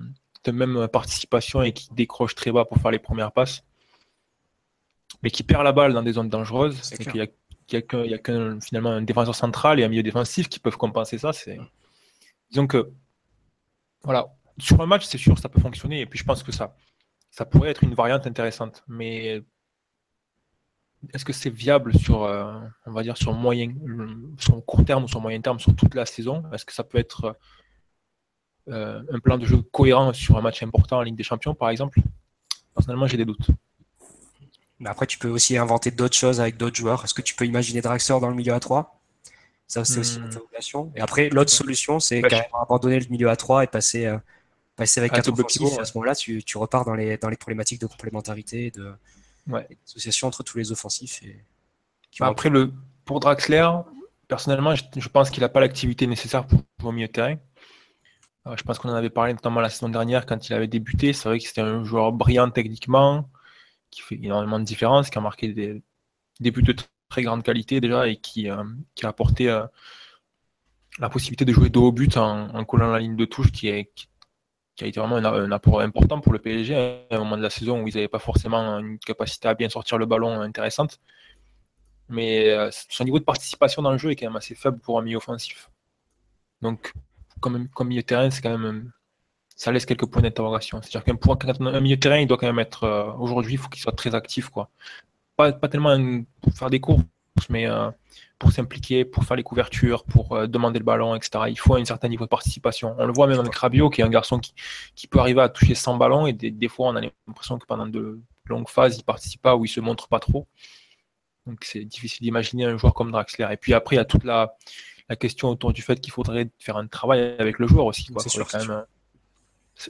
cette 0.43 0.53
même 0.53 0.87
participation 0.87 1.61
et 1.61 1.71
qu'il 1.71 1.93
décroche 1.93 2.35
très 2.35 2.51
bas 2.51 2.65
pour 2.65 2.77
faire 2.79 2.91
les 2.91 2.99
premières 2.99 3.31
passes, 3.31 3.63
mais 5.21 5.29
qui 5.29 5.43
perd 5.43 5.63
la 5.63 5.71
balle 5.71 5.93
dans 5.93 6.01
des 6.01 6.13
zones 6.13 6.29
dangereuses, 6.29 6.81
il 7.71 7.83
n'y 8.03 8.13
a, 8.13 8.17
a 8.17 8.59
finalement 8.61 8.91
un 8.91 9.01
défenseur 9.01 9.35
central 9.35 9.79
et 9.79 9.83
un 9.83 9.89
milieu 9.89 10.03
défensif 10.03 10.49
qui 10.49 10.59
peuvent 10.59 10.77
compenser 10.77 11.17
ça. 11.17 11.33
C'est... 11.33 11.59
Disons 12.49 12.67
que, 12.67 12.91
voilà, 14.03 14.33
sur 14.57 14.81
un 14.81 14.85
match, 14.85 15.05
c'est 15.05 15.17
sûr, 15.17 15.37
ça 15.37 15.49
peut 15.49 15.61
fonctionner. 15.61 16.01
Et 16.01 16.05
puis 16.05 16.19
je 16.19 16.23
pense 16.23 16.43
que 16.43 16.51
ça, 16.51 16.75
ça 17.29 17.45
pourrait 17.45 17.69
être 17.69 17.83
une 17.83 17.93
variante 17.93 18.27
intéressante. 18.27 18.83
Mais 18.87 19.41
est-ce 21.13 21.25
que 21.25 21.33
c'est 21.33 21.49
viable 21.49 21.97
sur, 21.97 22.23
euh, 22.23 22.59
on 22.85 22.91
va 22.91 23.03
dire, 23.03 23.17
sur 23.17 23.33
moyen, 23.33 23.73
sur 24.37 24.63
court 24.65 24.85
terme 24.85 25.05
ou 25.05 25.07
sur 25.07 25.21
moyen 25.21 25.41
terme, 25.41 25.59
sur 25.59 25.75
toute 25.75 25.95
la 25.95 26.05
saison? 26.05 26.43
Est-ce 26.53 26.65
que 26.65 26.73
ça 26.73 26.83
peut 26.83 26.97
être 26.99 27.35
euh, 28.67 29.01
un 29.11 29.19
plan 29.19 29.37
de 29.37 29.45
jeu 29.45 29.61
cohérent 29.61 30.13
sur 30.13 30.37
un 30.37 30.41
match 30.41 30.61
important 30.61 30.97
en 30.97 31.01
Ligue 31.01 31.15
des 31.15 31.23
Champions, 31.23 31.55
par 31.55 31.69
exemple? 31.69 32.01
Personnellement, 32.75 33.07
j'ai 33.07 33.17
des 33.17 33.25
doutes. 33.25 33.49
Mais 34.81 34.89
après, 34.89 35.05
tu 35.05 35.19
peux 35.19 35.29
aussi 35.29 35.57
inventer 35.57 35.91
d'autres 35.91 36.17
choses 36.17 36.41
avec 36.41 36.57
d'autres 36.57 36.75
joueurs. 36.75 37.03
Est-ce 37.03 37.13
que 37.13 37.21
tu 37.21 37.35
peux 37.35 37.45
imaginer 37.45 37.81
Draxler 37.81 38.19
dans 38.19 38.29
le 38.29 38.35
milieu 38.35 38.51
à 38.51 38.59
3 38.59 38.99
Ça, 39.67 39.85
c'est 39.85 39.99
aussi 39.99 40.17
une 40.17 40.23
interrogation. 40.23 40.91
Et 40.95 41.01
après, 41.01 41.29
l'autre 41.29 41.51
solution, 41.51 41.99
c'est 41.99 42.23
abandonner 42.59 42.99
le 42.99 43.05
milieu 43.09 43.29
à 43.29 43.35
3 43.35 43.63
et 43.63 43.67
passer, 43.67 44.07
euh, 44.07 44.17
passer 44.75 44.99
avec 44.99 45.11
quatre 45.11 45.31
offensifs. 45.31 45.77
À 45.79 45.85
ce 45.85 45.95
moment-là, 45.97 46.15
tu, 46.15 46.43
tu, 46.43 46.57
repars 46.57 46.83
dans 46.83 46.95
les, 46.95 47.17
dans 47.17 47.29
les 47.29 47.37
problématiques 47.37 47.79
de 47.79 47.85
complémentarité, 47.85 48.71
de, 48.71 48.91
ouais. 49.49 49.67
association 49.85 50.27
entre 50.27 50.41
tous 50.41 50.57
les 50.57 50.71
offensifs. 50.71 51.21
Et... 51.21 51.45
Bah, 52.19 52.25
après, 52.25 52.49
le, 52.49 52.73
pour 53.05 53.19
Draxler, 53.19 53.69
personnellement, 54.27 54.73
je, 54.73 55.09
pense 55.09 55.29
qu'il 55.29 55.41
n'a 55.41 55.49
pas 55.49 55.59
l'activité 55.59 56.07
nécessaire 56.07 56.47
pour 56.47 56.63
jouer 56.79 56.89
au 56.89 56.91
milieu 56.91 57.07
de 57.07 57.11
terrain. 57.11 57.35
Euh, 58.47 58.55
je 58.57 58.63
pense 58.63 58.79
qu'on 58.79 58.89
en 58.89 58.95
avait 58.95 59.11
parlé 59.11 59.33
notamment 59.33 59.61
la 59.61 59.69
saison 59.69 59.89
dernière 59.89 60.25
quand 60.25 60.49
il 60.49 60.53
avait 60.53 60.67
débuté. 60.67 61.13
C'est 61.13 61.29
vrai 61.29 61.37
que 61.37 61.45
c'était 61.45 61.61
un 61.61 61.83
joueur 61.83 62.11
brillant 62.11 62.49
techniquement, 62.49 63.29
qui 63.91 64.01
fait 64.01 64.15
énormément 64.15 64.59
de 64.59 64.65
différence, 64.65 65.09
qui 65.09 65.17
a 65.17 65.21
marqué 65.21 65.49
des, 65.49 66.51
buts 66.51 66.63
de 66.63 66.75
très 67.09 67.23
grande 67.23 67.43
qualité 67.43 67.81
déjà 67.81 68.07
et 68.07 68.17
qui, 68.17 68.49
euh, 68.49 68.63
a 69.03 69.07
apporté 69.07 69.49
euh, 69.49 69.65
la 70.99 71.09
possibilité 71.09 71.45
de 71.45 71.53
jouer 71.53 71.69
dos 71.69 71.87
au 71.87 71.91
but 71.91 72.17
en, 72.17 72.65
collant 72.65 72.91
la 72.91 72.99
ligne 72.99 73.15
de 73.15 73.25
touche 73.25 73.51
qui 73.51 73.69
a 73.69 73.77
été 73.77 74.99
vraiment 74.99 75.17
un, 75.17 75.51
apport 75.51 75.81
important 75.81 76.21
pour 76.21 76.33
le 76.33 76.39
PSG 76.39 76.75
hein, 76.75 76.99
à 77.11 77.15
un 77.15 77.19
moment 77.19 77.37
de 77.37 77.43
la 77.43 77.49
saison 77.49 77.81
où 77.81 77.87
ils 77.87 77.95
n'avaient 77.95 78.07
pas 78.07 78.19
forcément 78.19 78.79
une 78.79 78.97
capacité 78.99 79.47
à 79.47 79.53
bien 79.53 79.69
sortir 79.69 79.97
le 79.97 80.05
ballon 80.05 80.41
intéressante. 80.41 80.99
Mais 82.09 82.49
euh, 82.49 82.69
son 82.71 83.05
niveau 83.05 83.19
de 83.19 83.23
participation 83.23 83.81
dans 83.81 83.91
le 83.91 83.97
jeu 83.97 84.11
est 84.11 84.15
quand 84.15 84.27
même 84.27 84.35
assez 84.35 84.55
faible 84.55 84.79
pour 84.79 84.99
un 84.99 85.01
milieu 85.01 85.17
offensif. 85.17 85.69
Donc, 86.61 86.93
comme, 87.39 87.69
comme 87.69 87.87
milieu 87.87 88.01
de 88.01 88.05
terrain, 88.05 88.29
c'est 88.29 88.41
quand 88.41 88.57
même 88.57 88.91
ça 89.61 89.71
laisse 89.71 89.85
quelques 89.85 90.07
points 90.07 90.23
d'interrogation. 90.23 90.81
C'est-à-dire 90.81 91.03
qu'un 91.03 91.79
milieu 91.81 91.95
de 91.95 92.01
terrain, 92.01 92.17
il 92.17 92.25
doit 92.25 92.39
quand 92.39 92.47
même 92.47 92.57
être 92.57 92.83
euh, 92.83 93.11
aujourd'hui, 93.19 93.53
il 93.53 93.57
faut 93.59 93.69
qu'il 93.69 93.79
soit 93.79 93.91
très 93.91 94.15
actif, 94.15 94.49
quoi. 94.49 94.71
Pas, 95.37 95.51
pas 95.51 95.67
tellement 95.67 95.95
pour 96.41 96.51
faire 96.53 96.71
des 96.71 96.79
courses, 96.79 97.03
mais 97.47 97.67
euh, 97.67 97.91
pour 98.39 98.51
s'impliquer, 98.51 99.05
pour 99.05 99.23
faire 99.23 99.37
les 99.37 99.43
couvertures, 99.43 100.03
pour 100.03 100.35
euh, 100.35 100.47
demander 100.47 100.79
le 100.79 100.85
ballon, 100.85 101.13
etc. 101.13 101.43
Il 101.49 101.59
faut 101.59 101.75
un 101.75 101.85
certain 101.85 102.07
niveau 102.07 102.23
de 102.23 102.29
participation. 102.29 102.95
On 102.97 103.05
le 103.05 103.13
voit 103.13 103.27
même 103.27 103.39
avec 103.39 103.53
Rabiot, 103.53 103.91
qui 103.91 104.01
est 104.01 104.03
un 104.03 104.09
garçon 104.09 104.39
qui, 104.39 104.55
qui 104.95 105.05
peut 105.05 105.19
arriver 105.19 105.41
à 105.41 105.49
toucher 105.49 105.75
100 105.75 105.95
ballons, 105.97 106.25
et 106.25 106.33
des, 106.33 106.67
fois, 106.67 106.87
on 106.87 106.95
a 106.95 107.01
l'impression 107.27 107.59
que 107.59 107.67
pendant 107.67 107.85
de 107.85 108.19
longues 108.45 108.67
phases, 108.67 108.95
il 108.95 109.01
ne 109.01 109.03
participe 109.03 109.43
pas 109.43 109.55
ou 109.55 109.65
il 109.65 109.69
se 109.69 109.79
montre 109.79 110.07
pas 110.07 110.19
trop. 110.19 110.47
Donc 111.45 111.59
c'est 111.65 111.85
difficile 111.85 112.23
d'imaginer 112.23 112.65
un 112.65 112.77
joueur 112.77 112.95
comme 112.95 113.11
Draxler. 113.11 113.47
Et 113.51 113.57
puis 113.57 113.75
après, 113.75 113.95
il 113.95 113.99
y 113.99 114.01
a 114.01 114.05
toute 114.05 114.23
la, 114.23 114.55
la 115.07 115.15
question 115.15 115.49
autour 115.49 115.71
du 115.71 115.83
fait 115.83 116.01
qu'il 116.01 116.13
faudrait 116.13 116.49
faire 116.57 116.77
un 116.77 116.87
travail 116.87 117.35
avec 117.37 117.59
le 117.59 117.67
joueur 117.67 117.85
aussi. 117.85 118.07
C'est 118.17 118.29
sûr, 118.29 118.47
quand 118.47 118.65
même, 118.65 118.85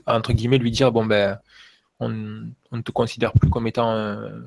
entre 0.06 0.32
guillemets, 0.32 0.58
lui 0.58 0.70
dire 0.70 0.92
bon 0.92 1.04
ben, 1.06 1.38
on, 2.00 2.08
ne 2.08 2.82
te 2.82 2.90
considère 2.90 3.32
plus 3.32 3.50
comme 3.50 3.66
étant 3.66 3.92
euh, 3.92 4.40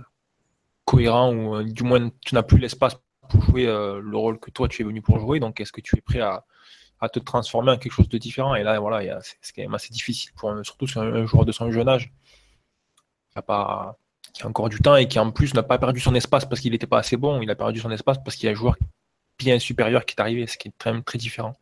cohérent 0.86 1.34
ou 1.34 1.64
du 1.64 1.84
moins 1.84 2.10
tu 2.22 2.36
n'as 2.36 2.44
plus 2.44 2.58
l'espace 2.58 2.98
pour 3.30 3.42
jouer 3.42 3.68
euh, 3.68 4.00
le 4.02 4.18
rôle 4.18 4.40
que 4.40 4.52
toi 4.52 4.68
tu 4.68 4.82
es 4.82 4.86
venu 4.86 5.02
pour 5.02 5.20
jouer. 5.20 5.40
Donc, 5.40 5.60
est-ce 5.60 5.72
que 5.72 5.82
tu 5.82 5.98
es 5.98 6.02
prêt 6.02 6.22
à, 6.22 6.44
te 7.14 7.20
transformer 7.20 7.72
en 7.72 7.78
quelque 7.78 7.92
chose 7.92 8.10
de 8.10 8.18
différent? 8.18 8.56
Et 8.56 8.64
là, 8.64 8.80
voilà, 8.80 9.20
c'est 9.22 9.56
quand 9.56 9.62
même 9.62 9.76
assez 9.76 9.94
difficile, 9.94 10.32
pour 10.36 10.52
surtout 10.64 10.88
sur 10.88 11.02
un, 11.02 11.26
joueur 11.28 11.46
de 11.46 11.52
son 11.52 11.72
jeune 11.72 11.88
âge, 11.88 12.12
qui 13.32 13.38
a, 13.38 13.44
pas, 13.44 14.00
qui 14.34 14.42
a 14.42 14.48
encore 14.48 14.70
du 14.70 14.80
temps 14.80 14.96
et 14.96 15.08
qui 15.08 15.20
en 15.20 15.30
plus 15.32 15.54
n'a 15.54 15.62
pas 15.62 15.78
perdu 15.78 16.00
son 16.00 16.16
espace 16.16 16.46
parce 16.46 16.62
qu'il 16.62 16.72
n'était 16.72 16.88
pas 16.88 17.00
assez 17.00 17.16
bon. 17.16 17.42
Il 17.42 17.50
a 17.52 17.56
perdu 17.56 17.80
son 17.80 17.92
espace 17.92 18.18
parce 18.24 18.36
qu'il 18.36 18.48
y 18.48 18.50
a 18.50 18.54
un 18.54 18.56
joueur 18.56 18.76
bien 19.38 19.60
supérieur 19.60 20.06
qui 20.06 20.16
est 20.16 20.22
arrivé, 20.22 20.48
ce 20.48 20.58
qui 20.58 20.70
est 20.70 20.78
très, 20.80 21.00
très 21.04 21.20
différent. 21.20 21.56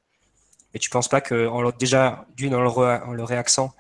Et 0.74 0.80
tu 0.80 0.90
penses 0.90 1.08
pas 1.08 1.22
que 1.22 1.78
déjà, 1.78 2.26
d'une, 2.36 2.56
en 2.56 2.62
le, 2.62 2.70
en 2.70 3.14
le 3.14 3.24
réaccent, 3.24 3.74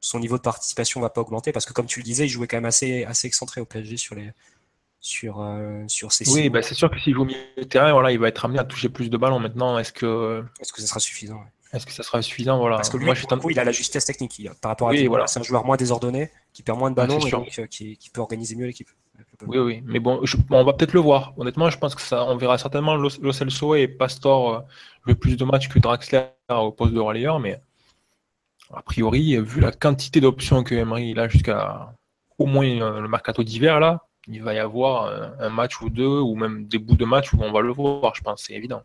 son 0.00 0.18
niveau 0.18 0.36
de 0.36 0.42
participation 0.42 1.00
va 1.00 1.10
pas 1.10 1.20
augmenter? 1.20 1.52
Parce 1.52 1.64
que 1.64 1.72
comme 1.72 1.86
tu 1.86 2.00
le 2.00 2.04
disais, 2.04 2.26
il 2.26 2.28
jouait 2.28 2.48
quand 2.48 2.56
même 2.56 2.64
assez, 2.64 3.04
assez 3.04 3.28
excentré 3.28 3.60
au 3.60 3.64
PSG 3.64 3.96
sur 3.96 4.14
les, 4.14 4.32
sur, 5.02 5.40
euh, 5.40 5.84
sur 5.88 6.12
ces 6.12 6.28
Oui, 6.30 6.48
bah 6.48 6.62
c'est 6.62 6.74
sûr 6.74 6.90
que 6.90 6.98
s'il 6.98 7.14
joue 7.14 7.22
au 7.22 7.24
milieu 7.24 7.38
de 7.56 7.64
terrain, 7.64 7.92
voilà, 7.92 8.12
il 8.12 8.18
va 8.18 8.28
être 8.28 8.44
amené 8.44 8.60
à 8.60 8.64
toucher 8.64 8.88
plus 8.88 9.10
de 9.10 9.16
ballons 9.16 9.40
maintenant. 9.40 9.78
Est-ce 9.78 9.92
que. 9.92 10.44
Est-ce 10.60 10.72
que 10.72 10.80
ça 10.80 10.86
sera 10.86 11.00
suffisant 11.00 11.42
Est-ce 11.72 11.86
que 11.86 11.92
ça 11.92 12.02
sera 12.02 12.22
suffisant? 12.22 12.58
Voilà. 12.58 12.76
Parce 12.76 12.88
que 12.88 12.96
lui, 12.96 13.06
Moi, 13.06 13.14
je 13.14 13.24
il 13.50 13.58
a 13.58 13.64
la 13.64 13.72
justesse 13.72 14.04
technique. 14.04 14.48
par 14.60 14.70
rapport 14.70 14.90
à 14.90 14.94
voilà. 15.06 15.26
c'est 15.26 15.40
un 15.40 15.42
joueur 15.42 15.64
moins 15.64 15.76
désordonné, 15.76 16.30
qui 16.52 16.62
perd 16.62 16.78
moins 16.78 16.90
de 16.90 16.96
ballons 16.96 17.18
et 17.18 17.30
donc, 17.30 17.58
euh, 17.58 17.66
qui, 17.66 17.96
qui, 17.96 18.10
peut 18.10 18.20
organiser 18.20 18.54
mieux 18.56 18.66
l'équipe. 18.66 18.88
Oui, 19.46 19.58
oui, 19.58 19.82
mais 19.84 19.98
bon, 19.98 20.22
on 20.50 20.64
va 20.64 20.72
peut-être 20.72 20.92
le 20.92 21.00
voir. 21.00 21.34
Honnêtement, 21.36 21.70
je 21.70 21.78
pense 21.78 21.94
que 21.94 22.02
ça, 22.02 22.24
on 22.24 22.36
verra 22.36 22.58
certainement 22.58 22.96
Lo 22.96 23.32
Celso 23.32 23.74
et 23.74 23.88
Pastor 23.88 24.54
euh, 24.54 24.60
jouer 25.04 25.14
plus 25.14 25.36
de 25.36 25.44
matchs 25.44 25.68
que 25.68 25.78
Draxler 25.78 26.24
au 26.48 26.70
poste 26.70 26.94
de 26.94 27.00
relayeur, 27.00 27.40
mais 27.40 27.60
a 28.72 28.82
priori, 28.82 29.36
vu 29.38 29.60
la 29.60 29.72
quantité 29.72 30.20
d'options 30.20 30.62
que 30.62 30.74
Emery 30.74 31.18
a 31.18 31.28
jusqu'à 31.28 31.94
au 32.38 32.46
moins 32.46 33.00
le 33.00 33.08
mercato 33.08 33.42
d'hiver 33.42 33.80
là, 33.80 34.02
il 34.28 34.42
va 34.42 34.54
y 34.54 34.58
avoir 34.58 35.12
un 35.40 35.50
match 35.50 35.80
ou 35.80 35.90
deux, 35.90 36.20
ou 36.20 36.34
même 36.34 36.66
des 36.66 36.78
bouts 36.78 36.96
de 36.96 37.04
match 37.04 37.32
où 37.32 37.38
on 37.40 37.52
va 37.52 37.60
le 37.60 37.72
voir, 37.72 38.14
je 38.14 38.22
pense, 38.22 38.44
c'est 38.44 38.54
évident. 38.54 38.82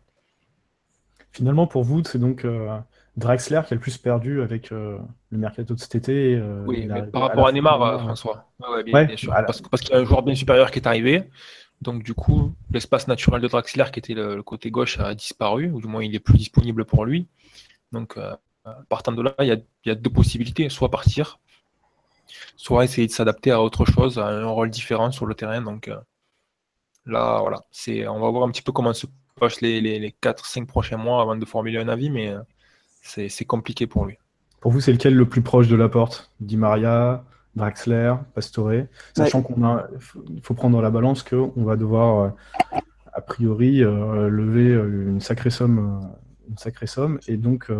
Finalement, 1.32 1.66
pour 1.66 1.84
vous, 1.84 2.02
c'est 2.04 2.18
donc 2.18 2.44
euh, 2.44 2.78
Draxler 3.18 3.60
qui 3.66 3.74
a 3.74 3.76
le 3.76 3.80
plus 3.80 3.98
perdu 3.98 4.42
avec 4.42 4.70
le 4.70 5.00
mercato 5.30 5.74
de 5.74 5.80
cet 5.80 5.94
été. 5.94 6.40
oui, 6.66 6.86
mais 6.86 7.02
par 7.02 7.22
rapport 7.22 7.46
à, 7.46 7.52
Neymar, 7.52 8.00
François. 8.00 8.46
bien, 8.84 9.16
sûr. 9.16 9.32
Parce, 9.32 9.60
qu'il 9.60 9.90
y 9.90 9.94
a 9.94 10.00
un 10.00 10.04
joueur 10.04 10.22
bien 10.22 10.34
supérieur 10.34 10.70
qui 10.70 10.78
est 10.78 10.86
arrivé. 10.86 11.24
Donc 11.80 12.02
du 12.02 12.14
coup, 12.14 12.54
l'espace 12.70 13.06
naturel 13.06 13.40
de 13.40 13.48
Draxler, 13.48 13.84
qui 13.92 14.00
était 14.00 14.14
le, 14.14 14.42
côté 14.42 14.70
gauche, 14.70 14.98
a 14.98 15.14
disparu, 15.14 15.70
ou 15.70 15.80
du 15.80 15.86
moins 15.86 16.02
il 16.02 16.14
est 16.14 16.20
plus 16.20 16.38
disponible 16.38 16.84
pour 16.84 17.04
lui. 17.04 17.28
Donc 17.92 18.16
euh, 18.16 18.34
partant 18.88 19.12
de 19.12 19.22
là, 19.22 19.34
il 19.40 19.62
y, 19.84 19.90
a, 19.90 19.94
deux 19.94 20.10
possibilités, 20.10 20.68
soit 20.68 20.90
partir, 20.90 21.38
soit 22.56 22.84
essayer 22.84 23.06
de 23.06 23.12
s'adapter 23.12 23.52
à 23.52 23.62
autre 23.62 23.84
chose, 23.84 24.18
à 24.18 24.26
un 24.26 24.46
rôle 24.46 24.70
différent 24.70 25.12
sur 25.12 25.26
le 25.26 25.34
terrain. 25.34 25.62
Donc 25.62 25.88
euh, 25.88 25.98
là, 27.06 27.40
voilà, 27.40 27.64
on 28.10 28.20
va 28.20 28.30
voir 28.30 28.44
un 28.44 28.50
petit 28.50 28.62
peu 28.62 28.72
comment 28.72 28.92
se 28.92 29.06
passent 29.38 29.60
les, 29.60 29.80
les, 29.80 30.14
4-5 30.20 30.66
prochains 30.66 30.96
mois 30.96 31.22
avant 31.22 31.36
de 31.36 31.44
formuler 31.44 31.78
un 31.78 31.88
avis, 31.88 32.10
mais 32.10 32.30
euh, 32.30 32.40
c'est, 33.02 33.44
compliqué 33.44 33.86
pour 33.86 34.06
lui. 34.06 34.16
Pour 34.60 34.72
vous, 34.72 34.80
c'est 34.80 34.92
lequel 34.92 35.14
le 35.14 35.28
plus 35.28 35.42
proche 35.42 35.68
de 35.68 35.76
la 35.76 35.88
porte? 35.88 36.30
Di 36.40 36.56
Maria, 36.56 37.24
Draxler, 37.54 38.14
Pastore, 38.34 38.86
sachant 39.16 39.42
qu'on 39.42 39.64
a, 39.64 39.86
il 40.30 40.42
faut 40.42 40.54
prendre 40.54 40.76
dans 40.76 40.82
la 40.82 40.90
balance 40.90 41.22
qu'on 41.22 41.64
va 41.64 41.76
devoir, 41.76 42.24
euh, 42.24 42.78
a 43.12 43.20
priori, 43.20 43.82
euh, 43.82 44.28
lever 44.28 44.70
euh, 44.70 45.10
une 45.10 45.20
sacrée 45.20 45.50
somme, 45.50 46.00
une 46.48 46.58
sacrée 46.58 46.86
somme, 46.86 47.18
et 47.26 47.36
donc 47.36 47.70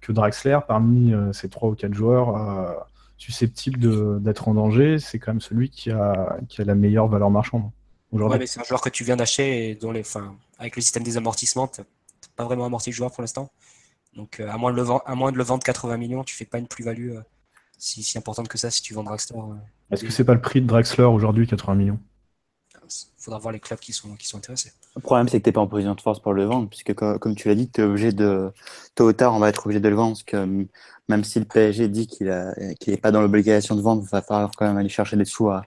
que 0.00 0.12
Draxler, 0.12 0.58
parmi 0.66 1.12
ces 1.32 1.48
trois 1.48 1.70
ou 1.70 1.74
quatre 1.74 1.94
joueurs 1.94 2.86
susceptibles 3.18 4.22
d'être 4.22 4.48
en 4.48 4.54
danger, 4.54 4.98
c'est 4.98 5.18
quand 5.18 5.32
même 5.32 5.40
celui 5.40 5.70
qui 5.70 5.90
a, 5.90 6.36
qui 6.48 6.60
a 6.60 6.64
la 6.64 6.74
meilleure 6.74 7.08
valeur 7.08 7.30
marchande. 7.30 7.70
Ouais, 8.12 8.38
mais 8.38 8.46
c'est 8.46 8.60
un 8.60 8.64
joueur 8.64 8.80
que 8.80 8.88
tu 8.88 9.04
viens 9.04 9.16
d'acheter 9.16 9.70
et 9.70 9.74
dont 9.74 9.90
les, 9.90 10.02
fin, 10.02 10.36
avec 10.58 10.76
le 10.76 10.82
système 10.82 11.02
des 11.02 11.16
amortissements, 11.16 11.66
tu 11.66 11.82
pas 12.36 12.44
vraiment 12.44 12.66
amorti 12.66 12.90
le 12.90 12.94
joueur 12.94 13.10
pour 13.12 13.22
l'instant. 13.22 13.50
Donc, 14.16 14.40
à, 14.40 14.56
moins 14.56 14.72
de 14.72 14.76
le 14.76 14.84
à 15.04 15.14
moins 15.14 15.30
de 15.30 15.36
le 15.36 15.44
vendre 15.44 15.62
80 15.62 15.96
millions, 15.98 16.24
tu 16.24 16.34
fais 16.34 16.46
pas 16.46 16.58
une 16.58 16.66
plus-value 16.66 17.16
si, 17.78 18.02
si 18.02 18.18
importante 18.18 18.48
que 18.48 18.58
ça 18.58 18.70
si 18.70 18.82
tu 18.82 18.94
vends 18.94 19.02
Draxler. 19.02 19.38
Euh, 19.38 19.54
Est-ce 19.90 20.04
que 20.04 20.10
c'est 20.10 20.24
pas 20.24 20.34
le 20.34 20.40
prix 20.40 20.60
de 20.60 20.66
Draxler 20.66 21.04
aujourd'hui, 21.04 21.46
80 21.46 21.74
millions? 21.74 21.98
Il 22.88 23.22
faudra 23.22 23.40
voir 23.40 23.52
les 23.52 23.58
clubs 23.58 23.80
qui 23.80 23.92
sont, 23.92 24.14
qui 24.14 24.28
sont 24.28 24.38
intéressés. 24.38 24.72
Le 24.94 25.00
problème, 25.00 25.28
c'est 25.28 25.38
que 25.38 25.42
tu 25.42 25.48
n'es 25.48 25.52
pas 25.52 25.60
en 25.60 25.66
position 25.66 25.96
de 25.96 26.00
force 26.00 26.20
pour 26.20 26.32
le 26.32 26.44
vendre, 26.44 26.68
puisque 26.68 26.94
comme, 26.94 27.34
tu 27.34 27.48
l'as 27.48 27.56
dit, 27.56 27.68
tu 27.68 27.80
es 27.80 27.84
obligé 27.84 28.12
de. 28.12 28.52
Tôt 28.94 29.08
ou 29.08 29.12
tard, 29.12 29.34
on 29.34 29.40
va 29.40 29.48
être 29.48 29.66
obligé 29.66 29.80
de 29.80 29.88
le 29.88 29.96
vendre, 29.96 30.12
parce 30.12 30.22
que 30.22 30.66
même 31.08 31.24
si 31.24 31.40
le 31.40 31.44
PSG 31.44 31.88
dit 31.88 32.06
qu'il 32.06 32.28
n'est 32.86 32.96
pas 32.96 33.10
dans 33.10 33.20
l'obligation 33.20 33.74
de 33.74 33.80
vendre, 33.80 34.04
il 34.04 34.08
va 34.08 34.22
falloir 34.22 34.52
quand 34.56 34.66
même 34.66 34.76
aller 34.76 34.88
chercher 34.88 35.16
des 35.16 35.24
sous 35.24 35.48
à, 35.48 35.64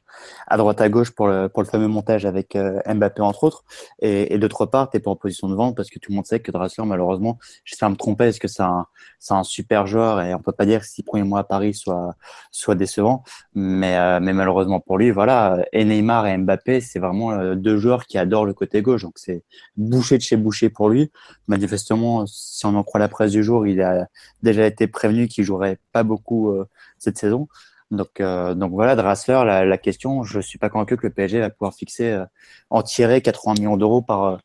droite 0.57 0.81
à 0.81 0.89
gauche 0.89 1.11
pour 1.11 1.27
le, 1.27 1.49
pour 1.49 1.63
le 1.63 1.67
fameux 1.67 1.87
montage 1.87 2.25
avec 2.25 2.55
euh, 2.55 2.79
Mbappé 2.85 3.21
entre 3.21 3.43
autres. 3.43 3.63
Et, 4.01 4.37
d'autre 4.37 4.65
part, 4.65 4.89
tu 4.89 4.97
n'es 4.97 5.01
pas 5.01 5.11
en 5.11 5.15
position 5.15 5.49
de 5.49 5.55
vendre 5.55 5.75
parce 5.75 5.89
que 5.89 5.99
tout 5.99 6.11
le 6.11 6.15
monde 6.15 6.25
sait 6.25 6.39
que 6.39 6.51
Draxler, 6.51 6.85
malheureusement, 6.85 7.37
j'espère 7.65 7.89
me 7.89 7.95
tromper, 7.95 8.25
est-ce 8.25 8.39
que 8.39 8.47
c'est 8.47 8.63
un, 8.63 8.85
un 9.29 9.43
super 9.43 9.87
joueur 9.87 10.21
et 10.21 10.33
on 10.33 10.39
peut 10.39 10.51
pas 10.51 10.65
dire 10.65 10.81
que 10.81 10.87
si 10.87 11.03
premiers 11.03 11.23
mois 11.23 11.39
à 11.39 11.43
Paris 11.43 11.73
soit, 11.73 12.15
soit 12.51 12.75
décevant. 12.75 13.23
Mais, 13.53 13.97
euh, 13.97 14.19
mais 14.21 14.33
malheureusement 14.33 14.79
pour 14.79 14.97
lui, 14.97 15.11
voilà, 15.11 15.57
et 15.73 15.85
Neymar 15.85 16.27
et 16.27 16.37
Mbappé, 16.37 16.81
c'est 16.81 16.99
vraiment 16.99 17.31
euh, 17.31 17.55
deux 17.55 17.77
joueurs 17.77 18.05
qui 18.05 18.17
adorent 18.17 18.45
le 18.45 18.53
côté 18.53 18.81
gauche. 18.81 19.03
Donc 19.03 19.17
c'est 19.17 19.43
bouché 19.77 20.17
de 20.17 20.23
chez 20.23 20.37
bouché 20.37 20.69
pour 20.69 20.89
lui. 20.89 21.11
Manifestement, 21.47 22.25
si 22.27 22.65
on 22.65 22.75
en 22.75 22.83
croit 22.83 22.99
la 22.99 23.09
presse 23.09 23.31
du 23.31 23.43
jour, 23.43 23.67
il 23.67 23.81
a 23.81 24.07
déjà 24.43 24.65
été 24.65 24.87
prévenu 24.87 25.27
qui 25.27 25.43
jouerait 25.43 25.79
pas 25.91 26.03
beaucoup 26.03 26.49
euh, 26.49 26.67
cette 26.97 27.17
saison. 27.17 27.47
Donc, 27.91 28.19
euh, 28.19 28.54
donc 28.54 28.71
voilà, 28.71 28.95
Drassler, 28.95 29.41
la, 29.45 29.65
la, 29.65 29.78
question, 29.78 30.23
je 30.23 30.39
suis 30.39 30.60
pas 30.60 30.69
convaincu 30.69 30.95
que 30.95 31.08
le 31.08 31.13
PSG 31.13 31.39
va 31.39 31.49
pouvoir 31.49 31.73
fixer, 31.73 32.12
euh, 32.12 32.25
en 32.69 32.84
tirer 32.84 33.21
80 33.21 33.56
millions 33.56 33.78
d'euros 33.78 34.02
par 34.02 34.39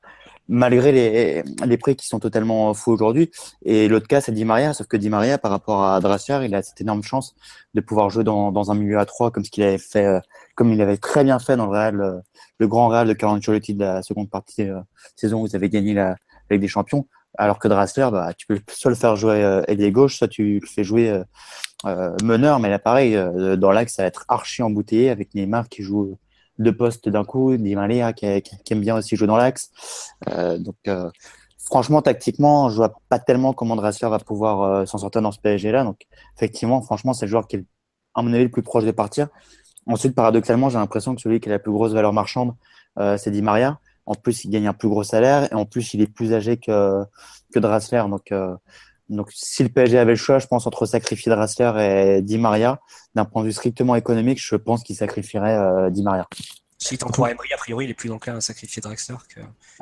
malgré 0.49 0.93
les, 0.93 1.43
les 1.65 1.77
prix 1.79 1.97
qui 1.97 2.07
sont 2.07 2.19
totalement 2.21 2.75
fous 2.75 2.93
aujourd'hui. 2.93 3.31
Et 3.65 3.89
l'autre 3.89 4.07
cas, 4.09 4.21
c'est 4.21 4.33
Di 4.33 4.45
Maria, 4.45 4.75
sauf 4.75 4.87
que 4.87 4.97
Di 4.97 5.09
Maria, 5.09 5.39
par 5.39 5.51
rapport 5.51 5.85
à 5.85 6.01
Drassler, 6.01 6.41
il 6.45 6.55
a 6.55 6.63
cette 6.63 6.81
énorme 6.81 7.03
chance 7.03 7.35
de 7.75 7.81
pouvoir 7.81 8.11
jouer 8.11 8.25
dans, 8.25 8.53
dans 8.53 8.71
un 8.71 8.75
milieu 8.75 8.99
à 8.99 9.07
3 9.07 9.31
comme 9.31 9.45
ce 9.45 9.51
qu'il 9.51 9.63
avait 9.63 9.79
fait, 9.79 10.21
comme 10.55 10.73
il 10.73 10.81
avait 10.83 10.99
très 10.99 11.25
bien 11.25 11.39
fait 11.39 11.57
dans 11.57 11.67
le 11.67 11.73
Real, 11.73 12.23
le 12.59 12.69
grand 12.69 12.89
Real 12.89 13.09
de 13.09 13.15
Carlo 13.15 13.39
Ancelotti 13.39 13.75
de 13.75 13.81
la 13.81 14.03
seconde 14.03 14.29
partie 14.31 14.65
de 14.65 14.77
saison 15.17 15.41
où 15.41 15.47
vous 15.47 15.57
avez 15.57 15.71
gagné 15.71 15.95
la 15.95 16.17
Ligue 16.51 16.61
des 16.61 16.69
Champions. 16.69 17.07
Alors 17.37 17.59
que 17.59 17.68
Drassler, 17.68 18.09
bah, 18.12 18.33
tu 18.35 18.47
peux 18.47 18.61
soit 18.68 18.90
le 18.90 18.97
faire 18.97 19.16
jouer 19.16 19.42
euh, 19.42 19.90
gauche, 19.90 20.16
soit 20.16 20.29
tu 20.29 20.61
le 20.61 20.66
fais 20.66 20.85
jouer 20.85 21.11
euh, 21.11 21.25
euh, 21.87 22.14
meneur. 22.23 22.61
Mais 22.61 22.70
là, 22.70 22.79
pareil, 22.79 23.18
dans 23.59 23.73
l'axe, 23.73 23.94
ça 23.94 24.03
va 24.03 24.09
être 24.09 24.25
archi 24.29 24.62
embouteillé 24.62 25.11
avec 25.11 25.35
Neymar 25.35 25.68
qui 25.68 25.83
joue 25.83 26.16
deux 26.59 26.77
postes 26.77 27.09
d'un 27.09 27.25
coup, 27.25 27.57
Di 27.57 27.77
qui, 28.16 28.27
aime 28.70 28.81
bien 28.81 28.97
aussi 28.97 29.16
jouer 29.16 29.27
dans 29.27 29.37
l'axe. 29.37 29.70
donc, 30.59 30.77
franchement, 31.59 32.03
tactiquement, 32.03 32.68
je 32.70 32.77
vois 32.77 32.94
pas 33.09 33.18
tellement 33.18 33.53
comment 33.53 33.75
Drassler 33.75 34.09
va 34.09 34.18
pouvoir 34.18 34.87
s'en 34.87 34.99
sortir 34.99 35.20
dans 35.20 35.33
ce 35.33 35.40
PSG-là. 35.40 35.83
Donc, 35.83 36.03
effectivement, 36.37 36.81
franchement, 36.83 37.12
c'est 37.12 37.27
le 37.27 37.31
joueur 37.31 37.49
qui 37.49 37.57
est, 37.57 37.64
à 38.14 38.23
mon 38.23 38.33
avis, 38.33 38.44
le 38.44 38.51
plus 38.51 38.62
proche 38.62 38.85
de 38.85 38.92
partir. 38.92 39.29
Ensuite, 39.87 40.14
paradoxalement, 40.14 40.70
j'ai 40.70 40.79
l'impression 40.79 41.14
que 41.14 41.20
celui 41.20 41.40
qui 41.40 41.49
a 41.49 41.53
la 41.53 41.59
plus 41.59 41.73
grosse 41.73 41.92
valeur 41.92 42.12
marchande, 42.12 42.55
c'est 42.97 43.33
Di 43.33 43.42
Maria. 43.42 43.81
En 44.07 44.14
plus, 44.14 44.45
il 44.45 44.51
gagne 44.51 44.67
un 44.67 44.73
plus 44.73 44.88
gros 44.88 45.05
salaire 45.05 45.51
et 45.51 45.55
en 45.55 45.64
plus, 45.64 45.95
il 45.95 46.03
est 46.03 46.07
plus 46.07 46.35
âgé 46.35 46.57
que, 46.59 47.03
que 47.53 47.59
Drassler. 47.59 48.05
Donc, 48.09 48.33
euh, 48.33 48.55
donc, 49.09 49.31
si 49.33 49.62
le 49.62 49.69
PSG 49.69 49.99
avait 49.99 50.12
le 50.12 50.17
choix, 50.17 50.38
je 50.38 50.47
pense, 50.47 50.67
entre 50.67 50.87
sacrifier 50.87 51.31
Drassler 51.31 51.73
et 51.79 52.23
Di 52.23 52.38
Maria, 52.38 52.81
d'un 53.14 53.25
point 53.25 53.43
de 53.43 53.49
vue 53.49 53.53
strictement 53.53 53.97
économique, 53.97 54.38
je 54.40 54.57
pense 54.57 54.83
qu'il 54.83 54.97
sacrifierait 54.97 55.57
euh, 55.57 55.90
Di 55.90 56.03
Maria. 56.03 56.29
Si 56.79 56.99
tu 56.99 57.05
crois 57.05 57.31
Emery, 57.31 57.53
a 57.53 57.57
priori, 57.57 57.87
il 57.87 57.90
est 57.90 57.95
plus 57.95 58.11
enclin 58.11 58.37
à 58.37 58.40
sacrifier 58.40 58.83
Draxler 58.83 59.17
que, 59.29 59.40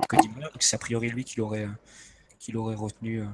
que 0.08 0.20
Di 0.20 0.28
Maria. 0.28 0.48
Donc, 0.48 0.62
c'est 0.62 0.76
a 0.76 0.78
priori 0.78 1.08
lui 1.08 1.24
qui 1.24 1.38
l'aurait, 1.38 1.68
qui 2.38 2.52
l'aurait 2.52 2.76
retenu 2.76 3.22
euh, 3.22 3.26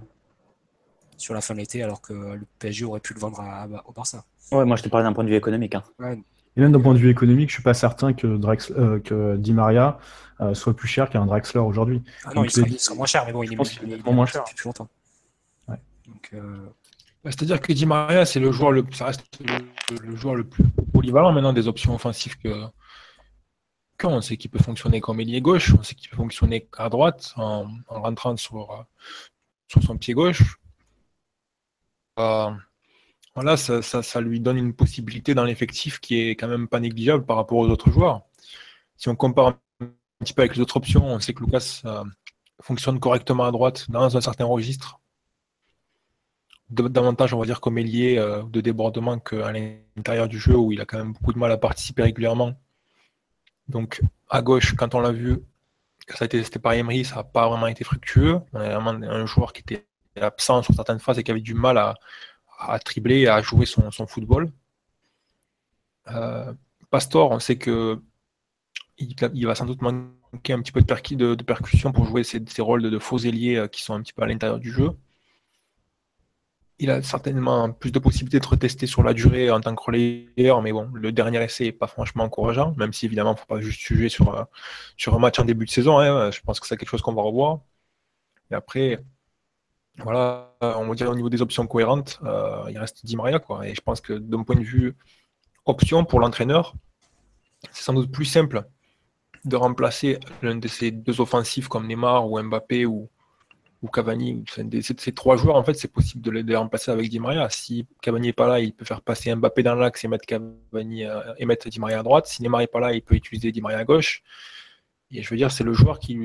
sur 1.17 1.35
la 1.35 1.41
fin 1.41 1.55
de 1.55 1.61
l'été, 1.61 1.83
alors 1.83 2.01
que 2.01 2.13
le 2.13 2.47
PSG 2.59 2.85
aurait 2.85 3.01
pu 3.01 3.15
le 3.15 3.21
vendre 3.21 3.41
à, 3.41 3.67
au 3.87 3.93
Barça. 3.93 4.25
Ouais, 4.53 4.65
moi, 4.65 4.77
je 4.77 4.83
te 4.83 4.89
parle 4.89 5.05
d'un 5.05 5.13
point 5.13 5.25
de 5.25 5.29
vue 5.29 5.37
économique. 5.37 5.75
Hein. 5.75 5.85
Et 6.57 6.61
même 6.61 6.73
d'un 6.73 6.81
point 6.81 6.95
de 6.95 6.99
vue 6.99 7.11
économique, 7.11 7.51
je 7.51 7.55
suis 7.55 7.63
pas 7.63 7.75
certain 7.75 8.13
que, 8.13 8.27
Drax, 8.27 8.73
que 9.05 9.37
Di 9.37 9.53
Maria 9.53 9.99
euh, 10.41 10.55
soit 10.55 10.75
plus 10.75 10.87
cher 10.87 11.11
qu'un 11.11 11.27
Draxler 11.27 11.61
aujourd'hui. 11.61 12.03
Ah 12.25 12.31
non, 12.35 12.45
il 12.45 12.51
sera, 12.51 12.95
moins 12.95 13.07
cher, 13.07 13.25
mais 13.27 13.33
bon, 13.33 13.43
il 13.43 13.53
est, 13.53 13.57
moins 14.07 14.27
cher 14.27 14.45
depuis 14.49 14.67
longtemps. 14.67 14.89
Euh, 16.35 16.67
bah, 17.25 17.31
c'est-à-dire 17.31 17.61
que 17.61 17.73
Di 17.73 17.87
Maria, 17.87 18.25
c'est 18.25 18.39
le 18.39 18.53
joueur 18.53 18.71
le, 18.71 18.85
ça 18.93 19.07
reste 19.07 19.25
le, 19.41 20.17
joueur 20.17 20.37
le 20.37 20.45
plus 20.45 20.65
polyvalent 20.93 21.33
maintenant 21.33 21.53
des 21.53 21.67
options 21.67 21.95
offensives 21.95 22.39
que, 22.39 22.67
quand 23.97 24.11
on 24.11 24.21
sait 24.21 24.37
qu'il 24.37 24.51
peut 24.51 24.63
fonctionner 24.63 25.01
comme 25.01 25.19
ailier 25.21 25.41
gauche, 25.41 25.75
on 25.77 25.83
sait 25.83 25.97
qu'il 25.97 26.09
peut 26.09 26.17
fonctionner 26.17 26.69
à 26.77 26.89
droite 26.89 27.33
en, 27.37 27.69
rentrant 27.89 28.37
sur, 28.37 28.71
euh, 28.71 28.83
sur 29.67 29.83
son 29.83 29.99
pied 29.99 30.15
gauche. 30.15 30.59
Voilà, 33.41 33.57
ça, 33.57 34.21
lui 34.21 34.41
donne 34.41 34.57
une 34.57 34.75
possibilité 34.75 35.33
dans 35.33 35.45
l'effectif 35.45 36.01
qui 36.01 36.21
est 36.21 36.31
quand 36.31 36.49
même 36.49 36.67
pas 36.67 36.81
négligeable 36.81 37.25
par 37.25 37.37
rapport 37.37 37.59
aux 37.59 37.69
autres 37.69 37.89
joueurs. 37.89 38.23
Si 38.97 39.09
on 39.09 39.15
compare 39.15 39.59
un 40.21 40.25
petit 40.25 40.33
peu 40.33 40.43
avec 40.43 40.57
les 40.57 40.61
autres 40.61 40.77
options. 40.77 41.07
On 41.07 41.21
sait 41.21 41.33
que 41.33 41.45
Lucas 41.45 41.83
euh, 41.85 42.03
fonctionne 42.61 42.99
correctement 42.99 43.45
à 43.45 43.53
droite 43.53 43.89
dans 43.91 44.17
un 44.17 44.21
certain 44.21 44.45
registre. 44.45 44.99
Davantage, 46.71 47.33
on 47.33 47.39
va 47.39 47.47
dire, 47.47 47.61
comme 47.61 47.79
ailier 47.79 48.19
euh, 48.19 48.43
de 48.43 48.61
débordement 48.61 49.21
qu'à 49.21 49.53
l'intérieur 49.53 50.27
du 50.27 50.41
jeu 50.41 50.57
où 50.57 50.73
il 50.73 50.81
a 50.81 50.85
quand 50.85 50.99
même 50.99 51.13
beaucoup 51.13 51.33
de 51.33 51.39
mal 51.39 51.53
à 51.53 51.59
participer 51.59 52.03
régulièrement. 52.03 52.61
Donc, 53.69 54.03
à 54.29 54.43
gauche, 54.43 54.75
quand 54.75 54.97
on 54.97 55.01
l'a 55.01 55.13
vu, 55.13 55.39
ça 56.09 56.25
a 56.25 56.27
été 56.27 56.39
testé 56.39 56.59
par 56.59 56.73
Emery, 56.73 57.05
ça 57.05 57.17
n'a 57.17 57.25
pas 57.25 57.49
vraiment 57.49 57.69
été 57.69 57.85
fructueux. 57.85 58.41
On 58.53 58.61
a 58.61 58.79
vraiment 58.79 58.91
un 58.91 59.27
joueur 59.27 59.53
qui 59.53 59.61
était 59.61 59.87
absent 60.21 60.63
sur 60.63 60.75
certaines 60.75 60.99
phases 60.99 61.19
et 61.19 61.23
qui 61.23 61.31
avait 61.31 61.41
du 61.41 61.55
mal 61.55 61.79
à, 61.79 61.95
à 62.59 62.79
tribler, 62.79 63.29
à 63.29 63.41
jouer 63.41 63.67
son, 63.67 64.07
football. 64.07 64.51
Euh, 66.09 66.53
Pastor, 66.91 67.31
on 67.31 67.39
sait 67.39 67.57
que 67.57 68.01
il, 68.99 69.47
va 69.47 69.55
sans 69.55 69.67
doute 69.67 69.81
manquer 69.81 70.53
un 70.53 70.61
petit 70.61 70.73
peu 70.73 70.81
de, 70.81 71.43
percussion 71.43 71.93
pour 71.93 72.05
jouer 72.05 72.25
ces, 72.25 72.43
rôles 72.59 72.83
de, 72.83 72.99
faux 72.99 73.19
ailiers 73.19 73.57
euh, 73.57 73.69
qui 73.69 73.83
sont 73.83 73.95
un 73.95 74.03
petit 74.03 74.13
peu 74.13 74.23
à 74.23 74.27
l'intérieur 74.27 74.59
du 74.59 74.73
jeu. 74.73 74.91
Il 76.81 76.91
a 76.91 77.03
certainement 77.03 77.73
plus 77.73 77.91
de 77.91 77.99
possibilités 77.99 78.39
de 78.39 78.47
retester 78.47 78.87
sur 78.87 79.03
la 79.03 79.13
durée 79.13 79.51
en 79.51 79.61
tant 79.61 79.75
que 79.75 79.83
relayeur, 79.83 80.63
mais 80.63 80.73
bon, 80.73 80.89
le 80.95 81.11
dernier 81.11 81.43
essai 81.43 81.65
n'est 81.65 81.73
pas 81.73 81.89
franchement 81.89 82.25
encourageant, 82.25 82.75
même 82.77 82.93
si 82.93 83.07
évidemment, 83.07 83.33
il 83.33 83.35
ne 83.35 83.39
faut 83.41 83.47
pas 83.47 83.61
juste 83.61 83.81
juger 83.81 84.09
sur, 84.09 84.35
euh, 84.35 84.45
sur 84.97 85.15
un 85.15 85.19
match 85.19 85.39
en 85.39 85.45
début 85.45 85.65
de 85.65 85.71
saison. 85.71 85.99
Hein. 85.99 86.31
Je 86.31 86.41
pense 86.41 86.61
que 86.61 86.67
c'est 86.67 86.77
quelque 86.77 86.89
chose 86.89 87.03
qu'on 87.03 87.15
va 87.15 87.23
revoir. 87.23 87.61
Et 88.51 88.55
après, 88.55 89.05
voilà, 89.99 90.55
on 90.61 90.87
va 90.87 90.95
dire 90.95 91.11
au 91.11 91.15
niveau 91.15 91.29
des 91.29 91.43
options 91.43 91.67
cohérentes, 91.67 92.21
euh, 92.23 92.65
il 92.71 92.79
reste 92.79 93.05
Di 93.05 93.17
Maria. 93.17 93.39
Quoi. 93.39 93.67
Et 93.67 93.75
je 93.75 93.81
pense 93.81 94.01
que 94.01 94.13
d'un 94.13 94.43
point 94.43 94.57
de 94.57 94.63
vue 94.63 94.97
option 95.65 96.05
pour 96.05 96.21
l'entraîneur, 96.21 96.75
c'est 97.73 97.83
sans 97.83 97.95
doute 97.95 98.11
plus 98.11 98.25
simple 98.25 98.65
de 99.45 99.57
remplacer 99.57 100.19
l'un 100.43 100.57
de 100.57 100.69
ces 100.69 100.91
deux 100.91 101.21
offensifs 101.21 101.69
comme 101.69 101.87
Neymar 101.87 102.31
ou 102.31 102.41
Mbappé 102.41 102.87
ou, 102.87 103.09
ou 103.83 103.89
Cavani, 103.89 104.45
ces, 104.49 105.13
trois 105.13 105.37
joueurs, 105.37 105.57
en 105.57 105.65
fait, 105.65 105.75
c'est 105.75 105.93
possible 105.93 106.23
de 106.23 106.31
les, 106.31 106.57
remplacer 106.57 106.91
avec 106.91 107.09
Di 107.09 107.19
Maria. 107.19 107.49
Si 107.51 107.87
Cavani 108.01 108.29
n'est 108.29 108.33
pas 108.33 108.49
là, 108.49 108.61
il 108.61 108.73
peut 108.73 108.85
faire 108.85 109.03
passer 109.03 109.35
Mbappé 109.35 109.63
dans 109.63 109.75
l'axe 109.75 110.05
et 110.05 110.09
mettre 110.09 110.27
Cavani 110.27 111.05
euh, 111.05 111.21
et 111.39 111.47
mettre 111.47 111.69
Di 111.69 111.81
Maria 111.81 112.01
à 112.01 112.03
droite. 112.03 112.27
Si 112.27 112.43
Neymar 112.43 112.61
n'est 112.61 112.67
pas 112.67 112.81
là, 112.81 112.93
il 112.93 113.03
peut 113.03 113.17
utiliser 113.17 113.51
Di 113.51 113.61
Maria 113.61 113.79
à 113.79 113.85
gauche. 113.85 114.23
Et 115.11 115.23
je 115.23 115.31
veux 115.31 115.37
dire, 115.37 115.51
c'est 115.51 115.65
le 115.65 115.73
joueur 115.73 115.99
qui, 115.99 116.17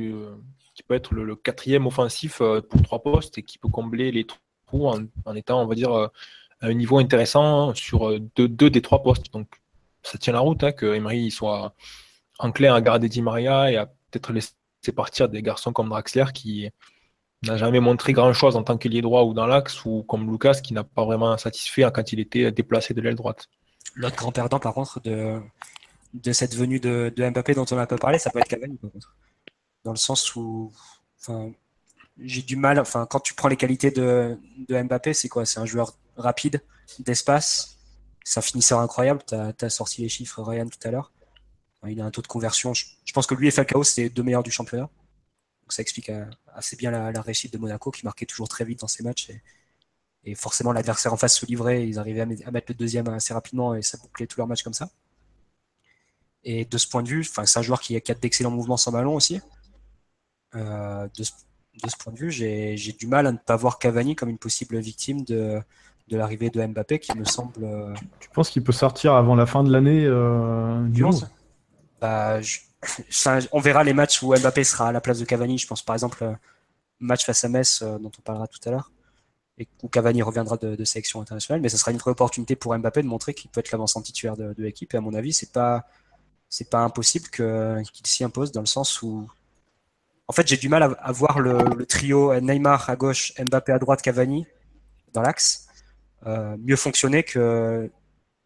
qui 0.73 0.83
peut 0.83 0.95
être 0.95 1.13
le, 1.13 1.35
quatrième 1.35 1.87
offensif 1.87 2.41
euh, 2.41 2.61
pour 2.61 2.81
trois 2.81 3.01
postes 3.01 3.37
et 3.37 3.43
qui 3.43 3.57
peut 3.57 3.69
combler 3.69 4.11
les 4.11 4.25
Monaco 4.71 5.07
en, 5.25 5.35
étant, 5.35 5.61
on 5.61 5.67
va 5.67 5.75
dire, 5.75 5.91
à 5.91 6.11
un 6.61 6.73
niveau 6.73 6.97
intéressant 6.97 7.73
sur 7.75 8.19
deux, 8.35 8.47
des 8.47 8.81
trois 8.81 9.03
postes. 9.03 9.31
Donc 9.33 9.47
ça 10.01 10.17
tient 10.17 10.33
la 10.33 10.39
route 10.39 10.63
hein, 10.63 10.71
que 10.71 10.95
Emery 10.95 11.31
soit 11.31 11.73
enclin 12.39 12.73
à 12.73 12.81
garder 12.81 13.09
Di 13.09 13.21
Maria 13.21 13.71
et 13.71 13.77
à 13.77 13.85
peut-être 13.85 14.33
laisser 14.33 14.53
partir 14.95 15.29
des 15.29 15.41
garçons 15.41 15.71
comme 15.71 15.89
Draxler 15.89 16.25
qui 16.33 16.69
n'a 17.43 17.57
jamais 17.57 17.79
montré 17.79 18.13
grand-chose 18.13 18.55
en 18.55 18.63
tant 18.63 18.77
qu'ailier 18.77 19.01
droit 19.01 19.23
ou 19.23 19.33
dans 19.33 19.45
l'axe, 19.45 19.83
ou 19.85 20.03
comme 20.03 20.29
Lucas 20.29 20.59
qui 20.63 20.73
n'a 20.73 20.83
pas 20.83 21.05
vraiment 21.05 21.37
satisfait 21.37 21.85
quand 21.93 22.13
il 22.13 22.19
était 22.19 22.51
déplacé 22.51 22.93
de 22.93 23.01
l'aile 23.01 23.15
droite. 23.15 23.49
L'autre 23.95 24.15
grand 24.15 24.31
perdant, 24.31 24.59
par 24.59 24.73
contre, 24.73 25.01
de, 25.01 25.41
cette 26.31 26.55
venue 26.55 26.79
de, 26.79 27.13
Mbappé 27.17 27.53
dont 27.53 27.65
on 27.71 27.77
a 27.77 27.85
pas 27.85 27.97
parlé, 27.97 28.17
ça 28.17 28.29
peut 28.29 28.39
être 28.39 28.47
Cavani, 28.47 28.79
Dans 29.83 29.91
le 29.91 29.97
sens 29.97 30.35
où, 30.35 30.71
enfin, 31.19 31.51
j'ai 32.17 32.41
du 32.41 32.55
mal, 32.55 32.79
enfin, 32.79 33.05
quand 33.05 33.19
tu 33.19 33.33
prends 33.33 33.47
les 33.47 33.57
qualités 33.57 33.91
de, 33.91 34.39
de 34.69 34.81
Mbappé, 34.81 35.13
c'est 35.13 35.29
quoi? 35.29 35.45
C'est 35.45 35.59
un 35.59 35.65
joueur 35.65 35.97
rapide, 36.15 36.61
d'espace, 36.99 37.77
c'est 38.23 38.39
un 38.39 38.43
finisseur 38.43 38.79
incroyable. 38.79 39.21
Tu 39.27 39.35
as, 39.35 39.69
sorti 39.69 40.01
les 40.01 40.09
chiffres, 40.09 40.41
Ryan, 40.41 40.67
tout 40.67 40.87
à 40.87 40.91
l'heure. 40.91 41.11
il 41.87 41.99
a 42.01 42.05
un 42.05 42.11
taux 42.11 42.21
de 42.21 42.27
conversion. 42.27 42.73
Je, 42.73 42.85
pense 43.13 43.27
que 43.27 43.35
lui 43.35 43.47
et 43.47 43.51
Falcao, 43.51 43.83
c'est 43.83 44.03
les 44.03 44.09
deux 44.09 44.23
meilleurs 44.23 44.43
du 44.43 44.51
championnat. 44.51 44.89
Donc 45.61 45.73
ça 45.73 45.81
explique 45.81 46.09
euh, 46.09 46.25
assez 46.53 46.75
bien 46.75 46.91
la, 46.91 47.21
réussite 47.21 47.53
de 47.53 47.57
Monaco, 47.57 47.91
qui 47.91 48.05
marquait 48.05 48.25
toujours 48.25 48.47
très 48.47 48.65
vite 48.65 48.79
dans 48.79 48.87
ses 48.87 49.03
matchs. 49.03 49.29
Et, 50.23 50.35
forcément, 50.35 50.71
l'adversaire 50.71 51.13
en 51.13 51.17
face 51.17 51.37
se 51.37 51.45
livrait. 51.45 51.87
Ils 51.87 51.99
arrivaient 51.99 52.21
à, 52.21 52.51
mettre 52.51 52.67
le 52.69 52.75
deuxième 52.75 53.07
assez 53.09 53.33
rapidement 53.33 53.75
et 53.75 53.81
ça 53.81 53.97
bouclait 53.97 54.27
tous 54.27 54.37
leurs 54.37 54.47
matchs 54.47 54.63
comme 54.63 54.73
ça. 54.73 54.89
Et 56.45 56.65
de 56.65 56.77
ce 56.77 56.87
point 56.87 57.03
de 57.03 57.09
vue, 57.09 57.23
c'est 57.23 57.57
un 57.57 57.61
joueur 57.61 57.81
qui 57.81 57.95
a, 57.95 58.13
d'excellents 58.13 58.51
mouvements 58.51 58.77
sans 58.77 58.91
ballon 58.91 59.15
aussi. 59.15 59.41
Euh, 60.55 61.07
de, 61.17 61.23
ce, 61.23 61.97
point 61.97 62.13
de 62.13 62.17
vue, 62.17 62.31
j'ai 62.31 62.75
du 62.97 63.07
mal 63.07 63.27
à 63.27 63.31
ne 63.31 63.37
pas 63.37 63.55
voir 63.55 63.79
Cavani 63.79 64.15
comme 64.15 64.29
une 64.29 64.37
possible 64.37 64.77
victime 64.77 65.23
de, 65.23 65.59
de 66.07 66.17
l'arrivée 66.17 66.49
de 66.49 66.65
Mbappé 66.65 66.99
qui 66.99 67.17
me 67.17 67.25
semble. 67.25 67.63
Euh, 67.63 67.93
tu 68.19 68.29
penses 68.29 68.49
qu'il 68.49 68.63
peut 68.63 68.71
sortir 68.71 69.13
avant 69.13 69.35
la 69.35 69.45
fin 69.45 69.63
de 69.63 69.71
l'année 69.71 70.05
euh, 70.05 70.87
du 70.87 71.03
11 71.03 71.27
bah, 71.99 72.39
On 73.51 73.59
verra 73.59 73.83
les 73.83 73.93
matchs 73.93 74.21
où 74.21 74.35
Mbappé 74.35 74.63
sera 74.63 74.89
à 74.89 74.91
la 74.91 75.01
place 75.01 75.19
de 75.19 75.25
Cavani. 75.25 75.57
Je 75.57 75.67
pense 75.67 75.81
par 75.81 75.95
exemple 75.95 76.37
match 76.99 77.25
face 77.25 77.43
à 77.43 77.49
Metz 77.49 77.81
dont 77.81 78.11
on 78.17 78.21
parlera 78.21 78.47
tout 78.47 78.59
à 78.65 78.71
l'heure 78.71 78.91
et 79.57 79.67
où 79.81 79.87
Cavani 79.87 80.21
reviendra 80.21 80.57
de, 80.57 80.83
sélection 80.83 81.21
internationale. 81.21 81.61
Mais 81.61 81.69
ce 81.69 81.77
sera 81.77 81.91
une 81.91 81.97
vraie 81.97 82.11
opportunité 82.11 82.55
pour 82.55 82.77
Mbappé 82.77 83.01
de 83.01 83.07
montrer 83.07 83.33
qu'il 83.33 83.49
peut 83.49 83.59
être 83.59 83.71
l'avancement 83.71 84.01
titulaire 84.01 84.35
de, 84.35 84.53
l'équipe. 84.57 84.93
Et 84.93 84.97
à 84.97 85.01
mon 85.01 85.13
avis, 85.13 85.33
c'est 85.33 85.51
pas 85.51 85.85
c'est 86.49 86.69
pas 86.69 86.81
impossible 86.81 87.29
qu'il 87.29 88.05
s'y 88.05 88.23
impose 88.23 88.51
dans 88.51 88.61
le 88.61 88.67
sens 88.67 89.01
où 89.01 89.27
en 90.27 90.33
fait 90.33 90.47
j'ai 90.47 90.57
du 90.57 90.69
mal 90.69 90.95
à, 90.99 91.11
voir 91.11 91.39
le, 91.39 91.57
le, 91.77 91.85
trio 91.85 92.33
Neymar 92.39 92.89
à 92.89 92.95
gauche, 92.95 93.33
Mbappé 93.39 93.71
à 93.71 93.79
droite, 93.79 94.01
Cavani 94.01 94.45
dans 95.13 95.21
l'axe. 95.21 95.67
Euh, 96.25 96.55
mieux 96.59 96.75
fonctionner 96.75 97.23
que. 97.23 97.89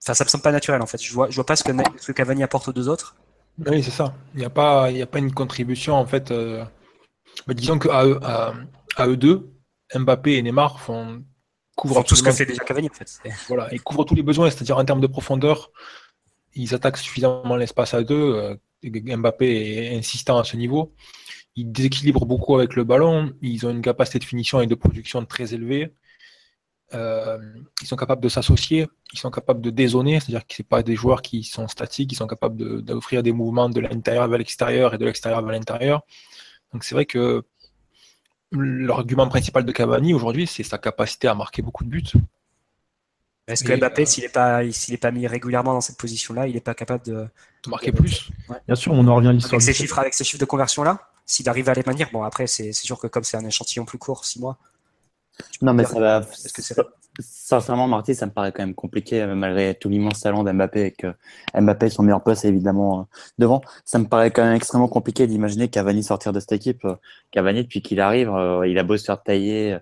Enfin, 0.03 0.13
ça 0.13 0.23
me 0.23 0.29
semble 0.29 0.43
pas 0.43 0.51
naturel 0.51 0.81
en 0.81 0.85
fait. 0.85 1.01
Je 1.01 1.13
vois, 1.13 1.29
je 1.29 1.35
vois 1.35 1.45
pas 1.45 1.55
ce 1.55 1.63
que, 1.63 1.71
ce 1.97 2.07
que 2.07 2.11
Cavani 2.11 2.43
apporte 2.43 2.67
aux 2.67 2.73
deux 2.73 2.87
autres. 2.87 3.15
Oui, 3.65 3.81
c'est 3.83 3.91
ça. 3.91 4.13
Il 4.35 4.39
n'y 4.39 4.45
a, 4.45 4.49
pas, 4.49 4.91
il 4.91 5.01
a 5.01 5.07
pas 5.07 5.19
une 5.19 5.33
contribution 5.33 5.95
en 5.95 6.05
fait. 6.05 6.31
Euh... 6.31 6.63
Bah, 7.47 7.53
disons 7.53 7.79
qu'à 7.79 8.05
eux, 8.05 8.19
à, 8.23 8.53
à, 8.95 9.07
eux 9.07 9.17
deux, 9.17 9.51
Mbappé 9.93 10.37
et 10.37 10.41
Neymar 10.41 10.79
font 10.79 11.23
couvrent 11.75 12.03
tout 12.03 12.15
ce 12.15 12.23
que 12.23 12.31
fait 12.31 12.45
déjà 12.45 12.63
Cavani 12.63 12.89
en 12.89 12.93
fait. 12.93 13.19
Voilà, 13.47 13.67
ils 13.71 13.81
couvrent 13.81 14.05
tous 14.05 14.15
les 14.15 14.23
besoins, 14.23 14.49
c'est-à-dire 14.49 14.77
en 14.77 14.85
termes 14.85 15.01
de 15.01 15.07
profondeur, 15.07 15.71
ils 16.53 16.73
attaquent 16.73 16.97
suffisamment 16.97 17.55
l'espace 17.55 17.93
à 17.93 18.03
deux. 18.03 18.15
Euh, 18.35 18.55
Mbappé 18.83 19.93
est 19.93 19.97
insistant 19.97 20.37
à 20.37 20.43
ce 20.43 20.55
niveau. 20.55 20.93
Ils 21.57 21.71
déséquilibrent 21.71 22.25
beaucoup 22.25 22.55
avec 22.55 22.75
le 22.75 22.83
ballon. 22.83 23.33
Ils 23.41 23.65
ont 23.65 23.71
une 23.71 23.81
capacité 23.81 24.19
de 24.19 24.23
finition 24.23 24.61
et 24.61 24.67
de 24.67 24.75
production 24.75 25.25
très 25.25 25.53
élevée. 25.53 25.91
Euh, 26.93 27.37
ils 27.81 27.87
sont 27.87 27.97
capables 27.97 28.21
de 28.21 28.29
s'associer, 28.29 28.87
ils 29.11 29.19
sont 29.19 29.29
capables 29.29 29.59
de 29.59 29.69
dézoner, 29.69 30.21
c'est-à-dire 30.21 30.47
que 30.47 30.55
ce 30.55 30.63
pas 30.63 30.83
des 30.83 30.95
joueurs 30.95 31.21
qui 31.21 31.43
sont 31.43 31.67
statiques, 31.67 32.13
ils 32.13 32.15
sont 32.15 32.27
capables 32.27 32.81
d'offrir 32.81 33.23
des 33.23 33.33
mouvements 33.33 33.69
de 33.69 33.81
l'intérieur 33.81 34.25
vers 34.29 34.37
l'extérieur 34.37 34.93
et 34.93 34.97
de 34.97 35.03
l'extérieur 35.03 35.41
vers 35.41 35.51
l'intérieur. 35.51 36.03
Donc 36.71 36.85
c'est 36.85 36.95
vrai 36.95 37.05
que 37.05 37.43
l'argument 38.53 39.27
principal 39.27 39.65
de 39.65 39.71
Cavani 39.73 40.13
aujourd'hui, 40.13 40.47
c'est 40.47 40.63
sa 40.63 40.77
capacité 40.77 41.27
à 41.27 41.35
marquer 41.35 41.61
beaucoup 41.61 41.83
de 41.83 41.89
buts. 41.89 42.13
Est-ce 43.47 43.65
que 43.65 43.73
Mbappé, 43.73 44.03
euh, 44.03 44.05
s'il 44.05 44.23
n'est 44.23 44.29
pas, 44.29 44.61
pas 45.01 45.11
mis 45.11 45.27
régulièrement 45.27 45.73
dans 45.73 45.81
cette 45.81 45.97
position-là, 45.97 46.47
il 46.47 46.53
n'est 46.53 46.61
pas 46.61 46.73
capable 46.73 47.05
de, 47.05 47.27
marquer 47.67 47.91
plus 47.91 48.29
Bien 48.65 48.75
sûr, 48.75 48.93
on 48.93 49.05
en 49.07 49.15
revient 49.15 49.29
à 49.29 49.33
l'histoire. 49.33 49.53
Avec 49.53 49.63
ces 49.63 49.73
chiffres, 49.73 49.99
avec 49.99 50.13
ces 50.13 50.23
chiffres 50.23 50.39
de 50.39 50.45
conversion-là, 50.45 51.09
s'il 51.27 51.47
arrive 51.49 51.69
à 51.69 51.73
les 51.75 51.83
maintenir, 51.85 52.09
bon 52.11 52.23
après, 52.23 52.47
c'est 52.47 52.73
sûr 52.73 52.97
que 52.97 53.05
comme 53.05 53.23
c'est 53.23 53.37
un 53.37 53.45
échantillon 53.45 53.85
plus 53.85 53.99
court, 53.99 54.25
6 54.25 54.39
mois, 54.39 54.57
non, 55.61 55.73
mais 55.73 55.85
ça 55.85 55.99
va. 55.99 56.21
Sincèrement, 57.19 57.87
Marty, 57.87 58.13
ça 58.13 58.27
me 58.27 58.31
paraît 58.31 58.51
quand 58.51 58.61
même 58.61 58.75
compliqué, 58.75 59.23
euh, 59.23 59.33
malgré 59.33 59.73
tout 59.73 59.89
l'immense 59.89 60.21
talent 60.21 60.43
d'Mbappé 60.43 60.85
et 60.85 60.91
que 60.91 61.07
Mbappé, 61.59 61.89
son 61.89 62.03
meilleur 62.03 62.21
poste, 62.21 62.45
évidemment 62.45 62.99
euh, 62.99 63.03
devant. 63.39 63.61
Ça 63.85 63.97
me 63.97 64.05
paraît 64.05 64.29
quand 64.29 64.43
même 64.43 64.55
extrêmement 64.55 64.87
compliqué 64.87 65.25
d'imaginer 65.25 65.67
Cavani 65.67 66.03
sortir 66.03 66.31
de 66.31 66.39
cette 66.39 66.51
équipe. 66.51 66.85
Euh, 66.85 66.95
Cavani, 67.31 67.63
depuis 67.63 67.81
qu'il 67.81 68.01
arrive, 68.01 68.31
il 68.67 68.77
a 68.77 68.83
beau 68.83 68.97
se 68.97 69.05
faire 69.05 69.23
tailler, 69.23 69.77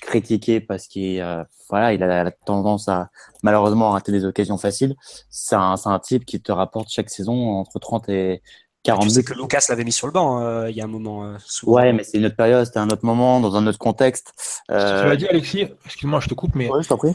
critiquer 0.00 0.60
parce 0.60 0.88
qu'il 0.88 1.24
voilà, 1.68 1.92
il 1.92 2.02
a 2.02 2.24
la 2.24 2.30
tendance 2.32 2.88
à 2.88 3.10
malheureusement 3.44 3.90
rater 3.90 4.10
des 4.10 4.24
occasions 4.24 4.58
faciles. 4.58 4.96
C'est 5.30 5.54
un, 5.54 5.76
un, 5.84 5.98
type 6.00 6.24
qui 6.24 6.42
te 6.42 6.50
rapporte 6.50 6.88
chaque 6.90 7.10
saison 7.10 7.50
entre 7.50 7.78
30 7.78 8.08
et, 8.08 8.42
40 8.82 9.02
tu 9.02 9.10
sais 9.10 9.22
que 9.22 9.34
Lucas 9.34 9.66
l'avait 9.68 9.84
mis 9.84 9.92
sur 9.92 10.06
le 10.06 10.12
banc 10.12 10.40
euh, 10.40 10.70
il 10.70 10.76
y 10.76 10.80
a 10.80 10.84
un 10.84 10.88
moment. 10.88 11.24
Euh, 11.24 11.36
ouais, 11.64 11.92
mais 11.92 12.02
c'est 12.02 12.18
une 12.18 12.26
autre 12.26 12.36
période, 12.36 12.64
c'était 12.64 12.78
un 12.78 12.88
autre 12.88 13.04
moment, 13.04 13.40
dans 13.40 13.56
un 13.56 13.66
autre 13.66 13.78
contexte. 13.78 14.32
Euh... 14.70 15.02
Tu 15.02 15.08
l'as 15.08 15.16
dit, 15.16 15.28
Alexis, 15.28 15.68
excuse-moi, 15.84 16.20
je 16.20 16.28
te 16.28 16.34
coupe, 16.34 16.54
mais. 16.54 16.68
Ouais, 16.68 16.82
je 16.82 16.88
t'en 16.88 16.96
prie. 16.96 17.14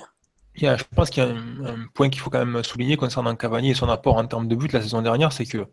Il 0.57 0.63
y 0.63 0.67
a, 0.67 0.77
je 0.77 0.83
pense 0.95 1.09
qu'il 1.09 1.23
y 1.23 1.25
a 1.25 1.29
un, 1.29 1.87
point 1.93 2.09
qu'il 2.09 2.21
faut 2.21 2.29
quand 2.29 2.45
même 2.45 2.63
souligner 2.63 2.97
concernant 2.97 3.35
Cavani 3.35 3.71
et 3.71 3.73
son 3.73 3.89
apport 3.89 4.15
en 4.15 4.25
termes 4.25 4.47
de 4.47 4.55
but 4.55 4.71
la 4.71 4.81
saison 4.81 5.01
dernière, 5.01 5.33
c'est 5.33 5.45
que. 5.45 5.65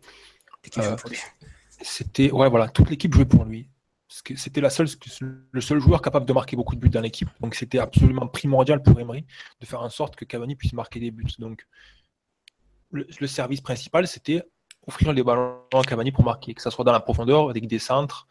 Euh, 0.77 0.95
c'était. 1.81 2.31
Ouais, 2.31 2.49
voilà, 2.49 2.69
toute 2.69 2.89
l'équipe 2.89 3.13
jouait 3.13 3.25
pour 3.25 3.45
lui. 3.45 3.69
C'était 4.07 4.61
la 4.61 4.69
seule, 4.69 4.87
le 5.51 5.61
seul 5.61 5.79
joueur 5.79 6.01
capable 6.01 6.27
de 6.27 6.33
marquer 6.33 6.55
beaucoup 6.55 6.75
de 6.75 6.79
buts 6.79 6.89
dans 6.89 7.01
l'équipe. 7.01 7.29
Donc 7.41 7.55
c'était 7.55 7.79
absolument 7.79 8.27
primordial 8.27 8.83
pour 8.83 8.99
Emery 8.99 9.25
de 9.59 9.65
faire 9.65 9.81
en 9.81 9.89
sorte 9.89 10.15
que 10.15 10.23
Cavani 10.23 10.55
puisse 10.55 10.73
marquer 10.73 10.99
des 10.99 11.09
buts. 11.09 11.25
Donc 11.39 11.65
le 12.91 13.27
service 13.27 13.61
principal, 13.61 14.07
c'était 14.07 14.43
offrir 14.87 15.13
les 15.13 15.23
ballons 15.23 15.57
à 15.73 15.81
Cavani 15.83 16.11
pour 16.11 16.23
marquer, 16.23 16.53
que 16.53 16.61
ce 16.61 16.69
soit 16.69 16.85
dans 16.85 16.91
la 16.91 16.99
profondeur, 16.99 17.49
avec 17.49 17.67
des 17.67 17.79
centres 17.79 18.27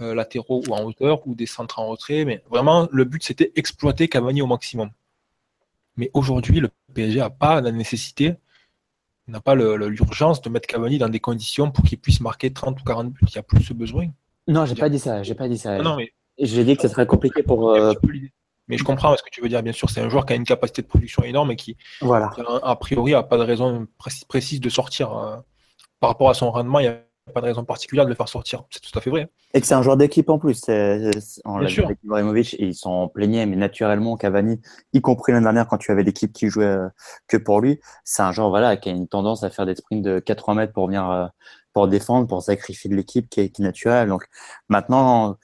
euh, 0.00 0.14
latéraux 0.14 0.62
ou 0.68 0.74
en 0.74 0.82
hauteur, 0.82 1.26
ou 1.26 1.34
des 1.34 1.46
centres 1.46 1.78
en 1.78 1.86
retrait. 1.86 2.24
Mais 2.24 2.42
vraiment, 2.50 2.88
le 2.90 3.04
but, 3.04 3.22
c'était 3.22 3.52
exploiter 3.56 4.08
Cavani 4.08 4.42
au 4.42 4.46
maximum. 4.46 4.90
Mais 5.96 6.10
aujourd'hui, 6.12 6.60
le 6.60 6.70
PSG 6.94 7.18
n'a 7.20 7.30
pas 7.30 7.60
la 7.60 7.72
nécessité, 7.72 8.34
n'a 9.28 9.40
pas 9.40 9.54
l'urgence 9.54 10.40
de 10.42 10.48
mettre 10.50 10.68
Cavani 10.68 10.98
dans 10.98 11.08
des 11.08 11.20
conditions 11.20 11.70
pour 11.70 11.84
qu'il 11.84 11.98
puisse 11.98 12.20
marquer 12.20 12.52
30 12.52 12.80
ou 12.80 12.84
40 12.84 13.12
buts. 13.12 13.20
Il 13.22 13.32
n'y 13.32 13.38
a 13.38 13.42
plus 13.42 13.64
ce 13.64 13.72
besoin. 13.72 14.08
Non, 14.46 14.66
j'ai 14.66 14.74
pas 14.74 14.88
dit 14.88 14.98
ça. 14.98 15.22
J'ai 15.22 15.34
pas 15.34 15.48
dit 15.48 15.58
ça. 15.58 15.78
Non, 15.78 15.96
mais... 15.96 16.12
J'ai 16.38 16.64
dit 16.64 16.76
que 16.76 16.82
ce 16.82 16.88
serait 16.88 17.06
compliqué 17.06 17.42
pour. 17.42 17.70
Euh, 17.70 17.94
mais 18.68 18.76
je 18.76 18.84
comprends 18.84 19.16
ce 19.16 19.22
que 19.22 19.30
tu 19.30 19.40
veux 19.40 19.48
dire, 19.48 19.62
bien 19.62 19.72
sûr. 19.72 19.88
C'est 19.88 20.02
un 20.02 20.10
joueur 20.10 20.26
qui 20.26 20.34
a 20.34 20.36
une 20.36 20.44
capacité 20.44 20.82
de 20.82 20.86
production 20.86 21.22
énorme 21.22 21.52
et 21.52 21.56
qui, 21.56 21.78
voilà. 22.02 22.30
a, 22.62 22.76
priori, 22.76 23.12
n'a 23.12 23.22
pas 23.22 23.38
de 23.38 23.42
raison 23.42 23.86
précise 24.28 24.60
de 24.60 24.68
sortir. 24.68 25.42
Par 26.00 26.10
rapport 26.10 26.30
à 26.30 26.34
son 26.34 26.50
rendement, 26.50 26.78
il 26.80 26.82
n'y 26.84 26.88
a 26.88 27.00
pas 27.32 27.40
de 27.40 27.46
raison 27.46 27.64
particulière 27.64 28.04
de 28.04 28.10
le 28.10 28.14
faire 28.14 28.28
sortir. 28.28 28.64
C'est 28.70 28.80
tout 28.80 28.96
à 28.96 29.00
fait 29.00 29.10
vrai. 29.10 29.28
Et 29.54 29.60
que 29.60 29.66
c'est 29.66 29.74
un 29.74 29.82
joueur 29.82 29.96
d'équipe 29.96 30.28
en 30.28 30.38
plus. 30.38 30.62
On 31.44 31.58
l'a 31.58 31.68
sûr. 31.68 31.90
Ibrahimovic, 32.04 32.54
ils 32.58 32.74
s'en 32.74 33.08
plaignaient, 33.08 33.46
mais 33.46 33.56
naturellement, 33.56 34.16
Cavani, 34.16 34.60
y 34.92 35.00
compris 35.00 35.32
l'année 35.32 35.44
dernière 35.44 35.66
quand 35.66 35.78
tu 35.78 35.90
avais 35.90 36.02
l'équipe 36.02 36.32
qui 36.32 36.48
jouait 36.48 36.64
euh, 36.64 36.88
que 37.26 37.36
pour 37.36 37.60
lui, 37.60 37.80
c'est 38.04 38.22
un 38.22 38.32
joueur 38.32 38.50
voilà, 38.50 38.76
qui 38.76 38.90
a 38.90 38.92
une 38.92 39.08
tendance 39.08 39.42
à 39.42 39.50
faire 39.50 39.66
des 39.66 39.74
sprints 39.74 40.04
de 40.04 40.18
80 40.18 40.54
mètres 40.54 40.72
pour 40.72 40.86
venir 40.86 41.10
euh, 41.10 41.26
pour 41.72 41.88
défendre, 41.88 42.26
pour 42.26 42.42
sacrifier 42.42 42.90
de 42.90 42.96
l'équipe 42.96 43.28
qui 43.28 43.40
est, 43.40 43.50
qui 43.50 43.62
est 43.62 43.64
naturelle. 43.64 44.08
Donc 44.08 44.26
maintenant, 44.68 45.36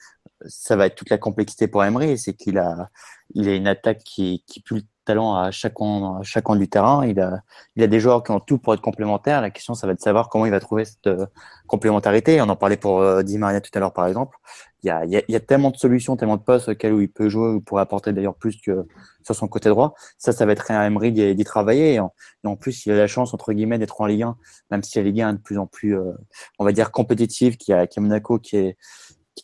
ça 0.45 0.75
va 0.75 0.87
être 0.87 0.95
toute 0.95 1.09
la 1.09 1.17
complexité 1.17 1.67
pour 1.67 1.83
Emery, 1.83 2.17
c'est 2.17 2.33
qu'il 2.33 2.57
a, 2.57 2.89
il 3.33 3.47
a 3.47 3.55
une 3.55 3.67
attaque 3.67 4.03
qui, 4.03 4.43
qui 4.47 4.61
pue 4.61 4.83
talent 5.03 5.35
à 5.35 5.51
chaque 5.51 5.73
coin, 5.73 6.19
à 6.19 6.23
chaque 6.23 6.43
coin 6.43 6.55
du 6.55 6.67
terrain. 6.67 7.05
Il 7.05 7.19
a, 7.19 7.41
il 7.75 7.83
a 7.83 7.87
des 7.87 7.99
joueurs 7.99 8.23
qui 8.23 8.31
ont 8.31 8.39
tout 8.39 8.57
pour 8.57 8.73
être 8.73 8.81
complémentaires. 8.81 9.41
La 9.41 9.49
question, 9.49 9.73
ça 9.73 9.87
va 9.87 9.93
être 9.93 9.99
de 9.99 10.03
savoir 10.03 10.29
comment 10.29 10.45
il 10.45 10.51
va 10.51 10.59
trouver 10.59 10.85
cette 10.85 11.07
euh, 11.07 11.25
complémentarité. 11.67 12.41
On 12.41 12.49
en 12.49 12.55
parlait 12.55 12.77
pour 12.77 13.01
euh, 13.01 13.23
Di 13.23 13.37
Maria 13.37 13.61
tout 13.61 13.71
à 13.73 13.79
l'heure, 13.79 13.93
par 13.93 14.07
exemple. 14.07 14.37
Il 14.83 14.87
y, 14.87 14.91
a, 14.91 15.05
il, 15.05 15.23
y 15.29 15.35
a, 15.35 15.39
tellement 15.39 15.71
de 15.71 15.77
solutions, 15.77 16.17
tellement 16.17 16.35
de 16.35 16.41
postes 16.41 16.67
auxquels 16.67 16.93
il 16.99 17.07
peut 17.07 17.29
jouer 17.29 17.51
ou 17.51 17.61
pourrait 17.61 17.83
apporter 17.83 18.11
d'ailleurs 18.11 18.35
plus 18.35 18.59
que 18.59 18.85
sur 19.23 19.33
son 19.33 19.47
côté 19.47 19.69
droit. 19.69 19.93
Ça, 20.17 20.33
ça 20.33 20.45
va 20.45 20.51
être 20.51 20.69
à 20.71 20.85
Emery 20.85 21.13
d'y 21.13 21.43
travailler. 21.45 21.93
Et 21.93 21.99
en, 21.99 22.55
plus, 22.57 22.85
il 22.85 22.91
a 22.91 22.97
la 22.97 23.07
chance, 23.07 23.33
entre 23.33 23.53
guillemets, 23.53 23.79
d'être 23.79 24.01
en 24.01 24.07
Ligue 24.07 24.23
1, 24.23 24.35
même 24.71 24.83
si 24.83 24.97
la 24.97 25.05
Ligue 25.05 25.21
1 25.21 25.29
est 25.29 25.33
de 25.33 25.37
plus 25.37 25.57
en 25.57 25.67
plus, 25.67 25.97
euh, 25.97 26.11
on 26.59 26.65
va 26.65 26.73
dire, 26.73 26.91
compétitive, 26.91 27.55
qui 27.55 27.71
a, 27.71 27.87
qui 27.87 27.99
a 27.99 28.01
Monaco 28.01 28.39
qui 28.39 28.57
est 28.57 28.77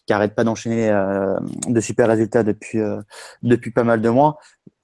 qui 0.05 0.13
arrête 0.13 0.35
pas 0.35 0.43
d'enchaîner 0.43 0.91
de 1.67 1.81
super 1.81 2.07
résultats 2.07 2.43
depuis 2.43 2.79
depuis 3.41 3.71
pas 3.71 3.83
mal 3.83 4.03
de 4.03 4.09
mois 4.09 4.37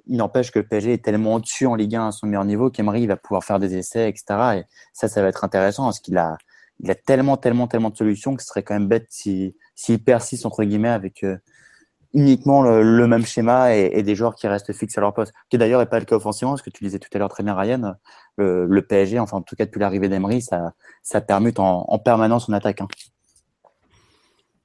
il 0.07 0.17
n'empêche 0.17 0.51
que 0.51 0.59
le 0.59 0.67
PSG 0.67 0.93
est 0.93 1.03
tellement 1.03 1.35
au-dessus 1.35 1.65
en 1.65 1.75
Ligue 1.75 1.95
1 1.95 2.07
à 2.07 2.11
son 2.11 2.27
meilleur 2.27 2.45
niveau 2.45 2.69
qu'Emery 2.69 3.07
va 3.07 3.17
pouvoir 3.17 3.43
faire 3.43 3.59
des 3.59 3.75
essais, 3.75 4.09
etc. 4.09 4.25
Et 4.57 4.63
ça, 4.93 5.07
ça 5.07 5.21
va 5.21 5.27
être 5.29 5.43
intéressant 5.43 5.85
parce 5.85 5.99
qu'il 5.99 6.17
a, 6.17 6.37
il 6.79 6.91
a 6.91 6.95
tellement, 6.95 7.37
tellement, 7.37 7.67
tellement 7.67 7.89
de 7.89 7.97
solutions 7.97 8.35
que 8.35 8.41
ce 8.41 8.47
serait 8.47 8.63
quand 8.63 8.73
même 8.73 8.87
bête 8.87 9.07
s'il 9.09 9.53
si, 9.75 9.97
persiste, 9.97 10.45
entre 10.45 10.63
guillemets, 10.63 10.89
avec 10.89 11.23
euh, 11.23 11.37
uniquement 12.13 12.61
le, 12.61 13.07
même 13.07 13.25
schéma 13.25 13.75
et, 13.75 14.01
des 14.03 14.15
joueurs 14.15 14.35
qui 14.35 14.47
restent 14.47 14.73
fixes 14.73 14.97
à 14.97 15.01
leur 15.01 15.13
poste. 15.13 15.33
Qui 15.49 15.57
d'ailleurs 15.57 15.81
n'est 15.81 15.85
pas 15.85 15.99
le 15.99 16.05
cas 16.05 16.15
offensivement, 16.15 16.53
parce 16.53 16.61
que 16.61 16.69
tu 16.69 16.83
disais 16.83 16.99
tout 16.99 17.09
à 17.13 17.17
l'heure 17.17 17.29
très 17.29 17.43
bien, 17.43 17.55
Ryan, 17.55 17.95
le, 18.37 18.81
PSG, 18.81 19.19
enfin 19.19 19.37
en 19.37 19.41
tout 19.41 19.55
cas 19.55 19.65
depuis 19.65 19.79
l'arrivée 19.79 20.09
d'Emery, 20.09 20.41
ça, 20.41 20.73
ça 21.03 21.21
permute 21.21 21.59
en, 21.59 21.99
permanence 21.99 22.45
son 22.45 22.53
attaque. 22.53 22.81
Hein. 22.81 22.87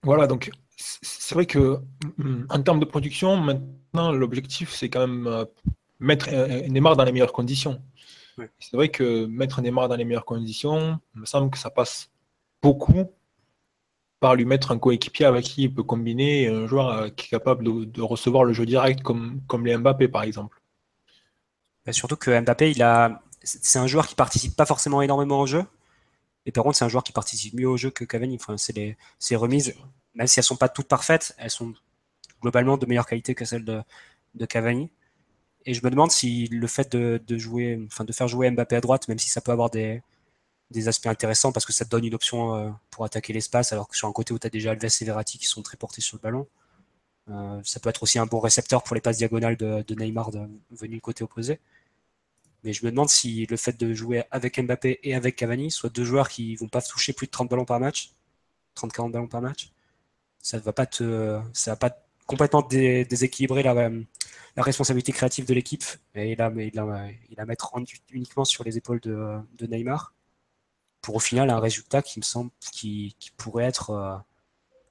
Voilà, 0.03 0.27
donc 0.27 0.51
c'est 0.81 1.35
vrai 1.35 1.47
que 1.47 1.79
mm, 2.19 2.47
en 2.49 2.63
termes 2.63 2.81
de 2.81 2.85
production, 2.85 3.37
maintenant 3.37 4.13
l'objectif 4.13 4.71
c'est 4.73 4.89
quand 4.89 5.07
même 5.07 5.27
euh, 5.27 5.45
mettre 5.99 6.31
Neymar 6.69 6.97
dans 6.97 7.05
les 7.05 7.13
meilleures 7.13 7.33
conditions. 7.33 7.83
C'est 8.59 8.75
vrai 8.77 8.89
que 8.89 9.27
mettre 9.27 9.61
Neymar 9.61 9.89
dans 9.89 9.97
les 9.97 10.05
meilleures 10.05 10.25
conditions, 10.25 10.99
il 11.15 11.21
me 11.21 11.27
semble 11.27 11.51
que 11.51 11.59
ça 11.59 11.69
passe 11.71 12.11
beaucoup 12.63 13.05
par 14.19 14.35
lui 14.35 14.45
mettre 14.45 14.71
un 14.71 14.79
coéquipier 14.79 15.27
avec 15.27 15.45
qui 15.45 15.65
il 15.65 15.75
peut 15.75 15.83
combiner 15.83 16.49
un 16.49 16.67
joueur 16.67 16.89
euh, 16.89 17.09
qui 17.09 17.27
est 17.27 17.31
capable 17.31 17.65
de, 17.65 18.03
recevoir 18.03 18.45
le 18.45 18.53
jeu 18.53 18.67
direct 18.67 19.03
comme, 19.03 19.41
comme 19.47 19.67
les 19.67 19.77
Mbappé 19.77 20.09
par 20.09 20.23
exemple. 20.23 20.61
Bah, 21.87 21.93
surtout 21.93 22.17
que 22.17 22.39
Mbappé, 22.39 22.71
il 22.71 22.83
a, 22.83 23.23
c'est 23.43 23.79
un 23.79 23.87
joueur 23.87 24.07
qui 24.07 24.15
participe 24.15 24.55
pas 24.55 24.67
forcément 24.67 25.01
énormément 25.01 25.41
au 25.41 25.47
jeu. 25.47 25.65
Et 26.47 26.53
par 26.53 26.65
contre, 26.65 26.77
c'est 26.77 26.85
un 26.85 26.89
joueur 26.89 27.05
qui 27.05 27.13
participe 27.13 27.55
mieux 27.55 27.69
au 27.69 27.77
jeu 27.77 27.91
que 27.91 28.05
Cavani. 28.05 28.37
Enfin, 28.37 28.57
c'est 28.57 28.75
les, 28.75 28.97
ses 29.19 29.37
remises, 29.37 29.75
même 30.15 30.27
si 30.27 30.41
elles 30.41 30.45
sont 30.45 30.57
pas 30.57 30.69
toutes 30.69 30.89
parfaites, 30.89 31.35
elles 31.39 31.51
sont 31.51 31.75
globalement 32.43 32.77
de 32.77 32.87
meilleure 32.87 33.07
qualité 33.07 33.35
que 33.35 33.45
celles 33.45 33.65
de, 33.65 34.47
Cavani. 34.47 34.91
Et 35.67 35.75
je 35.75 35.85
me 35.85 35.91
demande 35.91 36.11
si 36.11 36.47
le 36.49 36.67
fait 36.67 36.95
de, 36.97 37.39
jouer, 37.39 37.81
enfin 37.87 38.05
de 38.05 38.13
faire 38.13 38.29
jouer 38.29 38.51
Mbappé 38.51 38.77
à 38.77 38.81
droite, 38.81 39.09
même 39.09 39.19
si 39.19 39.29
ça 39.31 39.41
peut 39.41 39.53
avoir 39.53 39.71
des, 39.71 40.03
des 40.71 40.89
aspects 40.89 41.07
intéressants 41.07 41.53
parce 41.53 41.67
que 41.67 41.73
ça 41.73 41.85
te 41.85 41.91
donne 41.91 42.05
une 42.05 42.15
option 42.15 42.55
euh, 42.55 42.71
pour 42.91 43.05
attaquer 43.05 43.33
l'espace, 43.33 43.73
alors 43.73 43.89
que 43.89 43.97
sur 43.97 44.09
un 44.09 44.13
côté 44.13 44.33
où 44.33 44.39
tu 44.39 44.47
as 44.47 44.51
déjà 44.51 44.71
Alves 44.73 44.85
et 44.85 45.05
Verratti 45.05 45.39
qui 45.39 45.47
sont 45.47 45.63
très 45.63 45.77
portés 45.77 46.01
sur 46.01 46.17
le 46.17 46.23
ballon, 46.23 46.47
euh, 47.31 47.61
ça 47.65 47.81
peut 47.81 47.91
être 47.91 48.03
aussi 48.03 48.19
un 48.19 48.27
bon 48.27 48.41
récepteur 48.41 48.83
pour 48.83 48.95
les 48.95 49.01
passes 49.01 49.19
diagonales 49.19 49.57
de, 49.57 49.85
Neymar 49.95 50.31
de, 50.31 50.41
venu 50.71 50.97
du 50.97 51.01
côté 51.01 51.25
opposé. 51.25 51.61
Mais 52.65 52.73
je 52.73 52.85
me 52.85 52.91
demande 52.91 53.09
si 53.09 53.47
le 53.47 53.57
fait 53.57 53.79
de 53.79 53.95
jouer 53.95 54.25
avec 54.31 54.61
Mbappé 54.61 55.01
et 55.03 55.15
avec 55.15 55.37
Cavani, 55.37 55.71
soit 55.71 55.91
deux 55.91 56.05
joueurs 56.05 56.29
qui 56.29 56.57
vont 56.57 56.69
pas 56.69 56.83
toucher 56.83 57.13
plus 57.13 57.27
de 57.27 57.33
30 57.33 57.49
ballons 57.49 57.65
par 57.65 57.81
match, 57.81 58.13
30-40 58.77 59.13
ballons 59.13 59.29
par 59.29 59.41
match, 59.41 59.73
ça 60.43 60.59
va 60.59 60.73
pas 60.73 60.87
te, 60.87 61.41
ça 61.53 61.73
va 61.73 61.77
pas 61.77 61.97
complètement 62.27 62.63
déséquilibrer 62.63 63.63
la, 63.63 63.75
la, 63.75 64.63
responsabilité 64.63 65.13
créative 65.13 65.47
de 65.47 65.55
l'équipe 65.55 65.85
et 66.15 66.37
la, 66.37 66.51
il 66.57 66.73
la, 66.75 67.47
mettre 67.47 67.73
uniquement 68.11 68.45
sur 68.45 68.65
les 68.65 68.77
épaules 68.77 69.01
de, 69.01 69.39
de 69.59 69.67
Neymar 69.67 70.15
pour 71.01 71.17
au 71.17 71.19
final 71.19 71.51
un 71.51 71.59
résultat 71.59 72.03
qui 72.03 72.19
me 72.19 72.25
semble 72.25 72.51
qui, 72.73 73.17
pourrait 73.37 73.65
être 73.65 73.91
euh, 73.91 74.17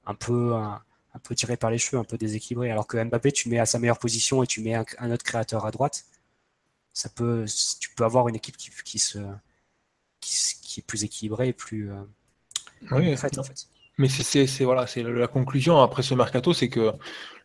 un 0.06 0.14
peu 0.14 0.54
un, 0.54 0.82
peu 1.22 1.34
tiré 1.34 1.56
par 1.56 1.70
les 1.70 1.78
cheveux, 1.78 1.98
un 1.98 2.04
peu 2.04 2.18
déséquilibré. 2.18 2.70
Alors 2.70 2.86
que 2.86 3.02
Mbappé, 3.02 3.32
tu 3.32 3.48
mets 3.48 3.58
à 3.58 3.66
sa 3.66 3.78
meilleure 3.78 3.98
position 3.98 4.42
et 4.42 4.46
tu 4.46 4.60
mets 4.60 4.74
un, 4.74 5.10
autre 5.10 5.24
créateur 5.24 5.66
à 5.66 5.70
droite, 5.70 6.04
ça 6.92 7.08
peut, 7.08 7.46
tu 7.80 7.90
peux 7.94 8.04
avoir 8.04 8.28
une 8.28 8.36
équipe 8.36 8.56
qui, 8.56 8.70
qui 8.84 8.98
se 8.98 9.18
qui, 10.20 10.80
est 10.80 10.86
plus 10.86 11.04
équilibrée 11.04 11.48
et 11.48 11.52
plus 11.52 11.90
euh, 11.90 12.02
oui, 12.92 13.12
en 13.12 13.16
fait. 13.16 13.38
Mais 14.00 14.08
c'est 14.08 14.64
voilà, 14.64 14.86
la 14.96 15.26
conclusion 15.28 15.80
après 15.80 16.02
ce 16.02 16.14
mercato, 16.14 16.52
c'est 16.52 16.68
que 16.68 16.92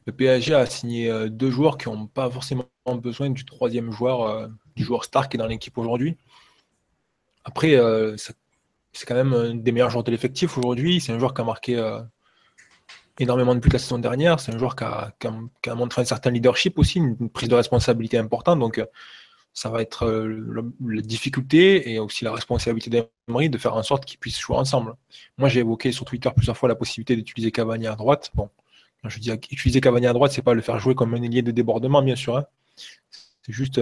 le 0.07 0.13
PSG 0.13 0.53
a 0.55 0.65
signé 0.65 1.09
euh, 1.09 1.29
deux 1.29 1.51
joueurs 1.51 1.77
qui 1.77 1.89
n'ont 1.89 2.07
pas 2.07 2.29
forcément 2.29 2.65
besoin 3.01 3.29
du 3.29 3.45
troisième 3.45 3.91
joueur, 3.91 4.49
du 4.75 4.83
joueur 4.83 5.03
star 5.03 5.29
qui 5.29 5.37
est 5.37 5.39
dans 5.39 5.47
l'équipe 5.47 5.77
aujourd'hui. 5.77 6.17
Après, 7.43 7.75
ça 8.17 8.33
c'est 8.95 9.05
quand 9.05 9.15
même 9.15 9.33
un 9.33 9.55
des 9.55 9.71
meilleurs 9.71 9.89
joueurs 9.89 10.03
de 10.03 10.11
l'effectif 10.11 10.57
aujourd'hui. 10.57 11.01
C'est 11.01 11.11
un 11.11 11.19
joueur 11.19 11.33
qui 11.33 11.41
a 11.41 11.43
marqué 11.43 11.75
euh, 11.75 12.01
énormément 13.19 13.53
de 13.53 13.59
buts 13.59 13.69
la 13.71 13.79
saison 13.79 13.99
dernière. 13.99 14.39
C'est 14.39 14.53
un 14.53 14.57
joueur 14.57 14.75
qui 14.75 14.85
a, 14.85 15.75
montré 15.75 16.01
un 16.01 16.05
certain 16.05 16.31
leadership 16.31 16.79
aussi, 16.79 16.99
une, 16.99 17.29
prise 17.29 17.49
de 17.49 17.55
responsabilité 17.55 18.17
importante. 18.17 18.59
Donc, 18.59 18.77
euh, 18.77 18.85
ça 19.55 19.69
va 19.69 19.81
être 19.81 20.05
euh, 20.05 20.63
la 20.85 21.01
difficulté 21.01 21.89
et 21.91 21.97
aussi 21.97 22.25
la 22.25 22.33
responsabilité 22.33 22.89
d'Emery 23.27 23.49
de 23.49 23.57
faire 23.57 23.73
en 23.73 23.83
sorte 23.83 24.03
qu'ils 24.05 24.19
puissent 24.19 24.39
jouer 24.39 24.57
ensemble. 24.57 24.93
Moi, 25.37 25.47
j'ai 25.47 25.61
évoqué 25.61 25.93
sur 25.93 26.03
Twitter 26.05 26.29
plusieurs 26.35 26.57
fois 26.57 26.67
la 26.67 26.75
possibilité 26.75 27.15
d'utiliser 27.15 27.51
Cavani 27.51 27.87
à 27.87 27.95
droite. 27.95 28.31
Bon, 28.35 28.49
quand 29.01 29.07
je 29.09 29.17
dis 29.19 29.31
utiliser 29.31 29.79
Cavani 29.79 30.07
à 30.07 30.13
droite, 30.13 30.33
c'est 30.33 30.41
pas 30.41 30.53
le 30.53 30.61
faire 30.61 30.77
jouer 30.77 30.93
comme 30.93 31.13
un 31.13 31.21
ailier 31.21 31.41
de 31.41 31.51
débordement, 31.51 32.01
bien 32.01 32.17
sûr. 32.17 32.35
Hein. 32.35 32.45
C'est 33.43 33.53
juste 33.53 33.81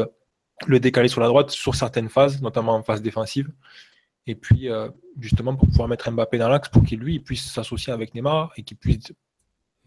le 0.67 0.79
décaler 0.79 1.07
sur 1.07 1.21
la 1.21 1.27
droite 1.27 1.49
sur 1.49 1.73
certaines 1.73 2.09
phases, 2.09 2.39
notamment 2.41 2.75
en 2.75 2.83
phase 2.83 3.01
défensive. 3.01 3.49
Et 4.27 4.35
puis, 4.35 4.69
euh, 4.69 4.89
justement, 5.19 5.55
pour 5.55 5.67
pouvoir 5.67 5.87
mettre 5.87 6.09
Mbappé 6.11 6.37
dans 6.37 6.49
l'axe, 6.49 6.69
pour 6.69 6.83
qu'il 6.83 6.99
lui 6.99 7.19
puisse 7.19 7.51
s'associer 7.51 7.91
avec 7.91 8.13
Neymar 8.13 8.51
et 8.57 8.63
qu'il 8.63 8.77
puisse 8.77 9.11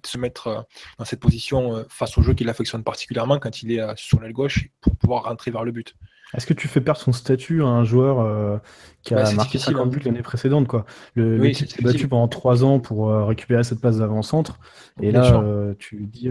se 0.06 0.18
mettre 0.18 0.46
euh, 0.46 0.60
dans 0.98 1.04
cette 1.04 1.20
position 1.20 1.76
euh, 1.76 1.82
face 1.88 2.16
au 2.18 2.22
jeu 2.22 2.34
qu'il 2.34 2.48
affectionne 2.48 2.82
particulièrement 2.82 3.38
quand 3.38 3.62
il 3.62 3.72
est 3.72 3.82
sur 3.96 4.20
l'aile 4.20 4.32
gauche 4.32 4.68
pour 4.80 4.96
pouvoir 4.96 5.24
rentrer 5.24 5.50
vers 5.50 5.64
le 5.64 5.72
but. 5.72 5.94
Est-ce 6.34 6.46
que 6.46 6.54
tu 6.54 6.66
fais 6.66 6.80
perdre 6.80 7.00
son 7.00 7.12
statut 7.12 7.62
à 7.62 7.66
un 7.66 7.84
joueur 7.84 8.60
qui 9.02 9.14
a 9.14 9.22
bah, 9.22 9.32
marqué 9.32 9.58
50 9.58 9.80
hein. 9.80 9.86
buts 9.86 10.00
l'année 10.04 10.22
précédente 10.22 10.66
quoi? 10.66 10.84
Le, 11.14 11.38
oui, 11.38 11.54
s'est 11.54 11.82
battu 11.82 12.08
pendant 12.08 12.26
3 12.26 12.64
ans 12.64 12.80
pour 12.80 13.08
récupérer 13.26 13.62
cette 13.62 13.80
place 13.80 13.98
d'avant-centre. 13.98 14.58
Et 15.00 15.12
là, 15.12 15.40
tu, 15.78 15.96
lui 15.96 16.06
dis, 16.08 16.28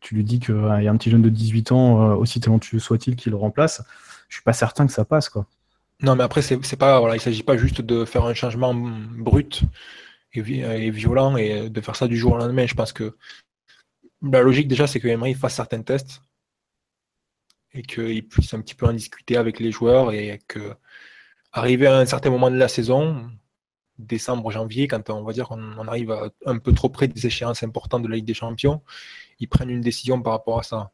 tu 0.00 0.16
lui 0.16 0.24
dis 0.24 0.40
qu'il 0.40 0.56
y 0.56 0.88
a 0.88 0.90
un 0.90 0.96
petit 0.96 1.10
jeune 1.10 1.22
de 1.22 1.28
18 1.28 1.70
ans, 1.70 2.14
aussi 2.14 2.40
talentueux 2.40 2.80
soit-il, 2.80 3.14
qui 3.14 3.30
le 3.30 3.36
remplace. 3.36 3.82
Je 4.28 4.34
suis 4.34 4.42
pas 4.42 4.52
certain 4.52 4.84
que 4.84 4.92
ça 4.92 5.04
passe. 5.04 5.28
quoi. 5.28 5.46
Non, 6.02 6.16
mais 6.16 6.24
après, 6.24 6.42
c'est 6.42 6.76
pas, 6.76 6.98
voilà, 6.98 7.14
il 7.14 7.18
ne 7.18 7.22
s'agit 7.22 7.44
pas 7.44 7.56
juste 7.56 7.80
de 7.80 8.04
faire 8.04 8.24
un 8.24 8.34
changement 8.34 8.74
brut 8.74 9.62
et, 10.38 10.90
violent 10.90 11.36
et 11.36 11.70
de 11.70 11.80
faire 11.80 11.96
ça 11.96 12.08
du 12.08 12.16
jour 12.16 12.32
au 12.32 12.36
lendemain. 12.38 12.66
Je 12.66 12.74
pense 12.74 12.92
que 12.92 13.16
la 14.22 14.42
logique, 14.42 14.68
déjà, 14.68 14.86
c'est 14.86 15.00
que 15.00 15.08
Emery 15.08 15.34
fasse 15.34 15.54
certains 15.54 15.82
tests 15.82 16.22
et 17.72 17.82
qu'il 17.82 18.26
puisse 18.26 18.54
un 18.54 18.60
petit 18.60 18.74
peu 18.74 18.86
en 18.86 18.92
discuter 18.92 19.36
avec 19.36 19.60
les 19.60 19.70
joueurs 19.70 20.12
et 20.12 20.40
que, 20.48 20.74
arrivé 21.52 21.86
à 21.86 21.98
un 21.98 22.06
certain 22.06 22.30
moment 22.30 22.50
de 22.50 22.56
la 22.56 22.68
saison, 22.68 23.30
décembre, 23.98 24.50
janvier, 24.50 24.88
quand 24.88 25.10
on 25.10 25.22
va 25.22 25.32
dire 25.32 25.48
qu'on 25.48 25.88
arrive 25.88 26.14
un 26.44 26.58
peu 26.58 26.72
trop 26.72 26.88
près 26.88 27.08
des 27.08 27.26
échéances 27.26 27.62
importantes 27.62 28.02
de 28.02 28.08
la 28.08 28.16
Ligue 28.16 28.26
des 28.26 28.34
Champions, 28.34 28.82
ils 29.40 29.48
prennent 29.48 29.70
une 29.70 29.80
décision 29.80 30.20
par 30.22 30.32
rapport 30.32 30.58
à 30.58 30.62
ça. 30.62 30.90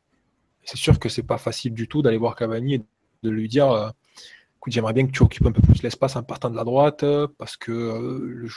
C'est 0.64 0.76
sûr 0.76 0.98
que 0.98 1.08
c'est 1.08 1.22
pas 1.24 1.38
facile 1.38 1.74
du 1.74 1.88
tout 1.88 2.02
d'aller 2.02 2.16
voir 2.18 2.36
Cavani 2.36 2.74
et 2.74 2.82
de 3.22 3.30
lui 3.30 3.48
dire 3.48 3.92
euh, 4.68 4.70
j'aimerais 4.70 4.92
bien 4.92 5.06
que 5.06 5.12
tu 5.12 5.22
occupes 5.22 5.46
un 5.46 5.52
peu 5.52 5.62
plus 5.62 5.82
l'espace 5.82 6.16
en 6.16 6.22
partant 6.22 6.50
de 6.50 6.56
la 6.56 6.64
droite, 6.64 7.02
euh, 7.02 7.28
parce 7.38 7.56
que 7.56 7.72
euh, 7.72 8.48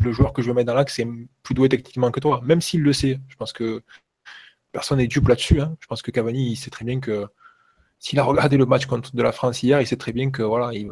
le, 0.00 0.12
joueur 0.12 0.32
que 0.32 0.42
je 0.42 0.48
veux 0.48 0.54
mettre 0.54 0.68
dans 0.68 0.74
l'axe 0.74 0.98
est 0.98 1.06
plus 1.42 1.54
doué 1.54 1.68
techniquement 1.68 2.10
que 2.10 2.20
toi, 2.20 2.40
même 2.44 2.60
s'il 2.60 2.82
le 2.82 2.92
sait. 2.92 3.20
Je 3.28 3.36
pense 3.36 3.52
que 3.52 3.82
personne 4.72 4.98
n'est 4.98 5.06
dupe 5.06 5.28
là-dessus. 5.28 5.60
Hein. 5.60 5.76
Je 5.80 5.86
pense 5.86 6.02
que 6.02 6.10
Cavani, 6.10 6.52
il 6.52 6.56
sait 6.56 6.70
très 6.70 6.84
bien 6.84 7.00
que 7.00 7.26
s'il 7.98 8.18
a 8.18 8.24
regardé 8.24 8.56
le 8.56 8.66
match 8.66 8.86
contre 8.86 9.14
de 9.14 9.22
la 9.22 9.32
France 9.32 9.62
hier, 9.62 9.80
il 9.80 9.86
sait 9.86 9.96
très 9.96 10.12
bien 10.12 10.30
que 10.30 10.42
voilà, 10.42 10.72
il, 10.72 10.90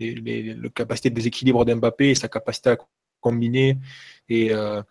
les, 0.00 0.56
capacité 0.74 1.10
de 1.10 1.14
déséquilibre 1.14 1.64
d'Mbappé 1.64 2.10
et 2.10 2.14
sa 2.14 2.28
capacité 2.28 2.70
à 2.70 2.76
combiner 3.20 3.78
et, 4.28 4.52
euh, 4.52 4.82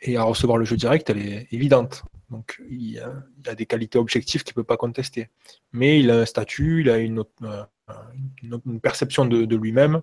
et 0.00 0.16
à 0.16 0.22
recevoir 0.22 0.58
le 0.58 0.64
jeu 0.64 0.76
direct, 0.76 1.10
elle 1.10 1.18
est 1.18 1.48
évidente. 1.52 2.02
Donc 2.30 2.60
il 2.70 3.00
a, 3.46 3.54
des 3.54 3.66
qualités 3.66 3.98
objectives 3.98 4.44
qu'il 4.44 4.52
ne 4.52 4.62
peut 4.62 4.66
pas 4.66 4.76
contester. 4.76 5.28
Mais 5.72 6.00
il 6.00 6.10
a 6.10 6.20
un 6.20 6.26
statut, 6.26 6.82
il 6.82 6.90
a 6.90 6.98
une, 6.98 7.20
autre, 7.20 7.32
une, 8.42 8.80
perception 8.80 9.24
de, 9.26 9.56
lui-même 9.56 10.02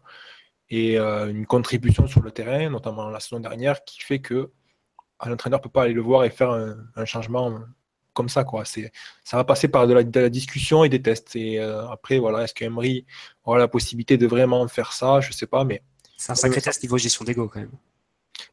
et 0.70 0.98
euh, 0.98 1.30
une 1.30 1.46
contribution 1.46 2.08
sur 2.08 2.22
le 2.22 2.32
terrain, 2.32 2.70
notamment 2.70 3.10
la 3.10 3.20
saison 3.20 3.40
dernière, 3.40 3.84
qui 3.84 4.02
fait 4.02 4.20
que 4.20 4.52
l'entraîneur 5.26 5.60
ne 5.60 5.64
peut 5.64 5.70
pas 5.70 5.84
aller 5.84 5.94
le 5.94 6.02
voir 6.02 6.24
et 6.24 6.30
faire 6.30 6.52
un, 6.52 7.06
changement 7.06 7.60
comme 8.14 8.30
ça. 8.30 8.44
Quoi. 8.44 8.64
Ça 8.66 9.38
va 9.38 9.44
passer 9.44 9.68
par 9.68 9.88
de 9.88 9.94
la, 9.94 10.30
discussion 10.30 10.84
et 10.84 10.90
des 10.90 11.02
tests. 11.02 11.36
Et 11.36 11.60
euh, 11.60 11.88
après, 11.90 12.20
voilà, 12.20 12.44
est-ce 12.44 12.54
qu'Emery 12.54 13.06
aura 13.44 13.60
la 13.60 13.68
possibilité 13.68 14.18
de 14.18 14.28
vraiment 14.28 14.68
faire 14.68 14.94
ça? 14.94 15.20
Je 15.22 15.30
ne 15.30 15.34
sais 15.34 15.48
pas, 15.48 15.64
mais. 15.64 15.84
C'est 16.18 16.32
un 16.32 16.36
sacré 16.36 16.62
test 16.62 16.82
niveau 16.82 16.98
gestion 16.98 17.26
d'ego 17.26 17.50
quand 17.50 17.60
même. 17.60 17.72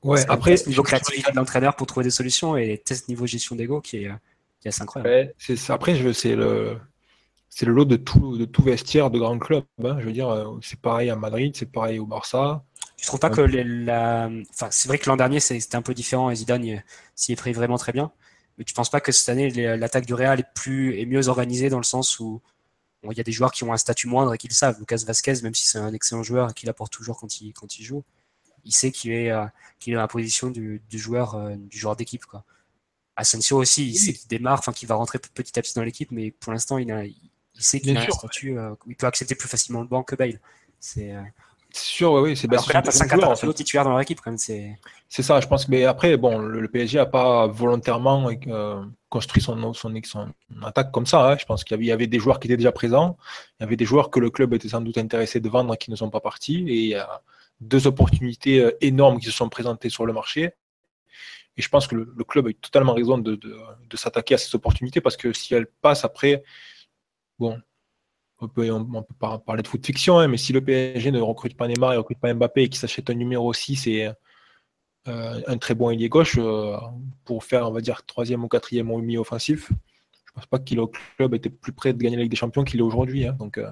Ouais, 0.03 0.21
après. 0.29 0.57
niveau 0.67 0.83
créativité 0.83 1.31
de 1.31 1.37
l'entraîneur 1.37 1.77
pour 1.77 1.87
trouver 1.87 2.05
des 2.05 2.11
solutions 2.11 2.57
et 2.57 2.83
test 2.85 3.09
niveau 3.09 3.25
gestion 3.25 3.55
d'ego 3.55 3.81
qui 3.81 3.99
est, 3.99 4.11
qui 4.61 4.67
est 4.67 4.71
assez 4.71 4.83
incroyable. 4.83 5.33
c'est, 5.39 5.71
après, 5.71 6.13
c'est 6.13 6.35
le, 6.35 6.77
c'est 7.55 7.67
le 7.67 7.75
lot 7.75 7.85
de 7.85 7.97
tout, 7.97 8.39
de 8.39 8.47
tout 8.47 8.63
vestiaire 8.63 9.11
de 9.11 9.19
grands 9.19 9.39
clubs. 9.39 9.65
Hein. 9.85 9.99
Je 10.01 10.07
veux 10.07 10.13
dire, 10.13 10.31
euh, 10.31 10.59
c'est 10.63 10.81
pareil 10.81 11.11
à 11.11 11.17
Madrid, 11.17 11.55
c'est 11.55 11.71
pareil 11.71 11.99
au 11.99 12.07
Barça. 12.07 12.65
Tu 12.97 13.05
trouves 13.05 13.21
pas 13.21 13.29
que 13.29 13.43
la... 13.43 14.31
enfin, 14.51 14.69
c'est 14.71 14.89
vrai 14.89 14.97
que 14.99 15.07
l'an 15.11 15.17
dernier 15.17 15.39
c'était 15.39 15.77
un 15.77 15.83
peu 15.83 15.93
différent 15.93 16.31
et 16.31 16.35
Zidane 16.35 16.83
s'y 17.15 17.33
est 17.33 17.37
pris 17.37 17.53
vraiment 17.53 17.77
très 17.77 17.93
bien. 17.93 18.11
Mais 18.57 18.65
tu 18.65 18.73
penses 18.73 18.89
pas 18.89 19.03
que 19.03 19.13
cette 19.13 19.29
année 19.29 19.51
l'attaque 19.77 20.07
du 20.07 20.15
Real 20.15 20.41
est 20.41 20.47
plus 20.55 20.99
est 20.99 21.05
mieux 21.05 21.29
organisée 21.29 21.69
dans 21.69 21.77
le 21.77 21.85
sens 21.85 22.21
où 22.21 22.41
il 23.05 23.17
y 23.19 23.21
a 23.21 23.25
des 23.25 23.33
joueurs 23.33 23.53
qui 23.53 23.65
ont 23.65 23.73
un 23.75 23.77
statut 23.77 24.07
moindre 24.07 24.33
et 24.33 24.39
qui 24.39 24.49
le 24.49 24.55
savent. 24.55 24.79
Lucas 24.79 25.03
Vasquez, 25.07 25.43
même 25.43 25.55
si 25.55 25.67
c'est 25.67 25.79
un 25.79 25.93
excellent 25.93 26.23
joueur 26.23 26.51
et 26.51 26.55
qu'il 26.55 26.71
apporte 26.71 26.93
toujours 26.93 27.21
quand 27.21 27.41
il, 27.41 27.53
quand 27.53 27.79
il 27.79 27.85
joue, 27.85 28.03
il 28.65 28.73
sait 28.73 28.91
qu'il 28.93 29.13
est, 29.13 29.31
euh, 29.31 29.45
qu'il 29.79 29.93
est 29.93 29.97
dans 29.97 30.03
la 30.03 30.09
position 30.09 30.49
du, 30.49 30.81
joueur, 30.93 31.35
euh, 31.35 31.57
du 31.57 31.79
joueur 31.79 31.97
d'équipe. 31.97 32.25
Quoi. 32.25 32.45
Asensio 33.17 33.59
aussi, 33.59 33.89
il 33.89 33.97
sait 33.97 34.15
qu'il 34.15 34.29
démarre, 34.29 34.61
enfin 34.61 34.73
qu'il 34.73 34.89
va 34.89 34.95
rentrer 34.95 35.19
petit 35.19 35.59
à 35.59 35.63
petit 35.63 35.75
dans 35.75 35.83
l'équipe, 35.83 36.13
mais 36.13 36.31
pour 36.31 36.53
l'instant 36.53 36.79
il 36.79 36.91
a, 36.93 37.05
il 37.05 37.32
sait 37.61 37.81
qu'il 37.81 37.97
a 37.97 38.01
un 38.01 38.11
statut, 38.11 38.59
euh, 38.59 38.75
il 38.87 38.97
peut 38.97 39.07
accepter 39.07 39.35
plus 39.35 39.49
facilement 39.49 39.81
le 39.81 39.87
banc 39.87 40.03
que 40.03 40.17
Bale. 40.17 40.41
C'est, 40.81 41.13
euh, 41.13 41.23
C'est 41.71 41.85
sûr, 41.85 42.13
oui, 42.15 42.37
c'est 42.37 42.49
que 42.49 42.55
là, 42.55 42.83
tu 42.83 42.89
as 42.89 42.93
5 42.93 43.13
internationaux 43.13 43.53
titulaires 43.53 43.85
dans 43.85 43.91
leur 43.91 44.01
équipe, 44.01 44.21
quand 44.21 44.31
même. 44.31 44.39
C'est 44.39 45.23
ça, 45.23 45.41
je 45.41 45.47
pense. 45.47 45.69
Mais 45.69 45.85
après, 45.85 46.17
bon, 46.17 46.39
le, 46.39 46.69
PSG 46.69 46.99
n'a 46.99 47.07
pas 47.07 47.47
volontairement 47.47 48.31
euh, 48.49 48.85
construit 49.09 49.43
son, 49.43 49.73
son, 49.75 49.93
son, 50.05 50.33
attaque 50.63 50.91
comme 50.91 51.07
ça. 51.07 51.31
Hein. 51.31 51.37
Je 51.39 51.45
pense 51.45 51.65
qu'il 51.65 51.83
y, 51.85 51.93
avait 51.93 52.07
des 52.07 52.19
joueurs 52.19 52.41
qui 52.41 52.49
étaient 52.49 52.57
déjà 52.57 52.73
présents. 52.73 53.17
Il 53.61 53.65
y 53.65 53.67
avait 53.67 53.77
des 53.77 53.85
joueurs 53.85 54.11
que 54.11 54.21
le 54.21 54.31
club 54.31 54.55
était 54.55 54.69
sans 54.69 54.81
doute 54.81 54.99
intéressé 54.99 55.41
de 55.41 55.49
vendre 55.49 55.77
qui 55.77 55.91
ne 55.91 55.97
sont 55.97 56.11
pas 56.11 56.21
partis. 56.21 56.65
Et 56.69 56.77
il 56.77 56.89
y 56.89 56.95
a 56.95 57.23
deux 57.61 57.87
opportunités 57.87 58.75
énormes 58.81 59.21
qui 59.21 59.27
se 59.27 59.33
sont 59.33 59.49
présentées 59.49 59.91
sur 59.91 60.07
le 60.07 60.13
marché. 60.13 60.55
Et 61.57 61.63
je 61.63 61.69
pense 61.69 61.87
que 61.87 61.95
le, 61.95 62.25
club 62.25 62.47
a 62.47 62.51
eu 62.51 62.55
totalement 62.55 62.95
raison 62.95 63.19
de, 63.19 63.35
de, 63.35 63.57
de 63.89 63.97
s'attaquer 63.97 64.35
à 64.35 64.39
ces 64.39 64.55
opportunités 64.55 65.03
parce 65.03 65.19
que 65.19 65.35
si 65.35 65.55
elles 65.55 65.67
passent 65.67 66.05
après, 66.05 66.43
on 67.45 68.49
peut, 68.49 68.71
on, 68.71 69.03
peut 69.03 69.15
pas 69.19 69.39
parler 69.39 69.63
de 69.63 69.69
foot 69.69 69.85
fiction, 69.85 70.19
hein, 70.19 70.29
mais 70.29 70.37
si 70.37 70.53
le 70.53 70.61
PSG 70.61 71.11
ne 71.11 71.21
recrute 71.21 71.57
pas 71.57 71.69
Neymar 71.69 71.93
et 71.93 71.95
ne 71.95 71.99
recrute 71.99 72.19
pas 72.19 72.33
Mbappé 72.35 72.63
et 72.63 72.69
qu'il 72.69 72.79
s'achète 72.79 73.09
un 73.11 73.15
numéro 73.15 73.53
6 73.53 73.87
et 73.87 74.11
euh, 75.09 75.41
un 75.49 75.59
très 75.59 75.75
bon 75.75 75.91
ailier 75.91 76.09
gauche 76.09 76.37
euh, 76.39 76.77
pour 77.25 77.43
faire, 77.43 77.69
on 77.69 77.73
va 77.73 77.81
dire, 77.81 78.05
troisième 78.07 78.45
ou 78.45 78.49
quatrième 78.49 78.91
ou 78.91 78.99
mi-offensif, 78.99 79.73
je 80.27 80.33
pense 80.33 80.47
pas 80.47 80.61
qu'il 80.61 80.79
le 80.79 80.87
club 80.87 81.35
était 81.35 81.51
plus 81.51 81.73
près 81.73 81.93
de 81.93 81.99
gagner 81.99 82.17
la 82.17 82.23
Ligue 82.23 82.31
des 82.31 82.37
Champions 82.37 82.63
qu'il 82.63 82.79
est 82.79 82.85
aujourd'hui. 82.85 83.27
Hein. 83.27 83.35
donc, 83.39 83.59
euh, 83.59 83.71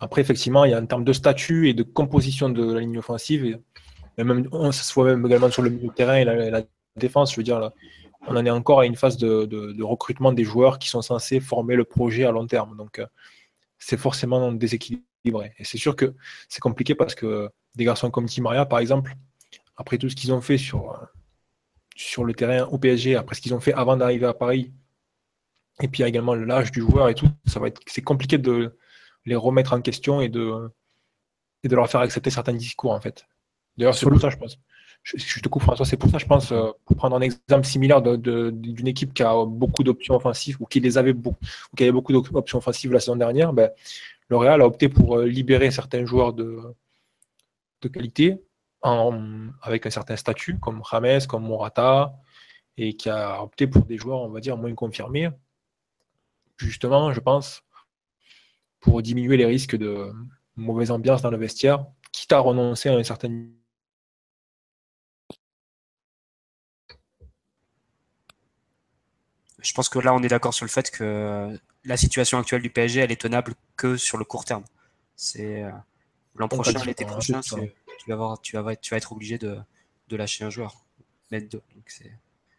après, 0.00 0.20
effectivement, 0.20 0.64
il 0.64 0.72
y 0.72 0.74
a 0.74 0.80
en 0.80 0.86
termes 0.86 1.04
de 1.04 1.12
statut 1.12 1.68
et 1.68 1.74
de 1.74 1.82
composition 1.82 2.50
de 2.50 2.74
la 2.74 2.80
ligne 2.80 2.98
offensive, 2.98 3.44
et, 3.46 4.24
même, 4.24 4.48
ça 4.50 4.82
se 4.82 4.92
voit 4.92 5.06
même 5.06 5.24
également 5.24 5.50
sur 5.50 5.62
le 5.62 5.70
milieu 5.70 5.88
terrain 5.90 6.16
et 6.16 6.24
la, 6.24 6.62
défense, 6.96 7.32
je 7.32 7.36
veux 7.38 7.42
dire, 7.42 7.72
on 8.26 8.36
en 8.36 8.46
est 8.46 8.50
encore 8.50 8.80
à 8.80 8.86
une 8.86 8.96
phase 8.96 9.16
de, 9.16 9.44
de, 9.44 9.82
recrutement 9.82 10.32
des 10.32 10.44
joueurs 10.44 10.78
qui 10.78 10.88
sont 10.88 11.02
censés 11.02 11.40
former 11.40 11.76
le 11.76 11.84
projet 11.84 12.24
à 12.24 12.32
long 12.32 12.46
terme. 12.46 12.76
Donc, 12.76 13.00
c'est 13.78 13.96
forcément 13.96 14.52
déséquilibré. 14.52 15.52
Et 15.58 15.64
c'est 15.64 15.78
sûr 15.78 15.96
que 15.96 16.14
c'est 16.48 16.60
compliqué 16.60 16.94
parce 16.94 17.14
que 17.14 17.50
des 17.74 17.84
garçons 17.84 18.10
comme 18.10 18.26
Tim 18.26 18.42
Maria, 18.42 18.66
par 18.66 18.78
exemple, 18.78 19.14
après 19.76 19.98
tout 19.98 20.08
ce 20.08 20.16
qu'ils 20.16 20.32
ont 20.32 20.40
fait 20.40 20.58
sur, 20.58 20.98
sur 21.96 22.24
le 22.24 22.34
terrain 22.34 22.64
au 22.64 22.78
PSG, 22.78 23.16
après 23.16 23.34
ce 23.34 23.40
qu'ils 23.40 23.54
ont 23.54 23.60
fait 23.60 23.74
avant 23.74 23.96
d'arriver 23.96 24.26
à 24.26 24.34
Paris, 24.34 24.72
et 25.82 25.88
puis 25.88 26.02
également 26.02 26.34
l'âge 26.34 26.70
du 26.70 26.80
joueur 26.80 27.08
et 27.08 27.14
tout, 27.14 27.28
ça 27.46 27.58
va 27.58 27.68
être 27.68 27.80
c'est 27.86 28.02
compliqué 28.02 28.38
de 28.38 28.78
les 29.24 29.34
remettre 29.34 29.72
en 29.72 29.80
question 29.80 30.20
et 30.20 30.28
de, 30.28 30.70
et 31.64 31.68
de 31.68 31.74
leur 31.74 31.90
faire 31.90 32.00
accepter 32.00 32.30
certains 32.30 32.52
discours 32.52 32.92
en 32.92 33.00
fait. 33.00 33.26
D'ailleurs, 33.76 33.94
c'est 33.94 34.06
pour 34.06 34.20
ça, 34.20 34.30
je 34.30 34.36
pense 34.36 34.58
je, 35.04 35.40
te 35.40 35.48
coupe 35.48 35.62
François, 35.62 35.84
c'est 35.84 35.98
pour 35.98 36.10
ça, 36.10 36.18
je 36.18 36.24
pense, 36.24 36.50
euh, 36.50 36.70
pour 36.86 36.96
prendre 36.96 37.14
un 37.14 37.20
exemple 37.20 37.66
similaire 37.66 38.00
d'une 38.00 38.88
équipe 38.88 39.12
qui 39.12 39.22
a 39.22 39.44
beaucoup 39.44 39.84
d'options 39.84 40.16
offensives 40.16 40.56
ou 40.60 40.66
qui 40.66 40.80
les 40.80 40.96
avait 40.96 41.12
beaucoup, 41.12 41.44
ou 41.72 41.76
qui 41.76 41.82
avait 41.82 41.92
beaucoup 41.92 42.12
d'options 42.12 42.58
offensives 42.58 42.90
la 42.90 43.00
saison 43.00 43.16
dernière, 43.16 43.52
ben, 43.52 43.70
le 44.28 44.36
Real 44.38 44.62
a 44.62 44.66
opté 44.66 44.88
pour 44.88 45.18
euh, 45.18 45.26
libérer 45.26 45.70
certains 45.70 46.06
joueurs 46.06 46.32
de, 46.32 46.74
qualité 47.92 48.42
avec 49.62 49.84
un 49.84 49.90
certain 49.90 50.16
statut, 50.16 50.58
comme 50.58 50.82
James, 50.90 51.20
comme 51.28 51.44
Morata, 51.44 52.14
et 52.78 52.94
qui 52.94 53.10
a 53.10 53.42
opté 53.42 53.66
pour 53.66 53.84
des 53.84 53.98
joueurs, 53.98 54.20
on 54.20 54.28
va 54.28 54.40
dire, 54.40 54.56
moins 54.56 54.74
confirmés, 54.74 55.28
justement, 56.56 57.12
je 57.12 57.20
pense, 57.20 57.62
pour 58.80 59.02
diminuer 59.02 59.36
les 59.36 59.46
risques 59.46 59.76
de 59.76 60.12
mauvaise 60.56 60.90
ambiance 60.90 61.20
dans 61.20 61.30
le 61.30 61.36
vestiaire, 61.36 61.84
quitte 62.12 62.32
à 62.32 62.38
renoncer 62.38 62.88
à 62.88 62.94
un 62.94 63.02
certain 63.02 63.46
je 69.64 69.72
pense 69.72 69.88
que 69.88 69.98
là, 69.98 70.14
on 70.14 70.22
est 70.22 70.28
d'accord 70.28 70.54
sur 70.54 70.64
le 70.64 70.70
fait 70.70 70.90
que 70.90 71.58
la 71.84 71.96
situation 71.96 72.38
actuelle 72.38 72.62
du 72.62 72.70
PSG, 72.70 73.00
elle 73.00 73.12
est 73.12 73.20
tenable 73.20 73.54
que 73.76 73.96
sur 73.96 74.18
le 74.18 74.24
court 74.24 74.44
terme. 74.44 74.64
C'est 75.16 75.62
euh, 75.62 75.70
l'an 76.36 76.48
prochain, 76.48 76.78
l'été 76.84 77.04
prochain, 77.04 77.40
tu, 77.40 77.54
vas 78.08 78.14
avoir, 78.14 78.40
tu, 78.40 78.56
vas, 78.56 78.76
tu 78.76 78.90
vas 78.90 78.96
être 78.96 79.12
obligé 79.12 79.38
de, 79.38 79.56
de 80.08 80.16
lâcher 80.16 80.44
un 80.44 80.50
joueur, 80.50 80.84
deux. 81.30 81.62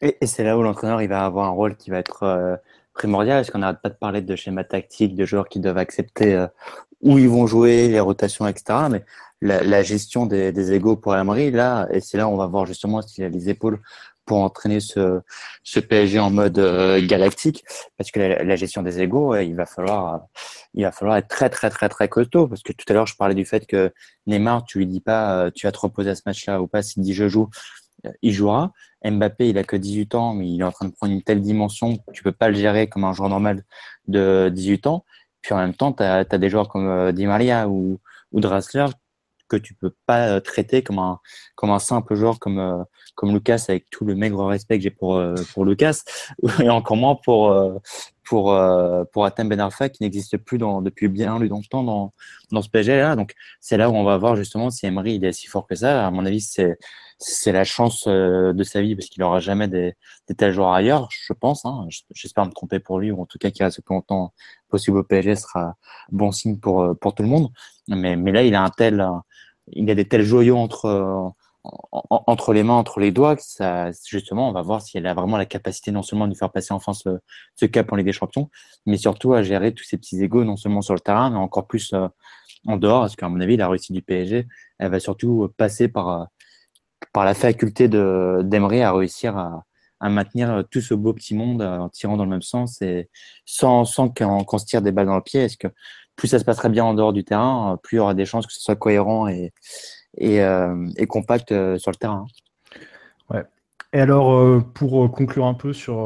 et, 0.01 0.25
c'est 0.25 0.43
là 0.43 0.57
où 0.57 0.63
l'entraîneur 0.63 1.01
il 1.01 1.07
va 1.07 1.25
avoir 1.25 1.45
un 1.45 1.51
rôle 1.51 1.77
qui 1.77 1.89
va 1.89 1.99
être 1.99 2.23
euh, 2.23 2.57
primordial, 2.93 3.39
parce 3.39 3.51
qu'on 3.51 3.59
n'arrête 3.59 3.81
pas 3.81 3.89
de 3.89 3.95
parler 3.95 4.21
de 4.21 4.35
schéma 4.35 4.63
tactique, 4.63 5.15
de 5.15 5.25
joueurs 5.25 5.47
qui 5.47 5.59
doivent 5.59 5.77
accepter 5.77 6.33
euh, 6.33 6.47
où 7.01 7.17
ils 7.19 7.29
vont 7.29 7.47
jouer, 7.47 7.87
les 7.87 7.99
rotations, 7.99 8.47
etc. 8.47 8.79
Mais 8.89 9.05
la, 9.41 9.83
gestion 9.83 10.25
des, 10.25 10.51
des 10.51 10.73
égaux 10.73 10.95
pour 10.95 11.15
Emery, 11.15 11.51
là, 11.51 11.87
et 11.91 11.99
c'est 11.99 12.17
là 12.17 12.27
où 12.27 12.31
on 12.31 12.37
va 12.37 12.47
voir 12.47 12.65
justement 12.65 13.01
s'il 13.01 13.23
a 13.23 13.29
les 13.29 13.49
épaules 13.49 13.79
pour 14.25 14.41
entraîner 14.41 14.79
ce, 14.79 15.21
PSG 15.79 16.19
en 16.19 16.31
mode 16.31 16.59
euh, 16.59 17.05
galactique. 17.05 17.63
Parce 17.97 18.11
que 18.11 18.19
la, 18.19 18.55
gestion 18.55 18.81
des 18.81 19.01
égaux 19.01 19.35
il 19.35 19.55
va 19.55 19.65
falloir 19.65 20.25
il 20.73 20.83
va 20.83 20.91
falloir 20.91 21.17
être 21.17 21.27
très 21.27 21.49
très 21.49 21.69
très 21.69 21.89
très 21.89 22.09
costaud. 22.09 22.47
Parce 22.47 22.63
que 22.63 22.73
tout 22.73 22.85
à 22.89 22.93
l'heure 22.93 23.07
je 23.07 23.15
parlais 23.15 23.35
du 23.35 23.45
fait 23.45 23.65
que 23.65 23.93
Neymar 24.27 24.65
tu 24.65 24.79
lui 24.79 24.87
dis 24.87 25.01
pas 25.01 25.45
euh, 25.45 25.51
tu 25.53 25.67
vas 25.67 25.71
te 25.71 25.79
reposer 25.79 26.09
à 26.09 26.15
ce 26.15 26.23
match-là 26.25 26.61
ou 26.61 26.67
pas 26.67 26.81
s'il 26.81 27.03
dit 27.03 27.13
je 27.13 27.27
joue 27.27 27.49
euh, 28.05 28.11
il 28.21 28.33
jouera. 28.33 28.71
Mbappé 29.03 29.49
il 29.49 29.57
a 29.57 29.63
que 29.63 29.75
18 29.75 30.15
ans 30.15 30.33
mais 30.33 30.49
il 30.49 30.61
est 30.61 30.63
en 30.63 30.71
train 30.71 30.87
de 30.87 30.93
prendre 30.93 31.13
une 31.13 31.21
telle 31.21 31.41
dimension 31.41 31.97
tu 32.13 32.23
peux 32.23 32.31
pas 32.31 32.49
le 32.49 32.55
gérer 32.55 32.87
comme 32.87 33.03
un 33.03 33.13
joueur 33.13 33.29
normal 33.29 33.63
de 34.07 34.49
18 34.53 34.87
ans. 34.87 35.05
Puis 35.41 35.53
en 35.53 35.57
même 35.57 35.75
temps 35.75 35.93
tu 35.93 36.03
as, 36.03 36.23
des 36.25 36.49
joueurs 36.49 36.67
comme 36.69 37.11
Di 37.11 37.27
Maria 37.27 37.69
ou 37.69 37.99
ou 38.31 38.41
Draxler 38.41 38.87
que 39.47 39.57
tu 39.57 39.73
peux 39.75 39.93
pas 40.05 40.41
traiter 40.41 40.81
comme 40.83 40.99
un 40.99 41.19
comme 41.55 41.71
un 41.71 41.79
simple 41.79 42.15
joueur 42.15 42.39
comme 42.39 42.85
comme 43.15 43.33
Lucas, 43.33 43.65
avec 43.69 43.89
tout 43.89 44.05
le 44.05 44.13
maigre 44.13 44.45
respect 44.45 44.77
que 44.77 44.83
j'ai 44.83 44.91
pour, 44.91 45.15
euh, 45.15 45.33
pour 45.53 45.65
Lucas, 45.65 46.03
et 46.61 46.69
encore 46.69 46.97
moins 46.97 47.15
pour, 47.15 47.51
euh, 47.51 47.73
pour, 48.23 48.53
euh, 48.53 49.03
pour 49.11 49.25
Atem 49.25 49.49
Ben 49.49 49.59
Arfa, 49.59 49.89
qui 49.89 50.03
n'existe 50.03 50.37
plus 50.37 50.57
depuis 50.57 51.07
bien 51.07 51.39
longtemps 51.39 51.83
dans, 51.83 52.13
dans 52.51 52.61
ce 52.61 52.69
PSG-là. 52.69 53.15
Donc, 53.15 53.33
c'est 53.61 53.77
là 53.77 53.89
où 53.89 53.95
on 53.95 54.03
va 54.03 54.17
voir 54.17 54.35
justement 54.35 54.69
si 54.69 54.85
Emery 54.85 55.19
est 55.23 55.31
si 55.31 55.47
fort 55.47 55.65
que 55.65 55.75
ça. 55.75 56.05
À 56.05 56.11
mon 56.11 56.25
avis, 56.25 56.41
c'est, 56.41 56.77
c'est 57.17 57.51
la 57.51 57.63
chance 57.63 58.07
de 58.07 58.63
sa 58.63 58.81
vie 58.81 58.95
parce 58.95 59.07
qu'il 59.07 59.21
n'aura 59.21 59.39
jamais 59.39 59.67
des, 59.67 59.93
des, 60.27 60.35
tels 60.35 60.51
joueurs 60.53 60.73
ailleurs, 60.73 61.07
je 61.11 61.33
pense. 61.33 61.65
Hein. 61.65 61.87
J'espère 62.13 62.45
me 62.45 62.51
tromper 62.51 62.79
pour 62.79 62.99
lui, 62.99 63.11
ou 63.11 63.21
en 63.21 63.25
tout 63.25 63.37
cas 63.37 63.51
qu'il 63.51 63.63
reste 63.63 63.81
plus 63.81 63.95
longtemps 63.95 64.33
possible 64.69 64.97
au 64.97 65.03
PSG 65.03 65.35
sera 65.35 65.75
bon 66.11 66.31
signe 66.31 66.57
pour, 66.59 66.97
pour 66.99 67.15
tout 67.15 67.23
le 67.23 67.29
monde. 67.29 67.49
Mais, 67.87 68.15
mais 68.15 68.31
là, 68.31 68.43
il 68.43 68.55
a 68.55 68.63
un 68.63 68.69
tel, 68.69 69.05
il 69.71 69.89
a 69.89 69.95
des 69.95 70.07
tels 70.07 70.23
joyaux 70.23 70.57
entre, 70.57 71.33
entre 72.09 72.53
les 72.53 72.63
mains, 72.63 72.73
entre 72.73 72.99
les 72.99 73.11
doigts, 73.11 73.35
ça, 73.37 73.91
justement, 74.07 74.49
on 74.49 74.51
va 74.51 74.61
voir 74.61 74.81
si 74.81 74.97
elle 74.97 75.07
a 75.07 75.13
vraiment 75.13 75.37
la 75.37 75.45
capacité 75.45 75.91
non 75.91 76.01
seulement 76.01 76.27
de 76.27 76.35
faire 76.35 76.51
passer 76.51 76.73
en 76.73 76.79
France 76.79 77.07
ce 77.55 77.65
cap 77.65 77.91
en 77.91 77.95
Ligue 77.95 78.05
des 78.07 78.13
Champions, 78.13 78.49
mais 78.85 78.97
surtout 78.97 79.33
à 79.33 79.43
gérer 79.43 79.73
tous 79.73 79.83
ces 79.83 79.97
petits 79.97 80.21
égaux, 80.23 80.43
non 80.43 80.57
seulement 80.57 80.81
sur 80.81 80.93
le 80.93 80.99
terrain, 80.99 81.29
mais 81.29 81.37
encore 81.37 81.67
plus 81.67 81.93
euh, 81.93 82.07
en 82.67 82.77
dehors, 82.77 83.01
parce 83.01 83.15
qu'à 83.15 83.29
mon 83.29 83.39
avis, 83.39 83.57
la 83.57 83.67
réussite 83.67 83.93
du 83.93 84.01
PSG, 84.01 84.47
elle 84.79 84.91
va 84.91 84.99
surtout 84.99 85.49
passer 85.57 85.87
par, 85.87 86.09
euh, 86.09 86.25
par 87.13 87.25
la 87.25 87.33
faculté 87.33 87.87
d'Emery 87.87 88.81
à 88.81 88.93
réussir 88.93 89.37
à, 89.37 89.63
maintenir 90.07 90.63
tout 90.69 90.81
ce 90.81 90.93
beau 90.93 91.13
petit 91.13 91.33
monde 91.33 91.63
en 91.63 91.89
tirant 91.89 92.15
dans 92.15 92.25
le 92.25 92.29
même 92.29 92.43
sens 92.43 92.79
et 92.83 93.09
sans, 93.43 93.85
sans 93.85 94.07
qu'on 94.09 94.57
se 94.59 94.65
tire 94.65 94.83
des 94.83 94.91
balles 94.91 95.07
dans 95.07 95.15
le 95.15 95.21
pied. 95.21 95.41
Est-ce 95.41 95.57
que 95.57 95.69
plus 96.15 96.27
ça 96.27 96.39
se 96.39 96.45
passerait 96.45 96.69
bien 96.69 96.85
en 96.85 96.93
dehors 96.93 97.13
du 97.13 97.23
terrain, 97.23 97.77
plus 97.81 97.95
il 97.95 97.97
y 97.97 98.01
aura 98.01 98.13
des 98.13 98.25
chances 98.25 98.47
que 98.47 98.53
ce 98.53 98.61
soit 98.61 98.75
cohérent 98.75 99.27
et, 99.27 99.51
euh, 100.21 100.87
compact 101.07 101.51
euh, 101.51 101.77
sur 101.77 101.91
le 101.91 101.97
terrain. 101.97 102.25
Ouais. 103.29 103.43
Et 103.93 103.99
alors, 103.99 104.33
euh, 104.33 104.59
pour 104.59 105.11
conclure 105.11 105.45
un 105.45 105.53
peu 105.53 105.73
sur, 105.73 105.97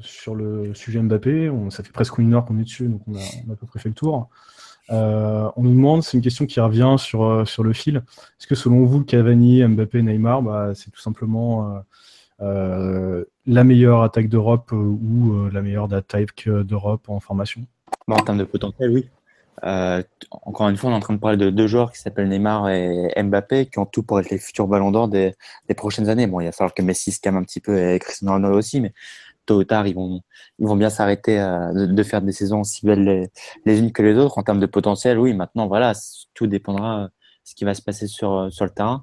sur 0.00 0.34
le 0.34 0.74
sujet 0.74 1.00
Mbappé, 1.00 1.50
on, 1.50 1.70
ça 1.70 1.82
fait 1.82 1.92
presque 1.92 2.18
une 2.18 2.34
heure 2.34 2.44
qu'on 2.44 2.58
est 2.58 2.64
dessus, 2.64 2.88
donc 2.88 3.02
on 3.06 3.14
a, 3.14 3.20
on 3.46 3.50
a 3.50 3.52
à 3.52 3.56
peu 3.56 3.66
près 3.66 3.78
fait 3.78 3.88
le 3.88 3.94
tour. 3.94 4.28
On 4.90 5.62
nous 5.62 5.74
demande, 5.74 6.02
c'est 6.02 6.16
une 6.16 6.22
question 6.22 6.46
qui 6.46 6.60
revient 6.60 6.96
sur, 6.98 7.46
sur 7.46 7.62
le 7.62 7.72
fil, 7.72 7.96
est-ce 8.38 8.46
que 8.46 8.54
selon 8.54 8.84
vous, 8.84 9.04
Cavani, 9.04 9.64
Mbappé, 9.64 10.02
Neymar, 10.02 10.42
bah, 10.42 10.72
c'est 10.74 10.90
tout 10.90 11.00
simplement 11.00 11.82
la 12.40 13.64
meilleure 13.64 14.02
attaque 14.02 14.28
d'Europe 14.28 14.72
ou 14.72 15.48
la 15.52 15.62
meilleure 15.62 15.92
attaque 15.92 16.48
d'Europe 16.48 17.08
en 17.08 17.20
formation? 17.20 17.62
En 18.08 18.16
termes 18.16 18.38
de 18.38 18.44
potentiel, 18.44 18.90
oui. 18.90 19.08
Euh, 19.64 20.02
encore 20.30 20.68
une 20.68 20.76
fois, 20.76 20.90
on 20.90 20.92
est 20.94 20.96
en 20.96 21.00
train 21.00 21.14
de 21.14 21.18
parler 21.18 21.36
de 21.36 21.50
deux 21.50 21.66
joueurs 21.66 21.92
qui 21.92 21.98
s'appellent 21.98 22.28
Neymar 22.28 22.70
et 22.70 23.12
Mbappé, 23.22 23.66
qui 23.66 23.78
ont 23.78 23.86
tout 23.86 24.02
pour 24.02 24.18
être 24.20 24.30
les 24.30 24.38
futurs 24.38 24.66
ballons 24.66 24.90
d'or 24.90 25.08
des, 25.08 25.34
des, 25.68 25.74
prochaines 25.74 26.08
années. 26.08 26.26
Bon, 26.26 26.40
il 26.40 26.46
va 26.46 26.52
falloir 26.52 26.74
que 26.74 26.82
Messi 26.82 27.12
se 27.12 27.20
calme 27.20 27.36
un 27.36 27.42
petit 27.42 27.60
peu 27.60 27.78
et 27.78 27.98
Cristiano 27.98 28.32
Ronaldo 28.32 28.56
aussi, 28.56 28.80
mais 28.80 28.92
tôt 29.50 29.58
ou 29.58 29.64
tard, 29.64 29.86
ils 29.88 29.94
vont, 29.94 30.22
ils 30.60 30.66
vont 30.66 30.76
bien 30.76 30.90
s'arrêter 30.90 31.40
euh, 31.40 31.86
de, 31.86 32.02
faire 32.04 32.22
des 32.22 32.32
saisons 32.32 32.60
aussi 32.60 32.86
belles 32.86 33.28
les, 33.66 33.78
unes 33.78 33.92
que 33.92 34.02
les 34.02 34.16
autres. 34.16 34.38
En 34.38 34.42
termes 34.44 34.60
de 34.60 34.66
potentiel, 34.66 35.18
oui, 35.18 35.34
maintenant, 35.34 35.66
voilà, 35.66 35.92
tout 36.34 36.46
dépendra 36.46 37.06
de 37.06 37.10
ce 37.44 37.54
qui 37.56 37.64
va 37.64 37.74
se 37.74 37.82
passer 37.82 38.06
sur, 38.06 38.48
sur 38.52 38.64
le 38.64 38.70
terrain. 38.70 39.02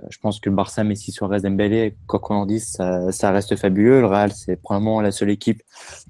Euh, 0.00 0.06
je 0.10 0.18
pense 0.18 0.40
que 0.40 0.50
le 0.50 0.56
Barça, 0.56 0.82
Messi, 0.82 1.12
Suarez, 1.12 1.40
Dembélé, 1.42 1.96
quoi 2.08 2.18
qu'on 2.18 2.34
en 2.34 2.46
dise, 2.46 2.76
ça, 3.10 3.30
reste 3.30 3.54
fabuleux. 3.54 4.00
Le 4.00 4.06
Real, 4.06 4.32
c'est 4.32 4.56
probablement 4.56 5.00
la 5.00 5.12
seule 5.12 5.30
équipe 5.30 5.62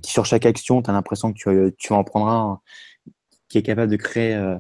qui, 0.03 0.11
sur 0.11 0.25
chaque 0.25 0.47
action, 0.47 0.81
tu 0.81 0.91
as 0.91 0.95
l'impression 0.95 1.33
que 1.35 1.39
tu, 1.39 1.75
tu 1.77 1.93
en 1.93 2.05
prendre 2.05 2.29
un 2.29 2.61
qui 3.49 3.59
est 3.59 3.63
capable 3.63 3.93
de 3.93 3.97
créer 3.97 4.35
euh, 4.35 4.57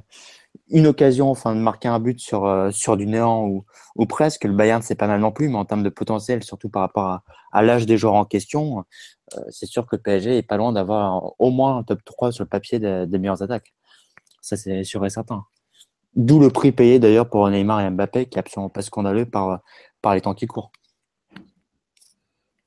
une 0.70 0.86
occasion, 0.86 1.30
enfin 1.30 1.54
de 1.54 1.60
marquer 1.60 1.88
un 1.88 1.98
but 1.98 2.20
sur, 2.20 2.46
euh, 2.46 2.70
sur 2.70 2.96
du 2.96 3.06
néant 3.06 3.46
ou, 3.46 3.64
ou 3.96 4.06
presque. 4.06 4.44
Le 4.44 4.52
Bayern, 4.52 4.82
c'est 4.82 4.94
pas 4.94 5.06
mal 5.06 5.20
non 5.20 5.32
plus, 5.32 5.48
mais 5.48 5.56
en 5.56 5.64
termes 5.64 5.82
de 5.82 5.88
potentiel, 5.88 6.42
surtout 6.42 6.68
par 6.68 6.82
rapport 6.82 7.20
à, 7.52 7.62
l'âge 7.62 7.86
des 7.86 7.96
joueurs 7.96 8.14
en 8.14 8.24
question, 8.24 8.78
euh, 8.78 8.82
c'est 9.50 9.66
sûr 9.66 9.86
que 9.86 9.96
le 9.96 10.02
PSG 10.02 10.38
est 10.38 10.42
pas 10.42 10.56
loin 10.56 10.72
d'avoir 10.72 11.32
au 11.38 11.50
moins 11.50 11.78
un 11.78 11.82
top 11.82 12.04
3 12.04 12.32
sur 12.32 12.44
le 12.44 12.48
papier 12.48 12.78
des, 12.78 13.18
meilleures 13.18 13.42
attaques. 13.42 13.74
Ça, 14.40 14.56
c'est 14.56 14.84
sûr 14.84 15.04
et 15.04 15.10
certain. 15.10 15.44
D'où 16.14 16.38
le 16.38 16.50
prix 16.50 16.72
payé 16.72 16.98
d'ailleurs 16.98 17.28
pour 17.28 17.48
Neymar 17.48 17.80
et 17.80 17.90
Mbappé, 17.90 18.26
qui 18.26 18.36
est 18.36 18.40
absolument 18.40 18.68
pas 18.68 18.82
scandaleux 18.82 19.26
par, 19.26 19.60
par 20.00 20.14
les 20.14 20.20
temps 20.20 20.34
qui 20.34 20.46
courent. 20.46 20.70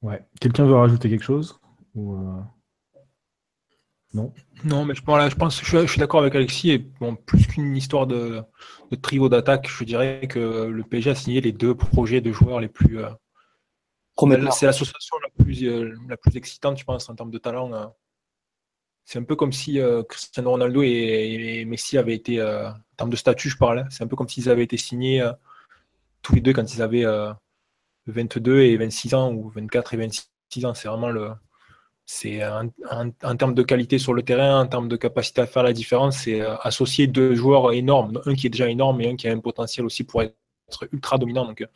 Ouais. 0.02 0.26
Quelqu'un 0.42 0.66
veut 0.66 0.76
rajouter 0.76 1.10
quelque 1.10 1.24
chose? 1.24 1.60
Ou 1.96 2.16
euh, 2.16 2.42
Non? 4.14 4.34
Non, 4.64 4.86
mais 4.86 4.96
je, 4.96 5.02
je 5.02 5.36
pense 5.36 5.62
je 5.64 5.88
suis, 5.88 6.00
d'accord 6.00 6.22
avec 6.22 6.36
Alexis. 6.36 6.72
Et 6.72 6.78
bon, 6.80 7.16
plus 7.16 7.48
qu'une 7.48 7.76
histoire 7.76 8.08
de, 8.08 8.44
trio 9.02 9.30
d'attaque, 9.30 9.70
je 9.70 9.84
dirais 9.84 10.28
que 10.28 10.66
le 10.66 10.84
PSG 10.84 11.12
a 11.12 11.16
signé 11.16 11.42
les 11.42 11.52
deux 11.52 11.76
projets 11.76 12.22
de 12.22 12.32
joueurs 12.32 12.60
les 12.60 12.68
plus. 12.68 13.00
Euh, 13.00 13.10
c'est 14.52 14.66
l'association 14.66 15.18
la 15.24 15.44
plus, 15.44 15.64
euh, 15.64 15.96
la 16.08 16.18
plus 16.18 16.36
excitante, 16.36 16.78
je 16.78 16.84
pense, 16.84 17.10
en 17.10 17.16
termes 17.16 17.32
de 17.32 17.38
talent. 17.38 17.94
C'est 19.06 19.20
un 19.20 19.24
peu 19.24 19.36
comme 19.36 19.54
si 19.54 19.80
Cristiano 20.10 20.52
Ronaldo 20.52 20.82
et, 20.84 21.64
Messi 21.66 21.98
avaient 21.98 22.16
été, 22.16 22.42
en 22.44 22.74
termes 22.98 23.10
de 23.10 23.16
statut, 23.16 23.50
je 23.50 23.58
parle, 23.58 23.88
c'est 23.90 24.04
un 24.04 24.08
peu 24.08 24.18
comme 24.18 24.28
s'ils 24.28 24.50
avaient 24.50 24.64
été 24.64 24.76
signés 24.78 25.26
tous 26.22 26.36
les 26.36 26.42
deux 26.42 26.52
quand 26.52 26.74
ils 26.74 26.82
avaient 26.82 27.06
22 28.08 28.62
et 28.62 28.78
26 28.78 29.14
ans 29.14 29.32
ou 29.32 29.50
24 29.50 29.94
et 29.94 29.98
26 29.98 30.66
ans. 30.66 30.74
C'est 30.74 30.88
vraiment 30.88 31.10
le. 31.10 31.32
C'est 32.10 32.42
en, 32.46 33.36
termes 33.36 33.54
de 33.54 33.64
qualité 33.64 34.00
sur 34.00 34.14
le 34.14 34.24
terrain, 34.24 34.62
en 34.62 34.68
termes 34.68 34.88
de 34.88 34.96
capacité 34.96 35.42
à 35.42 35.46
faire 35.46 35.64
la 35.64 35.74
différence, 35.74 36.20
c'est 36.20 36.40
euh, 36.40 36.56
associer 36.60 37.06
deux 37.06 37.36
joueurs 37.36 37.74
énormes, 37.74 38.22
un 38.26 38.34
qui 38.34 38.48
est 38.48 38.50
déjà 38.50 38.70
énorme 38.70 39.02
et 39.02 39.10
un 39.10 39.18
qui 39.18 39.28
a 39.28 39.34
un 39.34 39.40
potentiel 39.40 39.86
aussi 39.86 40.06
pour 40.06 40.22
être 40.22 40.34
ultra 40.94 41.18
dominant. 41.18 41.44
Donc, 41.44 41.60
euh, 41.60 41.68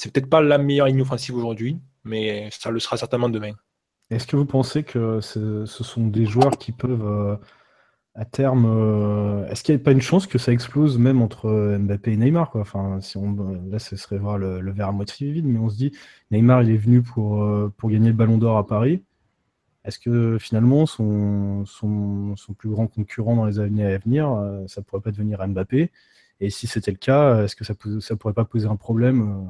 c'est 0.00 0.10
peut-être 0.10 0.30
pas 0.30 0.40
la 0.40 0.56
meilleure 0.56 0.86
ligne 0.86 1.02
offensive 1.02 1.36
aujourd'hui, 1.36 1.78
mais 2.04 2.48
ça 2.52 2.70
le 2.70 2.80
sera 2.80 2.96
certainement 2.96 3.28
demain. 3.28 3.52
Est-ce 4.08 4.26
que 4.26 4.34
vous 4.34 4.46
pensez 4.46 4.82
que 4.82 5.20
ce 5.20 5.66
sont 5.66 6.06
des 6.06 6.24
joueurs 6.24 6.56
qui 6.56 6.72
peuvent 6.72 7.04
euh, 7.04 7.36
à 8.14 8.24
terme, 8.24 8.64
euh, 8.66 9.46
est-ce 9.48 9.62
qu'il 9.62 9.74
n'y 9.74 9.80
a 9.80 9.84
pas 9.84 9.92
une 9.92 10.00
chance 10.00 10.26
que 10.26 10.38
ça 10.38 10.52
explose 10.52 10.98
même 10.98 11.20
entre 11.20 11.46
euh, 11.46 11.78
Mbappé 11.78 12.12
et 12.12 12.16
Neymar 12.16 12.50
enfin, 12.54 13.00
si 13.02 13.18
on, 13.18 13.36
Là, 13.70 13.78
ce 13.78 13.94
serait 13.96 14.16
voir 14.16 14.38
le, 14.38 14.72
verre 14.72 14.88
à 14.88 14.92
moitié 14.92 15.30
vide, 15.32 15.44
mais 15.44 15.58
on 15.58 15.68
se 15.68 15.76
dit, 15.76 15.92
Neymar, 16.30 16.62
il 16.62 16.70
est 16.70 16.78
venu 16.78 17.02
pour, 17.02 17.46
pour 17.76 17.90
gagner 17.90 18.08
le 18.08 18.14
ballon 18.14 18.38
d'or 18.38 18.56
à 18.56 18.66
Paris. 18.66 19.02
Est-ce 19.84 19.98
que 19.98 20.38
finalement, 20.38 20.86
son, 20.86 21.66
son, 21.66 22.34
plus 22.56 22.70
grand 22.70 22.86
concurrent 22.86 23.36
dans 23.36 23.44
les 23.44 23.60
années 23.60 23.84
à 23.84 23.98
venir, 23.98 24.34
ça 24.66 24.80
pourrait 24.80 25.02
pas 25.02 25.10
devenir 25.10 25.46
Mbappé? 25.46 25.90
Et 26.40 26.48
si 26.48 26.66
c'était 26.66 26.90
le 26.90 26.96
cas, 26.96 27.44
est-ce 27.44 27.54
que 27.54 27.64
ça 27.64 27.74
ne 27.74 28.14
pourrait 28.16 28.34
pas 28.34 28.46
poser 28.46 28.66
un 28.66 28.76
problème 28.76 29.46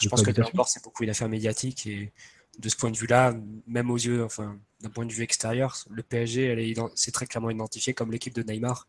Je 0.00 0.08
pense 0.08 0.22
que 0.22 0.30
le 0.30 0.44
c'est 0.66 0.82
beaucoup 0.82 1.04
une 1.04 1.10
affaire 1.10 1.28
médiatique 1.28 1.86
et 1.86 2.12
de 2.58 2.68
ce 2.68 2.76
point 2.76 2.90
de 2.90 2.96
vue-là, 2.96 3.34
même 3.66 3.90
aux 3.90 3.96
yeux, 3.96 4.24
enfin, 4.24 4.56
d'un 4.80 4.90
point 4.90 5.06
de 5.06 5.12
vue 5.12 5.22
extérieur, 5.22 5.76
le 5.90 6.02
PSG, 6.02 6.74
c'est 6.94 7.10
très 7.10 7.26
clairement 7.26 7.50
identifié 7.50 7.94
comme 7.94 8.12
l'équipe 8.12 8.34
de 8.34 8.42
Neymar, 8.42 8.86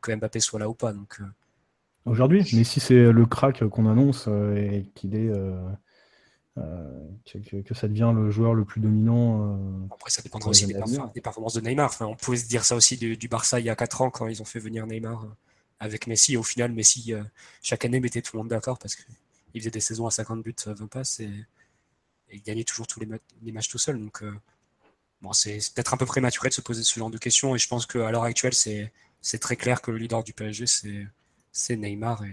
que 0.00 0.14
Mbappé 0.14 0.40
soit 0.40 0.60
là 0.60 0.68
ou 0.68 0.74
pas. 0.74 0.92
Donc, 0.92 1.16
euh. 1.20 1.24
Aujourd'hui, 2.04 2.48
mais 2.54 2.64
si 2.64 2.80
c'est 2.80 3.12
le 3.12 3.26
crack 3.26 3.64
qu'on 3.68 3.86
annonce 3.86 4.26
euh, 4.28 4.56
et 4.56 4.86
qu'il 4.94 5.14
est. 5.14 5.28
Euh, 5.28 5.60
que, 7.64 7.74
ça 7.74 7.86
devient 7.86 8.12
le 8.12 8.30
joueur 8.30 8.52
le 8.52 8.64
plus 8.64 8.80
dominant. 8.80 9.86
Après, 9.92 10.10
ça 10.10 10.22
dépendra 10.22 10.50
aussi 10.50 10.66
des, 10.66 11.20
performances 11.20 11.54
de 11.54 11.60
Neymar. 11.60 11.86
Enfin, 11.86 12.06
on 12.06 12.16
pouvait 12.16 12.36
se 12.36 12.48
dire 12.48 12.64
ça 12.64 12.74
aussi 12.74 12.96
du, 12.96 13.28
Barça 13.28 13.60
il 13.60 13.66
y 13.66 13.70
a 13.70 13.76
4 13.76 14.02
ans 14.02 14.10
quand 14.10 14.26
ils 14.26 14.42
ont 14.42 14.44
fait 14.44 14.58
venir 14.58 14.84
Neymar 14.86 15.24
avec 15.78 16.08
Messi. 16.08 16.36
au 16.36 16.42
final, 16.42 16.72
Messi, 16.72 17.12
chaque 17.62 17.84
année, 17.84 18.00
mettait 18.00 18.22
tout 18.22 18.36
le 18.36 18.38
monde 18.38 18.48
d'accord 18.48 18.76
parce 18.78 18.96
qu'il 19.58 19.62
faisait 19.62 19.70
des 19.70 19.80
saisons 19.80 20.06
à 20.06 20.10
50 20.10 20.42
buts, 20.42 20.54
20 20.64 20.86
passes. 20.86 21.20
Et 21.20 21.30
il 22.32 22.42
gagnait 22.42 22.64
toujours 22.64 22.86
tous 22.86 23.00
les, 23.00 23.52
matchs 23.52 23.68
tout 23.68 23.78
seul. 23.78 24.00
Donc, 24.00 24.22
euh, 24.22 24.32
bon, 25.20 25.32
c'est 25.32 25.58
peut-être 25.74 25.94
un 25.94 25.96
peu 25.96 26.06
prématuré 26.06 26.48
de 26.48 26.54
se 26.54 26.60
poser 26.60 26.82
ce 26.82 26.98
genre 26.98 27.10
de 27.10 27.18
questions. 27.18 27.54
Et 27.54 27.58
je 27.58 27.68
pense 27.68 27.86
qu'à 27.86 28.10
l'heure 28.10 28.24
actuelle, 28.24 28.54
c'est 28.54 29.38
très 29.40 29.56
clair 29.56 29.82
que 29.82 29.90
le 29.90 29.98
leader 29.98 30.22
du 30.22 30.32
PSG, 30.32 30.66
c'est 31.52 31.76
Neymar. 31.76 32.24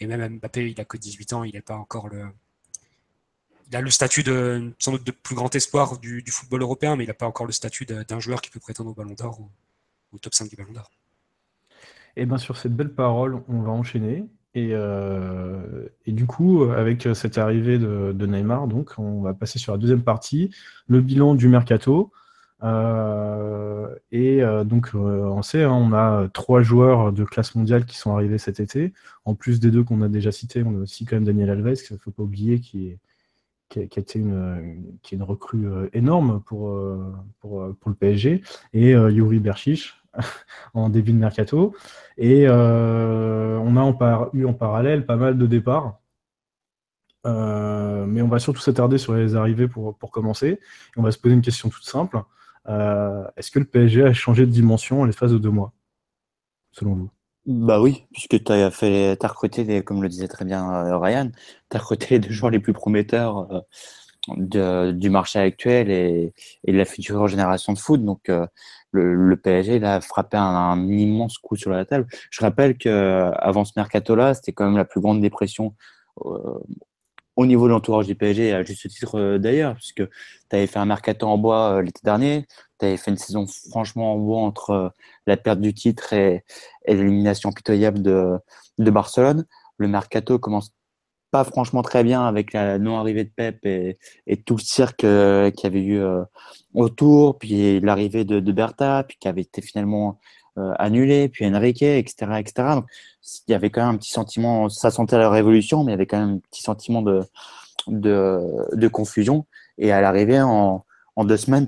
Et, 0.00 0.06
même 0.06 0.36
Mbappé, 0.38 0.70
il 0.70 0.80
a 0.80 0.84
que 0.84 0.96
18 0.96 1.32
ans, 1.32 1.44
il 1.44 1.54
n'est 1.54 1.62
pas 1.62 1.76
encore 1.76 2.08
le. 2.08 2.26
Il 3.68 3.76
a 3.76 3.80
le 3.80 3.90
statut 3.90 4.22
de, 4.22 4.74
sans 4.78 4.92
doute 4.92 5.04
de 5.04 5.10
plus 5.10 5.34
grand 5.34 5.52
espoir 5.54 5.98
du, 5.98 6.22
football 6.28 6.60
européen, 6.60 6.96
mais 6.96 7.04
il 7.04 7.06
n'a 7.06 7.14
pas 7.14 7.26
encore 7.26 7.46
le 7.46 7.52
statut 7.52 7.86
d'un 7.86 8.20
joueur 8.20 8.42
qui 8.42 8.50
peut 8.50 8.60
prétendre 8.60 8.90
au 8.90 8.94
Ballon 8.94 9.14
d'Or 9.14 9.40
ou 9.40 9.50
au 10.12 10.18
top 10.18 10.34
5 10.34 10.50
du 10.50 10.56
Ballon 10.56 10.72
d'Or. 10.72 10.90
Et 12.16 12.26
bien 12.26 12.36
sur 12.36 12.56
cette 12.58 12.76
belle 12.76 12.94
parole, 12.94 13.42
on 13.48 13.62
va 13.62 13.70
enchaîner. 13.70 14.24
Euh, 14.56 15.88
et, 16.06 16.12
du 16.12 16.26
coup, 16.26 16.64
avec 16.64 17.08
cette 17.14 17.38
arrivée 17.38 17.78
de, 17.78 18.26
Neymar, 18.26 18.68
donc, 18.68 18.92
on 18.98 19.20
va 19.22 19.34
passer 19.34 19.58
sur 19.58 19.72
la 19.72 19.78
deuxième 19.78 20.02
partie, 20.02 20.50
le 20.88 21.00
bilan 21.00 21.34
du 21.34 21.48
mercato. 21.48 22.12
Euh, 22.62 23.94
et 24.12 24.42
euh, 24.42 24.64
donc, 24.64 24.90
on 24.94 25.42
sait, 25.42 25.64
hein, 25.64 25.72
on 25.72 25.92
a 25.92 26.28
trois 26.32 26.62
joueurs 26.62 27.12
de 27.12 27.24
classe 27.24 27.54
mondiale 27.54 27.84
qui 27.84 27.96
sont 27.98 28.12
arrivés 28.12 28.38
cet 28.38 28.60
été. 28.60 28.92
En 29.24 29.34
plus 29.34 29.60
des 29.60 29.70
deux 29.70 29.84
qu'on 29.84 30.02
a 30.02 30.08
déjà 30.08 30.32
cités, 30.32 30.62
on 30.64 30.76
a 30.78 30.82
aussi 30.82 31.04
quand 31.04 31.16
même 31.16 31.24
Daniel 31.24 31.50
Alves, 31.50 31.82
qu'il 31.82 31.96
ne 31.96 32.00
faut 32.00 32.10
pas 32.10 32.22
oublier, 32.22 32.60
qui 32.60 32.88
est 32.88 32.98
a, 33.76 33.80
été 33.80 34.20
une, 34.20 34.94
qui 35.02 35.14
est 35.14 35.18
une 35.18 35.24
recrue 35.24 35.66
énorme 35.92 36.40
pour, 36.46 36.70
le 36.70 37.94
PSG, 37.98 38.40
et 38.72 38.90
Yuri 38.90 39.40
Berchiche, 39.40 40.03
en 40.74 40.88
début 40.88 41.12
de 41.12 41.18
mercato. 41.18 41.74
Et 42.18 42.44
euh, 42.46 43.58
on 43.58 43.76
a 43.76 44.30
eu 44.32 44.44
en 44.44 44.54
parallèle 44.54 45.06
pas 45.06 45.16
mal 45.16 45.38
de 45.38 45.46
départs. 45.46 46.00
Euh, 47.26 48.04
mais 48.06 48.20
on 48.20 48.28
va 48.28 48.38
surtout 48.38 48.60
s'attarder 48.60 48.98
sur 48.98 49.14
les 49.14 49.34
arrivées 49.34 49.66
pour, 49.66 49.96
commencer. 50.10 50.60
on 50.96 51.02
va 51.02 51.10
se 51.10 51.18
poser 51.18 51.34
une 51.34 51.42
question 51.42 51.70
toute 51.70 51.84
simple. 51.84 52.22
Euh, 52.68 53.24
est-ce 53.36 53.50
que 53.50 53.58
le 53.58 53.64
PSG 53.64 54.04
a 54.04 54.12
changé 54.12 54.46
de 54.46 54.50
dimension 54.50 55.02
en 55.02 55.04
l'espace 55.04 55.32
de 55.32 55.38
deux 55.38 55.50
mois, 55.50 55.72
selon 56.72 56.94
vous? 56.94 57.10
Bah 57.46 57.80
oui, 57.80 58.06
puisque 58.12 58.42
tu 58.42 58.52
as, 58.52 58.70
fait, 58.70 59.18
recruté, 59.22 59.82
comme 59.82 60.02
le 60.02 60.08
disait 60.08 60.28
très 60.28 60.46
bien 60.46 60.98
Ryan, 60.98 61.30
tu 61.70 61.76
as 61.76 61.80
recruté 61.80 62.06
les 62.10 62.18
deux 62.18 62.30
joueurs 62.30 62.50
les 62.50 62.58
plus 62.58 62.72
prometteurs 62.72 63.64
du 64.28 65.10
marché 65.10 65.38
actuel 65.38 65.90
et, 65.90 66.32
et, 66.64 66.72
de 66.72 66.78
la 66.78 66.86
future 66.86 67.26
génération 67.28 67.74
de 67.74 67.78
foot. 67.78 68.02
Donc, 68.02 68.30
le, 68.94 69.36
PSG 69.36 69.82
a 69.84 70.00
frappé 70.00 70.36
un, 70.36 70.88
immense 70.88 71.38
coup 71.38 71.56
sur 71.56 71.70
la 71.70 71.84
table. 71.84 72.06
Je 72.30 72.40
rappelle 72.40 72.78
que 72.78 73.30
avant 73.36 73.64
ce 73.64 73.72
mercato-là, 73.76 74.34
c'était 74.34 74.52
quand 74.52 74.64
même 74.64 74.76
la 74.76 74.84
plus 74.84 75.00
grande 75.00 75.20
dépression 75.20 75.74
euh, 76.24 76.58
au 77.36 77.46
niveau 77.46 77.66
de 77.66 77.72
l'entourage 77.72 78.06
du 78.06 78.14
PSG, 78.14 78.52
à 78.52 78.62
juste 78.62 78.88
titre 78.88 79.18
euh, 79.18 79.38
d'ailleurs, 79.38 79.74
puisque 79.74 80.06
tu 80.06 80.56
avais 80.56 80.68
fait 80.68 80.78
un 80.78 80.84
mercato 80.86 81.26
en 81.26 81.36
bois 81.36 81.78
euh, 81.78 81.82
l'été 81.82 82.00
dernier, 82.04 82.46
tu 82.78 82.86
avais 82.86 82.96
fait 82.96 83.10
une 83.10 83.16
saison 83.18 83.46
franchement 83.70 84.14
en 84.14 84.18
bois 84.18 84.40
entre 84.40 84.92
la 85.26 85.36
perte 85.36 85.60
du 85.60 85.74
titre 85.74 86.12
et, 86.12 86.44
l'élimination 86.86 87.50
pitoyable 87.50 88.02
de, 88.02 88.38
de 88.78 88.90
Barcelone. 88.90 89.46
Le 89.78 89.88
mercato 89.88 90.38
commence 90.38 90.72
pas 91.34 91.42
franchement 91.42 91.82
très 91.82 92.04
bien 92.04 92.24
avec 92.24 92.52
la 92.52 92.78
non-arrivée 92.78 93.24
de 93.24 93.28
Pep 93.28 93.66
et, 93.66 93.98
tout 94.46 94.54
le 94.54 94.62
cirque 94.62 95.02
euh, 95.02 95.50
qui 95.50 95.66
avait 95.66 95.82
eu 95.82 95.98
euh, 95.98 96.22
autour, 96.74 97.40
puis 97.40 97.80
l'arrivée 97.80 98.24
de, 98.24 98.38
de, 98.38 98.52
Bertha, 98.52 99.02
puis 99.02 99.16
qui 99.18 99.26
avait 99.26 99.40
été 99.40 99.60
finalement 99.60 100.20
euh, 100.58 100.72
annulé, 100.78 101.28
puis 101.28 101.44
Enrique, 101.44 101.82
etc., 101.82 102.14
etc. 102.38 102.68
Donc, 102.76 102.86
il 103.48 103.50
y 103.50 103.54
avait 103.54 103.70
quand 103.70 103.84
même 103.84 103.96
un 103.96 103.98
petit 103.98 104.12
sentiment, 104.12 104.68
ça 104.68 104.92
sentait 104.92 105.18
la 105.18 105.28
révolution, 105.28 105.82
mais 105.82 105.90
il 105.90 105.94
y 105.94 105.98
avait 105.98 106.06
quand 106.06 106.20
même 106.20 106.36
un 106.36 106.38
petit 106.38 106.62
sentiment 106.62 107.02
de, 107.02 107.24
de, 107.88 108.38
de 108.72 108.86
confusion. 108.86 109.44
Et 109.76 109.90
à 109.90 110.00
l'arrivée, 110.00 110.40
en, 110.40 110.84
en 111.16 111.24
deux 111.24 111.36
semaines, 111.36 111.66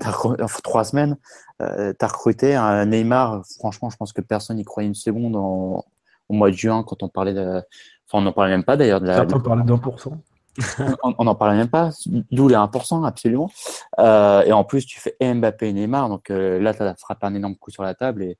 trois 0.62 0.84
semaines, 0.84 1.16
euh, 1.60 1.92
tu 1.98 2.04
as 2.04 2.08
recruté 2.08 2.54
un 2.54 2.86
Neymar. 2.86 3.42
Franchement, 3.58 3.90
je 3.90 3.96
pense 3.96 4.12
que 4.12 4.20
personne 4.20 4.58
n'y 4.58 4.64
croyait 4.64 4.86
une 4.86 4.94
seconde 4.94 5.34
en, 5.34 5.84
au 6.28 6.34
mois 6.34 6.50
de 6.50 6.56
juin 6.56 6.84
quand 6.86 7.02
on 7.02 7.08
parlait 7.08 7.34
de, 7.34 7.62
Enfin, 8.06 8.18
on 8.18 8.22
n'en 8.22 8.32
parlait 8.32 8.52
même 8.52 8.64
pas 8.64 8.76
d'ailleurs. 8.76 9.00
De 9.00 9.06
la, 9.06 9.16
Certains 9.16 9.40
parlaient 9.40 9.64
d'un 9.64 9.78
pour 9.78 10.00
cent. 10.00 10.18
on 11.18 11.24
n'en 11.24 11.34
parlait 11.34 11.56
même 11.56 11.68
pas, 11.68 11.90
d'où 12.06 12.48
les 12.48 12.54
1%, 12.54 13.06
absolument. 13.06 13.50
Euh, 13.98 14.42
et 14.42 14.52
en 14.52 14.64
plus, 14.64 14.86
tu 14.86 15.00
fais 15.00 15.16
Mbappé 15.20 15.68
et 15.68 15.72
Neymar, 15.72 16.08
donc 16.08 16.30
euh, 16.30 16.58
là, 16.58 16.72
tu 16.74 16.82
as 16.82 16.94
frappé 16.96 17.26
un 17.26 17.34
énorme 17.34 17.56
coup 17.56 17.70
sur 17.70 17.82
la 17.82 17.94
table. 17.94 18.22
Et, 18.22 18.38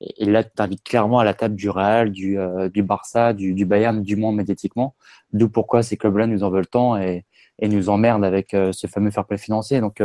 et, 0.00 0.26
là, 0.26 0.44
tu 0.44 0.50
t'invites 0.54 0.82
clairement 0.82 1.20
à 1.20 1.24
la 1.24 1.34
table 1.34 1.54
du 1.54 1.70
Real, 1.70 2.10
du, 2.10 2.38
euh, 2.38 2.68
du 2.68 2.82
Barça, 2.82 3.32
du, 3.32 3.54
du, 3.54 3.64
Bayern, 3.64 4.02
du 4.02 4.16
monde 4.16 4.36
médiatiquement. 4.36 4.94
D'où 5.32 5.48
pourquoi 5.48 5.82
ces 5.82 5.96
clubs-là 5.96 6.26
nous 6.26 6.44
en 6.44 6.50
veulent 6.50 6.66
tant 6.66 6.96
et, 6.96 7.24
et 7.60 7.68
nous 7.68 7.88
emmerdent 7.88 8.24
avec 8.24 8.50
ce 8.50 8.86
fameux 8.88 9.10
fair 9.10 9.24
play 9.24 9.38
financier. 9.38 9.80
Donc, 9.80 10.02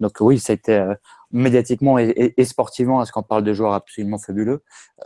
donc 0.00 0.12
oui, 0.20 0.38
ça 0.38 0.52
a 0.52 0.54
été 0.54 0.92
médiatiquement 1.32 1.98
et, 1.98 2.34
et, 2.36 2.44
sportivement, 2.44 2.98
parce 2.98 3.10
qu'on 3.10 3.24
parle 3.24 3.42
de 3.42 3.52
joueurs 3.52 3.74
absolument 3.74 4.18
fabuleux, 4.18 4.62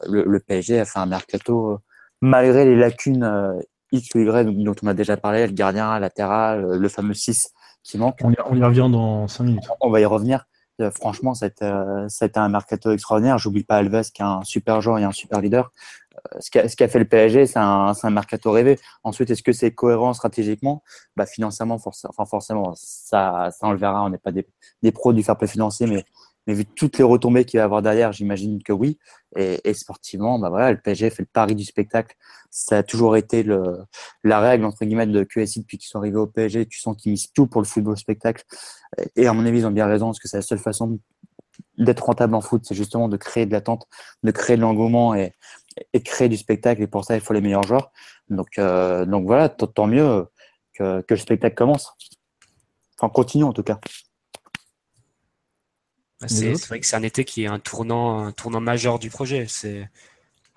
le, 0.07 0.25
le 0.25 0.41
PSG 0.41 0.79
a 0.79 0.85
fait 0.85 0.99
un 0.99 1.07
mercato 1.07 1.81
malgré 2.21 2.65
les 2.65 2.77
lacunes 2.77 3.25
euh, 3.25 3.61
X 3.93 4.15
ou 4.15 4.21
Y 4.21 4.65
dont 4.65 4.75
on 4.83 4.87
a 4.87 4.95
déjà 4.95 5.17
parlé, 5.17 5.47
le 5.47 5.53
gardien 5.53 5.99
latéral, 5.99 6.65
euh, 6.65 6.79
le 6.79 6.89
fameux 6.89 7.15
6 7.15 7.53
qui 7.83 7.99
manque. 7.99 8.19
On 8.23 8.31
y, 8.31 8.63
revient 8.63 8.89
dans 8.91 9.27
5 9.27 9.45
minutes. 9.45 9.69
On 9.81 9.91
va 9.91 10.01
y 10.01 10.05
revenir. 10.05 10.47
Euh, 10.81 10.91
franchement, 10.91 11.35
été, 11.35 11.65
un 11.65 12.49
mercato 12.49 12.91
extraordinaire. 12.93 13.39
J'oublie 13.39 13.65
pas 13.65 13.77
Alves 13.77 14.11
qui 14.13 14.23
est 14.23 14.25
un 14.25 14.43
super 14.45 14.81
joueur 14.81 14.99
et 14.99 15.05
un 15.05 15.13
super 15.13 15.41
leader. 15.41 15.73
Ce 16.39 16.51
qu'a 16.51 16.89
fait 16.89 16.99
le 16.99 17.07
PSG, 17.07 17.47
c'est 17.47 17.59
un, 17.59 17.93
un, 18.03 18.11
mercato 18.11 18.51
rêvé. 18.51 18.79
Ensuite, 19.05 19.31
est-ce 19.31 19.43
que 19.43 19.53
c'est 19.53 19.73
cohérent 19.73 20.13
stratégiquement? 20.13 20.83
Bah, 21.17 21.25
Financièrement, 21.25 21.79
enfin, 21.83 22.25
forcément, 22.27 22.75
ça, 22.77 23.49
ça, 23.51 23.67
on 23.67 23.73
le 23.73 23.79
verra. 23.79 24.05
On 24.05 24.11
n'est 24.11 24.19
pas 24.19 24.33
des, 24.33 24.47
des, 24.83 24.93
pros 24.93 25.15
du 25.15 25.23
fair 25.23 25.39
play 25.39 25.49
financier, 25.49 25.87
mais 25.87 26.05
mais 26.47 26.55
vu 26.55 26.65
toutes 26.65 26.99
les 26.99 27.05
retombées 27.05 27.45
qu'il 27.45 27.59
va 27.59 27.65
avoir 27.65 27.83
derrière, 27.83 28.13
j'imagine 28.13 28.63
que 28.63 28.73
oui. 28.73 28.99
Et, 29.37 29.75
sportivement, 29.75 30.39
bah 30.39 30.49
voilà, 30.49 30.73
le 30.73 30.81
PSG 30.81 31.11
fait 31.11 31.23
le 31.23 31.29
pari 31.33 31.55
du 31.55 31.65
spectacle. 31.65 32.17
Ça 32.51 32.79
a 32.79 32.83
toujours 32.83 33.17
été 33.17 33.45
la 34.25 34.41
règle 34.41 34.65
entre 34.65 34.85
guillemets 34.85 35.07
de 35.07 35.23
QSI 35.23 35.61
depuis 35.61 35.79
qu'ils 35.79 35.89
sont 35.89 35.99
arrivés 35.99 36.19
au 36.19 36.27
PSG. 36.27 36.67
Tu 36.67 36.81
sens 36.81 36.97
qu'ils 36.97 37.13
misent 37.13 37.31
tout 37.33 37.47
pour 37.47 37.61
le 37.61 37.67
football 37.67 37.97
spectacle. 37.97 38.45
Et 39.17 39.27
à 39.27 39.33
mon 39.33 39.47
avis, 39.47 39.61
ils 39.61 39.67
ont 39.67 39.71
bien 39.71 39.87
raison 39.87 40.07
parce 40.07 40.19
que 40.19 40.29
c'est 40.29 40.39
la 40.39 40.43
seule 40.43 40.59
façon 40.59 40.99
d'être 41.79 42.05
rentable 42.05 42.35
en 42.35 42.41
foot, 42.41 42.63
c'est 42.65 42.75
justement 42.75 43.09
de 43.09 43.17
créer 43.17 43.47
de 43.47 43.53
l'attente, 43.53 43.87
de 44.23 44.31
créer 44.31 44.57
de 44.57 44.63
l'engouement 44.63 45.15
et, 45.15 45.33
et 45.93 46.03
créer 46.03 46.29
du 46.29 46.37
spectacle. 46.37 46.83
Et 46.83 46.87
pour 46.87 47.05
ça, 47.05 47.15
il 47.15 47.21
faut 47.21 47.35
les 47.35 47.41
meilleurs 47.41 47.63
joueurs. 47.63 47.93
Donc, 48.29 48.59
euh, 48.59 49.05
voilà, 49.25 49.49
tant 49.49 49.87
mieux 49.87 50.27
que, 50.75 51.03
que 51.03 51.15
le 51.15 51.21
spectacle 51.21 51.55
commence. 51.55 51.93
Enfin, 52.99 53.11
continue 53.11 53.45
en 53.45 53.53
tout 53.53 53.63
cas. 53.63 53.81
Bah, 56.21 56.29
c'est 56.29 56.53
vrai 56.67 56.81
que 56.81 56.87
c'est 56.87 56.97
un 56.97 57.03
été 57.03 57.25
qui 57.25 57.45
est 57.45 57.47
un 57.47 57.59
tournant, 57.59 58.27
un 58.27 58.33
tournant 58.33 58.61
majeur 58.61 58.99
du 58.99 59.09
projet. 59.09 59.47
C'est, 59.49 59.89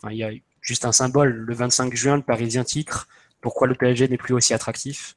il 0.10 0.18
y 0.18 0.24
a 0.24 0.32
juste 0.62 0.86
un 0.86 0.92
symbole. 0.92 1.30
Le 1.30 1.54
25 1.54 1.94
juin, 1.96 2.18
le 2.18 2.24
Parisien 2.24 2.64
titre. 2.64 3.08
Pourquoi 3.42 3.68
le 3.68 3.76
PSG 3.76 4.08
n'est 4.08 4.18
plus 4.18 4.34
aussi 4.34 4.54
attractif? 4.54 5.16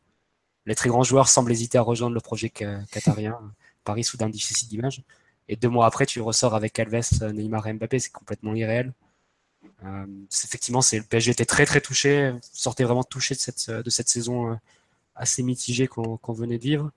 Les 0.67 0.75
très 0.75 0.89
grands 0.89 1.03
joueurs 1.03 1.29
semblent 1.29 1.53
hésiter 1.53 1.79
à 1.79 1.83
rejoindre 1.83 2.15
le 2.15 2.21
projet 2.21 2.51
qatarien. 2.51 3.39
Paris 3.85 4.05
soudain 4.05 4.29
difficile 4.29 4.69
d'image. 4.69 5.03
Et 5.49 5.57
deux 5.57 5.69
mois 5.69 5.87
après, 5.87 6.07
tu 6.07 6.21
ressors 6.21 6.55
avec 6.55 6.79
Alves, 6.79 7.33
Neymar 7.33 7.67
et 7.69 7.73
Mbappé. 7.73 7.99
C'est 7.99 8.11
complètement 8.11 8.55
irréel. 8.55 8.93
Euh, 9.85 10.07
effectivement, 10.45 10.81
c'est 10.81 10.99
le 10.99 11.05
PSG 11.05 11.33
était 11.33 11.45
très 11.45 11.67
très 11.67 11.81
touché, 11.81 12.33
sortait 12.53 12.85
vraiment 12.85 13.05
touché 13.05 13.35
de 13.35 13.41
cette, 13.41 13.71
de 13.71 13.91
cette 13.91 14.09
saison 14.09 14.53
euh, 14.53 14.57
assez 15.15 15.43
mitigée 15.43 15.87
qu'on 15.87 16.33
venait 16.33 16.59
de 16.59 16.63
vivre. 16.63 16.91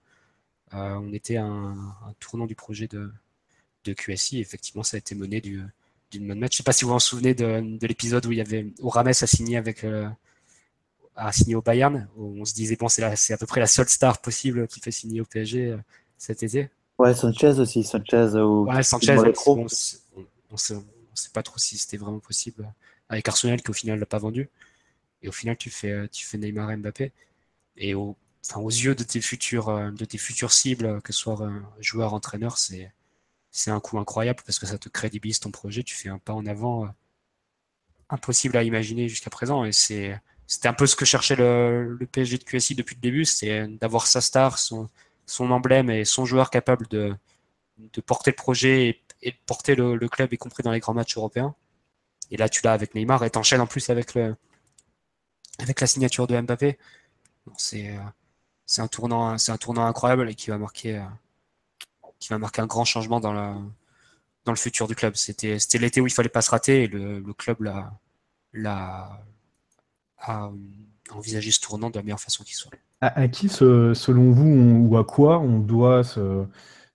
Euh, 0.74 0.95
on 0.95 1.12
était 1.14 1.38
à 1.38 1.45
un, 1.45 1.74
un, 1.74 2.14
tournant 2.20 2.45
du 2.45 2.56
projet 2.56 2.88
de, 2.88 3.12
de 3.86 3.93
QSI. 3.93 4.39
Effectivement, 4.39 4.84
ça 4.84 4.97
a 4.97 4.99
été 4.99 5.15
mené 5.15 5.41
d'une 5.41 5.71
bonne 6.27 6.39
match. 6.39 6.53
Je 6.53 6.55
ne 6.55 6.57
sais 6.57 6.63
pas 6.63 6.73
si 6.73 6.86
vous 6.86 6.89
vous 6.89 6.95
en 6.95 6.99
souvenez 6.99 7.34
de, 7.34 7.77
de 7.77 7.88
l'épisode 7.88 8.25
où 8.25 8.32
il 8.32 8.38
y 8.38 8.41
avait 8.41 8.67
où 8.80 8.89
Rames 8.89 9.07
a 9.07 9.13
signé 9.13 9.57
avec 9.57 9.84
euh, 9.84 10.07
a 11.15 11.32
signé 11.32 11.55
au 11.55 11.61
Bayern, 11.61 12.07
où 12.15 12.36
on 12.39 12.45
se 12.45 12.53
disait 12.53 12.75
bon 12.75 12.88
c'est 12.89 13.03
à 13.03 13.38
peu 13.38 13.45
près 13.45 13.59
la 13.59 13.67
seule 13.67 13.89
star 13.89 14.21
possible 14.21 14.67
qui 14.67 14.80
fait 14.80 14.91
signer 14.91 15.21
au 15.21 15.25
PSG 15.25 15.67
euh, 15.67 15.77
cet 16.17 16.43
été. 16.43 16.69
Ouais, 16.97 17.13
Sanchez 17.13 17.59
aussi, 17.59 17.84
Sanchez. 17.84 18.34
Ouais, 18.36 18.84
Sanchez. 18.84 19.15
On, 19.45 19.65
on, 20.51 20.57
sait, 20.57 20.75
sait 21.13 21.30
pas 21.34 21.43
trop 21.43 21.57
si 21.57 21.77
c'était 21.77 21.97
vraiment 21.97 22.19
possible 22.19 22.69
avec 23.07 23.27
Arsenal 23.27 23.61
qui 23.61 23.69
au 23.69 23.73
final 23.73 23.99
l'a 23.99 24.05
pas 24.05 24.17
vendu. 24.17 24.49
Et 25.21 25.30
au 25.30 25.32
final, 25.32 25.57
tu 25.57 25.69
fais, 25.69 26.07
tu 26.09 26.25
fais 26.25 26.38
Neymar 26.38 26.71
et 26.71 26.77
Mbappé. 26.77 27.11
Et 27.77 27.93
au, 27.95 28.15
enfin, 28.45 28.59
aux 28.59 28.69
yeux 28.69 28.95
de 28.95 29.03
tes 29.03 29.21
futurs, 29.21 29.69
euh, 29.69 29.91
de 29.91 30.05
tes 30.05 30.17
futures 30.17 30.51
cibles, 30.51 31.01
que 31.01 31.13
ce 31.13 31.19
soit 31.19 31.49
joueur, 31.80 32.13
entraîneur, 32.13 32.57
c'est, 32.57 32.91
c'est 33.52 33.72
un 33.72 33.80
coup 33.80 33.97
incroyable 34.00 34.41
parce 34.45 34.60
que 34.60 34.66
ça 34.66 34.78
te 34.78 34.89
crédibilise 34.89 35.39
ton 35.39 35.52
projet. 35.52 35.84
Tu 35.84 35.95
fais 35.95 36.10
un 36.10 36.20
pas 36.20 36.34
en 36.34 36.45
avant 36.45 36.86
euh, 36.86 36.89
impossible 38.10 38.58
à 38.58 38.64
imaginer 38.64 39.08
jusqu'à 39.10 39.30
présent. 39.30 39.66
Et 39.66 39.72
c'était 39.72 40.68
un 40.68 40.74
peu 40.74 40.88
ce 40.88 40.95
que 40.95 41.06
cherchait 41.06 41.36
le, 41.36 41.97
PSG 42.12 42.38
de 42.38 42.43
QSI 42.43 42.76
depuis 42.76 42.95
le 42.95 43.02
début, 43.02 43.26
c'est 43.26 43.68
d'avoir 43.68 44.08
sa 44.08 44.22
star, 44.22 44.58
son, 44.58 44.89
emblème 45.39 45.89
et 45.89 46.06
son 46.06 46.26
joueur 46.26 46.50
capable 46.50 46.88
de, 46.88 47.16
porter 48.06 48.32
le 48.32 48.36
projet 48.36 49.02
et, 49.22 49.32
porter 49.45 49.76
le, 49.76 49.97
club, 50.10 50.34
y 50.34 50.38
compris 50.38 50.64
dans 50.64 50.72
les 50.72 50.80
grands 50.80 50.93
matchs 50.93 51.18
européens. 51.18 51.56
Et 52.32 52.38
là, 52.38 52.50
tu 52.50 52.62
l'as 52.64 52.74
avec 52.74 52.95
Neymar 52.95 53.24
et 53.24 53.30
t'enchaînes 53.32 53.62
en 53.62 53.68
plus 53.68 53.89
avec, 53.89 54.14
le, 54.14 54.36
avec 55.60 55.82
la 55.82 55.88
signature 55.88 56.28
de 56.28 56.39
Mbappé. 56.39 56.78
C'est, 57.58 57.89
euh, 57.89 58.00
c'est 58.68 58.82
un 58.82 58.88
tournant, 58.88 59.38
c'est 59.39 59.52
un 59.52 59.58
tournant 59.58 59.86
incroyable 59.86 60.30
et 60.30 60.36
qui 60.36 60.52
va 60.52 60.60
marquer, 60.60 60.97
euh, 60.97 61.04
qui 62.20 62.30
va 62.30 62.38
marquer 62.38 62.61
un 62.61 62.67
grand 62.67 62.86
changement 62.86 63.20
dans 63.20 63.34
la, 63.34 63.55
dans 64.45 64.51
le 64.51 64.57
futur 64.57 64.88
du 64.88 64.95
club. 64.95 65.15
C'était, 65.15 65.57
l'été 65.76 66.01
où 66.01 66.07
il 66.07 66.13
fallait 66.13 66.30
pas 66.30 66.41
se 66.41 66.51
rater 66.51 66.84
et 66.84 66.88
le, 66.88 67.20
le 67.20 67.34
club 67.34 67.65
a 68.57 69.20
envisagé 71.11 71.51
ce 71.51 71.59
tournant 71.59 71.89
de 71.89 71.95
la 71.97 72.03
meilleure 72.03 72.20
façon 72.20 72.43
qui 72.43 72.53
soit. 72.53 72.72
À, 73.01 73.28
qui, 73.30 73.47
selon 73.47 74.32
vous, 74.32 74.88
ou 74.89 74.97
à 74.97 75.05
quoi 75.05 75.39
on 75.39 75.59
doit 75.59 76.03
ce, 76.03 76.45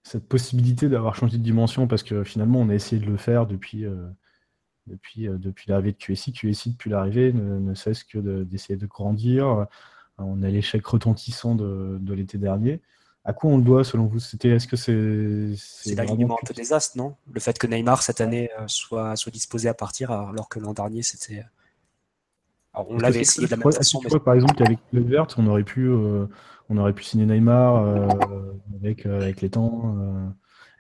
cette 0.03 0.29
possibilité 0.29 0.89
d'avoir 0.89 1.15
changé 1.15 1.39
de 1.39 1.43
dimension? 1.43 1.87
Parce 1.87 2.03
que 2.03 2.25
finalement, 2.25 2.61
on 2.61 2.69
a 2.69 2.75
essayé 2.75 3.01
de 3.01 3.11
le 3.11 3.17
faire 3.17 3.47
depuis, 3.47 3.87
euh, 3.87 4.09
depuis, 4.87 5.29
euh, 5.29 5.39
depuis 5.39 5.71
l'arrivée 5.71 5.93
de 5.93 5.97
QSI. 5.97 6.33
QSI, 6.33 6.73
depuis 6.73 6.91
l'arrivée, 6.91 7.33
ne, 7.33 7.75
cesse 7.75 8.05
que 8.05 8.19
de, 8.19 8.45
d'essayer 8.45 8.77
de 8.77 8.87
grandir. 8.87 9.67
On 10.19 10.43
a 10.43 10.49
l'échec 10.49 10.87
retentissant 10.87 11.55
de, 11.55 11.97
de 12.01 12.15
l'été 12.15 12.37
dernier. 12.37 12.83
À 13.25 13.33
quoi 13.33 13.51
on 13.51 13.57
le 13.57 13.65
doit 13.65 13.85
selon 13.85 14.07
vous? 14.07 14.19
C'était 14.19 14.51
est-ce 14.51 14.69
que 14.69 14.77
c'est 14.77 15.57
c'est 15.57 15.95
l'alignement 15.95 16.37
un 16.43 16.47
peu 16.47 16.53
désastre, 16.53 16.99
non? 16.99 17.17
Le 17.33 17.41
fait 17.41 17.59
que 17.59 17.67
Neymar 17.67 18.03
cette 18.03 18.21
année 18.21 18.51
euh, 18.59 18.65
soit 18.67 19.17
soit 19.17 19.33
disposé 19.33 19.69
à 19.69 19.75
partir 19.75 20.11
alors 20.11 20.49
que 20.49 20.59
l'an 20.59 20.75
dernier 20.75 21.03
c'était 21.03 21.45
alors, 22.75 22.91
on 22.91 22.99
l'avait 22.99 23.21
essayé 23.21 23.47
de 23.47 23.51
la 23.53 23.57
même 23.57 23.73
façon. 23.73 24.01
Mais... 24.03 24.19
par 24.19 24.35
exemple 24.35 24.55
qu'avec 24.55 24.79
le 24.93 25.03
vert, 25.03 25.27
on 25.39 25.47
aurait 25.47 25.63
pu 25.63 25.89
euh, 25.89 26.27
on 26.69 26.77
aurait 26.77 26.93
pu 26.93 27.05
signer 27.05 27.27
Neymar 27.27 27.77
euh, 27.77 28.09
avec 28.81 29.07
euh, 29.07 29.21
avec 29.21 29.41
les 29.41 29.51
temps. 29.51 29.97
Euh. 29.99 30.27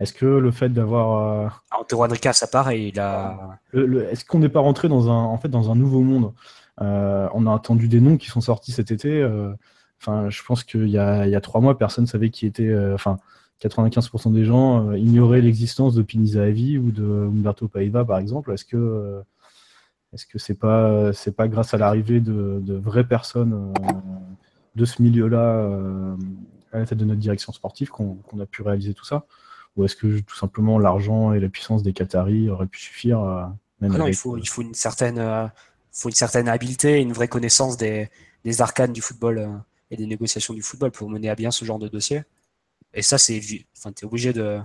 Est-ce 0.00 0.12
que 0.12 0.26
le 0.26 0.50
fait 0.50 0.70
d'avoir 0.70 1.62
Antero 1.70 2.04
Henrique, 2.04 2.28
ça 2.32 2.48
pareil, 2.48 2.88
il 2.88 2.98
a. 2.98 3.60
Est-ce 3.72 4.24
qu'on 4.24 4.40
n'est 4.40 4.48
pas 4.48 4.60
rentré 4.60 4.88
dans 4.88 5.08
un 5.08 5.24
en 5.24 5.38
fait 5.38 5.48
dans 5.48 5.70
un 5.70 5.76
nouveau 5.76 6.00
monde? 6.00 6.32
Euh, 6.80 7.28
on 7.32 7.46
a 7.46 7.50
entendu 7.50 7.86
des 7.86 8.00
noms 8.00 8.16
qui 8.16 8.28
sont 8.28 8.40
sortis 8.40 8.72
cet 8.72 8.90
été. 8.90 9.24
Euh, 10.08 10.12
enfin, 10.12 10.30
je 10.30 10.42
pense 10.42 10.64
qu'il 10.64 10.88
y 10.88 10.98
a, 10.98 11.26
il 11.26 11.30
y 11.30 11.34
a 11.34 11.40
trois 11.40 11.60
mois, 11.60 11.76
personne 11.78 12.04
ne 12.04 12.08
savait 12.08 12.30
qui 12.30 12.46
était. 12.46 12.68
Euh, 12.68 12.94
enfin, 12.94 13.18
95% 13.62 14.32
des 14.32 14.44
gens 14.44 14.92
ignoraient 14.92 15.40
l'existence 15.40 15.94
de 15.94 16.02
Pinizavi 16.02 16.76
ou 16.76 16.90
de 16.90 17.04
Umberto 17.04 17.68
Paiva, 17.68 18.04
par 18.04 18.18
exemple. 18.18 18.52
Est-ce 18.52 18.64
que 18.64 19.22
est-ce 20.12 20.26
que 20.26 20.38
c'est 20.38 20.54
pas 20.54 21.12
c'est 21.12 21.34
pas 21.34 21.48
grâce 21.48 21.72
à 21.72 21.78
l'arrivée 21.78 22.20
de, 22.20 22.60
de, 22.60 22.74
vraies 22.74 23.06
personnes 23.06 23.72
de 24.74 24.84
ce 24.84 25.00
milieu-là 25.00 25.70
à 26.72 26.78
la 26.78 26.84
tête 26.84 26.98
de 26.98 27.04
notre 27.04 27.20
direction 27.20 27.52
sportive 27.52 27.90
qu'on 27.90 28.16
qu 28.16 28.42
a 28.42 28.44
pu 28.44 28.62
réaliser 28.62 28.92
tout 28.92 29.04
ça? 29.04 29.24
Ou 29.76 29.84
est-ce 29.84 29.96
que 29.96 30.18
tout 30.20 30.36
simplement 30.36 30.78
l'argent 30.78 31.32
et 31.32 31.40
la 31.40 31.48
puissance 31.48 31.82
des 31.82 31.92
Qataris 31.94 32.50
auraient 32.50 32.66
pu 32.66 32.80
suffire 32.80 33.20
même 33.80 33.92
ah 33.94 33.98
non, 33.98 34.06
il 34.08 34.16
faut, 34.16 34.36
il 34.36 34.48
faut 34.48 34.62
une 34.62 34.74
certaine 34.74 35.50
faut 35.94 36.08
une 36.08 36.14
certaine 36.14 36.48
habileté 36.48 36.98
et 36.98 37.02
une 37.02 37.12
vraie 37.12 37.28
connaissance 37.28 37.76
des, 37.76 38.10
des 38.44 38.60
arcanes 38.60 38.92
du 38.92 39.00
football 39.00 39.38
euh, 39.38 39.48
et 39.90 39.96
des 39.96 40.06
négociations 40.06 40.54
du 40.54 40.62
football 40.62 40.90
pour 40.90 41.08
mener 41.10 41.28
à 41.28 41.34
bien 41.34 41.50
ce 41.50 41.64
genre 41.64 41.78
de 41.78 41.88
dossier. 41.88 42.22
Et 42.92 43.02
ça, 43.02 43.18
c'est, 43.18 43.40
enfin, 43.76 43.92
tu 43.92 44.04
es 44.04 44.06
obligé 44.06 44.32
de, 44.32 44.60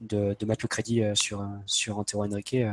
de, 0.00 0.46
mettre 0.46 0.64
le 0.64 0.68
crédit 0.68 1.02
euh, 1.02 1.14
sur, 1.14 1.46
sur 1.66 1.98
Antero 1.98 2.24
Henrique 2.24 2.54
euh, 2.54 2.72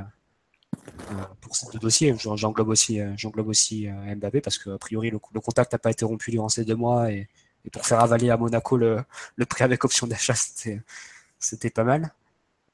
pour 1.42 1.56
ces 1.56 1.68
deux 1.72 1.80
dossiers. 1.80 2.16
J'englobe 2.18 2.70
aussi, 2.70 3.02
aussi 3.38 3.88
Mbappé 3.88 4.42
parce 4.42 4.58
que 4.58 4.72
a 4.72 4.78
priori 4.78 5.10
le, 5.10 5.20
contact 5.20 5.74
n'a 5.74 5.80
pas 5.80 5.92
été 5.92 6.06
rompu 6.06 6.32
durant 6.32 6.50
ces 6.50 6.66
deux 6.66 6.76
mois 6.76 7.12
et, 7.12 7.28
pour 7.74 7.86
faire 7.86 8.00
avaler 8.00 8.30
à 8.30 8.38
Monaco 8.38 8.78
le, 8.78 9.04
le 9.36 9.46
prix 9.46 9.64
avec 9.64 9.84
option 9.84 10.08
d'achat, 10.08 10.34
c'était, 10.36 11.70
pas 11.70 11.84
mal. 11.84 12.14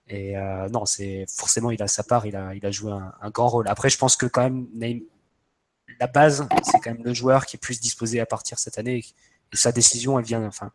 Et 0.08 0.38
euh, 0.38 0.70
non, 0.70 0.86
c'est 0.86 1.26
forcément 1.28 1.72
il 1.72 1.82
a 1.82 1.88
sa 1.88 2.04
part, 2.04 2.28
il 2.28 2.36
a, 2.36 2.54
il 2.54 2.64
a 2.66 2.72
joué 2.72 2.92
un, 2.92 3.12
un, 3.20 3.30
grand 3.32 3.48
rôle. 3.48 3.68
Après, 3.68 3.90
je 3.90 3.98
pense 3.98 4.16
que 4.16 4.28
quand 4.28 4.44
même 4.44 4.68
la 6.00 6.08
base, 6.08 6.48
c'est 6.64 6.80
quand 6.80 6.92
même 6.92 7.04
le 7.04 7.14
joueur 7.14 7.46
qui 7.46 7.56
est 7.56 7.60
plus 7.60 7.80
disposé 7.80 8.20
à 8.20 8.26
partir 8.26 8.60
cette 8.60 8.78
année. 8.78 9.04
Et 9.54 9.56
sa 9.56 9.72
décision, 9.72 10.20
elle 10.20 10.26
vient. 10.26 10.44
Enfin, 10.46 10.72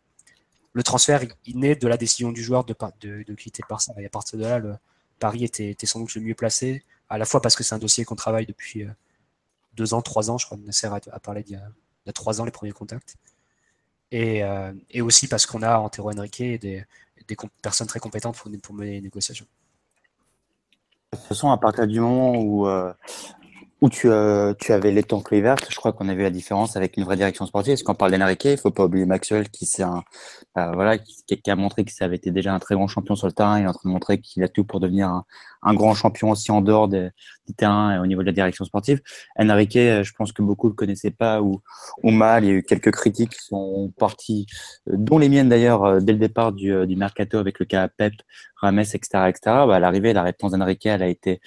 le 0.73 0.83
transfert, 0.83 1.21
il 1.45 1.59
naît 1.59 1.75
de 1.75 1.87
la 1.87 1.97
décision 1.97 2.31
du 2.31 2.43
joueur 2.43 2.63
de, 2.63 2.75
de, 3.01 3.23
de 3.23 3.33
quitter 3.35 3.61
le 3.63 3.67
Barça. 3.69 3.93
Et 3.97 4.05
à 4.05 4.09
partir 4.09 4.39
de 4.39 4.43
là, 4.43 4.59
le 4.59 4.75
Paris 5.19 5.43
était, 5.43 5.75
sans 5.85 5.99
doute 5.99 6.15
le 6.15 6.21
mieux 6.21 6.35
placé, 6.35 6.83
à 7.09 7.17
la 7.17 7.25
fois 7.25 7.41
parce 7.41 7.55
que 7.55 7.63
c'est 7.63 7.75
un 7.75 7.79
dossier 7.79 8.05
qu'on 8.05 8.15
travaille 8.15 8.45
depuis 8.45 8.83
euh, 8.83 8.91
deux 9.73 9.93
ans, 9.93 10.01
trois 10.01 10.31
ans. 10.31 10.37
Je 10.37 10.45
crois 10.45 10.57
que 10.57 10.63
Nasser 10.63 10.87
a, 10.87 11.19
parlé 11.19 11.43
d'il 11.43 11.61
y, 12.05 12.09
a 12.09 12.13
trois 12.13 12.41
ans 12.41 12.45
les 12.45 12.51
premiers 12.51 12.71
contacts. 12.71 13.15
Et, 14.11 14.43
euh, 14.43 14.73
et 14.89 15.01
aussi 15.01 15.27
parce 15.27 15.45
qu'on 15.45 15.61
a 15.61 15.77
Antero 15.77 16.11
Henrique 16.11 16.41
et 16.41 16.57
des, 16.57 16.85
personnes 17.61 17.87
très 17.87 17.99
compétentes 17.99 18.35
pour, 18.35 18.51
pour 18.61 18.75
mener 18.75 18.91
les 18.93 19.01
négociations. 19.01 19.45
De 21.13 21.17
toute 21.17 21.27
façon, 21.27 21.49
à 21.49 21.57
partir 21.57 21.87
du 21.87 21.99
moment 21.99 22.35
où, 22.35 22.67
euh, 22.67 22.93
où 23.81 23.89
tu, 23.89 24.09
euh, 24.09 24.53
tu 24.59 24.73
avais 24.73 24.91
les 24.91 25.01
temps 25.01 25.21
clés 25.21 25.41
vertes, 25.41 25.65
je 25.69 25.75
crois 25.75 25.91
qu'on 25.91 26.07
a 26.07 26.13
vu 26.13 26.21
la 26.21 26.29
différence 26.29 26.77
avec 26.77 26.97
une 26.97 27.03
vraie 27.03 27.15
direction 27.15 27.47
sportive. 27.47 27.73
Parce 27.73 27.83
qu'on 27.83 27.95
parle 27.95 28.11
d'Enrique, 28.11 28.45
il 28.45 28.57
faut 28.57 28.69
pas 28.69 28.85
oublier 28.85 29.05
Maxwell 29.05 29.49
qui, 29.49 29.67
un, 29.81 30.03
euh, 30.57 30.71
voilà, 30.73 30.99
qui, 30.99 31.23
qui, 31.25 31.51
a 31.51 31.55
montré 31.55 31.83
que 31.83 31.91
ça 31.91 32.05
avait 32.05 32.17
été 32.17 32.29
déjà 32.29 32.53
un 32.53 32.59
très 32.59 32.75
grand 32.75 32.87
champion 32.87 33.15
sur 33.15 33.25
le 33.25 33.33
terrain. 33.33 33.59
Il 33.59 33.63
est 33.63 33.67
en 33.67 33.73
train 33.73 33.89
de 33.89 33.93
montrer 33.93 34.19
qu'il 34.19 34.43
a 34.43 34.47
tout 34.47 34.63
pour 34.63 34.79
devenir 34.79 35.07
un, 35.09 35.25
un 35.63 35.73
grand 35.73 35.93
champion 35.93 36.31
aussi 36.31 36.51
en 36.51 36.61
dehors 36.61 36.87
des, 36.87 37.09
du 37.47 37.53
terrain 37.53 37.95
et 37.95 37.99
au 37.99 38.05
niveau 38.05 38.21
de 38.21 38.27
la 38.27 38.31
direction 38.31 38.65
sportive. 38.65 39.01
Enrique, 39.37 39.75
euh, 39.75 40.03
je 40.03 40.13
pense 40.13 40.31
que 40.31 40.41
beaucoup 40.41 40.67
ne 40.67 40.71
le 40.71 40.75
connaissaient 40.75 41.11
pas 41.11 41.41
ou, 41.41 41.61
mal. 42.03 42.43
Il 42.43 42.47
y 42.47 42.51
a 42.51 42.53
eu 42.55 42.63
quelques 42.63 42.91
critiques 42.91 43.31
qui 43.31 43.45
sont 43.45 43.93
parties, 43.97 44.45
euh, 44.89 44.93
dont 44.97 45.17
les 45.17 45.29
miennes 45.29 45.49
d'ailleurs, 45.49 45.83
euh, 45.83 45.99
dès 45.99 46.13
le 46.13 46.19
départ 46.19 46.51
du, 46.51 46.73
du 46.87 46.95
mercato 46.95 47.37
avec 47.37 47.59
le 47.59 47.65
cas 47.65 47.87
Pep, 47.87 48.13
Rames, 48.55 48.79
etc., 48.79 48.99
etc. 49.27 49.39
Bah, 49.45 49.75
à 49.75 49.79
l'arrivée, 49.79 50.13
la 50.13 50.23
réponse 50.23 50.51
d'Enrique, 50.51 50.85
elle 50.85 51.03
a 51.03 51.07
été, 51.07 51.41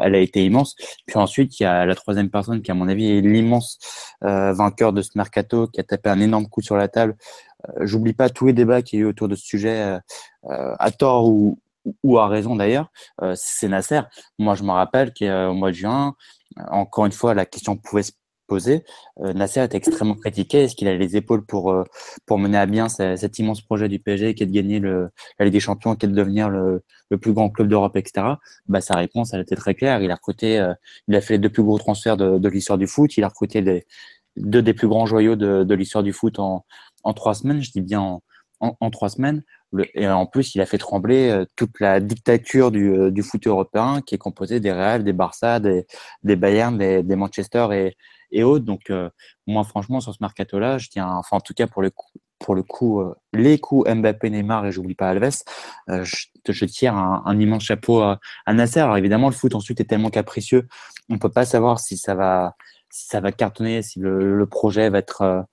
elle 0.00 0.14
a 0.14 0.18
été 0.18 0.44
immense. 0.44 0.76
Puis 1.06 1.18
ensuite, 1.18 1.58
il 1.58 1.64
y 1.64 1.66
a 1.66 1.86
la 1.86 1.94
troisième 1.94 2.30
personne 2.30 2.62
qui, 2.62 2.70
à 2.70 2.74
mon 2.74 2.88
avis, 2.88 3.18
est 3.18 3.20
l'immense 3.20 3.78
vainqueur 4.20 4.92
de 4.92 5.02
ce 5.02 5.10
mercato, 5.16 5.66
qui 5.66 5.80
a 5.80 5.82
tapé 5.82 6.08
un 6.08 6.20
énorme 6.20 6.46
coup 6.46 6.62
sur 6.62 6.76
la 6.76 6.86
table. 6.86 7.16
J'oublie 7.80 8.12
pas 8.12 8.30
tous 8.30 8.46
les 8.46 8.52
débats 8.52 8.80
qu'il 8.80 9.00
y 9.00 9.02
a 9.02 9.06
eu 9.06 9.08
autour 9.08 9.26
de 9.26 9.34
ce 9.34 9.44
sujet, 9.44 9.98
à 10.48 10.90
tort 10.92 11.28
ou, 11.28 11.58
ou 12.02 12.18
a 12.18 12.28
raison 12.28 12.56
d'ailleurs, 12.56 12.90
c'est 13.34 13.68
Nasser. 13.68 14.02
Moi, 14.38 14.54
je 14.54 14.62
me 14.62 14.70
rappelle 14.70 15.12
qu'au 15.12 15.54
mois 15.54 15.70
de 15.70 15.76
juin, 15.76 16.14
encore 16.70 17.06
une 17.06 17.12
fois, 17.12 17.34
la 17.34 17.46
question 17.46 17.76
pouvait 17.76 18.02
se 18.02 18.12
poser. 18.46 18.84
Nasser 19.18 19.62
était 19.64 19.76
extrêmement 19.76 20.16
critiqué. 20.16 20.64
Est-ce 20.64 20.74
qu'il 20.74 20.88
a 20.88 20.96
les 20.96 21.16
épaules 21.16 21.46
pour, 21.46 21.74
pour 22.26 22.38
mener 22.38 22.58
à 22.58 22.66
bien 22.66 22.88
cet 22.88 23.38
immense 23.38 23.62
projet 23.62 23.88
du 23.88 23.98
PSG 24.00 24.34
qui 24.34 24.42
est 24.42 24.46
de 24.46 24.52
gagner 24.52 24.80
le, 24.80 25.10
la 25.38 25.44
Ligue 25.44 25.54
des 25.54 25.60
Champions, 25.60 25.94
qui 25.94 26.06
est 26.06 26.08
de 26.08 26.14
devenir 26.14 26.50
le, 26.50 26.82
le 27.10 27.18
plus 27.18 27.32
grand 27.32 27.48
club 27.48 27.68
d'Europe, 27.68 27.96
etc. 27.96 28.26
Bah, 28.66 28.80
sa 28.80 28.94
réponse, 28.96 29.32
elle 29.32 29.40
était 29.40 29.56
très 29.56 29.74
claire. 29.74 30.02
Il 30.02 30.10
a 30.10 30.16
recruté, 30.16 30.62
il 31.08 31.14
a 31.16 31.20
fait 31.20 31.34
les 31.34 31.38
deux 31.38 31.50
plus 31.50 31.62
gros 31.62 31.78
transferts 31.78 32.16
de, 32.16 32.38
de 32.38 32.48
l'histoire 32.48 32.78
du 32.78 32.86
foot. 32.86 33.16
Il 33.16 33.24
a 33.24 33.28
recruté 33.28 33.62
des, 33.62 33.86
deux 34.36 34.62
des 34.62 34.74
plus 34.74 34.88
grands 34.88 35.06
joyaux 35.06 35.36
de, 35.36 35.64
de 35.64 35.74
l'histoire 35.74 36.04
du 36.04 36.12
foot 36.12 36.38
en, 36.38 36.64
en 37.04 37.12
trois 37.12 37.34
semaines. 37.34 37.62
Je 37.62 37.70
dis 37.70 37.80
bien 37.80 38.00
en, 38.00 38.22
en, 38.60 38.90
trois 38.90 39.08
semaines. 39.08 39.42
Et 39.94 40.08
en 40.08 40.26
plus, 40.26 40.54
il 40.54 40.60
a 40.60 40.66
fait 40.66 40.78
trembler 40.78 41.30
euh, 41.30 41.44
toute 41.56 41.78
la 41.80 42.00
dictature 42.00 42.70
du, 42.70 42.90
euh, 42.92 43.10
du 43.10 43.22
foot 43.22 43.46
européen 43.46 44.02
qui 44.04 44.14
est 44.14 44.18
composée 44.18 44.60
des 44.60 44.72
Real, 44.72 45.04
des 45.04 45.12
Barça, 45.12 45.60
des, 45.60 45.86
des 46.24 46.36
Bayern, 46.36 46.76
des, 46.76 47.02
des 47.02 47.16
Manchester 47.16 47.68
et, 47.72 47.96
et 48.32 48.42
autres. 48.42 48.64
Donc, 48.64 48.90
euh, 48.90 49.08
moi, 49.46 49.62
franchement, 49.64 50.00
sur 50.00 50.12
ce 50.12 50.18
mercato-là, 50.20 50.78
je 50.78 50.88
tiens, 50.88 51.08
enfin, 51.08 51.36
en 51.36 51.40
tout 51.40 51.54
cas, 51.54 51.66
pour 51.66 51.82
le 51.82 51.90
coup, 51.90 52.08
pour 52.40 52.54
le 52.54 52.62
coup, 52.62 53.02
les 53.34 53.58
coups 53.58 53.86
Mbappé, 53.86 54.30
Neymar 54.30 54.64
et 54.64 54.72
j'oublie 54.72 54.94
pas 54.94 55.10
Alves, 55.10 55.42
je, 55.88 56.26
je, 56.48 56.64
tire 56.64 56.96
un, 56.96 57.38
immense 57.38 57.64
chapeau 57.64 58.00
à, 58.00 58.18
à, 58.46 58.54
Nasser. 58.54 58.80
Alors 58.80 58.96
évidemment, 58.96 59.28
le 59.28 59.34
foot 59.34 59.54
ensuite 59.54 59.78
est 59.82 59.84
tellement 59.84 60.08
capricieux, 60.08 60.66
on 61.10 61.18
peut 61.18 61.28
pas 61.28 61.44
savoir 61.44 61.80
si 61.80 61.98
ça 61.98 62.14
va, 62.14 62.56
ça 62.88 63.20
va 63.20 63.30
cartonner, 63.30 63.82
si 63.82 64.00
le, 64.00 64.38
le 64.38 64.46
projet 64.46 64.88
va 64.88 65.00
être 65.00 65.44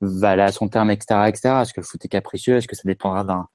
va 0.00 0.30
aller 0.30 0.42
à 0.42 0.52
son 0.52 0.68
terme, 0.68 0.90
etc., 0.90 1.20
etc. 1.28 1.48
Est-ce 1.62 1.72
que 1.72 1.80
le 1.80 1.86
foot 1.86 2.04
est 2.04 2.08
capricieux? 2.08 2.56
Est-ce 2.56 2.68
que 2.68 2.76
ça 2.76 2.82
dépendra 2.84 3.48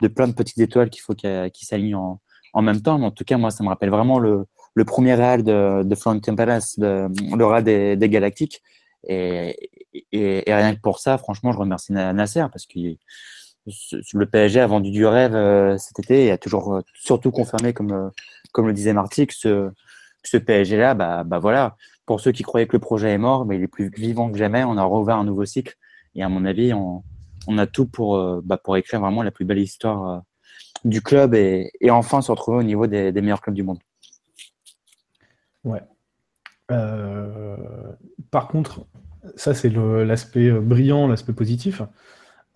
de 0.00 0.08
plein 0.08 0.28
de 0.28 0.32
petites 0.34 0.58
étoiles 0.58 0.90
qu'il 0.90 1.02
faut 1.02 1.14
qui 1.14 1.64
s'alignent 1.64 1.96
en, 1.96 2.20
en, 2.52 2.62
même 2.62 2.80
temps? 2.80 2.98
Mais 2.98 3.06
en 3.06 3.10
tout 3.10 3.24
cas, 3.24 3.36
moi, 3.36 3.50
ça 3.50 3.64
me 3.64 3.68
rappelle 3.68 3.90
vraiment 3.90 4.18
le, 4.18 4.46
le 4.74 4.84
premier 4.84 5.14
Real 5.14 5.42
de, 5.42 5.82
de 5.82 5.94
Florentino 5.94 6.36
Pérez, 6.36 6.60
le 6.78 7.44
Real 7.44 7.64
des, 7.64 7.96
des 7.96 8.08
Galactiques. 8.08 8.62
Et, 9.06 9.70
et, 10.12 10.48
et, 10.50 10.54
rien 10.54 10.74
que 10.74 10.80
pour 10.80 10.98
ça, 10.98 11.18
franchement, 11.18 11.52
je 11.52 11.58
remercie 11.58 11.92
Nasser 11.92 12.44
parce 12.52 12.66
que 12.66 12.96
le 14.14 14.26
PSG 14.26 14.60
a 14.60 14.66
vendu 14.66 14.90
du 14.90 15.06
rêve 15.06 15.34
euh, 15.34 15.76
cet 15.78 15.98
été 15.98 16.26
et 16.26 16.30
a 16.30 16.38
toujours 16.38 16.74
euh, 16.74 16.80
surtout 16.94 17.30
confirmé, 17.30 17.72
comme, 17.72 17.92
euh, 17.92 18.08
comme 18.52 18.66
le 18.66 18.72
disait 18.72 18.92
Marty, 18.92 19.26
que 19.26 19.34
ce, 19.34 19.70
ce 20.24 20.36
PSG-là, 20.36 20.94
bah, 20.94 21.24
bah 21.24 21.38
voilà, 21.38 21.76
pour 22.06 22.20
ceux 22.20 22.32
qui 22.32 22.42
croyaient 22.42 22.66
que 22.66 22.76
le 22.76 22.80
projet 22.80 23.10
est 23.10 23.18
mort, 23.18 23.44
mais 23.46 23.56
il 23.56 23.62
est 23.62 23.68
plus 23.68 23.90
vivant 23.90 24.30
que 24.30 24.38
jamais. 24.38 24.64
On 24.64 24.76
a 24.76 24.84
rouvert 24.84 25.16
un 25.16 25.24
nouveau 25.24 25.44
cycle 25.44 25.76
et 26.14 26.22
à 26.22 26.28
mon 26.28 26.44
avis, 26.44 26.72
on, 26.72 27.02
a 27.58 27.66
tout 27.66 27.86
pour, 27.86 28.16
euh, 28.16 28.40
bah, 28.44 28.58
pour 28.58 28.76
écrire 28.76 29.00
vraiment 29.00 29.22
la 29.22 29.30
plus 29.30 29.44
belle 29.44 29.58
histoire 29.58 30.10
euh, 30.10 30.18
du 30.84 31.02
club 31.02 31.34
et, 31.34 31.70
enfin 31.90 32.20
se 32.20 32.30
retrouver 32.30 32.58
au 32.58 32.62
niveau 32.62 32.86
des, 32.86 33.12
meilleurs 33.12 33.40
clubs 33.40 33.54
du 33.54 33.62
monde. 33.62 33.78
Ouais. 35.64 35.82
Euh, 36.70 37.56
par 38.30 38.48
contre, 38.48 38.86
ça 39.36 39.54
c'est 39.54 39.70
l'aspect 39.70 40.50
brillant, 40.50 41.08
l'aspect 41.08 41.32
positif. 41.32 41.82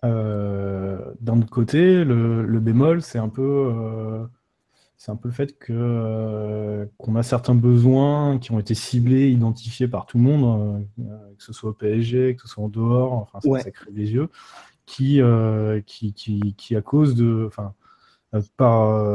D'un 0.03 1.39
autre 1.39 1.49
côté, 1.49 2.03
le 2.03 2.59
bémol, 2.59 3.01
c'est 3.01 3.19
un 3.19 3.29
peu 3.29 4.27
c'est 5.03 5.11
un 5.11 5.17
peu 5.17 5.27
le 5.27 5.33
fait 5.33 5.59
que 5.59 5.73
euh, 5.73 6.85
qu'on 6.97 7.17
a 7.17 7.23
certains 7.23 7.55
besoins 7.55 8.39
qui 8.39 8.53
ont 8.53 8.59
été 8.59 8.73
ciblés, 8.73 9.29
identifiés 9.29 9.89
par 9.89 10.05
tout 10.05 10.17
le 10.17 10.23
monde, 10.23 10.85
euh, 10.97 11.03
que 11.37 11.43
ce 11.43 11.51
soit 11.51 11.71
au 11.71 11.73
PSG, 11.73 12.37
que 12.37 12.41
ce 12.43 12.47
soit 12.47 12.63
en 12.63 12.69
dehors, 12.69 13.11
enfin 13.11 13.41
ça, 13.41 13.49
ouais. 13.49 13.61
ça 13.61 13.69
crée 13.69 13.91
des 13.91 14.13
yeux, 14.13 14.29
qui, 14.85 15.21
euh, 15.21 15.81
qui, 15.85 16.13
qui, 16.13 16.55
qui, 16.55 16.77
à 16.77 16.81
cause 16.81 17.15
de, 17.15 17.43
enfin, 17.45 17.73
par, 18.55 19.05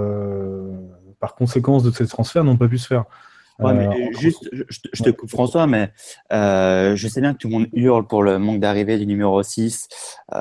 par 1.21 1.35
conséquence 1.35 1.85
de 1.85 1.91
ces 1.91 2.07
transferts, 2.07 2.45
n'ont 2.45 2.59
pas 2.59 2.69
pu 2.69 2.77
se 2.77 2.87
faire. 2.87 3.07
Ouais, 3.59 3.75
mais 3.75 3.89
euh, 3.89 4.13
juste, 4.21 4.49
je, 4.53 4.63
je, 4.93 5.03
te 5.03 5.11
coupe 5.11 5.29
François, 5.31 5.67
mais 5.67 5.91
euh, 6.33 6.95
je 6.95 7.09
sais 7.09 7.21
bien 7.21 7.33
que 7.33 7.39
tout 7.39 7.49
le 7.49 7.55
monde 7.55 7.67
hurle 7.73 8.07
pour 8.07 8.23
le 8.23 8.39
manque 8.39 8.61
d'arrivée 8.61 8.99
du 8.99 9.07
numéro 9.07 9.43
6, 9.43 9.89
euh, 10.33 10.39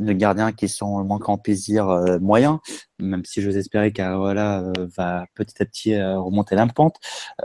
de 0.00 0.12
gardiens 0.12 0.50
qui 0.50 0.68
sont 0.68 1.04
manquant 1.04 1.38
plaisir 1.38 1.88
euh, 1.88 2.18
moyen, 2.18 2.60
même 2.98 3.24
si 3.24 3.40
j'ose 3.40 3.56
espérer 3.56 3.92
qu'Areola 3.92 4.62
euh, 4.62 4.72
va 4.96 5.26
petit 5.34 5.62
à 5.62 5.64
petit 5.64 5.94
euh, 5.94 6.18
remonter 6.18 6.56
l'impente, 6.56 6.96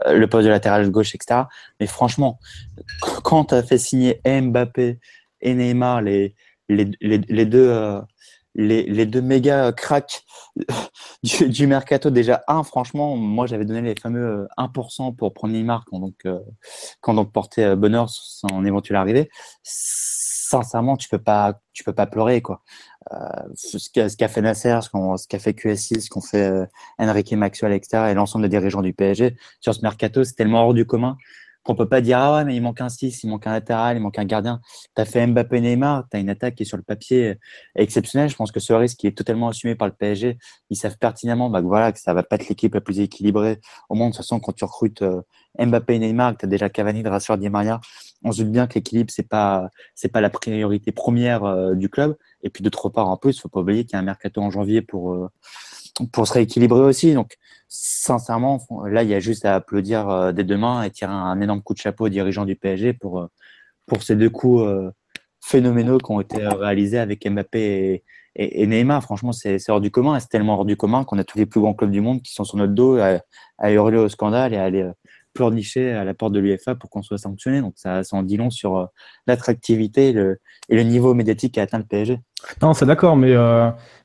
euh, 0.08 0.14
le 0.14 0.28
poste 0.28 0.46
de 0.46 0.50
latéral 0.50 0.90
gauche, 0.90 1.14
etc. 1.14 1.42
Mais 1.80 1.86
franchement, 1.86 2.40
quand 3.24 3.46
tu 3.46 3.54
as 3.56 3.62
fait 3.62 3.78
signer 3.78 4.22
Mbappé 4.26 5.00
et 5.42 5.54
Neymar, 5.54 6.02
les, 6.02 6.34
les, 6.68 6.90
les, 7.00 7.20
les 7.20 7.46
deux 7.46 8.02
les, 8.56 8.84
les, 8.84 9.06
deux 9.06 9.22
méga 9.22 9.72
cracks 9.72 10.24
du, 11.24 11.50
du, 11.50 11.68
mercato. 11.68 12.10
Déjà, 12.10 12.44
un, 12.48 12.64
franchement, 12.64 13.16
moi 13.16 13.46
j'avais 13.48 13.66
donné 13.66 13.82
les 13.82 13.96
fameux 14.00 14.48
1% 14.58 15.10
euh, 15.10 15.12
pour 15.12 15.34
prendre 15.34 15.54
Neymar 15.54 15.86
quand 15.86 16.00
donc, 16.00 16.16
euh, 16.26 16.40
quand 17.02 17.14
donc 17.14 17.32
portait 17.32 17.66
euh, 17.66 17.76
bonheur 17.76 18.10
son 18.10 18.66
éventuelle 18.66 18.98
arrivée. 18.98 19.30
Sincèrement, 19.64 20.98
tu 20.98 21.08
peux 21.08 21.22
pas, 21.22 21.60
tu 21.74 21.84
peux 21.84 21.94
pas 21.94 22.08
pleurer 22.08 22.42
quoi. 22.42 22.62
Euh, 23.14 23.18
ce 23.56 23.90
qu'a 23.90 24.10
qu 24.10 24.28
fait 24.28 24.42
Nasser, 24.42 24.80
ce 24.82 25.28
qu'a 25.28 25.40
fait 25.40 25.54
QSI, 25.54 26.02
ce 26.02 26.10
qu'ont 26.10 26.22
fait 26.22 26.50
euh, 26.50 26.66
Enrique 27.00 27.34
Maxwell, 27.34 27.74
etc. 27.74 28.12
et 28.12 28.14
l'ensemble 28.14 28.44
des 28.44 28.50
dirigeants 28.50 28.82
du 28.82 28.94
PSG 28.94 29.36
sur 29.60 29.74
ce 29.74 29.82
mercato, 29.82 30.24
c'est 30.24 30.36
tellement 30.36 30.64
hors 30.66 30.74
du 30.74 30.86
commun 30.86 31.18
qu'on 31.64 31.76
peut 31.76 31.88
pas 31.88 32.02
dire 32.02 32.18
ah 32.18 32.36
ouais 32.38 32.46
mais 32.46 32.56
il 32.56 32.62
manque 32.62 32.82
un 32.82 32.90
6, 32.90 33.24
il 33.24 33.30
manque 33.30 33.46
un 33.48 33.52
latéral, 33.52 33.98
il 33.98 34.00
manque 34.00 34.18
un 34.18 34.26
gardien. 34.26 34.62
Tu 34.96 35.02
as 35.02 35.06
fait 35.06 35.26
Mbappé 35.28 35.62
Neymar, 35.62 36.06
tu 36.12 36.18
une 36.18 36.30
attaque 36.30 36.56
qui 36.56 36.64
est 36.64 36.66
sur 36.66 36.78
le 36.78 36.84
papier 36.84 37.38
exceptionnelle. 37.76 38.30
Je 38.30 38.36
pense 38.36 38.52
que 38.52 38.60
ce 38.60 38.74
risque 38.74 39.04
est 39.06 39.18
totalement 39.18 39.50
assumé 39.50 39.76
par 39.76 39.88
le 39.88 39.94
PSG, 39.94 40.38
ils 40.70 40.76
savent 40.76 40.98
pertinemment 40.98 41.50
bah, 41.50 41.62
voilà, 41.62 41.92
que 41.92 42.00
ça 42.00 42.14
va 42.14 42.24
pas 42.24 42.36
être 42.38 42.50
l'équipe 42.50 42.74
la 42.74 42.82
plus 42.82 43.00
équilibrée 43.00 43.60
au 43.90 43.96
monde. 43.96 44.12
De 44.12 44.16
toute 44.16 44.24
façon, 44.24 44.40
quand 44.40 44.54
tu 44.54 44.66
recrutes 44.66 45.02
euh, 45.04 45.22
Mbappé 45.60 45.96
et 45.96 46.00
Neymar, 46.00 46.34
que 46.34 46.40
tu 46.40 46.46
as 46.46 46.50
déjà 46.50 46.70
Cavani, 46.70 47.04
Drasseur, 47.04 47.38
Di 47.38 47.50
Maria, 47.50 47.80
on 48.24 48.32
se 48.32 48.44
doute 48.44 48.52
bien 48.52 48.68
que 48.68 48.76
l'équilibre 48.76 49.12
c'est 49.12 49.28
pas 49.28 49.70
c'est 49.96 50.10
pas 50.10 50.22
la 50.22 50.30
priorité 50.30 50.92
première 50.92 51.44
euh, 51.44 51.76
du 51.76 51.90
club. 51.90 52.16
Et 52.44 52.50
puis 52.50 52.64
d'autre 52.64 52.90
part 52.90 53.10
en 53.10 53.18
plus, 53.18 53.38
il 53.38 53.42
faut 53.42 53.50
pas 53.50 53.62
oublier 53.62 53.84
qu'il 53.86 53.94
y 53.94 53.96
a 53.96 54.00
un 54.00 54.04
mercato 54.04 54.42
en 54.42 54.52
janvier 54.52 54.82
pour 54.82 55.14
euh, 55.14 55.30
pour 56.12 56.28
se 56.28 56.34
rééquilibrer 56.34 56.82
aussi. 56.82 57.14
Donc, 57.14 57.36
sincèrement, 57.72 58.60
là, 58.86 59.04
il 59.04 59.10
y 59.10 59.16
a 59.16 59.20
juste 59.20 59.46
à 59.46 59.56
applaudir 59.56 60.10
euh, 60.10 60.32
des 60.34 60.44
deux 60.44 60.58
mains 60.58 60.84
et 60.84 60.92
tirer 60.92 61.12
un, 61.12 61.40
énorme 61.40 61.62
coup 61.62 61.74
de 61.74 61.80
chapeau 61.80 62.06
aux 62.06 62.10
dirigeants 62.10 62.46
du 62.46 62.56
PSG 62.56 62.94
pour, 62.94 63.22
euh, 63.22 63.28
pour 63.86 64.04
ces 64.04 64.18
deux 64.18 64.30
coups 64.30 64.64
euh, 64.64 64.92
phénoménaux 65.42 65.98
qui 65.98 66.12
ont 66.12 66.20
été 66.20 66.46
réalisés 66.46 67.00
avec 67.00 67.26
Mbappé 67.26 68.04
et, 68.36 68.68
Neymar. 68.68 69.02
Franchement, 69.02 69.32
c'est 69.32 69.58
hors 69.70 69.82
du 69.82 69.90
commun 69.90 70.18
et 70.18 70.20
c'est 70.20 70.28
tellement 70.28 70.56
hors 70.56 70.66
du 70.66 70.76
commun 70.76 71.06
qu'on 71.06 71.18
a 71.18 71.24
tous 71.24 71.38
les 71.38 71.46
plus 71.46 71.62
grands 71.62 71.74
clubs 71.74 71.92
du 71.92 72.02
monde 72.02 72.22
qui 72.22 72.34
sont 72.34 72.44
sur 72.44 72.58
notre 72.58 72.74
dos 72.74 73.00
à, 73.00 73.72
hurler 73.72 73.98
au 73.98 74.10
scandale 74.10 74.54
et 74.54 74.58
à 74.58 74.64
aller 74.64 74.90
pleurnicher 75.34 75.94
à 75.94 76.04
la 76.04 76.14
porte 76.14 76.34
de 76.34 76.40
l'UFA 76.40 76.76
pour 76.76 76.90
qu'on 76.90 77.02
soit 77.02 77.18
sanctionné. 77.18 77.62
Donc 77.62 77.74
ça, 77.78 78.02
en 78.12 78.24
dit 78.24 78.38
long 78.38 78.50
sur 78.50 78.90
l'attractivité 79.28 80.10
et 80.10 80.14
le, 80.14 80.40
et 80.70 80.76
le 80.76 80.84
niveau 80.84 81.14
médiatique 81.14 81.56
qu'a 81.56 81.64
atteint 81.64 81.80
le 81.80 81.86
PSG. 81.86 82.20
Non, 82.62 82.74
c'est 82.74 82.86
d'accord, 82.86 83.16
mais, 83.18 83.34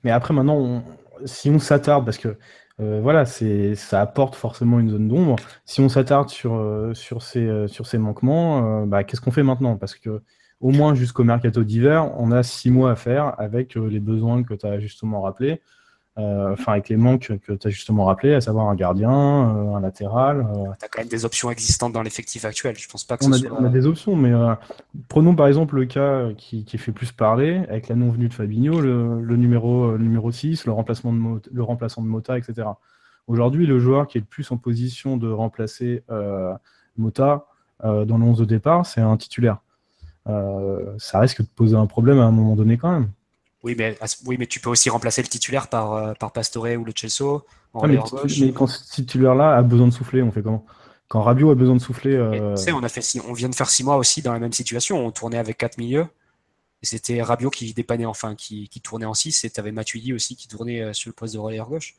mais 0.03 0.11
après 0.11 0.35
maintenant, 0.35 0.57
on, 0.57 0.83
si 1.25 1.51
on 1.51 1.59
s'attarde, 1.59 2.05
parce 2.05 2.19
que 2.19 2.37
euh, 2.81 3.01
voilà, 3.03 3.25
c'est, 3.25 3.75
ça 3.75 4.01
apporte 4.03 4.35
forcément 4.35 4.79
une 4.79 4.91
zone 4.91 5.09
d'ombre. 5.09 5.37
Si 5.65 5.81
on 5.81 5.89
s'attarde 5.89 6.29
sur, 6.29 6.55
euh, 6.57 6.93
ces, 6.95 7.47
euh, 7.47 7.69
sur 7.69 7.87
ces 7.87 7.99
manquements, 7.99 8.87
bah, 8.87 9.05
qu'est-ce 9.05 9.21
qu'on 9.21 9.31
fait 9.31 9.43
maintenant? 9.43 9.77
Parce 9.77 9.95
que 9.95 10.23
au 10.61 10.71
moins 10.71 10.95
jusqu'au 10.95 11.25
mercato 11.25 11.65
d'hiver, 11.65 12.13
on 12.19 12.31
a 12.33 12.43
six 12.43 12.71
mois 12.71 12.91
à 12.93 12.97
faire 12.97 13.39
avec 13.39 13.75
les 13.75 14.01
besoins 14.01 14.43
que 14.43 14.55
tu 14.55 14.67
as 14.67 14.79
justement 14.79 15.21
rappelés 15.23 15.61
enfin 16.17 16.73
avec 16.73 16.89
les 16.89 16.97
manques 16.97 17.31
que 17.47 17.53
tu 17.53 17.67
as 17.67 17.71
justement 17.71 18.07
rappelé, 18.07 18.35
à 18.35 18.41
savoir 18.41 18.69
un 18.69 18.75
gardien, 18.75 19.11
euh, 19.11 19.75
un 19.75 19.81
latéral. 19.81 20.41
Euh... 20.41 20.71
Tu 20.79 20.85
as 20.85 20.89
quand 20.89 21.01
même 21.01 21.09
des 21.09 21.25
options 21.25 21.51
existantes 21.51 21.93
dans 21.93 22.03
l'effectif 22.03 22.45
actuel. 22.45 22.77
Je 22.79 22.89
pense 22.89 23.05
pas 23.05 23.19
que 23.19 23.27
on, 23.27 23.33
a, 23.33 23.39
soit... 23.39 23.53
on 23.53 23.65
a 23.65 23.69
des 23.69 23.87
options, 23.87 24.17
mais 24.17 24.33
euh, 24.33 24.55
prenons 25.09 25.35
par 25.35 25.47
exemple 25.47 25.77
le 25.77 25.85
cas 25.85 26.31
qui, 26.37 26.65
qui, 26.65 26.79
fait 26.79 26.93
plus 26.93 27.13
parler, 27.13 27.63
avec 27.69 27.89
la 27.89 27.97
non-venue 27.97 28.29
de 28.29 28.35
Fabinho, 28.35 28.81
le, 28.81 29.21
le, 29.21 29.37
numéro, 29.37 29.93
le 29.93 30.03
numéro 30.03 30.33
6, 30.33 30.65
le, 30.65 30.73
remplacement 30.73 31.13
de 31.13 31.19
Mota, 31.19 31.51
le 31.53 31.63
remplaçant 31.63 32.03
de 32.03 32.09
Mota, 32.09 32.39
etc. 32.39 32.69
Aujourd'hui, 33.27 33.67
le 33.67 33.79
joueur 33.79 34.07
qui 34.07 34.17
est 34.19 34.23
le 34.23 34.27
plus 34.27 34.51
en 34.53 34.57
position 34.57 35.17
de 35.17 35.29
remplacer 35.29 36.05
Mota 36.97 37.47
dans 37.83 38.19
le 38.19 38.25
11 38.25 38.39
de 38.39 38.45
départ, 38.45 38.87
c'est 38.87 39.01
un 39.01 39.17
titulaire. 39.17 39.59
ça 40.25 41.19
risque 41.19 41.43
de 41.43 41.49
poser 41.49 41.77
un 41.77 41.87
problème 41.87 42.21
à 42.21 42.25
un 42.25 42.31
moment 42.31 42.55
donné 42.55 42.79
quand 42.79 42.93
même. 42.93 43.11
Oui 43.67 43.75
mais, 43.77 43.99
oui, 44.27 44.37
mais 44.39 44.47
tu 44.47 44.61
peux 44.61 44.71
aussi 44.71 44.89
remplacer 44.91 45.23
le 45.23 45.27
titulaire 45.27 45.67
par, 45.67 45.93
euh, 45.95 46.13
par 46.13 46.31
Pastore 46.31 46.69
ou 46.79 46.85
le 46.85 46.93
Chelsea. 46.95 47.25
Ah, 47.75 47.89
mais, 47.89 47.99
mais, 48.39 48.53
quand 48.53 48.69
ce 48.69 48.95
titulaire-là 48.95 49.57
a 49.57 49.63
besoin 49.63 49.89
de 49.89 49.93
souffler, 49.93 50.23
on 50.23 50.31
fait 50.31 50.41
comment? 50.41 50.65
Quand 51.09 51.21
Rabiot 51.21 51.51
a 51.51 51.57
besoin 51.57 51.75
de 51.75 51.81
souffler. 51.81 52.15
Euh... 52.15 52.55
Tu 52.55 52.63
sais, 52.63 52.73
on, 52.73 52.85
a 52.85 52.89
fait 52.89 53.01
six, 53.01 53.21
on 53.27 53.33
vient 53.33 53.49
de 53.49 53.57
faire 53.57 53.69
six 53.69 53.83
mois 53.83 53.97
aussi 53.97 54.23
dans 54.23 54.33
la 54.33 54.39
même 54.39 54.53
situation. 54.53 55.05
On 55.05 55.11
tournait 55.11 55.39
avec 55.39 55.59
quatre 55.59 55.79
milieux. 55.79 56.07
Et 56.81 56.87
c'était 56.87 57.21
Rabiot 57.21 57.51
qui 57.51 57.75
dépannait, 57.75 58.07
enfin, 58.07 58.37
qui, 58.37 58.69
qui 58.69 58.81
tournait 58.81 59.05
en 59.05 59.15
6. 59.15 59.45
Et 59.45 59.51
tu 59.51 59.59
avais 59.59 59.73
Matuidi 59.73 60.13
aussi 60.13 60.37
qui 60.37 60.47
tournait 60.47 60.83
euh, 60.83 60.93
sur 60.93 61.09
le 61.09 61.15
poste 61.15 61.35
de 61.35 61.41
relayeur 61.41 61.69
gauche. 61.69 61.97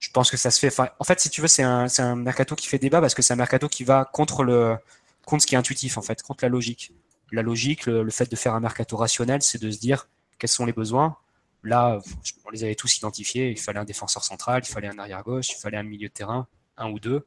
Je 0.00 0.10
pense 0.10 0.30
que 0.30 0.36
ça 0.36 0.50
se 0.50 0.60
fait. 0.60 0.68
Enfin, 0.68 0.90
en 0.98 1.04
fait, 1.04 1.18
si 1.18 1.30
tu 1.30 1.40
veux, 1.40 1.48
c'est 1.48 1.62
un, 1.62 1.86
un 1.96 2.14
mercato 2.14 2.54
qui 2.56 2.66
fait 2.66 2.78
débat 2.78 3.00
parce 3.00 3.14
que 3.14 3.22
c'est 3.22 3.32
un 3.32 3.36
mercato 3.36 3.68
qui 3.68 3.84
va 3.84 4.04
contre, 4.12 4.44
le, 4.44 4.76
contre 5.24 5.44
ce 5.44 5.46
qui 5.46 5.54
est 5.54 5.58
intuitif, 5.58 5.96
en 5.96 6.02
fait, 6.02 6.22
contre 6.22 6.44
la 6.44 6.50
logique. 6.50 6.92
La 7.32 7.40
logique, 7.40 7.86
le, 7.86 8.02
le 8.02 8.10
fait 8.10 8.30
de 8.30 8.36
faire 8.36 8.54
un 8.54 8.60
mercato 8.60 8.98
rationnel, 8.98 9.40
c'est 9.40 9.62
de 9.62 9.70
se 9.70 9.78
dire 9.78 10.06
quels 10.38 10.50
sont 10.50 10.66
les 10.66 10.72
besoins, 10.72 11.16
Là, 11.64 11.98
on 12.44 12.50
les 12.50 12.64
avait 12.64 12.74
tous 12.74 12.98
identifiés. 12.98 13.50
Il 13.50 13.58
fallait 13.58 13.80
un 13.80 13.84
défenseur 13.84 14.24
central, 14.24 14.62
il 14.64 14.70
fallait 14.70 14.88
un 14.88 14.98
arrière 14.98 15.22
gauche, 15.22 15.50
il 15.50 15.56
fallait 15.56 15.76
un 15.76 15.82
milieu 15.82 16.08
de 16.08 16.12
terrain, 16.12 16.46
un 16.76 16.90
ou 16.90 16.98
deux. 16.98 17.26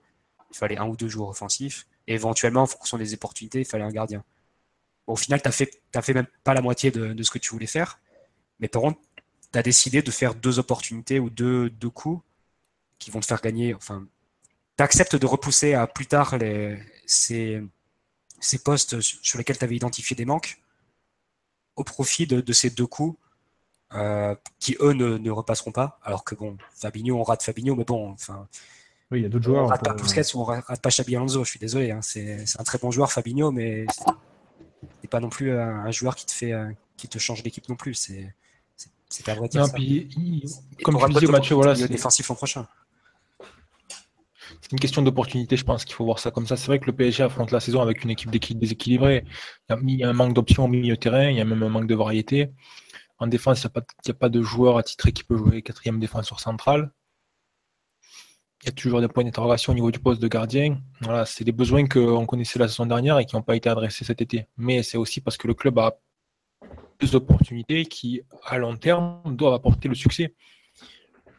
Il 0.52 0.58
fallait 0.58 0.78
un 0.78 0.88
ou 0.88 0.96
deux 0.96 1.08
joueurs 1.08 1.30
offensifs. 1.30 1.88
Éventuellement, 2.08 2.64
en 2.64 2.68
fonction 2.68 2.98
des 2.98 3.14
opportunités, 3.14 3.60
il 3.60 3.66
fallait 3.66 3.84
un 3.84 3.92
gardien. 3.92 4.24
au 5.08 5.16
final, 5.16 5.42
tu 5.42 5.48
n'as 5.48 5.52
fait, 5.52 5.82
fait 6.02 6.14
même 6.14 6.28
pas 6.44 6.54
la 6.54 6.62
moitié 6.62 6.92
de, 6.92 7.24
ce 7.24 7.32
que 7.32 7.40
tu 7.40 7.52
voulais 7.52 7.68
faire. 7.68 8.00
Mais 8.60 8.68
par 8.68 8.82
contre, 8.84 9.00
tu 9.52 9.60
as 9.60 9.64
décidé 9.64 10.02
de 10.02 10.12
faire 10.12 10.36
deux 10.36 10.60
opportunités 10.60 11.20
ou 11.20 11.30
deux, 11.30 11.72
coups 11.94 12.24
qui 13.00 13.12
vont 13.12 13.20
te 13.20 13.26
faire 13.26 13.42
gagner. 13.42 13.74
Enfin, 13.74 14.08
tu 14.78 14.84
acceptes 14.84 15.16
de 15.16 15.26
repousser 15.26 15.74
à 15.74 15.88
plus 15.88 16.08
tard 16.08 16.36
ces, 17.06 17.62
ces 18.40 18.60
postes 18.64 19.02
sur 19.02 19.38
lesquels 19.38 19.58
tu 19.58 19.64
avais 19.66 19.76
identifié 19.76 20.16
des 20.16 20.26
manques 20.26 20.62
au 21.76 21.84
profit 21.84 22.28
de, 22.28 22.54
ces 22.54 22.70
deux 22.70 22.86
coups 22.86 23.18
euh, 23.94 24.36
qui, 24.60 24.78
eux, 24.80 24.94
ne, 24.94 25.30
repasseront 25.30 25.72
pas. 25.72 26.00
Alors 26.04 26.24
que, 26.24 26.36
bon, 26.36 26.58
Fabinho, 26.76 27.18
on 27.18 27.24
rate 27.24 27.44
Fabinho, 27.44 27.76
mais 27.76 27.86
bon, 27.86 28.12
enfin. 28.12 28.48
Oui, 29.12 29.20
il 29.20 29.24
y 29.24 29.26
a 29.26 29.30
d'autres 29.30 29.46
joueurs. 29.46 29.66
On 29.66 29.68
rate 29.68 29.84
pas 29.84 29.94
Busquets 29.94 30.36
ou 30.36 30.40
on 30.40 30.44
rate 30.44 30.82
pas 30.82 30.90
Xabi 30.90 31.18
Alonso, 31.18 31.44
je 31.44 31.50
suis 31.50 31.60
désolé. 31.60 31.92
Hein, 31.92 32.02
c'est 32.02 32.46
un 32.58 32.64
très 32.64 32.78
bon 32.78 32.92
joueur, 32.92 33.12
Fabinho, 33.12 33.52
mais 33.52 33.86
c'est 35.02 35.10
pas 35.10 35.20
non 35.20 35.30
plus 35.30 35.52
un, 35.52 35.92
joueur 35.92 36.16
qui 36.16 36.26
te 36.26 36.32
fait, 36.32 36.54
euh, 36.54 36.72
qui 36.96 37.08
te 37.10 37.20
change 37.20 37.44
l'équipe 37.44 37.68
non 37.68 37.76
plus. 37.76 37.94
C'est 37.94 38.34
c'est 39.12 39.26
pas 39.26 39.36
vrai. 39.36 39.50
Non, 39.54 39.68
puis, 39.68 40.10
comme 40.84 40.98
tu 40.98 41.14
disais, 41.14 41.28
Mathieu, 41.28 41.56
voilà, 41.56 41.76
c'est 41.76 41.90
défensif 41.90 42.30
l'an 42.30 42.36
prochain. 42.36 42.66
C'est 44.62 44.72
une 44.72 44.80
question 44.80 45.02
d'opportunité, 45.02 45.58
je 45.58 45.66
pense 45.66 45.86
qu'il 45.86 45.96
faut 45.96 46.06
voir 46.06 46.20
ça 46.20 46.30
comme 46.30 46.46
ça. 46.46 46.56
C'est 46.56 46.68
vrai 46.68 46.80
que 46.80 46.86
le 46.86 46.94
PSG 46.94 47.24
affronte 47.24 47.52
la 47.52 47.60
saison 47.60 47.82
avec 47.82 48.04
une 48.04 48.12
équipe 48.12 48.30
déséquilibrée. 48.32 49.26
Il 49.70 49.96
y 49.96 50.04
a 50.04 50.10
un 50.10 50.14
manque 50.14 50.34
d'options 50.34 50.66
au 50.66 50.68
milieu 50.68 50.98
terrain, 50.98 51.30
il 51.30 51.38
y 51.38 51.42
a 51.42 51.46
même 51.46 51.64
un 51.64 51.70
manque 51.70 51.88
de 51.88 51.96
variété. 51.96 52.52
En 53.18 53.28
défense, 53.28 53.64
il 53.64 53.70
n'y 54.06 54.12
a, 54.12 54.14
pas 54.14 54.30
de 54.30 54.42
joueur 54.42 54.78
attitré 54.78 55.12
qui 55.12 55.24
peut 55.24 55.38
jouer 55.38 55.62
quatrième 55.62 56.00
défenseur 56.00 56.40
central. 56.40 56.92
Il 58.64 58.68
y 58.68 58.70
a 58.70 58.72
toujours 58.72 59.02
des 59.02 59.08
points 59.08 59.24
d'interrogation 59.24 59.72
au 59.72 59.76
niveau 59.76 59.90
du 59.90 60.00
poste 60.00 60.22
de 60.22 60.28
gardien. 60.28 60.80
Voilà, 61.02 61.26
c'est 61.26 61.44
des 61.44 61.52
besoins 61.52 61.88
qu'on 61.88 62.28
connaissait 62.28 62.60
la 62.60 62.68
saison 62.68 62.86
dernière 62.86 63.18
et 63.18 63.26
qui 63.26 63.36
n'ont 63.36 63.42
pas 63.42 63.56
été 63.56 63.70
adressés 63.70 64.06
cet 64.06 64.22
été. 64.22 64.48
Mais 64.58 64.84
c'est 64.84 64.98
aussi 64.98 65.22
parce 65.22 65.38
que 65.38 65.48
le 65.48 65.56
club 65.56 65.80
a 65.80 66.00
plus 67.00 67.12
d'opportunités 67.12 67.86
qui, 67.86 68.22
à 68.44 68.60
long 68.60 68.78
terme, 68.78 69.22
doivent 69.36 69.56
apporter 69.56 69.88
le 69.88 69.96
succès 69.96 70.36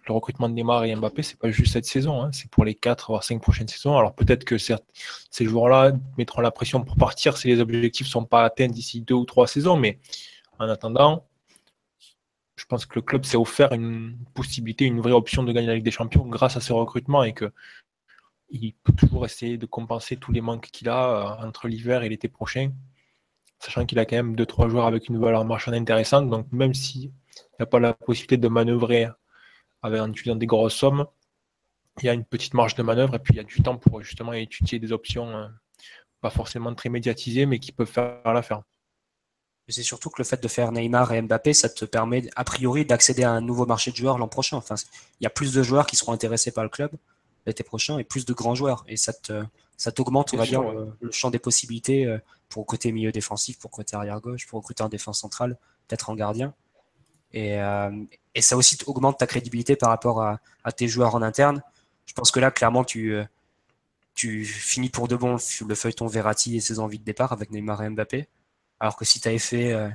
le 0.07 0.15
recrutement 0.15 0.49
de 0.49 0.55
Neymar 0.55 0.85
et 0.85 0.95
Mbappé, 0.95 1.23
c'est 1.23 1.39
pas 1.39 1.51
juste 1.51 1.75
cette 1.75 1.85
saison, 1.85 2.23
hein, 2.23 2.31
c'est 2.33 2.51
pour 2.51 2.65
les 2.65 2.75
4 2.75 3.09
voire 3.09 3.23
5 3.23 3.41
prochaines 3.41 3.69
saisons. 3.69 3.97
Alors 3.97 4.15
peut-être 4.15 4.45
que 4.45 4.59
ces 4.59 5.45
joueurs-là 5.45 5.93
mettront 6.19 6.41
la 6.41 6.51
pression 6.51 6.83
pour 6.83 6.97
partir 6.97 7.37
si 7.37 7.49
les 7.49 7.61
objectifs 7.61 8.07
sont 8.07 8.25
pas 8.25 8.45
atteints 8.45 8.69
d'ici 8.69 9.01
deux 9.01 9.15
ou 9.15 9.25
trois 9.25 9.47
saisons, 9.47 9.77
mais 9.77 9.99
en 10.59 10.69
attendant, 10.69 11.27
je 12.57 12.65
pense 12.67 12.87
que 12.87 12.95
le 12.97 13.03
club 13.03 13.25
s'est 13.25 13.37
offert 13.37 13.73
une 13.73 14.17
possibilité, 14.35 14.85
une 14.85 15.01
vraie 15.01 15.13
option 15.13 15.43
de 15.43 15.53
gagner 15.53 15.69
la 15.69 15.75
Ligue 15.75 15.85
des 15.85 15.91
Champions 15.91 16.27
grâce 16.27 16.57
à 16.57 16.61
ce 16.61 16.73
recrutement 16.73 17.23
et 17.25 17.33
que 17.33 17.53
il 18.51 18.75
peut 18.75 18.93
toujours 18.93 19.25
essayer 19.25 19.57
de 19.57 19.67
compenser 19.67 20.17
tous 20.17 20.31
les 20.31 20.43
manques 20.43 20.69
qu'il 20.71 20.89
a 20.89 21.39
euh, 21.41 21.47
entre 21.47 21.69
l'hiver 21.69 22.03
et 22.03 22.09
l'été 22.09 22.29
prochain, 22.29 22.71
sachant 23.59 23.87
qu'il 23.87 23.99
a 23.99 24.05
quand 24.05 24.17
même 24.17 24.37
deux 24.37 24.47
trois 24.47 24.69
joueurs 24.69 24.87
avec 24.87 25.09
une 25.09 25.19
valeur 25.19 25.45
marchande 25.45 25.75
intéressante. 25.75 26.29
Donc 26.29 26.47
même 26.53 26.75
s'il 26.75 27.13
n'a 27.59 27.67
pas 27.67 27.81
la 27.81 27.95
possibilité 27.95 28.37
de 28.37 28.49
manœuvrer 28.49 29.09
avec, 29.83 30.01
en 30.01 30.11
utilisant 30.11 30.37
des 30.37 30.47
grosses 30.47 30.75
sommes, 30.75 31.07
il 32.01 32.07
y 32.07 32.09
a 32.09 32.15
une 32.15 32.25
petite 32.25 32.55
marge 32.55 32.75
de 32.75 32.83
manœuvre 32.83 33.15
et 33.15 33.19
puis 33.19 33.35
il 33.35 33.37
y 33.37 33.41
a 33.41 33.45
du 33.45 33.63
temps 33.63 33.77
pour 33.77 34.03
justement 34.03 34.33
étudier 34.33 34.79
des 34.79 34.93
options 34.93 35.29
euh, 35.37 35.47
pas 36.21 36.31
forcément 36.31 36.75
très 36.75 36.89
médiatisées, 36.89 37.47
mais 37.47 37.59
qui 37.59 37.73
peuvent 37.73 37.91
faire 37.91 38.21
l'affaire. 38.33 38.63
C'est 39.69 39.83
surtout 39.83 40.11
que 40.11 40.17
le 40.19 40.25
fait 40.25 40.43
de 40.43 40.49
faire 40.49 40.73
Neymar 40.73 41.13
et 41.13 41.23
Mbappé, 41.23 41.55
ça 41.55 41.69
te 41.69 41.85
permet 41.85 42.29
a 42.37 42.45
priori 42.45 42.85
d'accéder 42.85 43.23
à 43.23 43.31
un 43.31 43.41
nouveau 43.41 43.65
marché 43.65 43.91
de 43.91 43.97
joueurs 43.97 44.19
l'an 44.19 44.29
prochain. 44.29 44.57
Enfin, 44.57 44.75
il 45.21 45.25
y 45.25 45.27
a 45.27 45.31
plus 45.31 45.53
de 45.55 45.63
joueurs 45.63 45.87
qui 45.87 45.97
seront 45.97 46.13
intéressés 46.13 46.51
par 46.51 46.65
le 46.65 46.71
club 46.71 46.91
l'été 47.47 47.65
prochain 47.65 47.99
et 47.99 48.05
plus 48.05 48.25
de 48.25 48.33
grands 48.33 48.55
joueurs. 48.55 48.85
Et 48.87 48.97
ça 48.97 49.13
te, 49.13 49.45
ça 49.77 49.93
t'augmente, 49.93 50.33
on 50.35 50.37
va 50.37 50.47
dire, 50.47 50.63
le, 50.63 51.11
champ 51.11 51.31
des 51.31 51.39
possibilités 51.39 52.07
euh, 52.07 52.19
pour 52.49 52.67
côté 52.67 52.93
milieu 52.93 53.13
défensif, 53.13 53.59
pour 53.59 53.71
côté 53.71 53.97
arrière 53.97 54.21
gauche, 54.21 54.47
pour 54.47 54.59
recruter 54.59 54.83
en 54.83 54.89
défense 54.89 55.21
centrale, 55.21 55.57
peut-être 55.89 56.11
en 56.11 56.15
gardien. 56.15 56.55
Et, 57.33 57.61
euh, 57.61 57.91
et 58.35 58.43
ça 58.43 58.57
aussi 58.57 58.79
augmente 58.87 59.19
ta 59.19 59.27
crédibilité 59.27 59.77
par 59.77 59.91
rapport 59.91 60.23
à, 60.23 60.39
tes 60.73 60.89
joueurs 60.89 61.15
en 61.15 61.23
interne. 61.23 61.63
Je 62.07 62.15
pense 62.15 62.31
que 62.31 62.41
là, 62.41 62.51
clairement, 62.51 62.85
tu, 62.85 63.15
euh, 63.15 63.25
tu 64.15 64.45
finis 64.45 64.89
pour 64.89 65.09
de 65.09 65.17
bon 65.17 65.37
le 65.67 65.75
feuilleton 65.75 66.07
Verratti 66.07 66.57
et 66.57 66.61
ses 66.61 66.79
envies 66.79 66.99
de 66.99 67.05
départ 67.05 67.33
avec 67.33 67.51
Neymar 67.51 67.83
et 67.83 67.91
Mbappé. 67.91 68.29
Alors 68.81 68.97
que 68.97 69.05
si 69.05 69.21
tu 69.21 69.29
avais 69.29 69.39
fait 69.39 69.73
euh, 69.73 69.89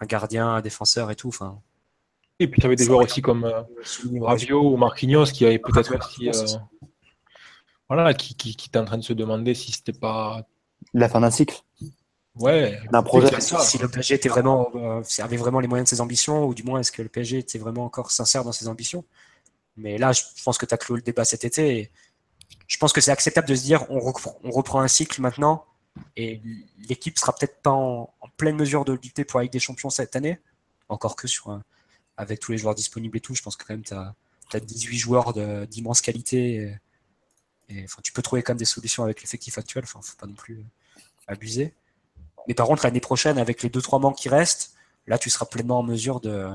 un 0.00 0.06
gardien, 0.06 0.48
un 0.48 0.60
défenseur 0.60 1.10
et 1.10 1.16
tout, 1.16 1.28
enfin. 1.28 1.60
Et 2.38 2.48
puis 2.48 2.60
tu 2.60 2.66
avais 2.66 2.76
des 2.76 2.84
joueurs 2.84 3.00
aussi 3.00 3.22
comme 3.22 3.44
euh, 3.44 3.62
Ravio 4.20 4.72
ou 4.72 4.76
Marquinhos 4.76 5.26
qui 5.26 5.46
avaient 5.46 5.58
peut-être 5.58 5.96
aussi. 5.96 6.28
voilà, 7.88 8.12
qui, 8.12 8.34
qui, 8.34 8.54
qui 8.54 8.76
en 8.76 8.84
train 8.84 8.98
de 8.98 9.02
se 9.02 9.14
demander 9.14 9.54
si 9.54 9.72
c'était 9.72 9.98
pas. 9.98 10.46
La 10.92 11.08
fin 11.08 11.20
d'un 11.20 11.30
cycle 11.30 11.62
Ouais. 12.38 12.80
D'un 12.90 13.02
projet. 13.02 13.40
Si 13.40 13.78
le 13.78 13.88
PSG 13.88 14.14
était 14.14 14.28
vraiment, 14.28 14.70
euh, 14.74 15.02
avait 15.18 15.36
vraiment 15.36 15.60
les 15.60 15.68
moyens 15.68 15.90
de 15.90 15.94
ses 15.94 16.00
ambitions, 16.00 16.46
ou 16.46 16.54
du 16.54 16.62
moins 16.62 16.80
est-ce 16.80 16.92
que 16.92 17.02
le 17.02 17.08
PSG 17.08 17.38
était 17.38 17.58
vraiment 17.58 17.84
encore 17.84 18.10
sincère 18.10 18.44
dans 18.44 18.52
ses 18.52 18.68
ambitions? 18.68 19.04
Mais 19.76 19.98
là, 19.98 20.12
je 20.12 20.22
pense 20.44 20.58
que 20.58 20.66
tu 20.66 20.74
as 20.74 20.78
clos 20.78 20.96
le 20.96 21.02
débat 21.02 21.24
cet 21.24 21.44
été. 21.44 21.78
Et 21.78 21.90
je 22.66 22.76
pense 22.78 22.92
que 22.92 23.00
c'est 23.00 23.10
acceptable 23.10 23.48
de 23.48 23.54
se 23.54 23.62
dire 23.62 23.86
on 23.90 24.00
reprend, 24.00 24.38
on 24.44 24.50
reprend 24.50 24.80
un 24.80 24.88
cycle 24.88 25.20
maintenant 25.20 25.64
et 26.16 26.42
l'équipe 26.88 27.18
sera 27.18 27.34
peut-être 27.34 27.62
pas 27.62 27.70
en, 27.70 28.12
pleine 28.36 28.56
mesure 28.56 28.84
de 28.84 28.92
lutter 28.92 29.24
pour 29.24 29.40
la 29.40 29.44
Ligue 29.44 29.52
des 29.52 29.58
Champions 29.58 29.88
cette 29.88 30.14
année. 30.14 30.38
Encore 30.90 31.16
que 31.16 31.26
sur 31.26 31.58
avec 32.18 32.40
tous 32.40 32.52
les 32.52 32.58
joueurs 32.58 32.74
disponibles 32.74 33.16
et 33.16 33.20
tout, 33.20 33.34
je 33.34 33.42
pense 33.42 33.56
que 33.56 33.64
quand 33.64 33.74
même 33.74 33.82
tu 33.82 33.94
as, 33.94 34.14
18 34.60 34.98
joueurs 34.98 35.32
d'immense 35.66 36.02
qualité. 36.02 36.76
Et, 37.68 37.84
enfin, 37.84 38.00
tu 38.02 38.12
peux 38.12 38.22
trouver 38.22 38.42
quand 38.42 38.52
même 38.52 38.58
des 38.58 38.66
solutions 38.66 39.04
avec 39.04 39.22
l'effectif 39.22 39.56
actuel. 39.58 39.84
Enfin, 39.84 40.00
faut 40.02 40.16
pas 40.16 40.26
non 40.26 40.34
plus 40.34 40.64
abuser. 41.26 41.74
Mais 42.48 42.54
par 42.54 42.66
contre, 42.66 42.84
l'année 42.84 43.00
prochaine, 43.00 43.38
avec 43.38 43.62
les 43.62 43.68
2-3 43.68 44.00
manques 44.00 44.16
qui 44.16 44.28
restent, 44.28 44.74
là, 45.06 45.18
tu 45.18 45.30
seras 45.30 45.46
pleinement 45.46 45.78
en 45.78 45.82
mesure 45.82 46.20
de, 46.20 46.48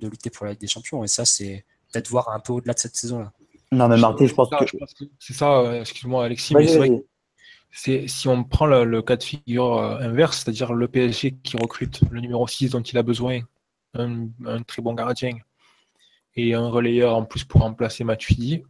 lutter 0.00 0.30
pour 0.30 0.46
la 0.46 0.52
Ligue 0.52 0.60
des 0.60 0.66
Champions. 0.66 1.04
Et 1.04 1.08
ça, 1.08 1.24
c'est 1.24 1.64
peut-être 1.90 2.08
voir 2.08 2.28
un 2.30 2.40
peu 2.40 2.52
au-delà 2.52 2.74
de 2.74 2.78
cette 2.78 2.96
saison-là. 2.96 3.32
Non, 3.70 3.88
mais 3.88 3.96
Martin, 3.96 4.26
je 4.26 4.34
pense 4.34 4.50
que. 4.50 4.64
C'est 5.18 5.32
ça, 5.32 5.60
euh, 5.60 5.80
excuse-moi, 5.80 6.24
Alexis, 6.26 6.54
mais 6.54 6.66
c'est 6.66 6.78
vrai 6.78 6.90
que 6.90 8.06
si 8.06 8.28
on 8.28 8.44
prend 8.44 8.66
le, 8.66 9.02
cas 9.02 9.16
de 9.16 9.22
figure 9.22 9.78
euh, 9.78 9.98
inverse, 10.00 10.42
c'est-à-dire 10.42 10.74
le 10.74 10.88
PSG 10.88 11.36
qui 11.42 11.56
recrute 11.56 12.00
le 12.10 12.20
numéro 12.20 12.46
6 12.46 12.70
dont 12.70 12.82
il 12.82 12.98
a 12.98 13.02
besoin, 13.02 13.40
un, 13.94 14.28
très 14.66 14.82
bon 14.82 14.92
gardien, 14.92 15.32
et 16.34 16.54
un 16.54 16.68
relayeur 16.68 17.16
en 17.16 17.24
plus 17.24 17.44
pour 17.44 17.62
remplacer 17.62 18.04
Matuidi, 18.04 18.62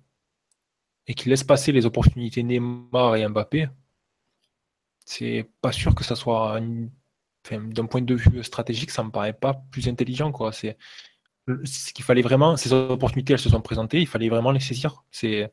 et 1.09 1.15
qui 1.15 1.29
laisse 1.29 1.43
passer 1.43 1.73
les 1.73 1.85
opportunités 1.85 2.45
Neymar 2.45 3.17
et 3.17 3.27
Mbappé, 3.27 3.69
c'est 5.07 5.49
pas 5.61 5.73
sûr 5.73 5.95
que 5.95 6.05
ça 6.05 6.17
soit 6.17 6.61
d'un 7.51 7.87
point 7.87 8.03
de 8.03 8.15
vue 8.15 8.43
stratégique, 8.45 8.91
ça 8.91 9.03
me 9.03 9.11
paraît 9.11 9.33
pas 9.33 9.55
plus 9.71 9.89
intelligent 9.89 10.33
quoi. 10.33 10.53
C'est 10.53 10.77
ce 11.65 11.93
qu'il 11.93 12.05
fallait 12.05 12.23
vraiment, 12.23 12.57
ces 12.57 12.73
opportunités, 12.73 13.33
elles 13.33 13.39
se 13.39 13.51
sont 13.51 13.61
présentées, 13.61 14.01
il 14.01 14.07
fallait 14.07 14.29
vraiment 14.29 14.53
les 14.53 14.61
saisir. 14.61 15.05
C'est 15.11 15.53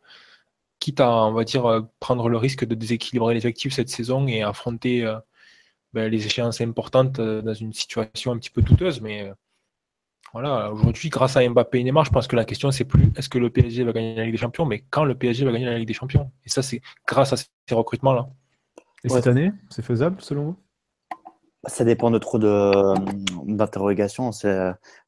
quitte 0.79 1.01
à, 1.01 1.09
on 1.25 1.33
va 1.33 1.43
dire, 1.43 1.65
euh, 1.65 1.81
prendre 1.99 2.29
le 2.29 2.37
risque 2.37 2.65
de 2.65 2.75
déséquilibrer 2.75 3.33
les 3.33 3.39
effectifs 3.39 3.73
cette 3.73 3.89
saison 3.89 4.27
et 4.27 4.43
affronter 4.43 5.05
euh, 5.05 5.19
ben, 5.93 6.09
les 6.09 6.25
échéances 6.25 6.61
importantes 6.61 7.19
euh, 7.19 7.41
dans 7.41 7.53
une 7.53 7.73
situation 7.73 8.31
un 8.31 8.37
petit 8.37 8.49
peu 8.49 8.61
douteuse. 8.61 9.01
Mais 9.01 9.31
voilà, 10.33 10.71
aujourd'hui, 10.71 11.09
grâce 11.09 11.37
à 11.37 11.47
Mbappé 11.47 11.79
et 11.79 11.83
Neymar, 11.83 12.05
je 12.05 12.11
pense 12.11 12.27
que 12.27 12.35
la 12.35 12.45
question 12.45 12.71
c'est 12.71 12.85
plus 12.85 13.11
est-ce 13.15 13.29
que 13.29 13.39
le 13.39 13.49
PSG 13.49 13.83
va 13.83 13.93
gagner 13.93 14.15
la 14.15 14.23
Ligue 14.25 14.33
des 14.33 14.39
Champions, 14.39 14.65
mais 14.65 14.83
quand 14.89 15.03
le 15.03 15.15
PSG 15.15 15.45
va 15.45 15.51
gagner 15.51 15.65
la 15.65 15.77
Ligue 15.77 15.87
des 15.87 15.93
Champions? 15.93 16.31
Et 16.45 16.49
ça, 16.49 16.61
c'est 16.61 16.81
grâce 17.07 17.33
à 17.33 17.37
ces 17.37 17.75
recrutements 17.75 18.13
Et 19.03 19.09
cette 19.09 19.27
année, 19.27 19.51
c'est 19.69 19.83
faisable 19.83 20.17
selon 20.19 20.43
vous? 20.43 20.55
Ça 21.67 21.83
dépend 21.83 22.09
de 22.09 22.17
trop 22.17 22.39
d'interrogations. 22.39 24.31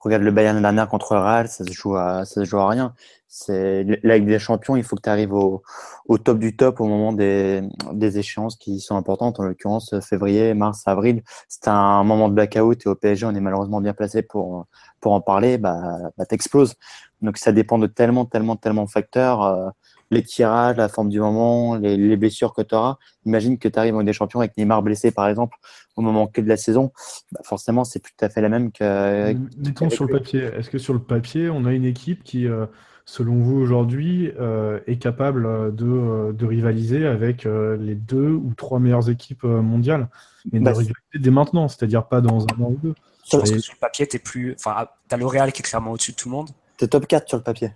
Regarde 0.01 0.23
le 0.23 0.31
Bayern 0.31 0.61
dernière 0.61 0.89
contre 0.89 1.13
le 1.13 1.21
Real, 1.21 1.47
ça 1.47 1.63
se 1.63 1.71
joue 1.71 1.95
à, 1.95 2.25
ça 2.25 2.41
se 2.41 2.45
joue 2.45 2.57
à 2.57 2.67
rien. 2.67 2.93
C'est 3.29 3.85
la 4.03 4.17
Ligue 4.17 4.27
des 4.27 4.39
Champions, 4.39 4.75
il 4.75 4.83
faut 4.83 4.97
que 4.97 5.01
tu 5.01 5.09
arrives 5.09 5.31
au, 5.31 5.63
au, 6.09 6.17
top 6.17 6.39
du 6.39 6.57
top 6.57 6.81
au 6.81 6.85
moment 6.87 7.13
des, 7.13 7.61
des 7.93 8.17
échéances 8.17 8.57
qui 8.57 8.81
sont 8.81 8.97
importantes, 8.97 9.39
en 9.39 9.43
l'occurrence 9.43 9.97
février, 10.01 10.53
mars, 10.53 10.85
avril. 10.85 11.23
C'est 11.47 11.69
un 11.69 12.03
moment 12.03 12.27
de 12.27 12.33
blackout 12.33 12.85
et 12.85 12.89
au 12.89 12.95
PSG, 12.95 13.25
on 13.25 13.33
est 13.33 13.39
malheureusement 13.39 13.79
bien 13.79 13.93
placé 13.93 14.21
pour, 14.21 14.65
pour 14.99 15.13
en 15.13 15.21
parler, 15.21 15.57
bah, 15.57 16.11
bah 16.17 16.25
t'exploses. 16.25 16.75
Donc 17.21 17.37
ça 17.37 17.53
dépend 17.53 17.79
de 17.79 17.87
tellement, 17.87 18.25
tellement, 18.25 18.57
tellement 18.57 18.83
de 18.83 18.89
facteurs. 18.89 19.71
Les 20.11 20.23
tirages, 20.23 20.77
la 20.77 20.89
forme 20.89 21.09
du 21.09 21.19
moment, 21.19 21.75
les, 21.75 22.17
blessures 22.17 22.53
que 22.53 22.61
tu 22.61 22.75
auras. 22.75 22.97
Imagine 23.25 23.57
que 23.57 23.67
tu 23.67 23.79
arrives 23.79 23.95
en 23.95 24.03
des 24.03 24.13
champions 24.13 24.39
avec 24.39 24.57
Neymar 24.57 24.83
blessé, 24.83 25.11
par 25.11 25.27
exemple, 25.27 25.57
au 25.95 26.01
moment 26.01 26.27
clé 26.27 26.43
de 26.43 26.49
la 26.49 26.57
saison. 26.57 26.91
Bah, 27.31 27.39
forcément, 27.43 27.83
c'est 27.83 27.99
plus 27.99 28.13
tout 28.17 28.25
à 28.25 28.29
fait 28.29 28.41
la 28.41 28.49
même 28.49 28.71
que. 28.71 29.33
Mettons 29.57 29.89
sur 29.89 30.05
le 30.05 30.11
papier. 30.11 30.41
Est-ce 30.41 30.69
que 30.69 30.77
sur 30.77 30.93
le 30.93 30.99
papier, 30.99 31.49
on 31.49 31.65
a 31.65 31.71
une 31.71 31.85
équipe 31.85 32.23
qui, 32.23 32.45
euh, 32.45 32.65
selon 33.05 33.35
vous 33.35 33.57
aujourd'hui, 33.57 34.31
euh, 34.39 34.79
est 34.85 34.97
capable 34.97 35.75
de, 35.75 35.85
euh, 35.85 36.33
de 36.33 36.45
rivaliser 36.45 37.05
avec 37.05 37.45
les 37.45 37.95
deux 37.95 38.31
ou 38.31 38.53
trois 38.55 38.79
meilleures 38.79 39.09
équipes 39.09 39.45
mondiales, 39.45 40.09
mais 40.51 40.59
de 40.59 40.65
bah, 40.65 40.71
rivaliser 40.71 40.93
dès 41.15 41.31
maintenant, 41.31 41.67
c'est-à-dire 41.67 42.05
pas 42.05 42.21
dans 42.21 42.43
un 42.43 42.61
an 42.61 42.71
ou 42.71 42.79
deux 42.83 42.95
pense 43.37 43.51
que 43.51 43.59
sur 43.59 43.73
le 43.73 43.79
papier, 43.79 44.07
tu 44.07 44.19
plus. 44.19 44.55
Enfin, 44.57 44.87
tu 45.09 45.15
as 45.15 45.17
le 45.17 45.25
Real 45.25 45.51
qui 45.51 45.61
est 45.61 45.65
clairement 45.65 45.91
au-dessus 45.91 46.11
de 46.11 46.17
tout 46.17 46.29
le 46.29 46.35
monde. 46.35 46.49
Tu 46.77 46.85
es 46.85 46.87
top 46.87 47.07
4 47.07 47.27
sur 47.27 47.37
le 47.37 47.43
papier. 47.43 47.71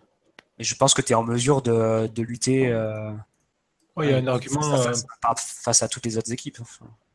Mais 0.57 0.63
je 0.63 0.75
pense 0.75 0.93
que 0.93 1.01
tu 1.01 1.13
es 1.13 1.15
en 1.15 1.23
mesure 1.23 1.61
de, 1.61 2.07
de 2.07 2.21
lutter. 2.21 2.67
Euh, 2.67 3.11
il 4.03 4.09
y 4.09 4.13
a 4.13 4.17
un 4.17 4.27
argument. 4.27 4.61
Face, 5.37 5.81
à 5.81 5.87
toutes 5.87 6.05
les 6.05 6.17
autres 6.17 6.31
équipes. 6.31 6.57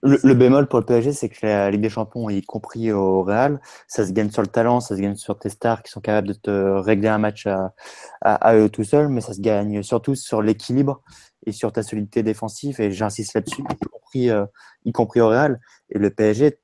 Le, 0.02 0.32
bémol 0.32 0.66
pour 0.66 0.78
le 0.78 0.86
PSG, 0.86 1.12
c'est 1.12 1.28
que 1.28 1.46
la 1.46 1.70
Ligue 1.70 1.82
des 1.82 1.90
Champions, 1.90 2.30
y 2.30 2.42
compris 2.42 2.90
au 2.90 3.22
Real, 3.22 3.60
ça 3.86 4.06
se 4.06 4.12
gagne 4.12 4.30
sur 4.30 4.40
le 4.40 4.48
talent, 4.48 4.80
ça 4.80 4.96
se 4.96 5.00
gagne 5.00 5.16
sur 5.16 5.38
tes 5.38 5.50
stars 5.50 5.82
qui 5.82 5.90
sont 5.90 6.00
capables 6.00 6.28
de 6.28 6.32
te 6.32 6.50
régler 6.50 7.08
un 7.08 7.18
match 7.18 7.46
à, 7.46 7.74
à, 8.22 8.56
eux 8.56 8.70
tout 8.70 8.84
seuls, 8.84 9.08
mais 9.08 9.20
ça 9.20 9.34
se 9.34 9.40
gagne 9.40 9.82
surtout 9.82 10.14
sur 10.14 10.40
l'équilibre 10.40 11.02
et 11.44 11.52
sur 11.52 11.70
ta 11.70 11.82
solidité 11.82 12.22
défensive. 12.22 12.80
Et 12.80 12.92
j'insiste 12.92 13.34
là-dessus, 13.34 13.60
y 13.60 13.86
compris, 13.86 14.30
euh, 14.30 14.46
y 14.86 14.92
compris 14.92 15.20
au 15.20 15.28
Real. 15.28 15.60
Et 15.90 15.98
le 15.98 16.08
PSG, 16.08 16.58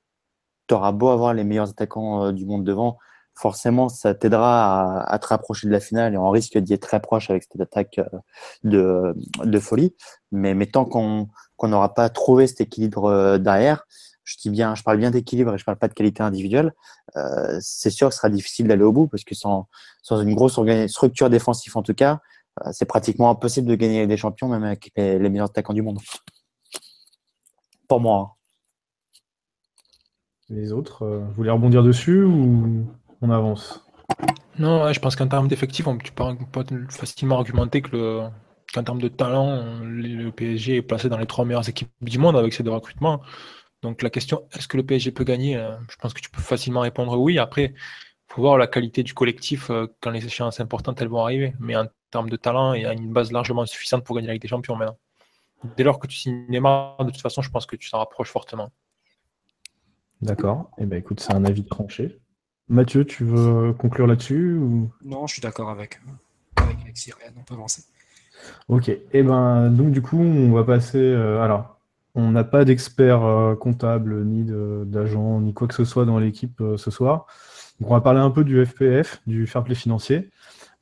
tu 0.67 0.75
auras 0.75 0.93
beau 0.93 1.09
avoir 1.09 1.35
les 1.35 1.45
meilleurs 1.45 1.69
attaquants 1.69 2.27
euh, 2.27 2.33
du 2.33 2.47
monde 2.47 2.65
devant, 2.65 2.99
forcément, 3.37 3.89
ça 3.89 4.15
t'aidera 4.15 5.03
à, 5.03 5.19
te 5.19 5.27
rapprocher 5.27 5.67
de 5.67 5.73
la 5.73 5.81
finale 5.81 6.15
et 6.15 6.17
on 6.17 6.31
risque 6.31 6.57
d'y 6.59 6.73
être 6.73 6.89
très 6.89 7.01
proche 7.01 7.31
avec 7.31 7.45
cette 7.45 7.61
attaque 7.61 8.01
euh, 8.65 9.13
de, 9.45 9.59
folie. 9.59 9.95
Mais, 10.33 10.55
tant 10.67 10.87
qu'on 10.87 11.29
n'aura 11.63 11.95
pas 11.95 12.09
trouvé 12.09 12.47
cet 12.47 12.63
équilibre 12.63 13.05
euh, 13.05 13.39
derrière, 13.39 13.87
je 14.25 14.37
dis 14.39 14.51
bien, 14.51 14.75
je 14.75 14.83
parle 14.83 14.97
bien 14.97 15.11
d'équilibre 15.11 15.55
et 15.55 15.59
je 15.59 15.65
parle 15.65 15.79
pas 15.79 15.87
de 15.87 15.93
qualité 15.93 16.23
individuelle, 16.23 16.73
euh, 17.17 17.59
c'est 17.61 17.91
sûr 17.91 18.09
que 18.09 18.15
ce 18.15 18.19
sera 18.19 18.31
difficile 18.31 18.67
d'aller 18.67 18.83
au 18.83 18.93
bout 18.93 19.07
parce 19.07 19.23
que 19.23 19.35
sans, 19.35 19.69
une 20.11 20.35
grosse 20.35 20.59
structure 20.89 21.31
défensive 21.31 21.77
en 21.77 21.83
tout 21.83 21.95
cas, 21.95 22.21
c'est 22.73 22.87
pratiquement 22.87 23.29
impossible 23.29 23.69
de 23.69 23.75
gagner 23.75 24.07
des 24.07 24.17
champions 24.17 24.49
même 24.49 24.65
avec 24.65 24.91
les, 24.97 25.19
meilleurs 25.19 25.51
attaquants 25.51 25.75
du 25.75 25.83
monde. 25.83 26.01
Pour 27.87 28.01
moi. 28.01 28.19
Hein. 28.19 29.25
Les 30.49 30.73
autres, 30.73 31.07
vous 31.07 31.33
voulez 31.33 31.51
rebondir 31.51 31.83
dessus 31.83 32.25
on 33.23 33.31
avance. 33.31 33.85
Non, 34.59 34.93
je 34.93 35.01
pense 35.01 35.17
qu'en 35.17 35.29
termes 35.29 35.49
d'effectifs, 35.49 35.87
tu 36.03 36.13
peux 36.13 36.25
facilement 36.89 37.39
argumenter 37.39 37.83
que 37.83 38.23
qu'en 38.73 38.83
termes 38.83 39.01
de 39.01 39.09
talent, 39.09 39.81
le 39.83 40.31
PSG 40.31 40.77
est 40.77 40.83
placé 40.83 41.09
dans 41.09 41.19
les 41.19 41.27
trois 41.27 41.45
meilleures 41.45 41.69
équipes 41.69 41.91
du 42.01 42.19
monde 42.19 42.37
avec 42.37 42.53
ces 42.53 42.63
deux 42.63 42.71
recrutements. 42.71 43.21
Donc 43.83 44.03
la 44.03 44.11
question, 44.11 44.49
est-ce 44.53 44.69
que 44.69 44.77
le 44.77 44.85
PSG 44.85 45.13
peut 45.13 45.25
gagner 45.25 45.57
euh, 45.57 45.77
Je 45.89 45.97
pense 45.97 46.13
que 46.13 46.21
tu 46.21 46.31
peux 46.31 46.41
facilement 46.41 46.81
répondre 46.81 47.19
oui. 47.19 47.39
Après, 47.39 47.75
il 47.75 48.35
faut 48.35 48.43
voir 48.43 48.59
la 48.59 48.67
qualité 48.67 49.03
du 49.03 49.15
collectif 49.15 49.71
euh, 49.71 49.87
quand 50.01 50.11
les 50.11 50.25
échéances 50.25 50.61
importantes 50.61 51.01
elles 51.01 51.09
vont 51.09 51.23
arriver. 51.23 51.55
Mais 51.61 51.77
en 51.77 51.87
termes 52.11 52.31
de 52.31 52.37
talent, 52.37 52.75
il 52.75 52.83
y 52.83 52.87
a 52.87 52.93
une 52.93 53.13
base 53.13 53.33
largement 53.33 53.65
suffisante 53.67 54.05
pour 54.05 54.17
gagner 54.17 54.31
avec 54.31 54.43
des 54.43 54.49
champions 54.49 54.77
maintenant. 54.77 54.99
Dès 55.77 55.85
lors 55.85 55.99
que 55.99 56.07
tu 56.07 56.17
signes 56.17 56.47
Neymar, 56.49 57.05
de 57.05 57.11
toute 57.11 57.21
façon, 57.21 57.43
je 57.43 57.51
pense 57.51 57.67
que 57.67 57.77
tu 57.77 57.89
s'en 57.89 57.99
rapproches 57.99 58.31
fortement. 58.31 58.71
D'accord. 60.23 60.71
Eh 60.79 60.87
ben 60.87 60.99
écoute, 60.99 61.21
c'est 61.21 61.35
un 61.35 61.45
avis 61.45 61.65
tranché. 61.65 62.19
Mathieu, 62.69 63.05
tu 63.05 63.25
veux 63.25 63.73
conclure 63.75 64.07
là-dessus 64.07 64.55
ou... 64.55 64.91
Non, 65.05 65.27
je 65.27 65.35
suis 65.35 65.43
d'accord 65.43 65.71
avec, 65.71 66.01
avec 66.57 66.79
Alexis, 66.83 67.13
on 67.37 67.43
peut 67.43 67.55
avancer. 67.55 67.83
Ok, 68.69 68.89
et 68.89 69.03
eh 69.13 69.23
ben 69.23 69.71
donc 69.71 69.93
du 69.93 70.03
coup, 70.03 70.19
on 70.19 70.53
va 70.53 70.65
passer. 70.65 70.99
Euh, 70.99 71.41
alors, 71.43 71.79
on 72.15 72.31
n'a 72.31 72.45
pas 72.45 72.65
d'expert 72.65 73.25
euh, 73.25 73.55
comptable, 73.55 74.25
ni 74.25 74.45
d'agent, 74.87 75.41
ni 75.41 75.55
quoi 75.55 75.69
que 75.69 75.75
ce 75.75 75.85
soit 75.85 76.05
dans 76.05 76.19
l'équipe 76.19 76.61
euh, 76.61 76.77
ce 76.77 76.91
soir. 76.91 77.27
Donc, 77.81 77.91
on 77.91 77.95
va 77.95 78.01
parler 78.01 78.21
un 78.21 78.31
peu 78.31 78.45
du 78.45 78.65
FPF, 78.65 79.21
du 79.27 79.47
fair 79.47 79.63
play 79.65 79.75
financier. 79.75 80.31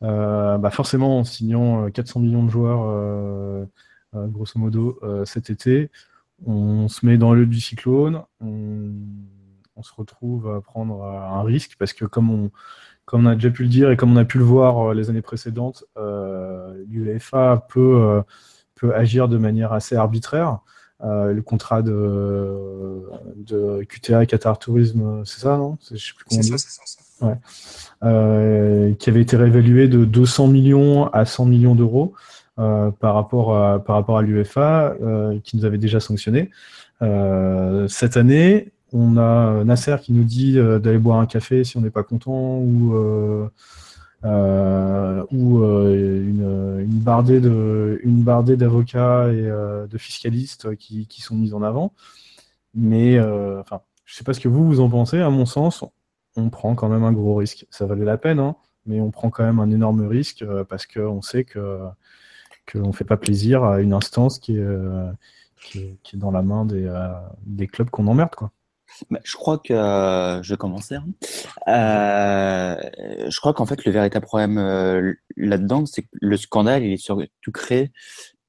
Bah, 0.00 0.70
forcément, 0.70 1.20
en 1.20 1.24
signant 1.24 1.90
400 1.90 2.20
millions 2.20 2.44
de 2.44 2.50
joueurs, 2.50 3.66
grosso 4.12 4.58
modo, 4.58 5.00
cet 5.24 5.48
été, 5.48 5.90
on 6.46 6.88
se 6.88 7.06
met 7.06 7.16
dans 7.16 7.32
le 7.32 7.46
du 7.46 7.58
cyclone. 7.58 8.22
On 8.40 8.92
on 9.76 9.82
se 9.82 9.92
retrouve 9.96 10.54
à 10.54 10.60
prendre 10.60 11.04
un 11.04 11.42
risque 11.42 11.76
parce 11.78 11.92
que 11.92 12.04
comme 12.04 12.30
on, 12.30 12.50
comme 13.04 13.26
on 13.26 13.30
a 13.30 13.34
déjà 13.34 13.50
pu 13.50 13.64
le 13.64 13.68
dire 13.68 13.90
et 13.90 13.96
comme 13.96 14.12
on 14.12 14.16
a 14.16 14.24
pu 14.24 14.38
le 14.38 14.44
voir 14.44 14.90
euh, 14.90 14.94
les 14.94 15.10
années 15.10 15.22
précédentes, 15.22 15.84
euh, 15.96 16.74
l'UEFA 16.88 17.66
peut, 17.68 18.00
euh, 18.02 18.22
peut 18.74 18.94
agir 18.94 19.28
de 19.28 19.36
manière 19.36 19.72
assez 19.72 19.96
arbitraire. 19.96 20.58
le 21.02 21.40
contrat 21.42 21.82
de, 21.82 23.02
de 23.36 23.82
QTA 23.84 24.24
Qatar 24.26 24.58
Tourisme, 24.58 25.22
c'est 25.24 25.40
ça, 25.40 25.56
non? 25.58 25.76
C'est 25.80 25.98
ça, 25.98 26.56
c'est 26.56 26.58
ça. 26.58 27.26
Ouais. 27.26 28.96
qui 28.98 29.10
avait 29.10 29.20
été 29.22 29.36
réévalué 29.36 29.86
de 29.86 30.04
200 30.04 30.48
millions 30.48 31.06
à 31.08 31.24
100 31.24 31.46
millions 31.46 31.74
d'euros 31.74 32.14
par 32.56 33.14
rapport 33.14 33.56
à, 33.56 33.84
par 33.84 33.96
rapport 33.96 34.18
à 34.18 34.22
l'UEFA, 34.22 34.94
qui 35.44 35.56
nous 35.56 35.64
avait 35.64 35.78
déjà 35.78 36.00
sanctionné. 36.00 36.50
cette 37.00 38.16
année, 38.16 38.72
on 38.94 39.16
a 39.16 39.50
euh, 39.50 39.64
Nasser 39.64 39.96
qui 40.00 40.12
nous 40.12 40.24
dit 40.24 40.58
euh, 40.58 40.78
d'aller 40.78 40.98
boire 40.98 41.18
un 41.18 41.26
café 41.26 41.64
si 41.64 41.76
on 41.76 41.80
n'est 41.80 41.90
pas 41.90 42.04
content 42.04 42.58
ou, 42.58 42.94
euh, 42.94 43.48
une, 45.32 47.00
bardée 47.02 47.40
d'avocats 48.56 49.32
et 49.32 49.42
de 49.42 49.98
fiscalistes 49.98 50.76
qui, 50.76 51.20
sont 51.20 51.34
mis 51.34 51.52
en 51.52 51.62
avant. 51.62 51.92
Mais 52.74 53.20
enfin, 53.20 53.82
je 54.04 54.14
ne 54.14 54.16
sais 54.16 54.24
pas 54.24 54.32
ce 54.32 54.40
que 54.40 54.48
vous 54.48 54.64
vous 54.64 54.80
en 54.80 54.88
pensez. 54.88 55.20
À 55.20 55.30
mon 55.30 55.44
sens, 55.44 55.84
on 56.36 56.48
prend 56.48 56.74
quand 56.74 56.88
même 56.88 57.04
un 57.04 57.12
gros 57.12 57.34
risque. 57.34 57.66
Ça 57.70 57.86
valait 57.86 58.04
la 58.04 58.16
peine, 58.16 58.38
hein, 58.38 58.56
mais 58.86 59.00
on 59.00 59.10
prend 59.10 59.28
quand 59.30 59.44
même 59.44 59.60
un 59.60 59.70
énorme 59.70 60.06
risque 60.06 60.44
parce 60.68 60.86
qu'on 60.86 61.20
sait 61.20 61.44
que 61.44 61.80
qu'on 62.72 62.88
ne 62.88 62.92
fait 62.92 63.04
pas 63.04 63.18
plaisir 63.18 63.62
à 63.64 63.80
une 63.82 63.92
instance 63.92 64.38
qui 64.38 64.56
est, 64.56 64.66
qui 66.02 66.16
est, 66.16 66.18
dans 66.18 66.30
la 66.30 66.42
main 66.42 66.64
des, 66.64 66.90
des 67.44 67.66
clubs 67.66 67.90
qu'on 67.90 68.06
emmerde. 68.06 68.34
Quoi. 68.34 68.50
Bah, 69.10 69.20
je 69.24 69.36
crois 69.36 69.58
que 69.58 69.72
euh, 69.72 70.42
je 70.42 70.54
vais 70.54 70.56
commencer. 70.56 70.96
Hein. 70.96 71.06
Euh, 71.68 72.76
je 73.28 73.40
crois 73.40 73.52
qu'en 73.52 73.66
fait 73.66 73.84
le 73.84 73.92
véritable 73.92 74.26
problème 74.26 74.58
euh, 74.58 75.14
là-dedans, 75.36 75.86
c'est 75.86 76.02
que 76.02 76.08
le 76.12 76.36
scandale, 76.36 76.84
il 76.84 76.92
est 76.92 76.96
surtout 76.96 77.52
créé 77.52 77.92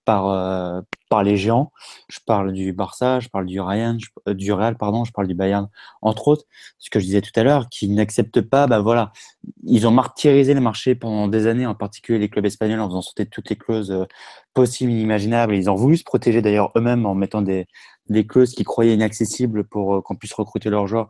par 0.06 0.84
par 1.10 1.24
les 1.24 1.36
géants. 1.36 1.72
Je 2.10 2.20
parle 2.24 2.54
du 2.54 2.74
Barça, 2.74 3.20
je 3.20 3.28
parle 3.28 3.48
du 3.48 3.60
Ryan, 3.60 3.98
du 4.28 4.54
Real, 4.54 4.78
pardon, 4.78 5.04
je 5.04 5.12
parle 5.12 5.28
du 5.28 5.34
Bayern, 5.34 5.68
entre 6.04 6.28
autres. 6.28 6.46
Ce 6.78 6.92
que 6.92 7.00
je 7.00 7.06
disais 7.06 7.22
tout 7.22 7.32
à 7.36 7.44
l'heure, 7.44 7.70
qui 7.70 7.90
n'acceptent 7.90 8.42
pas, 8.42 8.68
bah 8.68 8.80
voilà, 8.82 9.12
ils 9.64 9.88
ont 9.88 9.92
martyrisé 9.92 10.54
le 10.54 10.62
marché 10.62 10.94
pendant 10.94 11.28
des 11.28 11.48
années, 11.48 11.66
en 11.66 11.74
particulier 11.74 12.20
les 12.20 12.30
clubs 12.30 12.46
espagnols, 12.46 12.82
en 12.82 12.88
faisant 12.88 13.02
sauter 13.02 13.26
toutes 13.26 13.50
les 13.50 13.56
clauses 13.56 14.06
possibles, 14.54 14.92
inimaginables. 14.92 15.56
Ils 15.56 15.72
ont 15.72 15.76
voulu 15.76 15.98
se 15.98 16.04
protéger 16.04 16.44
d'ailleurs 16.44 16.72
eux-mêmes 16.76 17.08
en 17.08 17.16
mettant 17.16 17.42
des 17.42 17.66
des 18.10 18.26
clauses 18.26 18.54
qu'ils 18.54 18.66
croyaient 18.66 18.94
inaccessibles 18.94 19.64
pour 19.64 19.96
euh, 19.96 20.02
qu'on 20.02 20.16
puisse 20.16 20.34
recruter 20.34 20.70
leurs 20.70 20.88
joueurs. 20.88 21.10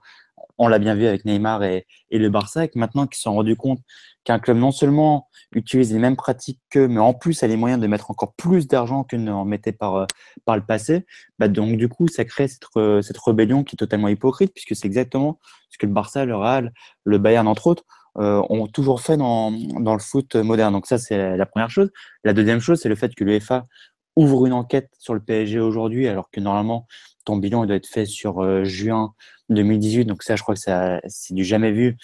On 0.58 0.68
l'a 0.68 0.80
bien 0.80 0.96
vu 0.96 1.06
avec 1.06 1.26
Neymar 1.26 1.64
et, 1.64 1.86
le 2.12 2.30
Barça, 2.30 2.66
maintenant 2.76 3.08
qu'ils 3.08 3.18
se 3.18 3.24
sont 3.24 3.34
rendus 3.34 3.58
compte 3.58 3.80
qu'un 4.24 4.40
club 4.40 4.58
non 4.58 4.72
seulement 4.72 5.28
utilise 5.54 5.92
les 5.92 6.00
mêmes 6.00 6.16
pratiques 6.16 6.62
qu'eux, 6.70 6.88
mais 6.88 7.00
en 7.00 7.14
plus 7.14 7.44
a 7.44 7.48
les 7.48 7.58
moyens 7.58 7.82
de 7.82 7.88
mettre 7.88 8.10
encore 8.10 8.34
plus 8.34 8.68
d'argent 8.68 9.04
qu'ils 9.04 9.24
n'en 9.24 9.46
mettaient 9.46 9.74
par, 9.74 9.96
euh, 9.96 10.06
par 10.46 10.56
le 10.56 10.66
passé, 10.66 11.06
bah 11.40 11.48
donc 11.48 11.78
du 11.78 11.90
coup, 11.90 12.08
ça 12.08 12.24
crée 12.26 12.48
cette, 12.48 12.66
cette 13.02 13.18
rébellion 13.18 13.64
qui 13.64 13.76
est 13.76 13.78
totalement 13.78 14.08
hypocrite, 14.08 14.54
puisque 14.54 14.76
c'est 14.76 14.88
exactement 14.88 15.40
ce 15.70 15.78
que 15.78 15.86
le 15.86 15.92
Barça, 15.92 16.26
le 16.26 16.36
Real, 16.36 16.74
le 17.04 17.18
Bayern, 17.18 17.48
entre 17.48 17.68
autres, 17.68 17.84
euh, 18.18 18.42
ont 18.50 18.68
toujours 18.68 19.02
fait 19.02 19.18
dans, 19.18 19.52
dans 19.52 19.94
le 19.94 20.00
foot 20.00 20.36
moderne. 20.36 20.72
Donc 20.72 20.88
ça, 20.88 20.98
c'est 20.98 21.36
la 21.36 21.46
première 21.46 21.70
chose. 21.70 21.92
La 22.24 22.32
deuxième 22.32 22.62
chose, 22.62 22.80
c'est 22.80 22.88
le 22.88 22.96
fait 22.96 23.14
que 23.14 23.26
l'UEFA 23.26 23.68
ouvre 24.16 24.46
une 24.46 24.54
enquête 24.54 24.90
sur 24.98 25.14
le 25.14 25.20
PSG 25.20 25.60
aujourd'hui, 25.60 26.08
alors 26.08 26.30
que 26.32 26.40
normalement, 26.40 26.88
ton 27.26 27.38
bilan 27.38 27.64
il 27.64 27.68
doit 27.68 27.76
être 27.76 27.88
fait 27.88 28.06
sur 28.06 28.42
euh, 28.42 28.64
juin 28.64 29.14
2018. 29.50 30.06
Donc 30.06 30.24
ça, 30.24 30.36
je 30.36 30.44
crois 30.44 30.56
que 30.56 30.62
c'est 31.08 31.34
du 31.34 31.44
jamais 31.44 31.72
vu. 31.72 31.98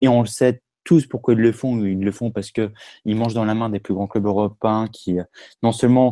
Et 0.00 0.08
on 0.08 0.20
le 0.20 0.26
sait 0.26 0.62
tous 0.84 1.06
pourquoi 1.06 1.34
ils 1.34 1.40
le 1.40 1.52
font. 1.52 1.84
Ils 1.84 2.00
le 2.00 2.12
font 2.12 2.30
parce 2.30 2.50
que 2.50 2.70
ils 3.04 3.16
mangent 3.16 3.34
dans 3.34 3.44
la 3.44 3.54
main 3.54 3.70
des 3.70 3.80
plus 3.80 3.94
grands 3.94 4.06
clubs 4.06 4.26
européens 4.26 4.88
qui, 4.92 5.18
euh, 5.18 5.24
non 5.62 5.72
seulement 5.72 6.10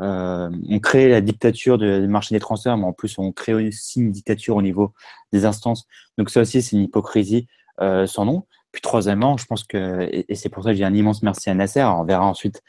euh, 0.00 0.50
ont 0.68 0.80
créé 0.80 1.08
la 1.08 1.20
dictature 1.20 1.78
du 1.78 2.08
marché 2.08 2.34
des 2.34 2.40
transferts, 2.40 2.76
mais 2.76 2.84
en 2.84 2.92
plus 2.92 3.18
ont 3.18 3.32
créé 3.32 3.54
aussi 3.54 4.00
une 4.00 4.10
dictature 4.10 4.56
au 4.56 4.62
niveau 4.62 4.92
des 5.32 5.44
instances. 5.44 5.86
Donc 6.16 6.30
ça 6.30 6.40
aussi, 6.40 6.62
c'est 6.62 6.76
une 6.76 6.82
hypocrisie 6.82 7.46
euh, 7.80 8.06
sans 8.06 8.24
nom. 8.24 8.46
Puis 8.72 8.82
troisièmement, 8.82 9.36
je 9.36 9.46
pense 9.46 9.64
que, 9.64 10.08
et, 10.12 10.34
c'est 10.34 10.48
pour 10.48 10.64
ça 10.64 10.70
que 10.70 10.76
j'ai 10.76 10.84
un 10.84 10.94
immense 10.94 11.22
merci 11.22 11.48
à 11.48 11.54
Nasser, 11.54 11.82
on 11.82 12.04
verra 12.04 12.26
ensuite 12.26 12.62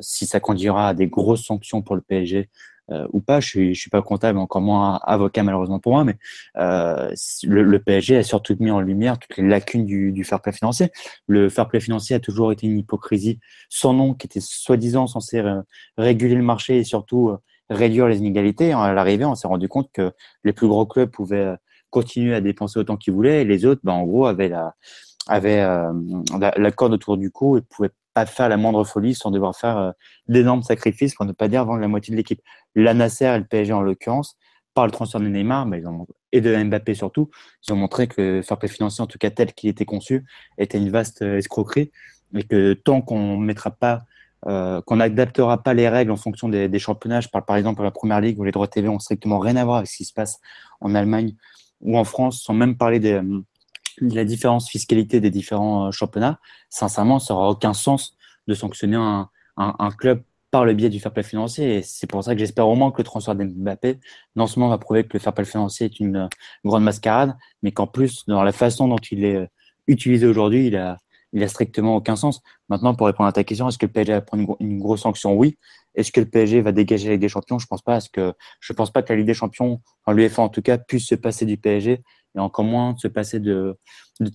si 0.00 0.26
ça 0.26 0.40
conduira 0.40 0.88
à 0.88 0.94
des 0.94 1.06
grosses 1.06 1.44
sanctions 1.44 1.82
pour 1.82 1.94
le 1.94 2.02
PSG 2.02 2.48
euh, 2.90 3.06
ou 3.12 3.20
pas, 3.20 3.40
je 3.40 3.46
suis, 3.46 3.76
suis 3.76 3.90
pas 3.90 4.02
comptable, 4.02 4.38
encore 4.38 4.60
moins 4.60 5.00
avocat 5.04 5.42
malheureusement 5.42 5.78
pour 5.78 5.92
moi, 5.92 6.04
mais 6.04 6.16
euh, 6.56 7.12
le, 7.44 7.78
PSG 7.78 8.16
a 8.16 8.22
surtout 8.22 8.56
mis 8.58 8.70
en 8.70 8.80
lumière 8.80 9.18
toutes 9.18 9.36
les 9.36 9.46
lacunes 9.46 9.86
du, 9.86 10.24
fair 10.24 10.40
play 10.40 10.52
financier. 10.52 10.90
Le 11.28 11.48
fair 11.48 11.68
play 11.68 11.80
financier 11.80 12.16
a 12.16 12.20
toujours 12.20 12.52
été 12.52 12.66
une 12.66 12.78
hypocrisie 12.78 13.38
sans 13.68 13.92
nom 13.92 14.14
qui 14.14 14.26
était 14.26 14.40
soi-disant 14.40 15.06
censé 15.06 15.42
réguler 15.96 16.34
le 16.34 16.42
marché 16.42 16.78
et 16.78 16.84
surtout 16.84 17.36
réduire 17.68 18.08
les 18.08 18.18
inégalités. 18.18 18.72
À 18.72 18.92
l'arrivée, 18.92 19.24
on 19.24 19.34
s'est 19.34 19.48
rendu 19.48 19.68
compte 19.68 19.90
que 19.92 20.12
les 20.42 20.52
plus 20.52 20.66
gros 20.66 20.86
clubs 20.86 21.10
pouvaient 21.10 21.54
continuer 21.90 22.34
à 22.34 22.40
dépenser 22.40 22.78
autant 22.78 22.96
qu'ils 22.96 23.14
voulaient 23.14 23.42
et 23.42 23.44
les 23.44 23.66
autres, 23.66 23.80
ben, 23.84 23.92
en 23.92 24.04
gros, 24.04 24.26
avaient 24.26 24.48
la, 24.48 24.74
la, 25.28 26.70
corde 26.72 26.94
autour 26.94 27.16
du 27.16 27.30
cou 27.30 27.56
et 27.56 27.62
pouvaient 27.62 27.90
pas 28.24 28.26
faire 28.26 28.48
la 28.48 28.56
moindre 28.56 28.84
folie 28.84 29.14
sans 29.14 29.30
devoir 29.30 29.56
faire 29.56 29.78
euh, 29.78 29.90
d'énormes 30.28 30.62
sacrifices 30.62 31.14
pour 31.14 31.26
ne 31.26 31.32
pas 31.32 31.48
dire 31.48 31.64
vendre 31.64 31.80
la 31.80 31.88
moitié 31.88 32.12
de 32.12 32.16
l'équipe. 32.16 32.40
La 32.74 32.94
Nasser 32.94 33.26
et 33.26 33.38
le 33.38 33.44
PSG 33.44 33.72
en 33.72 33.82
l'occurrence, 33.82 34.36
par 34.74 34.86
le 34.86 34.92
transfert 34.92 35.20
de 35.20 35.28
Neymar, 35.28 35.66
mais 35.66 35.78
ils 35.78 35.86
ont 35.86 36.06
et 36.32 36.40
de 36.40 36.54
Mbappé 36.62 36.94
surtout, 36.94 37.28
ils 37.66 37.72
ont 37.72 37.76
montré 37.76 38.06
que 38.06 38.20
le 38.20 38.42
fair 38.42 38.56
en 39.00 39.06
tout 39.06 39.18
cas 39.18 39.30
tel 39.30 39.52
qu'il 39.52 39.68
était 39.68 39.84
conçu, 39.84 40.24
était 40.58 40.78
une 40.78 40.90
vaste 40.90 41.22
escroquerie 41.22 41.90
et 42.34 42.44
que 42.44 42.74
tant 42.74 43.00
qu'on 43.02 43.36
mettra 43.36 43.72
pas 43.72 44.02
euh, 44.46 44.80
qu'on 44.80 44.96
n'adaptera 44.96 45.62
pas 45.62 45.74
les 45.74 45.86
règles 45.88 46.10
en 46.10 46.16
fonction 46.16 46.48
des, 46.48 46.78
championnats. 46.78 47.20
Je 47.20 47.28
parle 47.28 47.44
par 47.44 47.56
exemple 47.56 47.80
de 47.80 47.84
la 47.84 47.90
première 47.90 48.20
ligue 48.22 48.38
où 48.38 48.44
les 48.44 48.52
droits 48.52 48.68
TV 48.68 48.88
ont 48.88 48.98
strictement 48.98 49.38
rien 49.38 49.56
à 49.56 49.64
voir 49.64 49.78
avec 49.78 49.88
ce 49.88 49.98
qui 49.98 50.04
se 50.04 50.14
passe 50.14 50.38
en 50.80 50.94
Allemagne 50.94 51.34
ou 51.82 51.98
en 51.98 52.04
France, 52.04 52.42
sans 52.42 52.54
même 52.54 52.76
parler 52.76 53.00
de 53.00 53.22
la 54.00 54.24
différence 54.24 54.68
fiscalité 54.68 55.20
des 55.20 55.30
différents 55.30 55.88
euh, 55.88 55.90
championnats. 55.90 56.38
Sincèrement, 56.68 57.18
ça 57.18 57.34
n'aura 57.34 57.50
aucun 57.50 57.74
sens 57.74 58.16
de 58.48 58.54
sanctionner 58.54 58.96
un, 58.96 59.90
club 59.98 60.22
par 60.50 60.64
le 60.64 60.72
biais 60.72 60.88
du 60.88 60.98
fair 61.00 61.12
play 61.12 61.22
financier. 61.22 61.76
Et 61.76 61.82
c'est 61.82 62.06
pour 62.06 62.24
ça 62.24 62.34
que 62.34 62.40
j'espère 62.40 62.66
au 62.66 62.74
moins 62.74 62.90
que 62.90 62.98
le 62.98 63.04
transfert 63.04 63.34
d'Mbappé, 63.34 64.00
non 64.36 64.46
seulement 64.46 64.68
va 64.68 64.78
prouver 64.78 65.04
que 65.04 65.10
le 65.12 65.18
fair 65.18 65.32
play 65.32 65.44
financier 65.44 65.86
est 65.86 66.00
une 66.00 66.28
grande 66.64 66.82
mascarade, 66.82 67.36
mais 67.62 67.72
qu'en 67.72 67.86
plus, 67.86 68.24
dans 68.26 68.42
la 68.42 68.52
façon 68.52 68.88
dont 68.88 68.98
il 69.10 69.24
est 69.24 69.48
utilisé 69.86 70.26
aujourd'hui, 70.26 70.68
il 70.68 70.76
a, 70.76 70.98
il 71.32 71.42
a 71.42 71.48
strictement 71.48 71.96
aucun 71.96 72.16
sens. 72.16 72.42
Maintenant, 72.68 72.94
pour 72.94 73.06
répondre 73.06 73.28
à 73.28 73.32
ta 73.32 73.44
question, 73.44 73.68
est-ce 73.68 73.78
que 73.78 73.86
le 73.86 73.92
PSG 73.92 74.12
va 74.12 74.20
prendre 74.20 74.56
une, 74.60 74.78
grosse 74.78 75.02
sanction? 75.02 75.34
Oui. 75.36 75.58
Est-ce 75.94 76.12
que 76.12 76.20
le 76.20 76.26
PSG 76.26 76.60
va 76.60 76.72
dégager 76.72 77.06
la 77.08 77.12
Ligue 77.14 77.22
des 77.22 77.28
Champions? 77.28 77.58
Je 77.58 77.66
pense 77.66 77.82
pas. 77.82 77.92
Parce 77.92 78.08
que 78.08 78.32
je 78.60 78.72
pense 78.72 78.92
pas 78.92 79.02
que 79.02 79.12
la 79.12 79.16
Ligue 79.16 79.26
des 79.26 79.34
Champions, 79.34 79.80
en 80.06 80.12
l'UEFA 80.12 80.42
en 80.42 80.48
tout 80.48 80.62
cas, 80.62 80.78
puisse 80.78 81.06
se 81.06 81.14
passer 81.14 81.46
du 81.46 81.56
PSG 81.56 82.02
et 82.36 82.38
encore 82.38 82.64
moins 82.64 82.96
se 82.96 83.08
passer 83.08 83.40
de, 83.40 83.76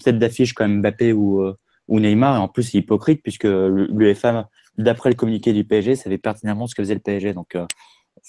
tête 0.03 0.19
d'affiche 0.19 0.53
comme 0.53 0.82
Mbappé 0.82 1.14
ou, 1.14 1.41
euh, 1.41 1.57
ou 1.88 1.99
Neymar. 1.99 2.36
Et 2.36 2.40
en 2.40 2.48
plus, 2.48 2.64
c'est 2.64 2.77
hypocrite 2.77 3.22
puisque 3.23 3.45
l'UEFA, 3.45 4.49
d'après 4.77 5.10
le 5.10 5.15
communiqué 5.15 5.53
du 5.53 5.64
PSG, 5.64 5.95
savait 5.95 6.18
pertinemment 6.18 6.68
ce 6.68 6.76
que 6.76 6.84
faisait 6.84 6.95
le 6.95 6.99
PSG. 6.99 7.34
Donc, 7.34 7.56
euh, 7.56 7.65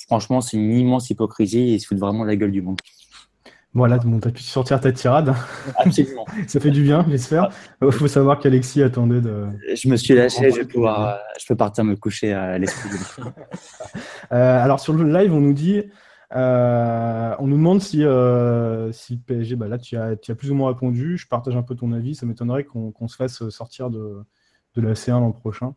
franchement, 0.06 0.40
c'est 0.40 0.56
une 0.56 0.72
immense 0.72 1.10
hypocrisie 1.10 1.70
et 1.70 1.74
il 1.74 1.80
se 1.80 1.88
fout 1.88 1.98
vraiment 1.98 2.24
la 2.24 2.36
gueule 2.36 2.52
du 2.52 2.62
monde. 2.62 2.78
Voilà, 3.74 3.98
bon, 3.98 4.18
tu 4.20 4.28
as 4.28 4.30
pu 4.30 4.42
sortir 4.42 4.80
ta 4.80 4.90
tirade. 4.90 5.34
Absolument. 5.76 6.24
ça 6.46 6.60
fait 6.60 6.70
du 6.70 6.82
bien, 6.82 7.04
j'espère. 7.10 7.50
Il 7.82 7.92
faut 7.92 8.08
savoir 8.08 8.38
qu'Alexis 8.38 8.82
attendait 8.82 9.20
de. 9.20 9.48
Je 9.74 9.88
me 9.88 9.96
suis 9.96 10.14
lâché, 10.14 10.50
je, 10.50 10.60
vais 10.60 10.64
pouvoir, 10.64 11.08
euh, 11.08 11.16
je 11.38 11.46
peux 11.46 11.56
partir 11.56 11.84
me 11.84 11.94
coucher 11.94 12.32
à 12.32 12.56
l'esprit. 12.56 12.88
euh, 14.32 14.64
alors, 14.64 14.80
sur 14.80 14.94
le 14.94 15.12
live, 15.12 15.32
on 15.32 15.40
nous 15.40 15.52
dit. 15.52 15.84
Euh, 16.34 17.36
on 17.38 17.46
nous 17.46 17.56
demande 17.56 17.80
si, 17.80 18.02
euh, 18.02 18.90
si 18.90 19.16
PSG, 19.16 19.54
bah 19.54 19.68
là 19.68 19.78
tu 19.78 19.96
as, 19.96 20.16
tu 20.16 20.32
as 20.32 20.34
plus 20.34 20.50
ou 20.50 20.56
moins 20.56 20.72
répondu, 20.72 21.16
je 21.16 21.28
partage 21.28 21.54
un 21.54 21.62
peu 21.62 21.76
ton 21.76 21.92
avis, 21.92 22.16
ça 22.16 22.26
m'étonnerait 22.26 22.64
qu'on 22.64 23.06
se 23.06 23.14
fasse 23.14 23.48
sortir 23.48 23.90
de, 23.90 24.24
de 24.74 24.80
la 24.80 24.94
C1 24.94 25.20
l'an 25.20 25.30
prochain. 25.30 25.76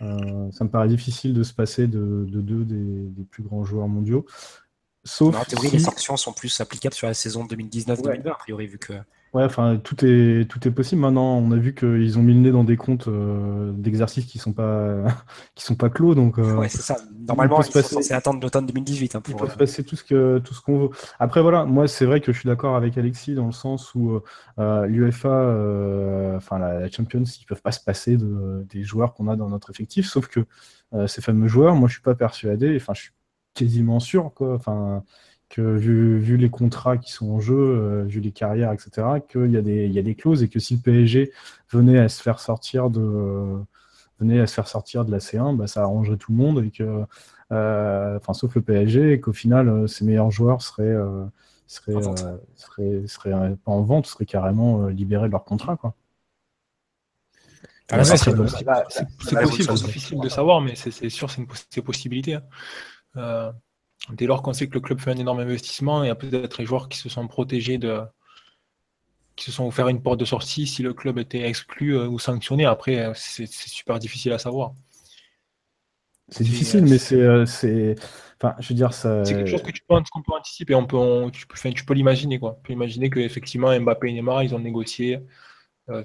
ça 0.00 0.64
me 0.64 0.68
paraît 0.68 0.88
difficile 0.88 1.34
de 1.34 1.42
se 1.42 1.52
passer 1.52 1.88
de, 1.88 2.24
de 2.26 2.40
deux 2.40 2.64
des, 2.64 3.10
des, 3.10 3.24
plus 3.24 3.42
grands 3.42 3.64
joueurs 3.64 3.86
mondiaux. 3.86 4.24
Sauf 5.04 5.34
en 5.36 5.44
théorie, 5.44 5.70
les 5.70 5.78
sanctions 5.80 6.16
sont 6.16 6.32
plus 6.32 6.60
applicables 6.60 6.94
sur 6.94 7.08
la 7.08 7.14
saison 7.14 7.44
2019-2020, 7.44 8.30
a 8.30 8.34
priori, 8.34 8.66
vu 8.66 8.78
que. 8.78 8.92
Ouais, 9.34 9.44
enfin, 9.44 9.78
tout 9.82 10.04
est, 10.04 10.48
tout 10.48 10.68
est 10.68 10.70
possible. 10.70 11.00
Maintenant, 11.00 11.38
on 11.38 11.50
a 11.52 11.56
vu 11.56 11.74
qu'ils 11.74 12.18
ont 12.18 12.22
mis 12.22 12.34
le 12.34 12.40
nez 12.40 12.50
dans 12.50 12.64
des 12.64 12.76
comptes 12.76 13.08
euh, 13.08 13.72
d'exercices 13.72 14.26
qui 14.26 14.38
sont 14.38 14.52
pas, 14.52 15.04
qui 15.54 15.64
sont 15.64 15.74
pas 15.74 15.88
clos. 15.88 16.14
Donc, 16.14 16.38
euh, 16.38 16.56
ouais, 16.56 16.68
c'est 16.68 16.82
ça. 16.82 16.98
Normalement, 17.26 17.62
ils 17.62 17.72
sont 17.72 17.82
censés 17.82 18.12
attendre 18.12 18.40
l'automne 18.42 18.66
2018. 18.66 19.16
Hein, 19.16 19.20
pour, 19.22 19.34
il 19.34 19.36
peut 19.40 19.48
se 19.50 19.56
passer 19.56 19.84
tout 19.84 19.96
ce 19.96 20.04
que, 20.04 20.38
tout 20.38 20.52
ce 20.52 20.60
qu'on 20.60 20.78
veut. 20.78 20.90
Après, 21.18 21.40
voilà, 21.40 21.64
moi, 21.64 21.88
c'est 21.88 22.04
vrai 22.04 22.20
que 22.20 22.30
je 22.30 22.38
suis 22.38 22.46
d'accord 22.46 22.76
avec 22.76 22.98
Alexis 22.98 23.34
dans 23.34 23.46
le 23.46 23.52
sens 23.52 23.94
où 23.94 24.20
euh, 24.58 24.86
l'UEFA, 24.86 26.36
enfin, 26.36 26.58
la, 26.58 26.90
Champions, 26.90 27.24
ils 27.24 27.46
peuvent 27.46 27.62
pas 27.62 27.72
se 27.72 27.80
passer 27.80 28.18
de, 28.18 28.66
des 28.68 28.84
joueurs 28.84 29.14
qu'on 29.14 29.28
a 29.28 29.36
dans 29.36 29.48
notre 29.48 29.70
effectif. 29.70 30.06
Sauf 30.06 30.28
que 30.28 30.44
ces 31.06 31.22
fameux 31.22 31.48
joueurs, 31.48 31.74
moi, 31.74 31.88
je 31.88 31.94
suis 31.94 32.02
pas 32.02 32.14
persuadé. 32.14 32.76
Enfin, 32.76 32.92
je 32.92 33.00
suis 33.00 33.12
quasiment 33.54 34.00
sûr, 34.00 34.32
quoi. 34.34 34.54
Enfin, 34.54 35.04
que 35.52 35.60
vu, 35.60 36.18
vu, 36.18 36.36
les 36.38 36.48
contrats 36.48 36.96
qui 36.96 37.12
sont 37.12 37.30
en 37.30 37.40
jeu, 37.40 37.54
euh, 37.54 38.04
vu 38.04 38.20
les 38.20 38.32
carrières, 38.32 38.72
etc., 38.72 39.06
qu'il 39.28 39.50
y, 39.50 39.58
a 39.58 39.62
des, 39.62 39.84
il 39.84 39.92
y 39.92 39.98
a 39.98 40.02
des 40.02 40.14
clauses 40.14 40.42
et 40.42 40.48
que 40.48 40.58
si 40.58 40.76
le 40.76 40.80
PSG 40.80 41.30
venait 41.70 41.98
à 41.98 42.08
se 42.08 42.22
faire 42.22 42.40
sortir 42.40 42.88
de, 42.88 43.58
venait 44.18 44.40
à 44.40 44.46
se 44.46 44.54
faire 44.54 44.66
sortir 44.66 45.04
de 45.04 45.10
la 45.10 45.18
C1, 45.18 45.54
bah, 45.56 45.66
ça 45.66 45.82
arrangerait 45.82 46.16
tout 46.16 46.32
le 46.32 46.38
monde 46.38 46.64
et 46.64 46.70
que, 46.70 47.04
euh, 47.52 48.16
enfin, 48.16 48.32
sauf 48.32 48.54
le 48.54 48.62
PSG, 48.62 49.12
et 49.12 49.20
qu'au 49.20 49.34
final, 49.34 49.68
euh, 49.68 49.86
ses 49.86 50.06
meilleurs 50.06 50.30
joueurs 50.30 50.62
seraient, 50.62 50.96
seraient, 51.66 52.00
seraient, 52.56 53.06
seraient, 53.06 53.56
pas 53.62 53.72
en 53.72 53.82
vente, 53.82 54.06
seraient 54.06 54.24
carrément 54.24 54.86
libérés 54.86 55.26
de 55.26 55.32
leur 55.32 55.44
contrat, 55.44 55.76
quoi. 55.76 55.94
Ah, 57.90 58.04
c'est 58.04 58.34
possible, 58.34 58.72
c'est 58.88 59.84
difficile 59.84 60.20
de 60.20 60.28
savoir, 60.30 60.62
mais 60.62 60.74
c'est 60.76 61.10
sûr, 61.10 61.30
c'est 61.30 61.42
une 61.42 61.82
possibilité. 61.82 62.34
Hein. 62.34 62.42
Euh, 63.16 63.52
dès 64.10 64.26
lors 64.26 64.42
qu'on 64.42 64.52
sait 64.52 64.68
que 64.68 64.74
le 64.74 64.80
club 64.80 65.00
fait 65.00 65.10
un 65.10 65.16
énorme 65.16 65.40
investissement, 65.40 66.02
il 66.02 66.08
y 66.08 66.10
a 66.10 66.14
peut-être 66.14 66.58
des 66.58 66.66
joueurs 66.66 66.88
qui 66.88 66.98
se 66.98 67.08
sont 67.08 67.26
protégés 67.28 67.78
de 67.78 68.00
qui 69.34 69.46
se 69.46 69.52
sont 69.52 69.66
offert 69.66 69.88
une 69.88 70.02
porte 70.02 70.20
de 70.20 70.26
sortie 70.26 70.66
si 70.66 70.82
le 70.82 70.92
club 70.92 71.18
était 71.18 71.48
exclu 71.48 71.96
euh, 71.96 72.06
ou 72.06 72.18
sanctionné. 72.18 72.66
Après, 72.66 72.98
euh, 72.98 73.12
c'est 73.14 73.46
super 73.46 73.98
difficile 73.98 74.32
à 74.32 74.38
savoir. 74.38 74.74
C'est 76.28 76.44
difficile, 76.44 76.84
mais 76.84 76.98
c'est, 76.98 77.96
enfin, 78.40 78.54
je 78.58 78.68
veux 78.68 78.74
dire 78.74 78.92
ça. 78.92 79.24
C'est 79.24 79.34
quelque 79.34 79.50
chose 79.50 79.62
que 79.62 79.70
tu 79.70 79.82
peux, 79.86 79.94
qu'on 80.10 80.22
peut 80.22 80.32
anticiper. 80.32 80.74
On 80.74 80.86
peut, 80.86 81.30
tu 81.32 81.46
peux, 81.46 81.70
tu 81.72 81.84
peux 81.84 81.94
l'imaginer 81.94 82.38
quoi. 82.38 82.56
Tu 82.56 82.68
peux 82.68 82.72
imaginer 82.72 83.10
qu'effectivement 83.10 83.78
Mbappé 83.78 84.08
et 84.08 84.12
Neymar, 84.12 84.42
ils 84.42 84.54
ont 84.54 84.58
négocié 84.58 85.20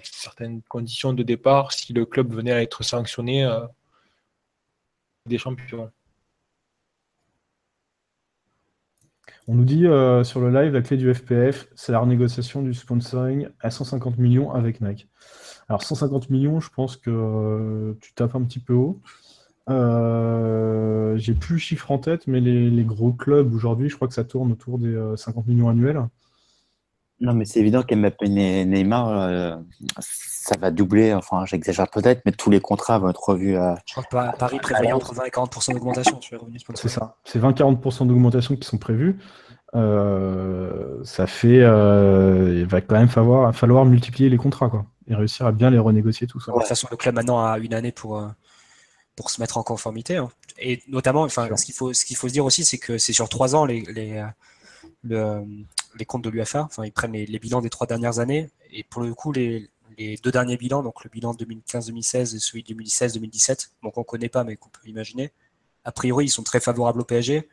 certaines 0.03 0.61
conditions 0.63 1.13
de 1.13 1.23
départ 1.23 1.71
si 1.71 1.93
le 1.93 2.05
club 2.05 2.33
venait 2.33 2.51
à 2.51 2.61
être 2.61 2.83
sanctionné 2.83 3.47
des 5.27 5.37
champions. 5.37 5.91
On 9.49 9.55
nous 9.55 9.63
dit 9.63 9.87
euh, 9.87 10.25
sur 10.25 10.41
le 10.41 10.51
live, 10.51 10.73
la 10.73 10.81
clé 10.81 10.97
du 10.97 11.13
FPF, 11.13 11.69
c'est 11.73 11.93
la 11.93 11.99
renégociation 11.99 12.61
du 12.61 12.73
sponsoring 12.73 13.47
à 13.61 13.71
150 13.71 14.17
millions 14.17 14.51
avec 14.51 14.81
Nike. 14.81 15.07
Alors 15.69 15.83
150 15.83 16.29
millions, 16.29 16.59
je 16.59 16.69
pense 16.69 16.97
que 16.97 17.09
euh, 17.09 17.93
tu 18.01 18.13
tapes 18.13 18.35
un 18.35 18.43
petit 18.43 18.59
peu 18.59 18.73
haut. 18.73 19.01
Euh, 19.69 21.15
j'ai 21.17 21.33
plus 21.33 21.53
le 21.53 21.59
chiffre 21.59 21.91
en 21.91 21.97
tête, 21.97 22.27
mais 22.27 22.41
les, 22.41 22.83
gros 22.83 23.13
clubs 23.13 23.53
aujourd'hui, 23.53 23.87
je 23.87 23.95
crois 23.95 24.09
que 24.09 24.13
ça 24.13 24.25
tourne 24.25 24.51
autour 24.51 24.79
des 24.79 24.97
50 25.15 25.47
millions 25.47 25.69
annuels. 25.69 26.01
Non, 27.19 27.33
mais 27.33 27.45
c'est 27.45 27.59
évident 27.59 27.83
qu'Mbappé 27.83 28.29
Neymar, 28.29 29.59
ça 30.47 30.55
va 30.59 30.71
doubler. 30.71 31.13
Enfin, 31.13 31.45
j'exagère 31.45 31.89
peut-être, 31.89 32.21
mais 32.25 32.31
tous 32.31 32.49
les 32.49 32.59
contrats 32.59 32.99
vont 32.99 33.09
être 33.09 33.29
revus 33.29 33.57
à. 33.57 33.75
Je 33.85 33.93
crois 33.93 34.03
que 34.03 34.37
Paris 34.37 34.59
prévoit 34.61 34.93
entre 34.93 35.13
20 35.13 35.25
et 35.25 35.29
40% 35.29 35.73
d'augmentation 35.73 36.21
sur 36.21 36.35
les 36.35 36.41
revenus 36.41 36.63
C'est 36.75 36.89
ça. 36.89 37.17
C'est 37.25 37.39
20-40% 37.39 38.07
d'augmentation 38.07 38.55
qui 38.55 38.67
sont 38.67 38.77
prévus. 38.77 39.19
Euh, 39.75 41.03
ça 41.03 41.27
fait. 41.27 41.61
Euh, 41.61 42.59
il 42.59 42.65
va 42.65 42.79
quand 42.81 42.95
même 42.95 43.09
falloir, 43.09 43.53
falloir 43.53 43.85
multiplier 43.85 44.29
les 44.29 44.37
contrats, 44.37 44.69
quoi. 44.69 44.85
Et 45.09 45.15
réussir 45.15 45.45
à 45.45 45.51
bien 45.51 45.69
les 45.69 45.79
renégocier 45.79 46.27
tout 46.27 46.39
ça. 46.39 46.51
De 46.51 46.57
toute 46.57 46.67
façon, 46.67 46.87
le 46.89 46.97
club 46.97 47.15
maintenant 47.15 47.43
a 47.43 47.57
une 47.57 47.73
année 47.73 47.91
pour. 47.91 48.17
Euh, 48.17 48.27
pour 49.15 49.31
se 49.31 49.41
mettre 49.41 49.57
en 49.57 49.63
conformité. 49.63 50.17
Hein. 50.17 50.29
Et 50.59 50.83
notamment, 50.87 51.23
enfin, 51.23 51.49
ce 51.57 51.65
qu'il 51.65 51.73
faut, 51.73 51.91
ce 51.91 52.05
qu'il 52.05 52.15
faut 52.15 52.27
se 52.27 52.33
dire 52.33 52.45
aussi, 52.45 52.63
c'est 52.63 52.77
que 52.77 52.99
c'est 52.99 53.13
sur 53.13 53.27
trois 53.29 53.55
ans 53.55 53.65
les, 53.65 53.81
les, 53.81 54.23
les 55.97 56.05
comptes 56.05 56.23
de 56.23 56.29
l'UFA. 56.29 56.63
Enfin, 56.63 56.85
ils 56.85 56.91
prennent 56.91 57.13
les, 57.13 57.39
bilans 57.39 57.61
des 57.61 57.69
trois 57.69 57.87
dernières 57.87 58.19
années. 58.19 58.49
Et 58.71 58.83
pour 58.83 59.01
le 59.01 59.13
coup, 59.13 59.31
les, 59.31 59.69
deux 59.97 60.31
derniers 60.31 60.57
bilans, 60.57 60.83
donc 60.83 61.03
le 61.03 61.09
bilan 61.09 61.33
2015-2016 61.33 62.35
et 62.35 62.39
celui 62.39 62.63
2016-2017, 62.63 63.71
donc 63.83 63.97
on 63.97 64.01
ne 64.01 64.05
connaît 64.05 64.29
pas, 64.29 64.43
mais 64.43 64.55
qu'on 64.55 64.69
peut 64.69 64.87
imaginer. 64.87 65.31
A 65.83 65.91
priori, 65.91 66.25
ils 66.25 66.29
sont 66.29 66.43
très 66.43 66.59
favorables 66.59 67.01
au 67.01 67.05
PSG. 67.05 67.47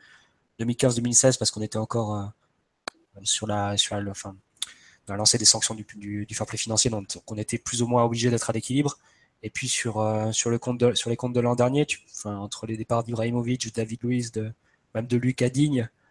2015-2016 0.59 1.37
parce 1.37 1.51
qu'on 1.51 1.61
était 1.61 1.77
encore 1.77 2.15
euh, 2.15 2.25
sur 3.23 3.47
la, 3.47 3.77
sur 3.77 3.95
la, 3.95 4.13
dans 5.07 5.15
lancée 5.15 5.37
des 5.37 5.45
sanctions 5.45 5.75
du, 5.75 5.85
du, 6.25 6.35
fair 6.35 6.45
play 6.45 6.57
financier, 6.57 6.89
donc 6.89 7.07
on 7.27 7.37
était 7.37 7.57
plus 7.57 7.81
ou 7.81 7.87
moins 7.87 8.03
obligé 8.03 8.29
d'être 8.29 8.49
à 8.49 8.53
l'équilibre. 8.53 8.97
Et 9.43 9.49
puis 9.49 9.67
sur, 9.67 9.99
euh, 9.99 10.31
sur, 10.31 10.49
le 10.49 10.57
compte 10.57 10.95
sur 10.95 11.09
les 11.09 11.15
comptes 11.15 11.33
de 11.33 11.39
l'an 11.39 11.55
dernier, 11.55 11.85
entre 12.23 12.65
les 12.65 12.77
départs 12.77 13.03
d'Ibrahimovic, 13.03 13.73
David 13.75 13.99
Luiz, 14.03 14.31
de, 14.31 14.51
même 14.95 15.07
de 15.07 15.17
Lucas 15.17 15.49
Digne, 15.49 15.81
euh, 15.81 16.04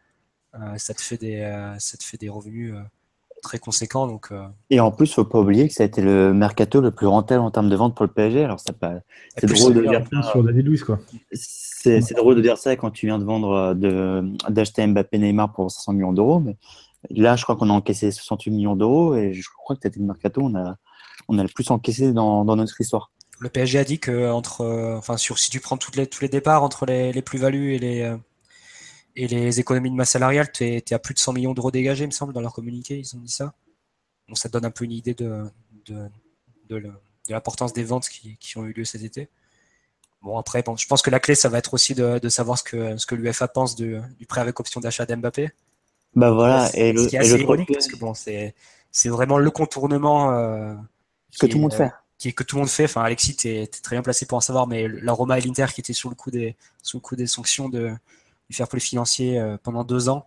ça, 0.76 0.94
te 0.94 1.01
fait 1.01 1.16
des, 1.16 1.74
ça 1.78 1.97
te 1.97 2.05
fait 2.05 2.16
des 2.16 2.28
revenus 2.28 2.74
très 3.44 3.59
conséquent. 3.59 4.09
Donc, 4.09 4.28
euh. 4.32 4.47
Et 4.70 4.81
en 4.81 4.90
plus, 4.90 5.06
il 5.10 5.14
faut 5.14 5.24
pas 5.24 5.39
oublier 5.39 5.68
que 5.68 5.74
ça 5.74 5.85
a 5.85 5.86
été 5.86 6.02
le 6.02 6.35
mercato 6.35 6.81
le 6.81 6.90
plus 6.90 7.06
rentable 7.06 7.43
en 7.43 7.52
termes 7.52 7.68
de 7.68 7.76
vente 7.76 7.94
pour 7.94 8.05
le 8.05 8.12
PSG. 8.12 8.43
Alors, 8.43 8.59
c'est 8.59 9.47
drôle 9.47 9.74
de 9.74 9.82
dire 9.82 10.05
ça. 10.12 10.22
Sur 10.31 10.43
David 10.43 10.66
Luiz, 10.66 10.82
quoi. 10.82 10.98
C'est 11.32 12.14
drôle 12.16 12.35
de 12.35 12.40
dire 12.40 12.59
ça 12.59 12.74
quand 12.74 12.90
tu 12.90 13.06
viens 13.06 13.20
de 13.20 13.24
vendre, 13.24 13.74
d'acheter 14.48 14.85
Mbappé 14.85 15.18
Neymar 15.18 15.52
pour 15.52 15.70
500 15.70 15.93
millions 15.93 16.12
d'euros. 16.12 16.40
Mais 16.40 16.56
là, 17.10 17.36
je 17.36 17.44
crois 17.44 17.55
qu'on 17.55 17.70
a 17.70 17.72
encaissé 17.72 18.10
68 18.10 18.51
millions 18.51 18.74
d'euros 18.74 19.14
et 19.14 19.32
je 19.32 19.48
crois 19.56 19.76
que 19.76 19.82
c'était 19.82 20.01
le 20.01 20.06
mercato, 20.06 20.40
on 20.43 20.55
a, 20.56 20.76
on 21.28 21.39
a 21.39 21.43
le 21.43 21.48
plus 21.48 21.70
encaissé 21.70 22.12
dans, 22.12 22.44
dans 22.44 22.56
notre 22.56 22.81
histoire. 22.81 23.10
Le 23.40 23.48
PSG 23.48 23.78
a 23.78 23.85
dit 23.85 23.98
que 23.98 24.31
entre, 24.31 24.62
euh, 24.62 24.97
enfin, 24.97 25.16
sur, 25.16 25.39
si 25.39 25.51
tu 25.51 25.60
prends 25.60 25.76
toutes 25.76 25.97
les, 25.97 26.06
tous 26.06 26.22
les 26.22 26.28
départs 26.28 26.62
entre 26.62 26.86
les, 26.86 27.12
les 27.12 27.20
plus-values 27.20 27.74
et 27.74 27.78
les, 27.78 28.02
euh, 28.02 28.16
et 29.16 29.28
les 29.28 29.60
économies 29.60 29.90
de 29.90 29.94
masse 29.94 30.10
salariale, 30.10 30.50
tu 30.52 30.64
es, 30.64 30.92
à 30.92 30.98
plus 30.98 31.14
de 31.14 31.18
100 31.18 31.32
millions 31.34 31.54
d'euros 31.54 31.70
dégagés, 31.70 32.04
il 32.04 32.08
me 32.08 32.12
semble, 32.12 32.32
dans 32.32 32.40
leur 32.40 32.52
communiqué, 32.52 32.98
ils 32.98 33.16
ont 33.16 33.20
dit 33.20 33.32
ça. 33.32 33.54
Donc 34.28 34.38
ça 34.38 34.48
donne 34.48 34.64
un 34.64 34.70
peu 34.70 34.84
une 34.84 34.92
idée 34.92 35.14
de, 35.14 35.44
de, 35.86 36.08
de, 36.68 36.90
l'importance 37.28 37.72
des 37.72 37.84
ventes 37.84 38.08
qui, 38.08 38.36
qui, 38.38 38.58
ont 38.58 38.64
eu 38.64 38.72
lieu 38.72 38.84
cet 38.84 39.02
été. 39.02 39.28
Bon, 40.22 40.38
après, 40.38 40.62
bon, 40.62 40.76
je 40.76 40.86
pense 40.86 41.02
que 41.02 41.10
la 41.10 41.20
clé, 41.20 41.34
ça 41.34 41.48
va 41.48 41.58
être 41.58 41.74
aussi 41.74 41.94
de, 41.94 42.18
de 42.18 42.28
savoir 42.28 42.58
ce 42.58 42.64
que, 42.64 42.96
ce 42.96 43.06
que 43.06 43.14
l'UFA 43.14 43.46
pense 43.48 43.76
du 43.76 44.00
prêt 44.26 44.40
avec 44.40 44.58
option 44.58 44.80
d'achat 44.80 45.06
d'Mbappé. 45.06 45.50
Bah 46.14 46.30
voilà. 46.30 46.70
Et, 46.74 46.90
et 46.90 46.96
ce 46.96 47.08
qui 47.08 47.16
est 47.16 47.18
assez 47.18 47.40
ironique 47.40 47.70
parce 47.72 47.88
que 47.88 47.96
bon, 47.96 48.14
c'est 48.14 48.54
c'est 48.94 49.08
vraiment 49.08 49.38
le 49.38 49.50
contournement 49.50 50.30
euh, 50.30 50.72
que 51.40 51.46
tout 51.46 51.56
le 51.56 51.62
monde 51.62 51.74
fait. 51.74 51.90
Qui, 52.16 52.32
que 52.32 52.44
tout 52.44 52.54
le 52.54 52.60
monde 52.60 52.70
fait. 52.70 52.84
Enfin, 52.84 53.02
Alexis, 53.02 53.34
tu 53.34 53.48
es, 53.48 53.66
très 53.66 53.96
bien 53.96 54.02
placé 54.02 54.24
pour 54.24 54.38
en 54.38 54.40
savoir, 54.40 54.68
mais 54.68 54.86
la 54.86 55.12
Roma 55.12 55.36
et 55.36 55.40
l'Inter 55.40 55.66
qui 55.74 55.80
étaient 55.80 55.92
sous 55.92 56.08
le 56.08 56.14
coup 56.14 56.30
des 56.30 56.56
sous 56.80 56.98
le 56.98 57.00
coup 57.00 57.16
des 57.16 57.26
sanctions 57.26 57.68
de 57.68 57.92
du 58.50 58.56
fair 58.56 58.68
play 58.68 58.80
financier 58.80 59.56
pendant 59.62 59.84
deux 59.84 60.08
ans 60.08 60.26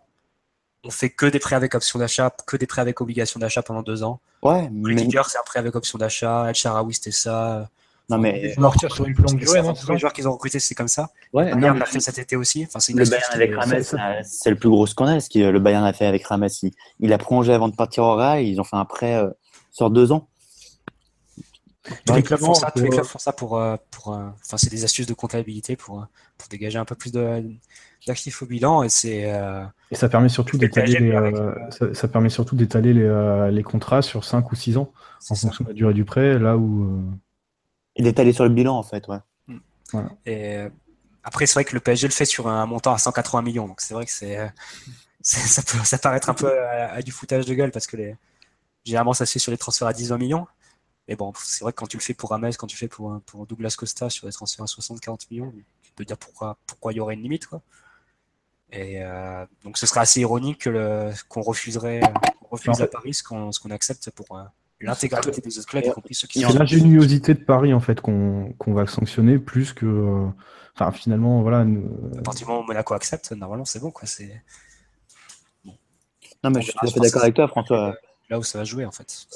on 0.84 0.90
fait 0.90 1.10
que 1.10 1.26
des 1.26 1.38
prêts 1.38 1.56
avec 1.56 1.74
option 1.74 1.98
d'achat, 1.98 2.34
que 2.46 2.56
des 2.56 2.66
prêts 2.66 2.80
avec 2.80 3.00
obligation 3.00 3.40
d'achat 3.40 3.62
pendant 3.62 3.82
deux 3.82 4.02
ans. 4.02 4.20
Ouais, 4.42 4.68
mais... 4.72 4.96
c'est 4.96 5.38
un 5.38 5.42
prêt 5.44 5.58
avec 5.58 5.74
option 5.74 5.98
d'achat. 5.98 6.46
El 6.48 6.54
Sharawi, 6.54 6.94
c'était 6.94 7.10
ça. 7.10 7.68
Non, 8.08 8.16
mais. 8.16 8.54
Ils 8.56 8.90
sur 8.90 9.04
une 9.04 9.14
longue 9.14 9.38
durée, 9.38 9.60
non 9.60 9.74
Les 9.90 9.98
joueurs 9.98 10.12
qu'ils 10.12 10.26
ont 10.28 10.32
recrutés, 10.32 10.60
c'est 10.60 10.74
comme 10.74 10.88
ça. 10.88 11.10
Ouais, 11.32 11.52
Bayern 11.54 11.78
l'a 11.78 11.84
fait 11.84 12.00
cet 12.00 12.18
été 12.18 12.36
aussi. 12.36 12.66
Enfin, 12.66 12.78
le 12.94 13.04
Bayern 13.04 13.32
avec 13.32 13.54
Rames, 13.54 14.22
c'est 14.22 14.50
le 14.50 14.56
plus 14.56 14.70
gros 14.70 14.86
scandale. 14.86 15.20
Ce 15.20 15.28
que 15.28 15.40
le 15.40 15.58
Bayern 15.58 15.84
a 15.84 15.92
fait 15.92 16.06
avec 16.06 16.24
Rames, 16.24 16.48
il, 17.00 17.12
a 17.12 17.18
prolongé 17.18 17.52
avant 17.52 17.68
de 17.68 17.74
partir 17.74 18.04
au 18.04 18.14
Real. 18.14 18.42
Ils 18.42 18.60
ont 18.60 18.64
fait 18.64 18.76
un 18.76 18.84
prêt 18.84 19.16
euh, 19.16 19.28
sur 19.72 19.90
deux 19.90 20.12
ans. 20.12 20.26
Tous 22.06 22.14
les 22.14 22.22
clubs 22.22 22.40
font 22.40 22.54
ça, 22.54 22.70
tous 22.70 22.82
les 22.82 22.90
clubs 22.90 23.04
font 23.04 23.18
ça 23.18 23.32
pour, 23.32 23.58
euh, 23.58 23.76
pour, 23.90 24.14
euh, 24.14 24.28
enfin, 24.44 24.56
c'est 24.56 24.70
des 24.70 24.84
astuces 24.84 25.06
de 25.06 25.14
comptabilité 25.14 25.76
pour, 25.76 26.06
pour 26.36 26.48
dégager 26.48 26.78
un 26.78 26.84
peu 26.84 26.94
plus 26.94 27.12
d'actifs 28.06 28.42
au 28.42 28.46
bilan 28.46 28.82
et 28.82 28.88
c'est. 28.88 29.32
Euh, 29.32 29.64
et 29.90 29.94
ça 29.94 30.08
permet 30.08 30.28
surtout 30.28 30.58
d'étaler 30.58 30.98
les, 30.98 31.12
euh, 31.12 31.94
ça, 31.94 32.08
permet 32.08 32.28
surtout 32.28 32.56
d'étaler 32.56 32.92
les, 32.92 33.04
euh, 33.04 33.50
les, 33.50 33.62
contrats 33.62 34.02
sur 34.02 34.24
5 34.24 34.50
ou 34.50 34.54
6 34.54 34.78
ans 34.78 34.92
en 35.30 35.34
fonction 35.34 35.64
de 35.64 35.70
la 35.70 35.74
durée 35.74 35.94
du 35.94 36.04
prêt, 36.04 36.38
là 36.38 36.56
où. 36.56 37.04
Et 37.96 38.02
d'étaler 38.02 38.32
sur 38.32 38.44
le 38.44 38.50
bilan 38.50 38.76
en 38.76 38.82
fait, 38.82 39.06
ouais. 39.08 39.18
Mm. 39.46 39.58
Et 40.26 40.58
après, 41.24 41.46
c'est 41.46 41.54
vrai 41.54 41.64
que 41.64 41.74
le 41.74 41.80
PSG 41.80 42.08
le 42.08 42.12
fait 42.12 42.24
sur 42.24 42.48
un 42.48 42.66
montant 42.66 42.92
à 42.92 42.98
180 42.98 43.42
millions, 43.42 43.68
donc 43.68 43.80
c'est 43.80 43.94
vrai 43.94 44.06
que 44.06 44.12
c'est. 44.12 44.50
ça 45.22 45.62
peut 45.62 45.84
ça 45.84 45.98
paraître 45.98 46.30
un 46.30 46.34
peu 46.34 46.50
à, 46.60 47.02
du 47.02 47.12
foutage 47.12 47.46
de 47.46 47.54
gueule 47.54 47.70
parce 47.70 47.86
que 47.86 47.96
les, 47.96 48.16
généralement 48.84 49.12
ça 49.12 49.26
se 49.26 49.32
fait 49.32 49.38
sur 49.38 49.50
les 49.50 49.58
transferts 49.58 49.88
à 49.88 49.92
10-20 49.92 50.18
millions. 50.18 50.46
Mais 51.08 51.16
bon, 51.16 51.32
c'est 51.42 51.64
vrai 51.64 51.72
que 51.72 51.78
quand 51.78 51.86
tu 51.86 51.96
le 51.96 52.02
fais 52.02 52.14
pour 52.14 52.30
Rames, 52.30 52.50
quand 52.58 52.66
tu 52.66 52.76
le 52.76 52.78
fais 52.78 52.88
pour, 52.88 53.18
pour 53.24 53.46
Douglas 53.46 53.74
Costa 53.76 54.10
sur 54.10 54.26
des 54.26 54.32
transferts 54.32 54.64
à 54.64 54.66
60-40 54.66 55.26
millions, 55.30 55.52
tu 55.82 55.92
peux 55.96 56.04
dire 56.04 56.18
pourquoi 56.18 56.58
pourquoi 56.66 56.92
il 56.92 56.96
y 56.96 57.00
aurait 57.00 57.14
une 57.14 57.22
limite. 57.22 57.46
Quoi. 57.46 57.62
Et 58.70 59.02
euh, 59.02 59.46
donc 59.64 59.78
ce 59.78 59.86
serait 59.86 60.00
assez 60.00 60.20
ironique 60.20 60.68
qu'on 61.28 61.40
refuserait 61.40 62.00
qu 62.00 62.46
refuse 62.50 62.80
à 62.82 62.86
Paris 62.86 63.14
ce 63.14 63.22
qu'on 63.22 63.70
accepte 63.70 64.10
pour 64.10 64.36
euh, 64.36 64.42
l'intégralité 64.80 65.40
des 65.40 65.58
autres 65.58 65.68
clubs, 65.68 65.84
y 65.84 65.90
compris 65.90 66.14
ceux 66.14 66.28
qui 66.28 66.42
sont. 66.42 66.50
C'est 66.50 66.58
l'ingéniosité 66.58 67.32
de 67.32 67.42
Paris 67.42 67.72
en 67.72 67.80
fait 67.80 68.00
qu'on 68.00 68.54
va 68.66 68.86
sanctionner 68.86 69.38
plus 69.38 69.72
que. 69.72 69.86
Euh, 69.86 70.26
enfin 70.74 70.92
finalement 70.92 71.40
voilà. 71.40 71.60
À 72.18 72.22
partir 72.22 72.46
du 72.46 72.52
moment 72.52 72.64
où 72.64 72.66
Monaco 72.66 72.92
accepte, 72.92 73.32
normalement 73.32 73.64
c'est 73.64 73.80
bon 73.80 73.90
quoi. 73.90 74.06
C'est. 74.06 74.42
Non 76.44 76.50
mais 76.50 76.60
je 76.60 76.70
suis 76.70 77.00
d'accord 77.00 77.22
avec 77.22 77.34
toi 77.34 77.48
François. 77.48 77.96
Là 78.30 78.38
où 78.38 78.42
ça 78.42 78.58
va 78.58 78.64
jouer 78.64 78.84
en 78.84 78.92
fait. 78.92 79.26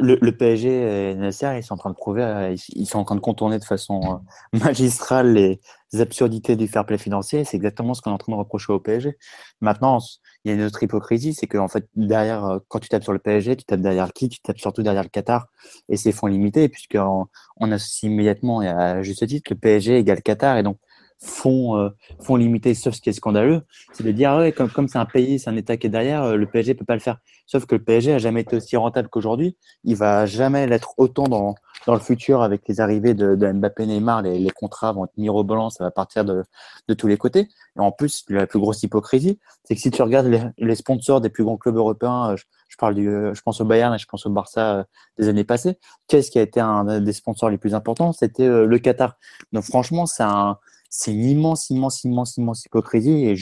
Le, 0.00 0.30
PSG 0.30 1.10
et 1.10 1.14
Nasser, 1.14 1.58
ils 1.58 1.62
sont 1.62 1.74
en 1.74 1.76
train 1.76 1.90
de 1.90 1.94
prouver, 1.94 2.54
ils 2.74 2.86
sont 2.86 2.98
en 2.98 3.04
train 3.04 3.14
de 3.14 3.20
contourner 3.20 3.58
de 3.58 3.64
façon 3.64 4.22
magistrale 4.52 5.32
les, 5.34 5.60
absurdités 5.98 6.56
du 6.56 6.68
fair 6.68 6.86
play 6.86 6.98
financier. 6.98 7.44
C'est 7.44 7.56
exactement 7.56 7.94
ce 7.94 8.02
qu'on 8.02 8.10
est 8.10 8.14
en 8.14 8.18
train 8.18 8.32
de 8.32 8.38
reprocher 8.38 8.72
au 8.72 8.80
PSG. 8.80 9.18
Maintenant, 9.60 9.98
il 10.44 10.50
y 10.50 10.52
a 10.52 10.54
une 10.54 10.62
autre 10.62 10.82
hypocrisie, 10.82 11.34
c'est 11.34 11.46
que 11.46 11.58
fait, 11.68 11.88
derrière, 11.96 12.44
euh, 12.44 12.58
quand 12.68 12.78
tu 12.78 12.88
tapes 12.88 13.02
sur 13.02 13.12
le 13.12 13.18
PSG, 13.18 13.56
tu 13.56 13.64
tapes 13.64 13.80
derrière 13.80 14.12
qui? 14.12 14.28
Tu 14.28 14.40
tapes 14.40 14.58
surtout 14.58 14.82
derrière 14.82 15.02
le 15.02 15.08
Qatar 15.08 15.48
et 15.88 15.96
ses 15.96 16.12
fonds 16.12 16.28
limités, 16.28 16.68
puisqu'on 16.68 17.26
on 17.56 17.72
associe 17.72 18.10
immédiatement, 18.10 18.62
et 18.62 18.68
à 18.68 19.02
juste 19.02 19.26
titre, 19.26 19.52
le 19.52 19.58
PSG 19.58 19.98
égale 19.98 20.22
Qatar, 20.22 20.56
et 20.58 20.62
donc 20.62 20.78
fonds, 21.18 21.76
euh, 21.76 21.90
fonds 22.20 22.36
limités, 22.36 22.74
sauf 22.74 22.94
ce 22.94 23.00
qui 23.00 23.10
est 23.10 23.12
scandaleux, 23.12 23.62
c'est 23.92 24.04
de 24.04 24.12
dire, 24.12 24.34
ouais, 24.36 24.52
comme, 24.52 24.88
c'est 24.88 24.98
un 24.98 25.04
pays, 25.04 25.38
c'est 25.38 25.50
un 25.50 25.56
État 25.56 25.76
qui 25.76 25.86
est 25.86 25.90
derrière, 25.90 26.22
euh, 26.22 26.36
le 26.36 26.46
PSG 26.46 26.74
peut 26.74 26.84
pas 26.84 26.94
le 26.94 27.00
faire. 27.00 27.18
Sauf 27.50 27.66
que 27.66 27.74
le 27.74 27.82
PSG 27.82 28.14
a 28.14 28.18
jamais 28.18 28.42
été 28.42 28.54
aussi 28.54 28.76
rentable 28.76 29.08
qu'aujourd'hui. 29.08 29.56
Il 29.82 29.96
va 29.96 30.24
jamais 30.24 30.68
l'être 30.68 30.94
autant 30.98 31.24
dans, 31.24 31.56
dans 31.84 31.94
le 31.94 31.98
futur 31.98 32.42
avec 32.42 32.62
les 32.68 32.80
arrivées 32.80 33.12
de, 33.12 33.34
Mbappé, 33.34 33.86
Neymar. 33.86 34.22
Les, 34.22 34.50
contrats 34.50 34.92
vont 34.92 35.06
être 35.06 35.16
mirobolants, 35.16 35.68
ça 35.68 35.82
va 35.82 35.90
partir 35.90 36.24
de, 36.24 36.44
de 36.86 36.94
tous 36.94 37.08
les 37.08 37.16
côtés. 37.16 37.48
Et 37.76 37.80
en 37.80 37.90
plus, 37.90 38.24
la 38.28 38.46
plus 38.46 38.60
grosse 38.60 38.84
hypocrisie, 38.84 39.40
c'est 39.64 39.74
que 39.74 39.80
si 39.80 39.90
tu 39.90 40.00
regardes 40.00 40.30
les, 40.58 40.74
sponsors 40.76 41.20
des 41.20 41.28
plus 41.28 41.42
grands 41.42 41.56
clubs 41.56 41.74
européens, 41.74 42.30
euh, 42.30 42.36
je, 42.68 42.76
parle 42.76 42.94
du, 42.94 43.08
euh, 43.08 43.34
je 43.34 43.42
pense 43.42 43.60
au 43.60 43.64
Bayern 43.64 43.92
et 43.92 43.98
je 43.98 44.06
pense 44.06 44.26
au 44.26 44.30
Barça 44.30 44.76
euh, 44.76 44.84
des 45.18 45.26
années 45.26 45.42
passées, 45.42 45.76
qu'est-ce 46.06 46.30
qui 46.30 46.38
a 46.38 46.42
été 46.42 46.60
un 46.60 47.00
des 47.00 47.12
sponsors 47.12 47.50
les 47.50 47.58
plus 47.58 47.74
importants? 47.74 48.12
C'était 48.12 48.46
le 48.46 48.78
Qatar. 48.78 49.16
Donc 49.50 49.64
franchement, 49.64 50.06
c'est 50.06 50.22
un, 50.22 50.56
c'est 50.88 51.12
une 51.12 51.24
immense, 51.24 51.68
immense, 51.68 52.04
immense, 52.04 52.36
immense 52.36 52.64
hypocrisie 52.64 53.34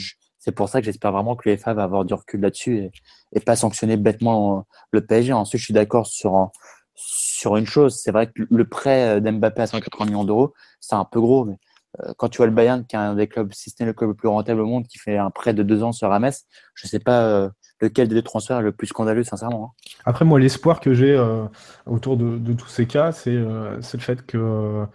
c'est 0.49 0.55
pour 0.55 0.67
ça 0.67 0.79
que 0.79 0.85
j'espère 0.85 1.11
vraiment 1.11 1.35
que 1.35 1.47
l'UEFA 1.47 1.75
va 1.75 1.83
avoir 1.83 2.05
du 2.05 2.13
recul 2.15 2.41
là-dessus 2.41 2.89
et, 3.33 3.39
pas 3.39 3.55
sanctionner 3.55 3.97
bêtement 3.97 4.65
le 4.91 5.05
PSG. 5.05 5.31
Ensuite, 5.31 5.59
je 5.59 5.65
suis 5.65 5.73
d'accord 5.73 6.07
sur, 6.07 6.49
sur 6.95 7.55
une 7.55 7.67
chose. 7.67 7.99
C'est 8.01 8.11
vrai 8.11 8.27
que 8.27 8.41
le 8.49 8.67
prêt 8.67 9.21
d'Mbappé 9.21 9.61
à 9.61 9.67
180 9.67 10.05
millions 10.05 10.23
d'euros, 10.23 10.53
c'est 10.79 10.95
un 10.95 11.05
peu 11.05 11.21
gros, 11.21 11.45
mais 11.45 11.57
euh, 12.01 12.13
quand 12.17 12.29
tu 12.29 12.37
vois 12.37 12.47
le 12.47 12.51
Bayern, 12.51 12.85
qui 12.85 12.95
est 12.95 12.99
un 12.99 13.15
des 13.15 13.27
clubs, 13.27 13.51
si 13.53 13.69
ce 13.69 13.75
n'est 13.79 13.85
le 13.85 13.93
club 13.93 14.09
le 14.09 14.15
plus 14.15 14.27
rentable 14.27 14.61
au 14.61 14.65
monde, 14.65 14.87
qui 14.87 14.97
fait 14.97 15.17
un 15.17 15.29
prêt 15.29 15.53
de 15.53 15.63
deux 15.63 15.83
ans 15.83 15.91
sur 15.91 16.09
Rames, 16.09 16.31
je 16.73 16.87
ne 16.87 16.89
sais 16.89 16.99
pas 16.99 17.23
euh, 17.23 17.49
lequel 17.81 18.07
des 18.07 18.15
deux 18.15 18.21
transferts 18.21 18.59
est 18.59 18.63
le 18.63 18.71
plus 18.71 18.87
scandaleux, 18.87 19.23
sincèrement. 19.23 19.73
Hein. 19.75 19.91
Après, 20.05 20.25
moi, 20.25 20.39
l'espoir 20.39 20.79
que 20.79 20.93
j'ai 20.93 21.13
euh, 21.13 21.45
autour 21.85 22.17
de, 22.17 22.39
de, 22.39 22.53
tous 22.53 22.67
ces 22.67 22.87
cas, 22.87 23.11
c'est 23.11 23.31
le 23.33 23.79
fait 23.99 24.25
que 24.25 24.85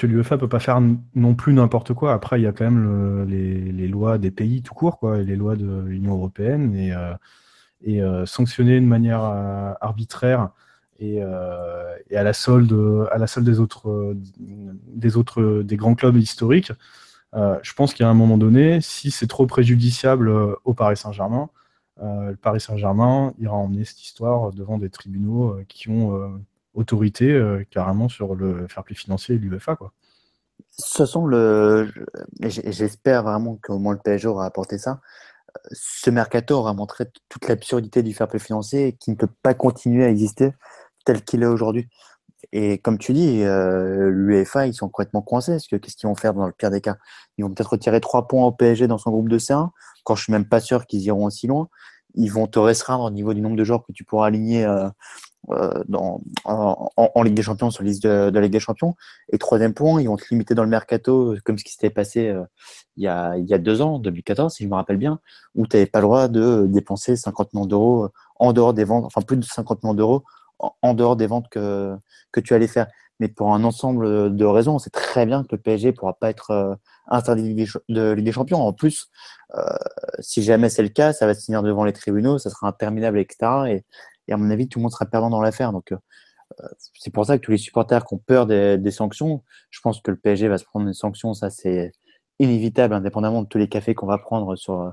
que 0.00 0.06
l'UEFA 0.06 0.38
peut 0.38 0.48
pas 0.48 0.60
faire 0.60 0.80
non 1.14 1.34
plus 1.34 1.52
n'importe 1.52 1.92
quoi. 1.92 2.14
Après, 2.14 2.40
il 2.40 2.44
y 2.44 2.46
a 2.46 2.52
quand 2.52 2.64
même 2.64 3.26
les, 3.28 3.88
lois 3.88 4.16
des 4.16 4.30
pays 4.30 4.62
tout 4.62 4.72
court, 4.72 4.98
quoi, 4.98 5.18
et 5.18 5.24
les 5.24 5.36
lois 5.36 5.56
de 5.56 5.82
l'Union 5.86 6.14
européenne, 6.14 6.74
et, 6.74 6.94
euh, 6.94 7.12
euh, 7.86 8.24
sanctionner 8.24 8.80
de 8.80 8.86
manière 8.86 9.22
euh, 9.22 9.72
arbitraire 9.80 10.50
et, 11.00 11.22
à 11.22 12.22
la 12.22 12.32
solde, 12.32 13.08
à 13.12 13.18
la 13.18 13.26
solde 13.26 13.46
des 13.46 13.60
autres, 13.60 14.16
des 14.38 15.16
autres, 15.16 15.62
des 15.62 15.76
grands 15.76 15.94
clubs 15.94 16.16
historiques. 16.16 16.72
je 17.34 17.74
pense 17.74 17.94
qu'à 17.94 18.08
un 18.08 18.14
moment 18.14 18.38
donné, 18.38 18.80
si 18.80 19.10
c'est 19.10 19.26
trop 19.26 19.46
préjudiciable 19.46 20.30
au 20.64 20.74
Paris 20.74 20.96
Saint-Germain, 20.96 21.50
le 22.02 22.36
Paris 22.36 22.60
Saint-Germain 22.60 23.34
ira 23.38 23.54
emmener 23.54 23.84
cette 23.84 24.02
histoire 24.02 24.52
devant 24.52 24.78
des 24.78 24.90
tribunaux 24.90 25.56
qui 25.68 25.88
ont 25.88 26.40
autorité 26.74 27.30
euh, 27.30 27.64
carrément 27.70 28.08
sur 28.08 28.34
le 28.34 28.66
fair 28.68 28.84
play 28.84 28.94
financier 28.94 29.36
et 29.36 29.38
l'UEFA. 29.38 29.78
Ce 30.70 31.06
sont 31.06 31.26
le. 31.26 31.90
J'espère 32.40 33.22
vraiment 33.22 33.58
qu'au 33.62 33.78
moins 33.78 33.94
le 33.94 33.98
PSG 33.98 34.28
aura 34.28 34.46
apporté 34.46 34.78
ça. 34.78 35.00
Ce 35.72 36.10
mercato 36.10 36.54
aura 36.56 36.74
montré 36.74 37.06
toute 37.28 37.48
l'absurdité 37.48 38.02
du 38.02 38.14
fair 38.14 38.28
play 38.28 38.38
financier 38.38 38.96
qui 38.98 39.10
ne 39.10 39.16
peut 39.16 39.28
pas 39.42 39.54
continuer 39.54 40.04
à 40.04 40.08
exister 40.08 40.52
tel 41.04 41.24
qu'il 41.24 41.42
est 41.42 41.46
aujourd'hui. 41.46 41.88
Et 42.52 42.78
comme 42.78 42.98
tu 42.98 43.12
dis, 43.12 43.42
euh, 43.42 44.10
l'UEFA, 44.10 44.66
ils 44.66 44.74
sont 44.74 44.88
complètement 44.88 45.22
coincés. 45.22 45.52
Parce 45.52 45.68
que 45.68 45.76
qu'est-ce 45.76 45.96
qu'ils 45.96 46.08
vont 46.08 46.14
faire 46.14 46.34
dans 46.34 46.46
le 46.46 46.52
pire 46.52 46.70
des 46.70 46.80
cas? 46.80 46.96
Ils 47.38 47.44
vont 47.44 47.52
peut-être 47.52 47.72
retirer 47.72 48.00
trois 48.00 48.26
points 48.26 48.44
au 48.44 48.52
PSG 48.52 48.86
dans 48.86 48.98
son 48.98 49.10
groupe 49.10 49.28
de 49.28 49.38
C1, 49.38 49.70
quand 50.04 50.14
je 50.14 50.24
suis 50.24 50.32
même 50.32 50.48
pas 50.48 50.60
sûr 50.60 50.86
qu'ils 50.86 51.02
iront 51.02 51.26
aussi 51.26 51.46
loin. 51.46 51.68
Ils 52.14 52.32
vont 52.32 52.46
te 52.46 52.58
restreindre 52.58 53.04
au 53.04 53.10
niveau 53.10 53.34
du 53.34 53.40
nombre 53.40 53.56
de 53.56 53.64
joueurs 53.64 53.84
que 53.86 53.92
tu 53.92 54.04
pourras 54.04 54.26
aligner 54.26 54.64
euh, 54.64 54.88
dans, 55.88 56.20
en, 56.44 57.22
Ligue 57.22 57.34
des 57.34 57.42
Champions 57.42 57.70
sur 57.70 57.82
liste 57.82 58.02
de, 58.04 58.38
Ligue 58.38 58.52
des 58.52 58.60
Champions. 58.60 58.94
Et 59.32 59.38
troisième 59.38 59.74
point, 59.74 60.00
ils 60.00 60.08
vont 60.08 60.16
te 60.16 60.24
limiter 60.30 60.54
dans 60.54 60.62
le 60.62 60.68
mercato, 60.68 61.34
comme 61.44 61.58
ce 61.58 61.64
qui 61.64 61.72
s'était 61.72 61.90
passé 61.90 62.28
euh, 62.28 62.44
il, 62.96 63.04
y 63.04 63.08
a, 63.08 63.36
il 63.36 63.50
y 63.50 63.58
deux 63.58 63.80
ans, 63.82 63.98
2014, 63.98 64.54
si 64.54 64.64
je 64.64 64.68
me 64.68 64.74
rappelle 64.74 64.96
bien, 64.96 65.20
où 65.54 65.66
tu 65.66 65.76
n'avais 65.76 65.86
pas 65.86 66.00
le 66.00 66.04
droit 66.04 66.28
de 66.28 66.66
dépenser 66.68 67.16
50 67.16 67.54
millions 67.54 67.66
d'euros 67.66 68.08
en 68.36 68.52
dehors 68.52 68.74
des 68.74 68.84
ventes, 68.84 69.04
enfin 69.04 69.22
plus 69.22 69.36
de 69.36 69.44
50 69.44 69.82
millions 69.82 69.94
d'euros 69.94 70.24
en, 70.58 70.94
dehors 70.94 71.16
des 71.16 71.26
ventes 71.26 71.48
que, 71.48 71.96
tu 72.44 72.54
allais 72.54 72.66
faire. 72.66 72.86
Mais 73.18 73.28
pour 73.28 73.52
un 73.52 73.64
ensemble 73.64 74.34
de 74.34 74.44
raisons, 74.46 74.78
c'est 74.78 74.90
très 74.90 75.26
bien 75.26 75.42
que 75.42 75.48
le 75.52 75.58
PSG 75.58 75.88
ne 75.88 75.92
pourra 75.92 76.14
pas 76.14 76.30
être 76.30 76.50
euh, 76.52 76.74
interdit 77.08 77.54
de 77.88 78.12
Ligue 78.12 78.24
des 78.24 78.32
Champions. 78.32 78.60
En 78.62 78.72
plus, 78.72 79.10
euh, 79.54 79.62
si 80.20 80.42
jamais 80.42 80.70
c'est 80.70 80.82
le 80.82 80.88
cas, 80.88 81.12
ça 81.12 81.26
va 81.26 81.34
se 81.34 81.44
tenir 81.46 81.62
devant 81.62 81.84
les 81.84 81.92
tribunaux, 81.92 82.38
ça 82.38 82.50
sera 82.50 82.68
interminable, 82.68 83.18
etc. 83.18 83.36
Et, 83.68 83.84
et 84.30 84.32
à 84.32 84.36
mon 84.36 84.50
avis, 84.50 84.68
tout 84.68 84.78
le 84.78 84.84
monde 84.84 84.92
sera 84.92 85.06
perdant 85.06 85.28
dans 85.28 85.42
l'affaire. 85.42 85.72
Donc, 85.72 85.92
euh, 85.92 85.98
c'est 86.94 87.12
pour 87.12 87.26
ça 87.26 87.36
que 87.36 87.44
tous 87.44 87.50
les 87.50 87.58
supporters 87.58 88.04
qui 88.04 88.14
ont 88.14 88.18
peur 88.18 88.46
des, 88.46 88.90
sanctions, 88.90 89.42
je 89.70 89.80
pense 89.80 90.00
que 90.00 90.10
le 90.10 90.16
PSG 90.16 90.48
va 90.48 90.56
se 90.56 90.64
prendre 90.64 90.86
une 90.86 90.94
sanction. 90.94 91.34
Ça, 91.34 91.50
c'est 91.50 91.92
inévitable, 92.38 92.94
indépendamment 92.94 93.42
de 93.42 93.48
tous 93.48 93.58
les 93.58 93.68
cafés 93.68 93.94
qu'on 93.94 94.06
va 94.06 94.18
prendre 94.18 94.56
sur, 94.56 94.80
euh, 94.80 94.90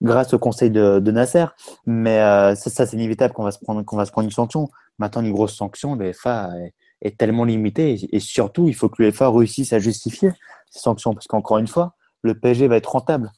grâce 0.00 0.32
au 0.32 0.38
conseil 0.38 0.70
de, 0.70 1.10
Nasser. 1.10 1.46
Mais 1.86 2.20
euh, 2.20 2.54
ça, 2.54 2.86
c'est 2.86 2.96
inévitable 2.96 3.34
qu'on 3.34 3.44
va, 3.44 3.50
se 3.50 3.58
prendre, 3.58 3.84
va 3.96 4.04
se 4.04 4.12
prendre 4.12 4.26
une 4.26 4.32
sanction. 4.32 4.70
Maintenant, 4.98 5.22
une 5.22 5.32
grosse 5.32 5.54
sanction, 5.54 5.96
l'UEFA 5.96 6.50
est, 6.58 6.74
est, 7.02 7.18
tellement 7.18 7.44
limitée. 7.44 8.08
Et, 8.12 8.20
surtout, 8.20 8.68
il 8.68 8.74
faut 8.74 8.88
que 8.88 9.02
l'UEFA 9.02 9.28
réussisse 9.28 9.72
à 9.72 9.80
justifier 9.80 10.30
ces 10.70 10.80
sanctions. 10.80 11.14
Parce 11.14 11.26
qu'encore 11.26 11.58
une 11.58 11.66
fois, 11.66 11.94
le 12.22 12.38
PSG 12.38 12.68
va 12.68 12.76
être 12.76 12.90
rentable. 12.90 13.32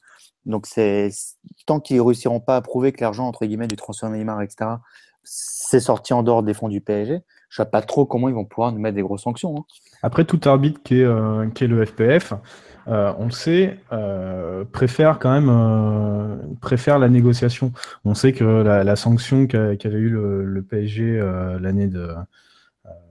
Donc, 0.45 0.65
c'est 0.65 1.11
tant 1.65 1.79
qu'ils 1.79 1.97
ne 1.97 2.01
réussiront 2.01 2.39
pas 2.39 2.55
à 2.55 2.61
prouver 2.61 2.91
que 2.91 3.01
l'argent, 3.01 3.27
entre 3.27 3.45
guillemets, 3.45 3.67
du 3.67 3.75
transfert 3.75 4.09
Neymar, 4.09 4.41
etc., 4.41 4.71
c'est 5.23 5.79
sorti 5.79 6.13
en 6.13 6.23
dehors 6.23 6.43
des 6.43 6.53
fonds 6.53 6.69
du 6.69 6.81
PSG. 6.81 7.21
Je 7.49 7.61
ne 7.61 7.65
sais 7.65 7.69
pas 7.69 7.81
trop 7.81 8.05
comment 8.05 8.29
ils 8.29 8.35
vont 8.35 8.45
pouvoir 8.45 8.71
nous 8.71 8.79
mettre 8.79 8.95
des 8.95 9.01
grosses 9.01 9.23
sanctions. 9.23 9.55
Hein. 9.57 9.65
Après, 10.03 10.25
tout 10.25 10.39
arbitre 10.45 10.81
qui 10.83 11.01
est, 11.01 11.05
euh, 11.05 11.47
qui 11.49 11.65
est 11.65 11.67
le 11.67 11.85
FPF, 11.85 12.33
on 12.87 13.25
le 13.25 13.31
sait, 13.31 13.77
préfère 14.71 15.19
quand 15.19 15.31
même 15.31 16.57
préfère 16.61 16.97
la 16.99 17.09
négociation. 17.09 17.71
On 18.05 18.15
sait 18.15 18.33
que 18.33 18.43
la, 18.43 18.95
sanction 18.95 19.47
qu'avait 19.47 19.97
eu 19.97 20.09
le, 20.09 20.65
PSG 20.67 21.19
l'année 21.59 21.87
de 21.87 22.09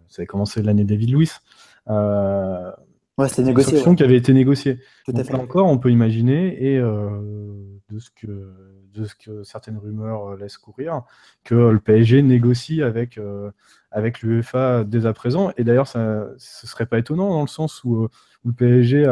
ça 0.09 0.23
avait 0.23 0.27
commencé 0.27 0.61
l'année 0.61 0.85
David 0.85 1.13
Luiz. 1.13 1.41
ouais, 1.87 3.29
c'était 3.29 3.45
négocié. 3.45 3.73
Une 3.73 3.77
sanction 3.79 3.95
qui 3.95 4.03
avait 4.03 4.17
été 4.17 4.33
négociée. 4.33 4.81
Tout 5.07 5.13
à 5.17 5.23
fait. 5.23 5.35
encore, 5.35 5.69
on 5.69 5.79
peut 5.79 5.91
imaginer 5.91 6.75
et 6.75 6.79
de 6.81 7.99
ce 7.99 8.11
que 8.11 8.53
de 8.95 9.05
ce 9.05 9.15
que 9.15 9.43
certaines 9.43 9.79
rumeurs 9.79 10.37
laissent 10.37 10.59
courir, 10.59 11.03
que 11.45 11.55
le 11.55 11.79
PSG 11.79 12.23
négocie 12.23 12.83
avec 12.83 13.19
avec 13.91 14.23
l'UEFA 14.23 14.85
dès 14.85 15.07
à 15.07 15.13
présent. 15.13 15.53
Et 15.57 15.65
d'ailleurs, 15.65 15.89
ça, 15.89 16.29
ce 16.39 16.67
serait 16.67 16.87
pas 16.87 16.99
étonnant 16.99 17.31
dans 17.31 17.43
le 17.43 17.49
sens 17.49 17.83
où, 17.85 18.05
euh, 18.05 18.09
le 18.45 18.53
PSG 18.53 19.05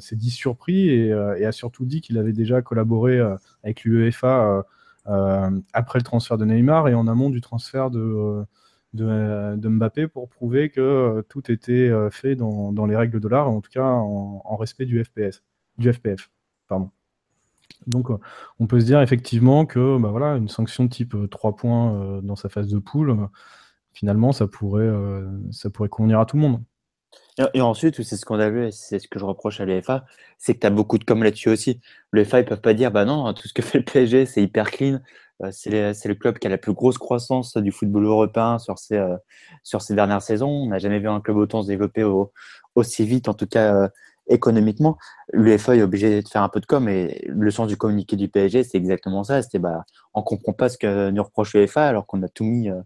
s'est 0.00 0.16
dit 0.16 0.30
surpris 0.30 1.10
euh, 1.10 1.36
et, 1.36 1.44
a 1.44 1.52
surtout 1.52 1.84
dit 1.84 2.00
qu'il 2.00 2.16
avait 2.18 2.32
déjà 2.32 2.62
collaboré 2.62 3.18
euh, 3.18 3.36
avec 3.62 3.84
l'UEFA 3.84 4.64
après 5.04 5.98
le 5.98 6.04
transfert 6.04 6.38
de 6.38 6.44
Neymar 6.44 6.88
et 6.88 6.94
en 6.94 7.06
amont 7.08 7.28
du 7.28 7.40
transfert 7.40 7.90
de, 7.90 8.46
Mbappé 8.94 10.06
pour 10.06 10.28
prouver 10.28 10.70
que 10.70 11.22
tout 11.28 11.50
était 11.50 11.90
fait 12.10 12.36
dans, 12.36 12.86
les 12.86 12.96
règles 12.96 13.20
de 13.20 13.28
l'art, 13.28 13.50
en 13.50 13.60
tout 13.60 13.70
cas 13.70 13.84
en, 13.84 14.56
respect 14.56 14.86
du 14.86 15.02
FPS, 15.04 15.42
du 15.76 15.92
FPF. 15.92 16.30
Pardon. 16.68 16.90
Donc, 17.86 18.08
on 18.58 18.66
peut 18.66 18.80
se 18.80 18.86
dire 18.86 19.00
effectivement 19.00 19.66
que 19.66 19.98
bah 19.98 20.08
voilà, 20.10 20.36
une 20.36 20.48
sanction 20.48 20.88
type 20.88 21.16
3 21.30 21.56
points 21.56 22.20
dans 22.22 22.36
sa 22.36 22.48
phase 22.48 22.68
de 22.68 22.78
poule, 22.78 23.28
finalement, 23.92 24.32
ça 24.32 24.46
pourrait, 24.46 24.82
euh, 24.82 25.28
ça 25.50 25.70
pourrait 25.70 25.88
convenir 25.88 26.20
à 26.20 26.26
tout 26.26 26.36
le 26.36 26.42
monde. 26.42 26.62
Et, 27.54 27.62
ensuite, 27.62 28.02
c'est 28.02 28.16
scandaleux, 28.16 28.70
c'est 28.70 28.98
ce 28.98 29.08
que 29.08 29.18
je 29.18 29.24
reproche 29.24 29.60
à 29.60 29.64
l'EFA, 29.64 30.04
c'est 30.36 30.54
que 30.54 30.60
tu 30.60 30.66
as 30.66 30.70
beaucoup 30.70 30.98
de 30.98 31.04
com 31.04 31.22
là-dessus 31.22 31.48
aussi. 31.48 31.80
L'EFA, 32.12 32.40
ils 32.40 32.44
peuvent 32.44 32.60
pas 32.60 32.74
dire, 32.74 32.90
bah 32.90 33.06
non, 33.06 33.32
tout 33.32 33.48
ce 33.48 33.54
que 33.54 33.62
fait 33.62 33.78
le 33.78 33.84
PSG, 33.84 34.26
c'est 34.26 34.42
hyper 34.42 34.70
clean. 34.70 35.00
Euh, 35.42 35.50
c'est 35.50 35.70
le 35.70 36.14
club 36.14 36.38
qui 36.38 36.46
a 36.46 36.50
la 36.50 36.58
plus 36.58 36.74
grosse 36.74 36.98
croissance 36.98 37.56
du 37.56 37.72
football 37.72 38.04
européen 38.04 38.58
sur 38.58 38.78
ces, 38.78 38.96
euh, 38.96 39.16
sur 39.62 39.80
ces 39.80 39.94
dernières 39.94 40.20
saisons. 40.20 40.50
On 40.50 40.66
n'a 40.68 40.78
jamais 40.78 40.98
vu 40.98 41.08
un 41.08 41.20
club 41.20 41.38
autant 41.38 41.62
se 41.62 41.68
développer 41.68 42.04
aussi 42.74 43.06
vite, 43.06 43.28
en 43.28 43.34
tout 43.34 43.46
cas 43.46 43.88
économiquement, 44.28 44.98
l'UEFA 45.32 45.76
est 45.76 45.82
obligé 45.82 46.22
de 46.22 46.28
faire 46.28 46.42
un 46.42 46.48
peu 46.48 46.60
de 46.60 46.66
com 46.66 46.88
et 46.88 47.24
le 47.28 47.50
sens 47.50 47.68
du 47.68 47.76
communiqué 47.76 48.16
du 48.16 48.28
PSG, 48.28 48.64
c'est 48.64 48.78
exactement 48.78 49.24
ça. 49.24 49.42
C'était 49.42 49.58
bah, 49.58 49.84
on 50.14 50.22
comprend 50.22 50.52
pas 50.52 50.68
ce 50.68 50.78
que 50.78 51.10
nous 51.10 51.22
reproche 51.22 51.54
l'UEFA 51.54 51.86
alors 51.86 52.06
qu'on 52.06 52.22
a 52.22 52.28
tout 52.28 52.44
mis, 52.44 52.70
euh, 52.70 52.80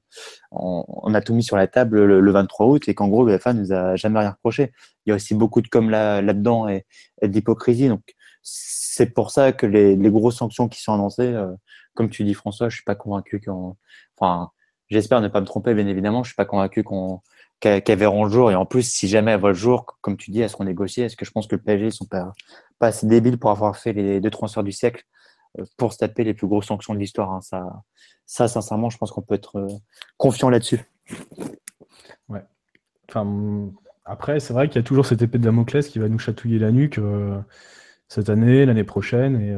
on, 0.50 1.14
a 1.14 1.20
tout 1.20 1.34
mis 1.34 1.42
sur 1.42 1.56
la 1.56 1.66
table 1.66 2.04
le, 2.04 2.32
23 2.32 2.66
août 2.66 2.88
et 2.88 2.94
qu'en 2.94 3.08
gros 3.08 3.26
l'UEFA 3.26 3.52
nous 3.52 3.72
a 3.72 3.96
jamais 3.96 4.20
rien 4.20 4.30
reproché. 4.30 4.72
Il 5.04 5.10
y 5.10 5.12
a 5.12 5.16
aussi 5.16 5.34
beaucoup 5.34 5.60
de 5.60 5.68
com 5.68 5.90
là, 5.90 6.22
là-dedans 6.22 6.68
et, 6.68 6.86
d'hypocrisie. 7.22 7.88
Donc 7.88 8.02
c'est 8.42 9.12
pour 9.12 9.30
ça 9.30 9.52
que 9.52 9.66
les, 9.66 9.96
grosses 10.10 10.36
sanctions 10.36 10.68
qui 10.68 10.80
sont 10.80 10.94
annoncées, 10.94 11.32
euh, 11.32 11.52
comme 11.94 12.10
tu 12.10 12.24
dis 12.24 12.34
François, 12.34 12.68
je 12.68 12.76
suis 12.76 12.84
pas 12.84 12.94
convaincu 12.94 13.40
qu'on, 13.40 13.76
enfin, 14.18 14.50
j'espère 14.88 15.20
ne 15.20 15.28
pas 15.28 15.40
me 15.40 15.46
tromper 15.46 15.74
bien 15.74 15.86
évidemment, 15.86 16.22
je 16.22 16.28
suis 16.28 16.36
pas 16.36 16.44
convaincu 16.44 16.82
qu'on 16.82 17.20
qu'elles 17.60 17.98
verront 17.98 18.24
le 18.24 18.30
jour. 18.30 18.50
Et 18.50 18.54
en 18.54 18.66
plus, 18.66 18.82
si 18.82 19.08
jamais 19.08 19.32
elles 19.32 19.40
voient 19.40 19.50
le 19.50 19.54
jour, 19.54 19.86
comme 20.00 20.16
tu 20.16 20.30
dis, 20.30 20.40
elles 20.40 20.50
seront 20.50 20.64
négociées. 20.64 21.04
Est-ce 21.04 21.16
que 21.16 21.24
je 21.24 21.30
pense 21.30 21.46
que 21.46 21.56
le 21.56 21.62
PSG 21.62 21.86
ne 21.86 21.90
sont 21.90 22.06
pas, 22.06 22.32
assez 22.80 23.06
débiles 23.06 23.38
pour 23.38 23.50
avoir 23.50 23.76
fait 23.76 23.92
les 23.92 24.20
deux 24.20 24.30
transferts 24.30 24.64
du 24.64 24.72
siècle 24.72 25.04
euh, 25.58 25.64
pour 25.76 25.92
se 25.92 25.98
taper 25.98 26.24
les 26.24 26.34
plus 26.34 26.46
grosses 26.46 26.66
sanctions 26.66 26.94
de 26.94 26.98
l'histoire 26.98 27.32
hein. 27.32 27.40
ça, 27.40 27.82
ça, 28.26 28.48
sincèrement, 28.48 28.90
je 28.90 28.98
pense 28.98 29.10
qu'on 29.10 29.22
peut 29.22 29.34
être 29.34 29.56
euh, 29.56 29.68
confiant 30.18 30.50
là-dessus. 30.50 30.80
Ouais. 32.28 32.42
Après, 34.04 34.40
c'est 34.40 34.52
vrai 34.52 34.68
qu'il 34.68 34.76
y 34.76 34.84
a 34.84 34.86
toujours 34.86 35.06
cette 35.06 35.22
épée 35.22 35.38
de 35.38 35.44
Damoclès 35.44 35.88
qui 35.88 35.98
va 35.98 36.08
nous 36.08 36.18
chatouiller 36.18 36.58
la 36.58 36.70
nuque 36.70 36.98
euh, 36.98 37.40
cette 38.08 38.28
année, 38.28 38.66
l'année 38.66 38.84
prochaine 38.84 39.40
et 39.40 39.52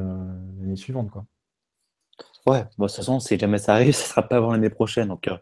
l'année 0.61 0.77
suivante. 0.77 1.11
Ouais, 2.49 2.65
bon, 2.79 2.87
de 2.87 2.89
toute 2.89 2.97
façon, 2.97 3.20
si 3.20 3.39
jamais 3.39 3.59
ça 3.59 3.75
arrive, 3.75 3.95
ce 3.95 4.03
ne 4.05 4.09
sera 4.09 4.23
pas 4.23 4.37
avant 4.37 4.53
l'année 4.53 4.70
prochaine. 4.70 5.09
Donc, 5.09 5.29
euh, 5.29 5.37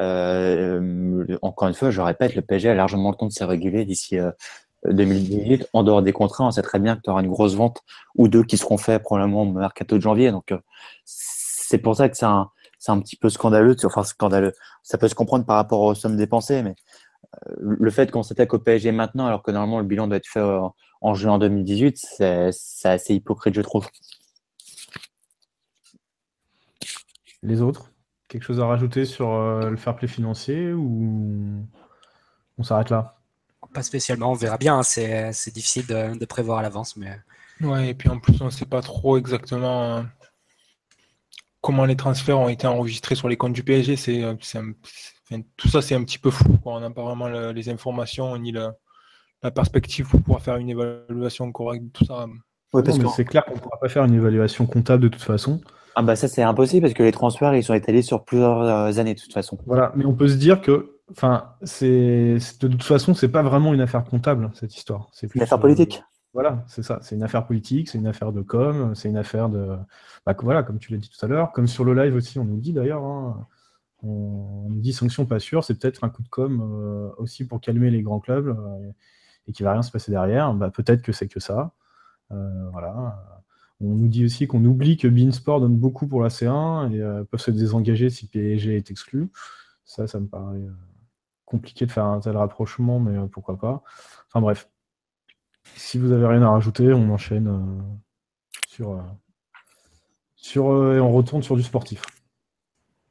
euh, 0.00 1.38
encore 1.42 1.66
une 1.66 1.74
fois, 1.74 1.90
je 1.90 2.00
répète, 2.00 2.36
le 2.36 2.42
PSG 2.42 2.70
a 2.70 2.74
largement 2.74 3.10
le 3.10 3.16
temps 3.16 3.26
de 3.26 3.32
se 3.32 3.42
réguler 3.42 3.84
d'ici 3.84 4.18
2018. 4.88 5.62
Euh, 5.62 5.66
en 5.72 5.82
dehors 5.82 6.02
des 6.02 6.12
contrats, 6.12 6.46
on 6.46 6.52
sait 6.52 6.62
très 6.62 6.78
bien 6.78 6.94
que 6.94 7.02
tu 7.02 7.10
auras 7.10 7.22
une 7.22 7.28
grosse 7.28 7.56
vente 7.56 7.82
ou 8.14 8.28
deux 8.28 8.44
qui 8.44 8.56
seront 8.56 8.76
faits 8.76 9.02
probablement 9.02 9.42
au 9.42 9.52
mercato 9.52 9.96
de 9.96 10.02
janvier. 10.02 10.30
Donc, 10.30 10.54
c'est 11.04 11.78
pour 11.78 11.96
ça 11.96 12.08
que 12.08 12.16
c'est 12.16 12.26
un, 12.26 12.48
un, 12.86 13.00
petit 13.00 13.16
peu 13.16 13.30
scandaleux. 13.30 13.74
Enfin, 13.84 14.04
scandaleux. 14.04 14.52
Ça 14.84 14.96
peut 14.96 15.08
se 15.08 15.16
comprendre 15.16 15.44
par 15.44 15.56
rapport 15.56 15.80
aux 15.80 15.94
sommes 15.96 16.16
dépensées, 16.16 16.62
mais 16.62 16.76
le 17.58 17.90
fait 17.90 18.12
qu'on 18.12 18.22
s'attaque 18.22 18.54
au 18.54 18.60
PSG 18.60 18.92
maintenant, 18.92 19.26
alors 19.26 19.42
que 19.42 19.50
normalement 19.50 19.80
le 19.80 19.86
bilan 19.86 20.06
doit 20.06 20.18
être 20.18 20.28
fait 20.28 20.42
en 21.00 21.14
juin 21.14 21.38
2018, 21.38 21.98
c'est 21.98 22.88
assez 22.88 23.14
hypocrite, 23.14 23.54
je 23.54 23.62
trouve. 23.62 23.88
Les 27.44 27.60
autres 27.60 27.90
Quelque 28.28 28.42
chose 28.42 28.58
à 28.58 28.66
rajouter 28.66 29.04
sur 29.04 29.32
euh, 29.32 29.68
le 29.68 29.76
fair 29.76 29.94
play 29.94 30.08
financier 30.08 30.72
ou 30.72 31.62
on 32.56 32.62
s'arrête 32.62 32.88
là? 32.88 33.18
Pas 33.72 33.82
spécialement, 33.82 34.32
on 34.32 34.34
verra 34.34 34.56
bien. 34.56 34.78
Hein. 34.78 34.82
C'est 34.82 35.52
difficile 35.52 35.86
de, 35.86 36.24
prévoir 36.24 36.58
à 36.58 36.62
l'avance. 36.62 36.96
mais... 36.96 37.18
Ouais, 37.60 37.90
et 37.90 37.94
puis 37.94 38.08
en 38.08 38.18
plus, 38.18 38.40
on 38.40 38.46
ne 38.46 38.50
sait 38.50 38.64
pas 38.64 38.80
trop 38.80 39.18
exactement 39.18 39.98
euh, 39.98 40.02
comment 41.60 41.84
les 41.84 41.96
transferts 41.96 42.38
ont 42.38 42.48
été 42.48 42.66
enregistrés 42.66 43.14
sur 43.14 43.28
les 43.28 43.36
comptes 43.36 43.52
du 43.52 43.62
PSG. 43.62 43.96
C'est, 43.96 44.22
euh, 44.24 44.34
tout 45.56 45.68
ça, 45.68 45.82
c'est 45.82 45.94
un 45.94 46.02
petit 46.02 46.18
peu 46.18 46.30
flou. 46.30 46.58
On 46.64 46.80
n'a 46.80 46.90
pas 46.90 47.04
vraiment 47.04 47.28
les 47.28 47.68
informations 47.68 48.36
ni 48.38 48.52
la, 48.52 48.74
perspective 49.54 50.08
pour 50.08 50.22
pouvoir 50.22 50.40
faire 50.40 50.56
une 50.56 50.70
évaluation 50.70 51.52
correcte 51.52 51.84
de 51.84 51.90
tout 51.90 52.04
ça. 52.06 52.26
c'est 53.14 53.24
clair 53.26 53.44
qu'on 53.44 53.54
ne 53.54 53.60
pourra 53.60 53.78
pas 53.78 53.88
faire 53.90 54.04
une 54.04 54.14
évaluation 54.14 54.66
comptable 54.66 55.02
de 55.02 55.08
toute 55.08 55.22
façon. 55.22 55.60
Ah 55.96 56.02
bah 56.02 56.16
ça 56.16 56.28
c'est 56.28 56.42
impossible 56.42 56.82
parce 56.82 56.94
que 56.94 57.02
les 57.02 57.12
transferts 57.12 57.54
ils 57.54 57.62
sont 57.62 57.74
étalés 57.74 58.02
sur 58.02 58.24
plusieurs 58.24 58.62
euh, 58.62 58.98
années 58.98 59.14
de 59.14 59.20
toute 59.20 59.32
façon. 59.32 59.58
Voilà, 59.66 59.92
mais 59.94 60.04
on 60.04 60.14
peut 60.14 60.28
se 60.28 60.36
dire 60.36 60.60
que, 60.60 60.98
enfin, 61.10 61.52
c'est 61.62 62.36
de 62.60 62.68
toute 62.68 62.82
façon 62.82 63.14
c'est 63.14 63.28
pas 63.28 63.42
vraiment 63.42 63.72
une 63.74 63.80
affaire 63.80 64.04
comptable 64.04 64.50
cette 64.54 64.76
histoire. 64.76 65.08
C'est 65.12 65.32
une 65.34 65.42
affaire 65.42 65.60
politique. 65.60 66.02
Euh, 66.02 66.10
voilà, 66.32 66.64
c'est 66.66 66.82
ça. 66.82 66.98
C'est 67.02 67.14
une 67.14 67.22
affaire 67.22 67.46
politique, 67.46 67.88
c'est 67.88 67.98
une 67.98 68.08
affaire 68.08 68.32
de 68.32 68.42
com, 68.42 68.94
c'est 68.96 69.08
une 69.08 69.16
affaire 69.16 69.48
de, 69.48 69.76
bah, 70.26 70.34
voilà, 70.42 70.64
comme 70.64 70.80
tu 70.80 70.90
l'as 70.90 70.98
dit 70.98 71.08
tout 71.08 71.24
à 71.24 71.28
l'heure, 71.28 71.52
comme 71.52 71.68
sur 71.68 71.84
le 71.84 71.94
live 71.94 72.16
aussi 72.16 72.38
on 72.38 72.44
nous 72.44 72.58
dit 72.58 72.72
d'ailleurs. 72.72 73.04
Hein, 73.04 73.46
on, 74.02 74.66
nous 74.68 74.80
dit 74.80 74.92
sanction 74.92 75.26
pas 75.26 75.38
sûre, 75.38 75.64
c'est 75.64 75.78
peut-être 75.78 76.04
un 76.04 76.10
coup 76.10 76.22
de 76.22 76.28
com 76.28 76.60
euh, 76.60 77.10
aussi 77.18 77.46
pour 77.46 77.60
calmer 77.60 77.90
les 77.90 78.02
grands 78.02 78.20
clubs 78.20 78.54
et 79.46 79.52
qu'il 79.52 79.64
va 79.64 79.72
rien 79.72 79.82
se 79.82 79.92
passer 79.92 80.10
derrière. 80.10 80.52
Bah, 80.54 80.70
peut-être 80.70 81.02
que 81.02 81.12
c'est 81.12 81.28
que 81.28 81.40
ça. 81.40 81.72
voilà. 82.30 83.43
On 83.84 83.96
nous 83.96 84.08
dit 84.08 84.24
aussi 84.24 84.46
qu'on 84.46 84.64
oublie 84.64 84.96
que 84.96 85.08
Beansport 85.08 85.60
donne 85.60 85.76
beaucoup 85.76 86.06
pour 86.06 86.22
la 86.22 86.28
C1 86.28 86.92
et 86.92 87.00
euh, 87.00 87.24
peuvent 87.24 87.40
se 87.40 87.50
désengager 87.50 88.08
si 88.08 88.26
PSG 88.26 88.76
est 88.76 88.90
exclu. 88.90 89.28
Ça, 89.84 90.06
ça 90.06 90.18
me 90.20 90.26
paraît 90.26 90.56
euh, 90.56 90.72
compliqué 91.44 91.84
de 91.84 91.92
faire 91.92 92.06
un 92.06 92.20
tel 92.20 92.36
rapprochement, 92.36 92.98
mais 92.98 93.16
euh, 93.16 93.26
pourquoi 93.26 93.58
pas. 93.58 93.82
Enfin 94.28 94.40
bref. 94.40 94.70
Si 95.76 95.98
vous 95.98 96.12
avez 96.12 96.26
rien 96.26 96.42
à 96.42 96.50
rajouter, 96.50 96.92
on 96.92 97.10
enchaîne 97.10 97.82
sur 98.68 99.02
et 100.54 100.58
on 100.58 101.10
retourne 101.10 101.42
sur 101.42 101.56
du 101.56 101.62
sportif. 101.62 102.02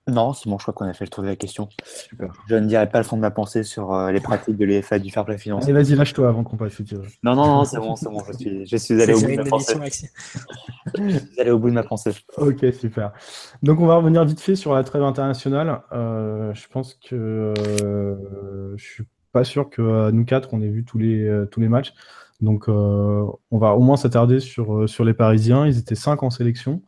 Non, 0.07 0.33
c'est 0.33 0.49
bon, 0.49 0.57
je 0.57 0.63
crois 0.63 0.73
qu'on 0.73 0.85
a 0.85 0.93
fait 0.93 1.05
le 1.05 1.09
tour 1.09 1.23
de 1.23 1.29
la 1.29 1.37
question. 1.37 1.69
Super. 1.85 2.33
Je 2.49 2.55
ne 2.55 2.67
dirai 2.67 2.89
pas 2.89 2.97
le 2.97 3.05
fond 3.05 3.15
de 3.15 3.21
ma 3.21 3.31
pensée 3.31 3.63
sur 3.63 3.93
euh, 3.93 4.11
les 4.11 4.19
pratiques 4.19 4.57
de 4.57 4.65
l'EFA 4.65 4.99
du 4.99 5.09
fair 5.09 5.23
play 5.23 5.37
financier. 5.37 5.71
Allez, 5.71 5.81
vas-y, 5.81 5.95
lâche-toi 5.95 6.27
avant 6.27 6.43
qu'on 6.43 6.57
passe. 6.57 6.77
Non, 7.23 7.35
non, 7.35 7.45
non, 7.45 7.63
c'est 7.63 7.77
bon, 7.77 7.95
c'est 7.95 8.09
bon. 8.09 8.21
Je 8.27 8.33
suis, 8.33 8.65
je 8.65 8.75
suis 8.75 9.01
allé 9.01 9.13
au 9.13 9.21
bout 9.21 9.27
de 9.27 9.35
ma 9.37 9.45
pensée. 9.45 9.75
je 10.97 11.17
suis 11.19 11.39
allé 11.39 11.51
au 11.51 11.59
bout 11.59 11.69
de 11.69 11.75
ma 11.75 11.83
pensée. 11.83 12.11
Ok, 12.35 12.65
super. 12.77 13.13
Donc, 13.61 13.79
on 13.79 13.85
va 13.85 13.95
revenir 13.95 14.25
vite 14.25 14.41
fait 14.41 14.57
sur 14.57 14.73
la 14.73 14.83
trêve 14.83 15.03
internationale. 15.03 15.83
Euh, 15.93 16.53
je 16.53 16.67
pense 16.67 16.95
que 16.95 17.53
euh, 17.57 18.73
je 18.75 18.83
suis 18.83 19.03
pas 19.31 19.45
sûr 19.45 19.69
que 19.69 20.11
nous 20.11 20.25
quatre, 20.25 20.49
on 20.53 20.61
ait 20.61 20.69
vu 20.69 20.83
tous 20.83 20.97
les, 20.97 21.25
euh, 21.25 21.45
tous 21.45 21.61
les 21.61 21.69
matchs. 21.69 21.93
Donc, 22.41 22.67
on 22.67 23.57
va 23.57 23.73
au 23.73 23.79
moins 23.79 23.95
s'attarder 23.95 24.41
sur, 24.41 24.89
sur 24.89 25.05
les 25.05 25.13
Parisiens. 25.13 25.65
Ils 25.65 25.77
étaient 25.77 25.95
cinq 25.95 26.23
en 26.23 26.29
sélection. 26.29 26.81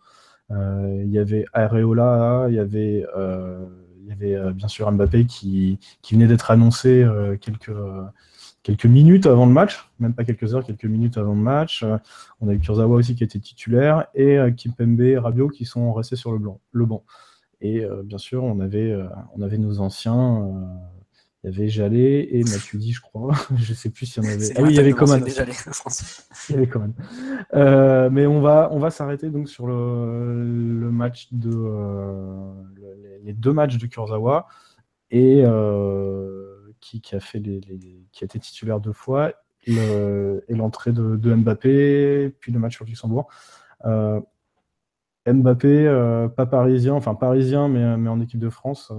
Euh, 0.51 1.01
il 1.05 1.11
y 1.11 1.19
avait 1.19 1.45
Areola, 1.53 2.45
il 2.49 2.55
y 2.55 2.59
avait, 2.59 3.05
euh, 3.15 3.65
il 4.01 4.07
y 4.07 4.11
avait 4.11 4.35
euh, 4.35 4.51
bien 4.51 4.67
sûr 4.67 4.91
Mbappé 4.91 5.26
qui, 5.26 5.80
qui 6.01 6.15
venait 6.15 6.27
d'être 6.27 6.51
annoncé 6.51 7.05
quelques 7.41 7.72
quelques 8.63 8.85
minutes 8.85 9.27
avant 9.27 9.45
le 9.45 9.51
match, 9.53 9.91
même 9.99 10.15
pas 10.15 10.23
quelques 10.23 10.55
heures, 10.55 10.65
quelques 10.65 10.85
minutes 10.85 11.17
avant 11.17 11.35
le 11.35 11.41
match. 11.41 11.85
on 12.41 12.47
a 12.47 12.53
eu 12.53 12.59
Kurzawa 12.59 12.95
aussi 12.95 13.15
qui 13.15 13.23
était 13.23 13.39
titulaire 13.39 14.07
et 14.15 14.38
Kimpembe 14.57 15.01
et 15.01 15.17
Rabiot 15.19 15.49
qui 15.49 15.65
sont 15.65 15.93
restés 15.93 16.15
sur 16.15 16.31
le, 16.31 16.39
blanc, 16.39 16.59
le 16.72 16.85
banc. 16.85 17.03
Et 17.61 17.85
bien 18.03 18.17
sûr, 18.17 18.43
on 18.43 18.59
avait, 18.59 18.95
on 19.35 19.43
avait 19.43 19.59
nos 19.59 19.81
anciens 19.81 20.51
il 21.45 21.51
y 21.51 21.55
avait 21.55 21.67
Jallet 21.67 22.27
et 22.31 22.43
Matuidi, 22.43 22.91
je 22.91 23.01
crois. 23.01 23.35
je 23.55 23.73
sais 23.76 23.91
plus 23.91 24.07
s'il 24.07 24.23
y 24.23 24.27
en 24.27 24.30
avait. 24.30 24.49
Ah 24.55 24.63
oui, 24.63 24.69
il 24.72 24.76
y 24.76 24.80
avait 24.80 24.93
Coman. 24.93 25.23
il 26.49 26.55
y 26.55 26.55
avait 26.55 26.67
Coman. 26.67 26.91
Euh, 27.53 28.09
mais 28.09 28.26
on 28.26 28.41
va, 28.41 28.69
on 28.72 28.80
va 28.80 28.89
s'arrêter 28.89 29.30
donc 29.30 29.47
sur 29.47 29.67
le, 29.67 30.43
le 30.80 30.91
match 30.91 31.27
de 31.31 31.51
euh, 31.53 32.51
les 33.23 33.34
deux 33.34 33.53
matchs 33.53 33.77
de 33.77 33.85
Kurzawa 33.85 34.47
et 35.11 35.43
euh, 35.45 36.73
qui, 36.80 36.99
qui, 36.99 37.15
a 37.15 37.19
fait 37.19 37.38
les, 37.38 37.61
qui 38.11 38.23
a 38.23 38.26
été 38.26 38.39
titulaire 38.39 38.80
deux 38.80 38.93
fois 38.93 39.34
et 39.67 39.76
l'entrée 40.49 40.93
de, 40.93 41.35
Mbappé, 41.35 42.35
puis 42.39 42.51
le 42.51 42.59
match 42.59 42.76
sur 42.76 42.85
Luxembourg. 42.85 43.30
Mbappé, 45.27 46.30
pas 46.35 46.45
parisien, 46.47 46.93
enfin 46.93 47.13
parisien, 47.13 47.67
mais, 47.67 47.97
mais 47.97 48.09
en 48.09 48.19
équipe 48.19 48.39
de 48.39 48.49
France. 48.49 48.91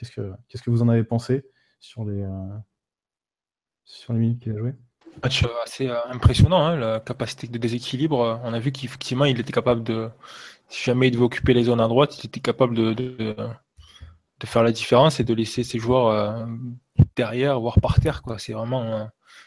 Qu'est-ce, 0.00 0.62
que, 0.62 0.70
vous 0.70 0.82
en 0.82 0.88
avez 0.88 1.04
pensé 1.04 1.44
sur 1.78 2.04
les, 2.04 2.26
les 4.08 4.14
minutes 4.14 4.40
qu'il 4.40 4.52
a 4.52 4.58
joué? 4.58 4.74
Match 5.22 5.44
assez 5.64 5.88
impressionnant, 5.88 6.64
hein, 6.64 6.76
la 6.76 7.00
capacité 7.00 7.46
de 7.48 7.58
déséquilibre. 7.58 8.40
On 8.44 8.54
a 8.54 8.58
vu 8.58 8.72
qu'effectivement, 8.72 9.24
il 9.24 9.38
était 9.40 9.52
capable 9.52 9.82
de, 9.82 10.08
si 10.70 10.84
jamais 10.84 11.08
il 11.08 11.10
devait 11.10 11.24
occuper 11.24 11.52
les 11.52 11.64
zones 11.64 11.80
à 11.80 11.88
droite, 11.88 12.18
il 12.22 12.26
était 12.26 12.40
capable 12.40 12.74
de, 12.74 13.36
faire 14.44 14.62
la 14.62 14.72
différence 14.72 15.20
et 15.20 15.24
de 15.24 15.34
laisser 15.34 15.64
ses 15.64 15.78
joueurs 15.78 16.06
euh, 16.08 16.46
derrière, 17.16 17.60
voire 17.60 17.80
par 17.80 18.00
terre. 18.00 18.22
C'est 18.38 18.52
vraiment 18.52 18.82
euh, 18.84 19.04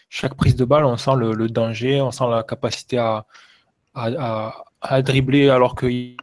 chaque 0.09 0.35
prise 0.35 0.55
de 0.55 0.65
balle, 0.65 0.85
on 0.85 0.97
sent 0.97 1.15
le, 1.17 1.47
danger, 1.47 2.01
on 2.01 2.11
sent 2.11 2.25
la 2.29 2.43
capacité 2.43 2.97
à, 2.97 3.25
à, 3.95 5.01
dribbler 5.01 5.49
alors 5.49 5.75
qu'il 5.75 6.17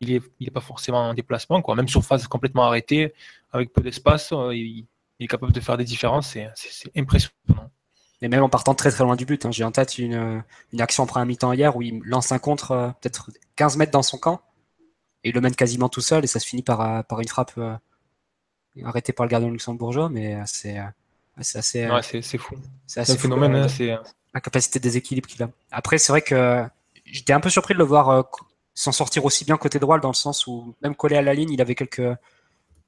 n'est 0.00 0.20
il 0.38 0.48
est 0.48 0.50
pas 0.50 0.60
forcément 0.60 1.10
en 1.10 1.14
déplacement. 1.14 1.62
Quoi. 1.62 1.74
Même 1.74 1.88
sur 1.88 2.04
phase 2.04 2.26
complètement 2.26 2.64
arrêtée, 2.64 3.14
avec 3.52 3.72
peu 3.72 3.82
d'espace, 3.82 4.32
euh, 4.32 4.54
il, 4.54 4.86
est 5.20 5.26
capable 5.26 5.52
de 5.52 5.60
faire 5.60 5.76
des 5.76 5.84
différences. 5.84 6.36
C'est 6.54 6.96
impressionnant. 6.96 7.70
Et 8.22 8.28
même 8.28 8.42
en 8.42 8.48
partant 8.48 8.74
très 8.74 8.90
très 8.90 9.04
loin 9.04 9.16
du 9.16 9.24
but. 9.24 9.46
Hein. 9.46 9.50
J'ai 9.50 9.64
en 9.64 9.72
tête 9.72 9.98
une, 9.98 10.42
une 10.72 10.80
action 10.80 11.04
après 11.04 11.20
un 11.20 11.24
mi-temps 11.24 11.52
hier 11.52 11.76
où 11.76 11.82
il 11.82 12.00
lance 12.04 12.32
un 12.32 12.38
contre 12.38 12.94
peut-être 13.00 13.30
15 13.56 13.76
mètres 13.76 13.92
dans 13.92 14.02
son 14.02 14.18
camp 14.18 14.42
et 15.24 15.30
il 15.30 15.34
le 15.34 15.40
mène 15.40 15.54
quasiment 15.54 15.88
tout 15.88 16.02
seul 16.02 16.24
et 16.24 16.26
ça 16.26 16.38
se 16.38 16.46
finit 16.46 16.62
par, 16.62 17.04
par 17.04 17.20
une 17.20 17.28
frappe 17.28 17.58
arrêté 18.84 19.12
par 19.12 19.26
le 19.26 19.30
gardien 19.30 19.50
luxembourgeois, 19.50 20.08
mais 20.10 20.38
c'est 20.46 20.80
assez. 21.36 21.88
Ouais, 21.88 22.02
c'est 22.02 22.38
fou. 22.38 22.56
C'est 22.86 23.00
assez 23.00 23.16
phénomène. 23.16 23.54
Hein, 23.54 23.66
la 24.34 24.40
capacité 24.40 24.78
de 24.78 24.84
déséquilibre 24.84 25.28
qu'il 25.28 25.42
a. 25.42 25.50
Après, 25.70 25.98
c'est 25.98 26.12
vrai 26.12 26.22
que 26.22 26.64
j'étais 27.04 27.32
un 27.32 27.40
peu 27.40 27.50
surpris 27.50 27.74
de 27.74 27.78
le 27.78 27.84
voir 27.84 28.28
s'en 28.80 28.92
sortir 28.92 29.24
aussi 29.24 29.44
bien 29.44 29.56
côté 29.56 29.78
droit, 29.78 29.98
dans 29.98 30.08
le 30.08 30.14
sens 30.14 30.46
où, 30.46 30.74
même 30.82 30.94
collé 30.94 31.16
à 31.16 31.22
la 31.22 31.34
ligne, 31.34 31.50
il 31.50 31.60
avait 31.60 31.74
quelques, 31.74 32.16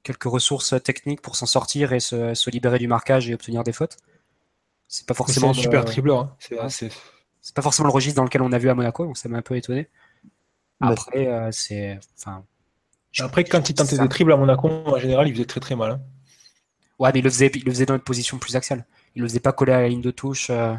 quelques 0.03 0.25
ressources 0.25 0.75
techniques 0.83 1.21
pour 1.21 1.37
s'en 1.37 1.47
sortir 1.47 1.93
et 1.93 2.01
se, 2.01 2.35
se, 2.35 2.51
libérer 2.51 2.79
du 2.79 2.89
marquage 2.89 3.29
et 3.29 3.35
obtenir 3.35 3.63
des 3.63 3.73
fautes. 3.73 3.97
C'est 4.89 5.07
pas 5.07 5.15
forcément. 5.15 5.51
un 5.51 5.55
super. 5.55 5.85
Hein. 5.87 6.69
C'est 6.69 7.55
pas 7.55 7.63
forcément 7.63 7.89
le 7.89 7.93
registre 7.93 8.17
dans 8.17 8.25
lequel 8.25 8.43
on 8.43 8.53
a 8.53 8.59
vu 8.59 8.71
à 8.71 8.75
Monaco, 8.75 9.05
donc 9.05 9.19
ça 9.19 9.29
m'a 9.29 9.39
un 9.39 9.43
peu 9.43 9.57
étonné. 9.57 9.89
Après, 10.81 11.29
c'est. 11.53 11.99
Enfin, 12.19 12.45
après, 13.21 13.45
quand 13.45 13.69
il 13.69 13.75
tentait 13.75 13.99
des 13.99 14.09
triples 14.09 14.33
à 14.33 14.37
Monaco, 14.37 14.69
en 14.69 14.99
général, 14.99 15.29
il 15.29 15.35
faisait 15.35 15.45
très 15.45 15.61
très 15.61 15.77
mal. 15.77 15.93
Hein. 15.93 16.01
Ouais, 16.99 17.11
mais 17.13 17.19
il 17.19 17.23
le, 17.25 17.31
faisait, 17.31 17.51
il 17.55 17.65
le 17.65 17.71
faisait 17.71 17.87
dans 17.87 17.95
une 17.95 18.01
position 18.01 18.39
plus 18.39 18.57
axiale. 18.57 18.87
Il 19.15 19.23
le 19.23 19.29
faisait 19.29 19.41
pas 19.41 19.53
coller 19.53 19.73
à 19.73 19.81
la 19.81 19.89
ligne 19.89 20.01
de 20.01 20.11
touche, 20.11 20.49
euh, 20.51 20.75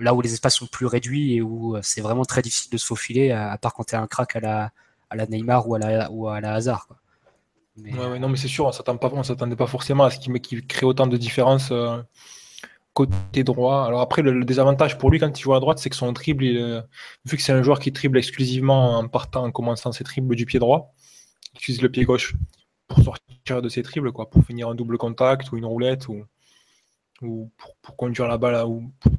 là 0.00 0.14
où 0.14 0.20
les 0.20 0.32
espaces 0.32 0.56
sont 0.56 0.66
plus 0.66 0.86
réduits 0.86 1.34
et 1.34 1.42
où 1.42 1.76
euh, 1.76 1.80
c'est 1.82 2.00
vraiment 2.00 2.24
très 2.24 2.42
difficile 2.42 2.70
de 2.70 2.76
se 2.76 2.86
faufiler, 2.86 3.30
à, 3.32 3.56
part 3.58 3.74
quand 3.74 3.84
tu 3.84 3.94
as 3.94 4.00
un 4.00 4.06
crack 4.06 4.36
à 4.36 4.40
la, 4.40 4.70
à 5.10 5.16
la 5.16 5.26
Neymar 5.26 5.68
ou 5.68 5.74
à 5.74 5.78
la, 5.78 6.10
ou 6.10 6.28
à 6.28 6.40
la 6.40 6.54
Hazard. 6.54 6.86
Quoi. 6.86 6.96
ouais, 7.76 8.18
non, 8.18 8.28
mais 8.28 8.36
c'est 8.36 8.48
sûr, 8.48 8.64
on 8.64 8.68
ne 8.68 9.22
s'attendait 9.22 9.56
pas 9.56 9.66
forcément 9.66 10.04
à 10.04 10.10
ce 10.10 10.18
qu'il 10.18 10.66
crée 10.66 10.86
autant 10.86 11.06
de 11.06 11.16
différences 11.16 11.70
euh, 11.70 12.02
côté 12.92 13.44
droit. 13.44 13.84
Alors 13.86 14.00
après, 14.00 14.22
le, 14.22 14.44
désavantage 14.44 14.98
pour 14.98 15.10
lui 15.10 15.18
quand 15.18 15.38
il 15.38 15.42
joue 15.42 15.54
à 15.54 15.60
droite, 15.60 15.78
c'est 15.78 15.90
que 15.90 15.96
son 15.96 16.12
dribble, 16.12 16.84
vu 17.24 17.36
que 17.36 17.42
c'est 17.42 17.52
un 17.52 17.62
joueur 17.62 17.78
qui 17.78 17.92
trible 17.92 18.18
exclusivement 18.18 18.98
en 18.98 19.08
partant, 19.08 19.44
en 19.44 19.50
commençant 19.50 19.92
ses 19.92 20.04
triples 20.04 20.34
du 20.34 20.46
pied 20.46 20.58
droit, 20.58 20.94
utilise 21.54 21.82
le 21.82 21.90
pied 21.90 22.04
gauche 22.04 22.34
pour 22.88 23.02
sortir 23.02 23.62
de 23.62 23.68
ses 23.68 23.82
triples, 23.82 24.12
quoi, 24.12 24.28
pour 24.28 24.44
finir 24.44 24.68
un 24.68 24.74
double 24.74 24.98
contact 24.98 25.52
ou 25.52 25.56
une 25.56 25.66
roulette 25.66 26.08
ou, 26.08 26.24
ou 27.22 27.50
pour, 27.82 27.96
conduire 27.96 28.26
la 28.28 28.38
balle 28.38 28.66
ou 28.66 28.92
pour 29.00 29.12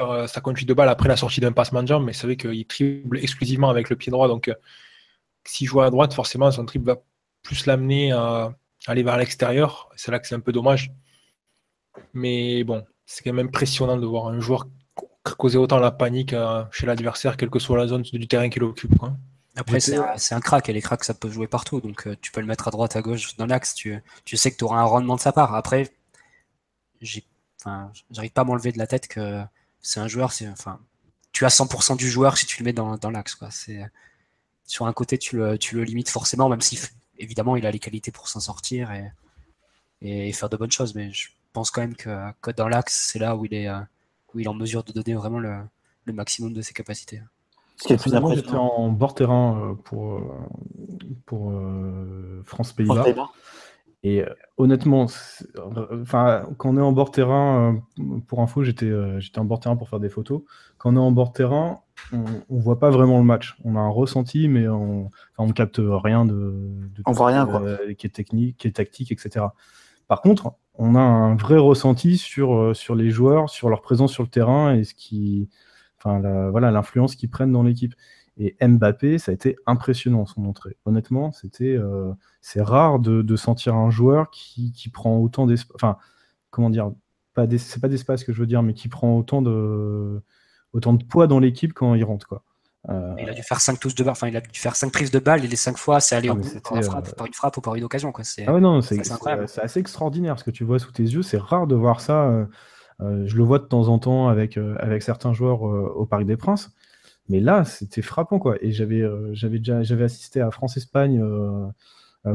euh, 0.00 0.26
sa 0.26 0.40
conduite 0.40 0.68
de 0.68 0.74
balle 0.74 0.88
après 0.88 1.08
la 1.08 1.16
sortie 1.16 1.40
d'un 1.40 1.52
passement 1.52 1.82
de 1.82 1.88
jambe. 1.88 2.04
Mais 2.04 2.12
c'est 2.12 2.26
vrai 2.26 2.36
qu'il 2.36 2.66
triple 2.66 3.18
exclusivement 3.18 3.70
avec 3.70 3.90
le 3.90 3.96
pied 3.96 4.10
droit. 4.10 4.28
Donc, 4.28 4.48
euh, 4.48 4.54
s'il 5.44 5.66
joue 5.66 5.80
à 5.80 5.90
droite, 5.90 6.14
forcément, 6.14 6.50
son 6.50 6.64
triple 6.66 6.86
va 6.86 6.96
plus 7.42 7.66
l'amener 7.66 8.12
à 8.12 8.54
aller 8.86 9.02
vers 9.02 9.16
l'extérieur. 9.16 9.90
C'est 9.96 10.10
là 10.10 10.18
que 10.18 10.26
c'est 10.26 10.34
un 10.34 10.40
peu 10.40 10.52
dommage. 10.52 10.92
Mais 12.14 12.64
bon, 12.64 12.84
c'est 13.06 13.22
quand 13.22 13.32
même 13.32 13.46
impressionnant 13.46 13.96
de 13.96 14.06
voir 14.06 14.28
un 14.28 14.40
joueur 14.40 14.66
causer 15.22 15.58
autant 15.58 15.78
la 15.78 15.90
panique 15.90 16.32
euh, 16.32 16.64
chez 16.72 16.86
l'adversaire, 16.86 17.36
quelle 17.36 17.50
que 17.50 17.58
soit 17.58 17.78
la 17.78 17.86
zone 17.86 18.02
du 18.02 18.26
terrain 18.26 18.48
qu'il 18.48 18.64
occupe. 18.64 18.98
Quoi. 18.98 19.16
Après, 19.56 19.80
c'est 19.80 20.34
un, 20.34 20.40
crack, 20.40 20.68
et 20.68 20.72
les 20.72 20.80
cracks, 20.80 21.04
ça 21.04 21.14
peut 21.14 21.28
jouer 21.28 21.46
partout. 21.46 21.80
Donc, 21.80 22.06
euh, 22.06 22.16
tu 22.20 22.32
peux 22.32 22.40
le 22.40 22.46
mettre 22.46 22.68
à 22.68 22.70
droite, 22.70 22.96
à 22.96 23.02
gauche, 23.02 23.36
dans 23.36 23.46
l'axe. 23.46 23.74
Tu, 23.74 24.02
tu, 24.24 24.36
sais 24.36 24.50
que 24.50 24.56
tu 24.56 24.64
auras 24.64 24.80
un 24.80 24.84
rendement 24.84 25.16
de 25.16 25.20
sa 25.20 25.32
part. 25.32 25.54
Après, 25.54 25.92
j'arrive 27.00 28.32
pas 28.32 28.40
à 28.40 28.44
m'enlever 28.44 28.72
de 28.72 28.78
la 28.78 28.86
tête 28.86 29.08
que 29.08 29.42
c'est 29.82 30.00
un 30.00 30.08
joueur. 30.08 30.32
Enfin, 30.52 30.80
tu 31.32 31.44
as 31.44 31.48
100% 31.48 31.96
du 31.96 32.08
joueur 32.08 32.38
si 32.38 32.46
tu 32.46 32.60
le 32.60 32.64
mets 32.64 32.72
dans, 32.72 32.96
dans 32.96 33.10
l'axe. 33.10 33.36
Sur 34.64 34.86
un 34.86 34.92
côté, 34.92 35.18
tu 35.18 35.36
le, 35.36 35.58
tu 35.58 35.76
le 35.76 35.84
limites 35.84 36.08
forcément, 36.08 36.48
même 36.48 36.60
si, 36.60 36.80
évidemment, 37.18 37.56
il 37.56 37.66
a 37.66 37.70
les 37.70 37.78
qualités 37.78 38.10
pour 38.10 38.28
s'en 38.28 38.40
sortir 38.40 38.90
et, 38.92 39.12
et, 40.00 40.32
faire 40.32 40.48
de 40.48 40.56
bonnes 40.56 40.70
choses. 40.70 40.94
Mais 40.94 41.12
je 41.12 41.28
pense 41.52 41.70
quand 41.70 41.82
même 41.82 41.96
que, 41.96 42.30
que 42.40 42.50
dans 42.50 42.68
l'axe, 42.68 43.08
c'est 43.12 43.18
là 43.18 43.36
où 43.36 43.44
il, 43.44 43.52
est, 43.54 43.68
où 44.32 44.40
il 44.40 44.46
est 44.46 44.48
en 44.48 44.54
mesure 44.54 44.84
de 44.84 44.92
donner 44.92 45.14
vraiment 45.14 45.40
le, 45.40 45.58
le 46.04 46.12
maximum 46.12 46.52
de 46.52 46.62
ses 46.62 46.72
capacités. 46.72 47.20
J'étais 47.88 48.54
en 48.54 48.88
bord 48.90 49.14
terrain 49.14 49.58
euh, 49.58 49.74
pour, 49.74 50.14
euh, 50.14 50.22
pour 51.26 51.50
euh, 51.50 52.42
France-Pays-Bas. 52.44 53.04
Et 54.04 54.24
honnêtement, 54.56 55.06
enfin, 55.92 56.48
quand 56.56 56.70
on 56.70 56.76
est 56.76 56.80
en 56.80 56.90
bord 56.90 57.12
terrain, 57.12 57.80
pour 58.26 58.40
info, 58.40 58.64
j'étais 58.64 58.90
j'étais 59.20 59.38
en 59.38 59.44
bord 59.44 59.60
terrain 59.60 59.76
pour 59.76 59.88
faire 59.88 60.00
des 60.00 60.08
photos. 60.08 60.42
Quand 60.78 60.92
on 60.92 60.96
est 60.96 60.98
en 60.98 61.12
bord 61.12 61.32
terrain, 61.32 61.82
on, 62.12 62.18
ne 62.18 62.60
voit 62.60 62.80
pas 62.80 62.90
vraiment 62.90 63.18
le 63.18 63.24
match. 63.24 63.56
On 63.64 63.76
a 63.76 63.78
un 63.78 63.88
ressenti, 63.88 64.48
mais 64.48 64.66
on, 64.66 65.08
on 65.38 65.48
capte 65.50 65.80
rien 65.80 66.24
de, 66.24 66.32
de 66.32 67.02
on 67.06 67.12
voit 67.12 67.28
rien, 67.28 67.46
qui 67.96 68.06
est 68.08 68.10
technique, 68.10 68.56
qui 68.56 68.66
est 68.66 68.72
tactique, 68.72 69.12
etc. 69.12 69.46
Par 70.08 70.20
contre, 70.20 70.52
on 70.74 70.96
a 70.96 71.00
un 71.00 71.36
vrai 71.36 71.58
ressenti 71.58 72.18
sur, 72.18 72.74
sur 72.74 72.96
les 72.96 73.10
joueurs, 73.10 73.50
sur 73.50 73.68
leur 73.68 73.82
présence 73.82 74.12
sur 74.12 74.24
le 74.24 74.28
terrain 74.28 74.74
et 74.74 74.82
ce 74.82 74.94
qui, 74.94 75.48
enfin, 75.98 76.20
voilà, 76.50 76.72
l'influence 76.72 77.14
qu'ils 77.14 77.30
prennent 77.30 77.52
dans 77.52 77.62
l'équipe. 77.62 77.94
Et 78.38 78.56
Mbappé, 78.66 79.18
ça 79.18 79.30
a 79.30 79.34
été 79.34 79.56
impressionnant 79.66 80.24
son 80.24 80.46
entrée. 80.46 80.76
Honnêtement, 80.86 81.32
c'était, 81.32 81.76
euh, 81.76 82.12
c'est 82.40 82.62
rare 82.62 82.98
de, 82.98 83.36
sentir 83.36 83.74
un 83.74 83.90
joueur 83.90 84.30
qui, 84.30 84.72
prend 84.92 85.18
autant 85.18 85.46
d'espace. 85.46 85.74
Enfin, 85.74 85.96
comment 86.50 86.70
dire 86.70 86.92
pas 87.34 87.46
C'est 87.58 87.80
pas 87.80 87.88
d'espace 87.88 88.24
que 88.24 88.32
je 88.32 88.40
veux 88.40 88.46
dire, 88.46 88.62
mais 88.62 88.74
qui 88.74 88.88
prend 88.88 89.16
autant 89.16 89.42
de, 89.42 90.22
autant 90.72 90.94
de 90.94 91.04
poids 91.04 91.26
dans 91.26 91.38
l'équipe 91.38 91.72
quand 91.72 91.94
il 91.94 92.04
rentre, 92.04 92.26
quoi. 92.26 92.42
Euh, 92.88 93.14
il 93.16 93.28
a 93.28 93.32
dû 93.32 93.42
faire 93.44 93.60
5 93.60 93.78
touches 93.78 93.94
de 93.94 94.02
balle, 94.02 94.10
enfin 94.10 94.26
il 94.26 94.36
a 94.36 94.40
dû 94.40 94.58
faire 94.58 94.74
5 94.74 94.90
prises 94.90 95.12
de 95.12 95.20
balle 95.20 95.44
et 95.44 95.46
les 95.46 95.54
5 95.54 95.78
fois 95.78 96.00
c'est 96.00 96.16
allé 96.16 96.30
ah, 96.30 96.34
bout 96.34 96.60
par, 96.60 96.76
une 97.26 97.32
frappe 97.32 97.56
ou 97.56 97.60
par 97.60 97.76
une 97.76 97.84
occasion. 97.84 98.10
Quoi. 98.10 98.24
Ah 98.44 98.54
ouais, 98.54 98.60
non, 98.60 98.80
c'est, 98.80 98.98
assez 99.60 99.78
extraordinaire 99.78 100.36
ce 100.40 100.42
que 100.42 100.50
tu 100.50 100.64
vois 100.64 100.80
sous 100.80 100.90
tes 100.90 101.04
yeux. 101.04 101.22
C'est 101.22 101.38
rare 101.38 101.68
de 101.68 101.76
voir 101.76 102.00
ça. 102.00 102.24
Euh, 102.24 102.44
euh, 103.02 103.24
je 103.26 103.36
le 103.36 103.42
vois 103.42 103.58
de 103.58 103.64
temps 103.64 103.88
en 103.88 103.98
temps 103.98 104.28
avec, 104.28 104.56
euh, 104.56 104.76
avec 104.78 105.02
certains 105.02 105.32
joueurs 105.32 105.66
euh, 105.66 105.92
au 105.94 106.06
Parc 106.06 106.24
des 106.24 106.36
Princes. 106.36 106.70
Mais 107.28 107.40
là, 107.40 107.64
c'était 107.64 108.02
frappant, 108.02 108.38
quoi. 108.38 108.56
Et 108.60 108.72
j'avais 108.72 109.02
j'avais 109.32 109.58
déjà 109.58 109.82
j'avais 109.82 110.04
assisté 110.04 110.40
à 110.40 110.50
France-Espagne, 110.50 111.22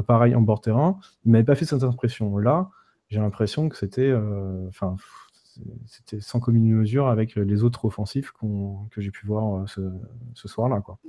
pareil, 0.08 0.36
en 0.36 0.42
bord 0.42 0.62
terrain. 0.62 1.00
Il 1.26 1.32
m'avait 1.32 1.44
pas 1.44 1.56
fait 1.56 1.66
cette 1.66 1.84
impression. 1.84 2.38
Là, 2.38 2.70
j'ai 3.10 3.20
l'impression 3.20 3.70
que 3.70 3.78
c'était 3.78 4.14
enfin 4.68 4.96
c'était 5.88 6.20
sans 6.20 6.40
commune 6.40 6.72
mesure 6.72 7.08
avec 7.08 7.36
les 7.36 7.64
autres 7.64 7.86
offensifs 7.86 8.32
que 8.92 9.02
j'ai 9.02 9.12
pu 9.12 9.26
voir 9.26 9.68
ce, 9.68 9.82
ce 10.36 10.48
soir-là. 10.48 10.82
Quoi. 10.82 11.00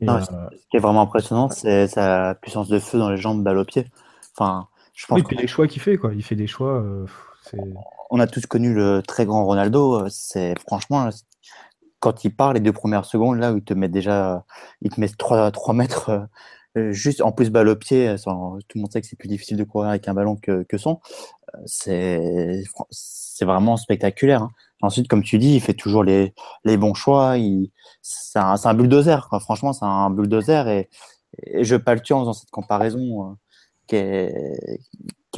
Ce 0.00 0.66
qui 0.70 0.76
est 0.76 0.80
vraiment 0.80 1.02
impressionnant, 1.02 1.48
c'est 1.48 1.88
sa 1.88 2.34
puissance 2.34 2.68
de 2.68 2.78
feu 2.78 2.98
dans 2.98 3.10
les 3.10 3.16
jambes, 3.16 3.42
balle 3.42 3.58
au 3.58 3.64
pied. 3.64 3.86
Enfin, 4.36 4.68
oui, 5.10 5.22
puis 5.22 5.36
les 5.36 5.46
choix 5.46 5.66
qu'il 5.66 5.82
fait, 5.82 5.96
quoi. 5.96 6.14
Il 6.14 6.22
fait 6.22 6.36
des 6.36 6.46
choix. 6.46 6.80
Euh, 6.80 7.06
on 8.10 8.20
a 8.20 8.26
tous 8.26 8.46
connu 8.46 8.74
le 8.74 9.02
très 9.02 9.26
grand 9.26 9.44
Ronaldo. 9.44 10.04
Euh, 10.04 10.08
c'est 10.10 10.54
franchement, 10.60 11.08
quand 12.00 12.24
il 12.24 12.34
part 12.34 12.52
les 12.52 12.60
deux 12.60 12.72
premières 12.72 13.04
secondes, 13.04 13.38
là 13.38 13.52
où 13.52 13.58
il 13.58 13.64
te 13.64 13.74
met 13.74 13.88
déjà, 13.88 14.44
il 14.82 14.90
te 14.90 15.00
met 15.00 15.08
3, 15.08 15.50
3 15.50 15.74
mètres, 15.74 16.28
euh, 16.76 16.92
juste 16.92 17.22
en 17.22 17.32
plus 17.32 17.50
balle 17.50 17.68
au 17.68 17.76
pied. 17.76 18.14
tout 18.24 18.30
le 18.30 18.80
monde 18.80 18.92
sait 18.92 19.00
que 19.00 19.06
c'est 19.06 19.16
plus 19.16 19.28
difficile 19.28 19.56
de 19.56 19.64
courir 19.64 19.90
avec 19.90 20.08
un 20.08 20.14
ballon 20.14 20.36
que, 20.36 20.62
que 20.64 20.78
son. 20.78 21.00
C'est 21.66 22.62
vraiment 23.42 23.76
spectaculaire. 23.76 24.42
Hein. 24.42 24.50
Ensuite, 24.82 25.08
comme 25.08 25.22
tu 25.22 25.38
dis, 25.38 25.54
il 25.54 25.60
fait 25.60 25.74
toujours 25.74 26.04
les, 26.04 26.34
les 26.64 26.76
bons 26.76 26.94
choix. 26.94 27.34
C'est 28.02 28.38
un, 28.38 28.74
bulldozer. 28.74 29.28
Franchement, 29.40 29.72
c'est 29.72 29.84
un 29.84 30.10
bulldozer. 30.10 30.68
Et, 30.68 30.88
je 31.62 31.76
tuer 31.76 32.14
en 32.14 32.20
faisant 32.20 32.32
cette 32.32 32.50
comparaison 32.50 33.36
qui, 33.86 33.96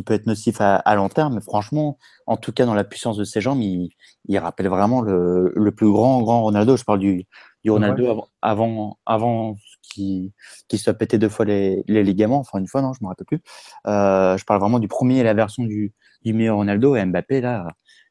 peut 0.03 0.15
être 0.15 0.27
nocif 0.27 0.57
à, 0.61 0.95
long 0.95 1.09
terme. 1.09 1.35
Mais 1.35 1.41
franchement, 1.41 1.99
en 2.27 2.37
tout 2.37 2.53
cas, 2.53 2.67
dans 2.67 2.75
la 2.75 2.85
puissance 2.85 3.17
de 3.17 3.25
ses 3.25 3.41
jambes, 3.41 3.61
il, 3.63 3.91
rappelle 4.39 4.69
vraiment 4.69 5.01
le, 5.03 5.71
plus 5.71 5.91
grand, 5.91 6.23
grand 6.23 6.43
Ronaldo. 6.43 6.77
Je 6.77 6.85
parle 6.85 6.99
du, 6.99 7.27
du 7.65 7.71
Ronaldo 7.71 8.27
avant, 8.43 8.99
avant, 9.07 9.57
qui, 9.83 10.33
qui 10.69 10.79
soit 10.79 10.95
pété 10.95 11.19
deux 11.19 11.29
fois 11.29 11.45
les, 11.45 11.85
les 11.89 12.03
ligaments, 12.03 12.39
enfin 12.39 12.59
une 12.59 12.67
fois, 12.69 12.81
non, 12.83 12.93
je 12.93 13.01
me 13.03 13.09
rappelle 13.09 13.27
plus. 13.27 13.43
Euh, 13.87 14.37
je 14.37 14.45
parle 14.45 14.61
vraiment 14.61 14.79
du 14.79 14.89
premier, 14.89 15.23
la 15.23 15.35
version 15.35 15.65
du, 15.65 15.93
du 16.25 16.33
meilleur 16.33 16.57
Ronaldo 16.57 16.97
et 16.97 17.05
Mbappé, 17.05 17.41
là, 17.41 17.67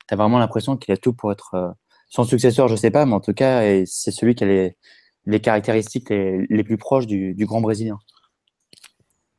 tu 0.07 0.14
as 0.14 0.18
vraiment 0.18 0.40
l'impression 0.40 0.78
qu'il 0.78 0.94
a 0.94 0.98
tout 0.98 1.14
pour 1.14 1.32
être 1.32 1.53
euh, 1.56 1.70
son 2.10 2.24
successeur, 2.24 2.68
je 2.68 2.76
sais 2.76 2.91
pas, 2.91 3.06
mais 3.06 3.14
en 3.14 3.20
tout 3.20 3.34
cas, 3.34 3.61
c'est 3.86 4.11
celui 4.11 4.36
qui 4.36 4.44
a 4.44 4.48
les, 4.48 4.78
les 5.26 5.40
caractéristiques 5.40 6.10
les, 6.10 6.45
les 6.49 6.64
plus 6.64 6.78
proches 6.78 7.07
du, 7.07 7.34
du, 7.34 7.45
grand 7.45 7.61
Brésilien. 7.61 7.99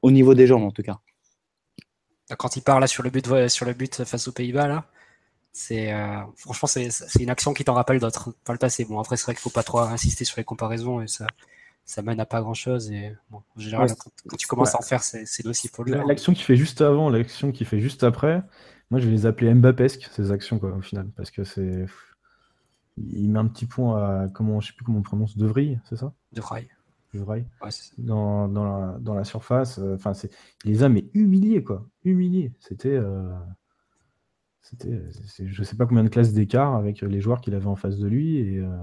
Au 0.02 0.10
niveau 0.10 0.34
des 0.34 0.46
jambes, 0.46 0.62
en 0.62 0.70
tout 0.70 0.82
cas. 0.82 0.98
Quand 2.38 2.56
il 2.56 2.62
part 2.62 2.80
là 2.80 2.86
sur 2.86 3.02
le 3.02 3.10
but, 3.10 3.48
sur 3.48 3.66
le 3.66 3.72
but 3.72 4.04
face 4.04 4.28
aux 4.28 4.32
Pays-Bas, 4.32 4.68
là, 4.68 4.86
c'est 5.52 5.92
euh, 5.92 6.20
franchement 6.36 6.68
c'est 6.68 7.22
une 7.22 7.30
action 7.30 7.52
qui 7.52 7.64
t'en 7.64 7.74
rappelle 7.74 7.98
d'autres 7.98 8.34
le 8.48 8.58
passé. 8.58 8.84
Bon 8.84 8.98
après 9.00 9.16
c'est 9.16 9.24
vrai 9.24 9.34
qu'il 9.34 9.40
faut 9.40 9.50
pas 9.50 9.62
trop 9.62 9.80
insister 9.80 10.24
sur 10.24 10.38
les 10.38 10.44
comparaisons 10.44 11.00
et 11.00 11.08
ça 11.08 11.26
ça 11.84 12.02
mène 12.02 12.20
à 12.20 12.26
pas 12.26 12.40
grand 12.40 12.54
chose 12.54 12.90
et 12.92 13.16
bon, 13.30 13.42
en 13.56 13.60
général 13.60 13.88
quand, 13.98 14.36
tu 14.36 14.46
commences 14.46 14.74
à 14.74 14.78
en 14.78 14.82
faire 14.82 15.02
c'est 15.02 15.44
nocif 15.44 15.72
pour. 15.72 15.84
L'action 15.84 16.32
qui 16.34 16.42
fait 16.42 16.56
juste 16.56 16.82
avant, 16.82 17.10
l'action 17.10 17.50
qui 17.50 17.64
fait 17.64 17.80
juste 17.80 18.04
après, 18.04 18.42
moi 18.90 19.00
je 19.00 19.06
vais 19.06 19.12
les 19.12 19.26
appeler 19.26 19.52
Mbappesque 19.52 20.08
ces 20.14 20.30
actions 20.30 20.58
quoi 20.58 20.70
au 20.70 20.82
final 20.82 21.08
parce 21.16 21.30
que 21.30 21.42
c'est 21.42 21.86
il 22.96 23.30
met 23.30 23.38
un 23.38 23.46
petit 23.46 23.66
point 23.66 24.24
à 24.24 24.28
comment 24.28 24.60
je 24.60 24.68
sais 24.68 24.72
plus 24.74 24.84
comment 24.84 24.98
on 24.98 25.02
prononce 25.02 25.36
De 25.36 25.46
Vrij, 25.46 25.80
c'est 25.88 25.96
ça? 25.96 26.12
De 26.32 26.40
Vrij. 26.40 26.68
Ouais, 27.12 27.44
dans, 27.98 28.46
dans, 28.46 28.64
la, 28.64 28.98
dans, 29.00 29.14
la, 29.14 29.24
surface, 29.24 29.80
euh, 29.80 29.96
enfin 29.96 30.14
c'est 30.14 30.30
il 30.64 30.70
les 30.70 30.82
a 30.84 30.88
mais 30.88 31.06
humiliés 31.12 31.64
quoi, 31.64 31.84
humiliés. 32.04 32.52
C'était 32.60 32.94
euh... 32.94 33.28
c'était 34.60 35.02
je 35.36 35.62
sais 35.64 35.76
pas 35.76 35.86
combien 35.86 36.04
de 36.04 36.08
classes 36.08 36.32
d'écart 36.32 36.76
avec 36.76 37.00
les 37.00 37.20
joueurs 37.20 37.40
qu'il 37.40 37.54
avait 37.56 37.66
en 37.66 37.74
face 37.74 37.98
de 37.98 38.06
lui 38.06 38.36
et 38.36 38.58
euh... 38.58 38.76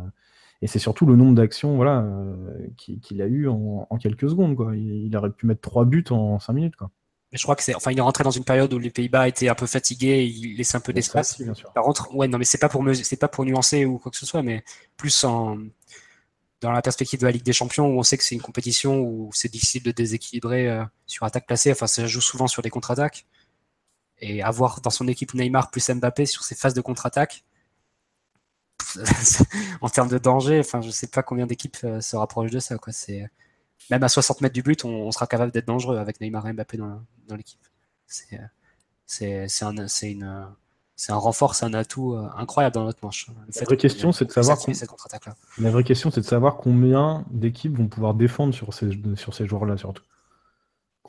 et 0.62 0.68
c'est 0.68 0.78
surtout 0.78 1.06
le 1.06 1.16
nombre 1.16 1.36
d'actions 1.36 1.78
voilà 1.78 2.02
euh, 2.02 2.68
qu'il 2.76 3.22
a 3.22 3.28
eu 3.28 3.48
en, 3.48 3.88
en, 3.90 3.98
quelques 3.98 4.30
secondes 4.30 4.58
quoi. 4.58 4.76
Il, 4.76 5.06
il, 5.06 5.16
aurait 5.16 5.32
pu 5.32 5.46
mettre 5.46 5.62
trois 5.62 5.86
buts 5.86 6.04
en 6.10 6.38
cinq 6.40 6.54
minutes 6.54 6.76
quoi. 6.76 6.92
Mais 7.32 7.38
je 7.38 7.44
crois 7.44 7.56
que 7.56 7.64
c'est, 7.64 7.76
enfin, 7.76 7.92
il 7.92 7.98
est 7.98 8.02
rentré 8.02 8.24
dans 8.24 8.32
une 8.32 8.46
période 8.46 8.74
où 8.74 8.80
les 8.80 8.90
Pays-Bas 8.90 9.28
étaient 9.28 9.50
un 9.50 9.56
peu 9.56 9.66
fatigués, 9.66 10.26
il 10.26 10.56
laissait 10.56 10.78
un 10.78 10.82
peu 10.82 10.94
d'espace. 10.94 11.42
Par 11.76 11.84
contre, 11.84 12.16
ouais, 12.16 12.30
non, 12.30 12.38
mais 12.38 12.46
c'est 12.46 12.58
pas 12.58 12.70
pour 12.70 12.82
me, 12.84 12.94
c'est 12.94 13.18
pas 13.18 13.28
pour 13.28 13.44
nuancer 13.44 13.86
ou 13.86 13.98
quoi 13.98 14.12
que 14.12 14.18
ce 14.18 14.26
soit, 14.26 14.44
mais 14.44 14.64
plus 14.96 15.26
en, 15.26 15.58
dans 16.62 16.72
la 16.72 16.82
perspective 16.82 17.20
de 17.20 17.26
la 17.26 17.32
Ligue 17.32 17.44
des 17.44 17.54
Champions 17.54 17.88
où 17.88 18.00
on 18.00 18.04
sait 18.04 18.18
que 18.18 18.24
c'est 18.24 18.36
une 18.36 18.42
compétition 18.42 19.00
où 19.00 19.30
c'est 19.34 19.52
difficile 19.52 19.84
de 19.84 19.92
déséquilibrer 19.92 20.70
euh, 20.70 20.84
sur 21.06 21.26
attaque 21.26 21.46
placée. 21.46 21.72
Enfin, 21.72 21.88
ça 21.88 22.08
joue 22.08 22.22
souvent 22.22 22.48
sur 22.48 22.62
des 22.62 22.70
contre-attaques. 22.70 23.26
Et 24.20 24.42
avoir 24.42 24.82
dans 24.82 24.90
son 24.90 25.08
équipe 25.08 25.34
Neymar 25.36 25.70
plus 25.70 25.88
Mbappé 25.90 26.26
sur 26.26 26.44
ces 26.44 26.56
phases 26.56 26.74
de 26.74 26.82
contre-attaque, 26.82 27.46
en 29.82 29.90
termes 29.90 30.10
de 30.10 30.18
danger, 30.18 30.60
enfin, 30.60 30.82
je 30.82 30.90
sais 30.90 31.08
pas 31.08 31.22
combien 31.22 31.46
d'équipes 31.46 31.78
euh, 31.84 32.02
se 32.02 32.16
rapprochent 32.16 32.52
de 32.52 32.60
ça, 32.60 32.78
quoi. 32.78 32.94
C'est, 32.94 33.30
même 33.92 34.04
à 34.04 34.10
60 34.10 34.42
mètres 34.42 34.56
du 34.56 34.64
but, 34.64 34.86
on, 34.86 35.12
sera 35.12 35.28
capable 35.28 35.52
d'être 35.52 35.68
dangereux 35.68 35.98
avec 35.98 36.20
Neymar 36.20 36.48
et 36.48 36.54
Mbappé 36.54 36.78
dans, 36.78 37.04
dans 37.28 37.36
l'équipe. 37.36 37.62
C'est, 38.08 38.40
c'est, 39.06 39.48
c'est 39.48 39.66
un, 39.66 39.88
c'est 39.88 40.12
une, 40.12 40.48
c'est 40.98 41.12
un 41.12 41.18
renfort, 41.18 41.54
c'est 41.54 41.66
un 41.66 41.76
atout 41.76 42.14
euh, 42.14 42.28
incroyable 42.36 42.74
dans 42.74 42.84
notre 42.84 43.06
manche. 43.06 43.28
La 43.56 43.66
vraie 43.66 43.78
question, 43.78 44.12
c'est 44.12 44.26
de 44.26 44.32
savoir. 44.32 44.58
La 45.60 45.70
vraie 45.70 45.84
question, 45.84 46.10
c'est 46.10 46.22
de 46.22 46.26
savoir 46.26 46.58
combien 46.58 47.24
d'équipes 47.30 47.78
vont 47.78 47.88
pouvoir 47.88 48.16
défendre 48.16 48.54
sur 48.54 48.74
ces, 48.74 48.90
sur 49.16 49.36
ces 49.36 49.46
joueurs-là, 49.46 49.78
surtout. 49.78 50.02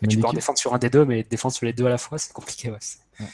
tu 0.06 0.20
peux 0.20 0.26
en 0.26 0.34
défendre 0.34 0.58
sur 0.58 0.74
un 0.74 0.78
des 0.78 0.90
deux, 0.90 1.06
mais 1.06 1.22
défendre 1.22 1.54
sur 1.54 1.64
les 1.64 1.72
deux 1.72 1.86
à 1.86 1.88
la 1.88 1.96
fois, 1.96 2.18
c'est 2.18 2.34
compliqué. 2.34 2.70
Ouais. 2.70 2.78
ouais. 3.18 3.26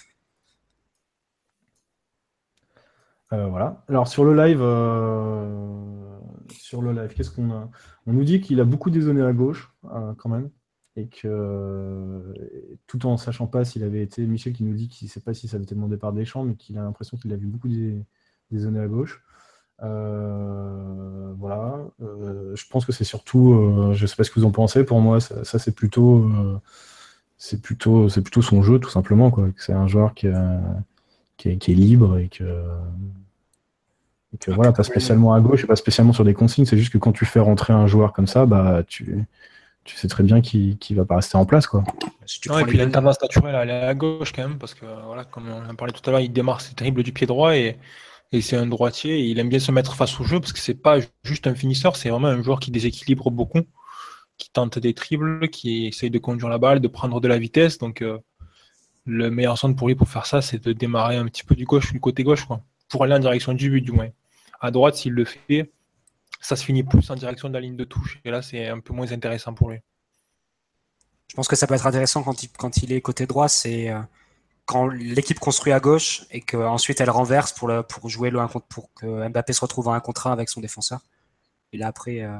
Euh, 3.33 3.47
voilà. 3.49 3.83
Alors 3.89 4.07
sur 4.07 4.25
le 4.25 4.33
live, 4.37 4.61
euh, 4.63 6.17
sur 6.57 6.83
le 6.83 6.93
live, 6.93 7.13
qu'est-ce 7.17 7.33
qu'on 7.33 7.51
a? 7.51 7.69
On 8.07 8.13
nous 8.13 8.23
dit 8.23 8.41
qu'il 8.41 8.61
a 8.61 8.65
beaucoup 8.65 8.91
dézonné 8.91 9.23
à 9.23 9.33
gauche, 9.33 9.73
quand 9.83 10.29
même, 10.29 10.51
et 10.97 11.07
que 11.09 12.23
tout 12.87 13.07
en 13.07 13.16
sachant 13.16 13.47
pas 13.47 13.65
s'il 13.65 13.83
avait 13.83 14.03
été, 14.03 14.27
Michel 14.27 14.53
qui 14.53 14.65
nous 14.65 14.75
dit 14.75 14.89
qu'il 14.89 15.07
ne 15.07 15.11
sait 15.11 15.21
pas 15.21 15.35
si 15.35 15.49
ça 15.49 15.57
avait 15.57 15.65
été 15.65 15.75
demandé 15.75 15.97
par 15.97 16.12
Deschamps, 16.12 16.45
mais 16.45 16.55
qu'il 16.55 16.79
a 16.79 16.83
l'impression 16.83 17.16
qu'il 17.16 17.33
a 17.33 17.37
vu 17.37 17.47
beaucoup 17.47 17.69
dézonné 18.51 18.81
à 18.81 18.87
gauche. 18.87 19.23
Euh, 19.83 21.33
voilà. 21.39 21.79
Euh, 22.01 22.55
je 22.55 22.65
pense 22.69 22.85
que 22.85 22.93
c'est 22.93 23.05
surtout, 23.05 23.55
euh, 23.55 23.95
je 23.95 24.03
ne 24.03 24.07
sais 24.07 24.16
pas 24.16 24.25
ce 24.25 24.31
que 24.31 24.39
vous 24.39 24.47
en 24.47 24.53
pensez. 24.53 24.85
Pour 24.85 25.01
moi, 25.01 25.21
ça, 25.21 25.45
ça 25.45 25.59
c'est 25.59 25.75
plutôt, 25.75 26.31
c'est 27.39 27.61
plutôt, 27.61 28.09
c'est 28.09 28.23
plutôt 28.23 28.43
son 28.43 28.62
jeu, 28.62 28.79
tout 28.79 28.91
simplement. 28.91 29.31
Quoi. 29.31 29.49
C'est 29.57 29.73
un 29.73 29.89
joueur 29.89 30.15
qui, 30.15 30.29
qui, 31.37 31.49
est, 31.49 31.57
qui, 31.59 31.73
est, 31.73 31.75
libre 31.75 32.19
et 32.19 32.29
que, 32.29 32.45
et 34.33 34.39
que 34.39 34.51
voilà, 34.53 34.73
pas 34.73 34.85
spécialement 34.85 35.35
à 35.35 35.41
gauche 35.41 35.65
et 35.65 35.66
pas 35.66 35.77
spécialement 35.77 36.12
sur 36.12 36.25
des 36.25 36.35
consignes. 36.35 36.66
C'est 36.66 36.79
juste 36.79 36.93
que 36.93 36.99
quand 36.99 37.12
tu 37.12 37.25
fais 37.25 37.41
rentrer 37.41 37.73
un 37.73 37.87
joueur 37.87 38.12
comme 38.12 38.29
ça, 38.29 38.47
bah 38.47 38.85
tu, 38.87 39.27
tu 39.85 39.97
sais 39.97 40.09
très 40.09 40.23
bien 40.23 40.40
qu'il 40.40 40.78
ne 40.90 40.97
va 40.97 41.05
pas 41.05 41.16
rester 41.16 41.36
en 41.36 41.44
place. 41.44 41.66
Quoi. 41.66 41.85
Si 42.27 42.40
non, 42.48 42.59
et 42.59 42.65
puis 42.65 42.77
il 42.77 42.81
a 42.81 42.85
une 42.85 42.90
tendance 42.90 43.20
naturelle 43.20 43.55
à 43.55 43.61
aller 43.61 43.73
à 43.73 43.94
gauche 43.94 44.32
quand 44.32 44.48
même, 44.48 44.59
parce 44.59 44.74
que 44.74 44.86
voilà, 45.06 45.24
comme 45.24 45.48
on 45.48 45.69
en 45.69 45.74
parlait 45.74 45.93
tout 45.93 46.02
à 46.09 46.11
l'heure, 46.11 46.20
il 46.20 46.32
démarre, 46.32 46.61
c'est 46.61 46.74
terrible 46.74 47.02
du 47.02 47.12
pied 47.12 47.27
droit 47.27 47.55
et, 47.55 47.77
et 48.32 48.40
c'est 48.40 48.56
un 48.56 48.66
droitier. 48.66 49.20
Et 49.20 49.24
il 49.24 49.39
aime 49.39 49.51
bien 49.51 49.59
se 49.59 49.70
mettre 49.73 49.94
face 49.94 50.19
au 50.20 50.24
jeu 50.24 50.40
parce 50.40 50.52
que 50.52 50.59
c'est 50.59 50.74
pas 50.74 50.98
juste 51.23 51.47
un 51.47 51.55
finisseur, 51.55 51.97
c'est 51.97 52.09
vraiment 52.09 52.28
un 52.28 52.43
joueur 52.43 52.61
qui 52.61 52.70
déséquilibre 52.70 53.31
beaucoup, 53.31 53.61
qui 54.39 54.51
tente 54.51 54.78
des 54.78 54.94
dribbles, 54.94 55.48
qui 55.51 55.86
essaye 55.86 56.11
de 56.11 56.19
conduire 56.19 56.48
la 56.48 56.59
balle, 56.59 56.81
de 56.81 56.89
prendre 56.89 57.20
de 57.20 57.28
la 57.28 57.39
vitesse. 57.39 57.78
Donc 57.78 58.01
euh, 58.01 58.19
le 59.05 59.31
meilleur 59.31 59.59
centre 59.59 59.77
pour 59.77 59.89
lui 59.89 59.94
pour 59.94 60.09
faire 60.09 60.24
ça, 60.24 60.40
c'est 60.40 60.65
de 60.65 60.73
démarrer 60.73 61.16
un 61.16 61.27
petit 61.27 61.44
peu 61.44 61.55
du 61.55 61.66
gauche, 61.66 61.93
du 61.93 62.01
côté 62.01 62.24
gauche, 62.24 62.47
quoi, 62.47 62.62
pour 62.89 63.05
aller 63.05 63.15
en 63.15 63.19
direction 63.19 63.52
du 63.52 63.70
but 63.70 63.82
du 63.82 63.93
moins. 63.93 64.09
À 64.61 64.70
droite, 64.70 64.97
s'il 64.97 65.12
le 65.12 65.27
fait, 65.27 65.70
ça 66.45 66.57
se 66.57 66.65
finit 66.65 66.83
plus 66.83 67.11
en 67.11 67.15
direction 67.15 67.49
de 67.49 67.55
la 67.55 67.61
ligne 67.61 67.77
de 67.77 67.85
touche. 67.85 68.21
Et 68.25 68.31
là, 68.31 68.43
c'est 68.43 68.69
un 68.69 68.81
peu 68.81 68.93
moins 68.93 69.11
intéressant 69.11 69.55
pour 69.55 69.71
lui. 69.71 69.79
Je 71.29 71.35
pense 71.35 71.49
que 71.49 71.57
ça 71.57 71.66
peut 71.66 71.75
être 71.75 71.87
intéressant 71.87 72.23
quand 72.23 72.43
il, 72.83 72.93
est 72.93 73.01
côté 73.01 73.27
droit, 73.27 73.49
c'est 73.49 73.89
euh, 73.89 74.01
quand 74.66 74.87
l'équipe 74.89 75.41
construit 75.41 75.73
à 75.73 75.81
gauche 75.81 76.27
et 76.31 76.43
qu'ensuite 76.43 77.01
elle 77.01 77.09
renverse 77.09 77.53
pour, 77.55 78.09
jouer 78.11 78.29
le 78.29 78.41
1 78.41 78.49
contre, 78.49 78.66
pour 78.66 78.93
que 78.93 79.27
Mbappé 79.29 79.55
se 79.55 79.62
retrouve 79.62 79.89
en 79.89 79.95
1 79.95 80.01
contre 80.01 80.27
1 80.27 80.33
avec 80.33 80.51
son 80.51 80.61
défenseur. 80.61 81.01
Et 81.73 81.79
là, 81.79 81.87
après, 81.89 82.21
euh, 82.21 82.37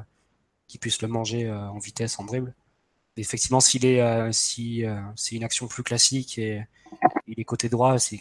qu'il 0.68 0.81
puisse 0.81 1.01
le 1.01 1.09
manger 1.09 1.47
euh, 1.47 1.68
en 1.70 1.78
vitesse, 1.78 2.18
en 2.18 2.24
dribble. 2.24 2.55
Mais 3.16 3.22
effectivement, 3.22 3.60
s'il 3.60 3.86
est, 3.86 4.32
si 4.32 4.85
c'est 5.14 5.36
une 5.36 5.44
action 5.44 5.68
plus 5.68 5.85
classique 5.85 6.36
et 6.36 6.66
il 7.28 7.39
est 7.39 7.44
côté 7.44 7.68
droit, 7.68 7.97
c'est 7.98 8.20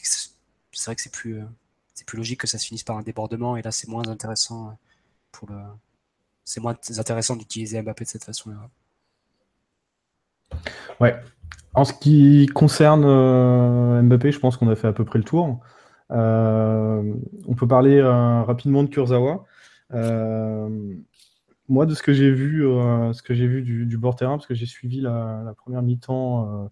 vrai 0.85 0.95
que 0.95 1.01
c'est 1.01 1.11
plus 1.11 1.43
logique 2.13 2.41
que 2.41 2.47
ça 2.47 2.59
se 2.59 2.67
finisse 2.67 2.83
par 2.83 2.97
un 2.97 3.01
débordement. 3.01 3.57
Et 3.57 3.63
là, 3.63 3.71
c'est 3.71 3.87
moins 3.87 4.07
intéressant 4.07 4.77
C'est 6.45 6.61
moins 6.61 6.75
intéressant 6.97 7.35
d'utiliser 7.35 7.81
Mbappé 7.81 8.03
de 8.03 8.09
cette 8.09 8.23
façon-là. 8.23 8.69
Ouais. 10.99 11.15
En 11.73 11.85
ce 11.85 11.93
qui 11.93 12.47
concerne 12.53 13.03
euh, 13.05 14.01
Mbappé, 14.01 14.31
je 14.31 14.39
pense 14.39 14.57
qu'on 14.57 14.69
a 14.69 14.75
fait 14.75 14.87
à 14.87 14.93
peu 14.93 15.05
près 15.05 15.19
le 15.19 15.25
tour. 15.25 15.59
Euh, 16.11 17.13
on 17.47 17.55
peut 17.55 17.67
parler 17.67 17.97
euh, 17.97 18.43
rapidement 18.43 18.83
de 18.83 18.89
Kurzawa. 18.89 19.45
moi, 21.69 21.85
de 21.85 21.95
ce 21.95 22.03
que 22.03 22.13
j'ai 22.13 22.31
vu, 22.31 22.61
ce 23.13 23.21
que 23.23 23.33
j'ai 23.33 23.47
vu 23.47 23.61
du, 23.63 23.97
bord 23.97 24.15
terrain, 24.15 24.37
parce 24.37 24.47
que 24.47 24.53
j'ai 24.53 24.65
suivi 24.65 25.01
la, 25.01 25.53
première 25.57 25.81
mi-temps 25.81 26.69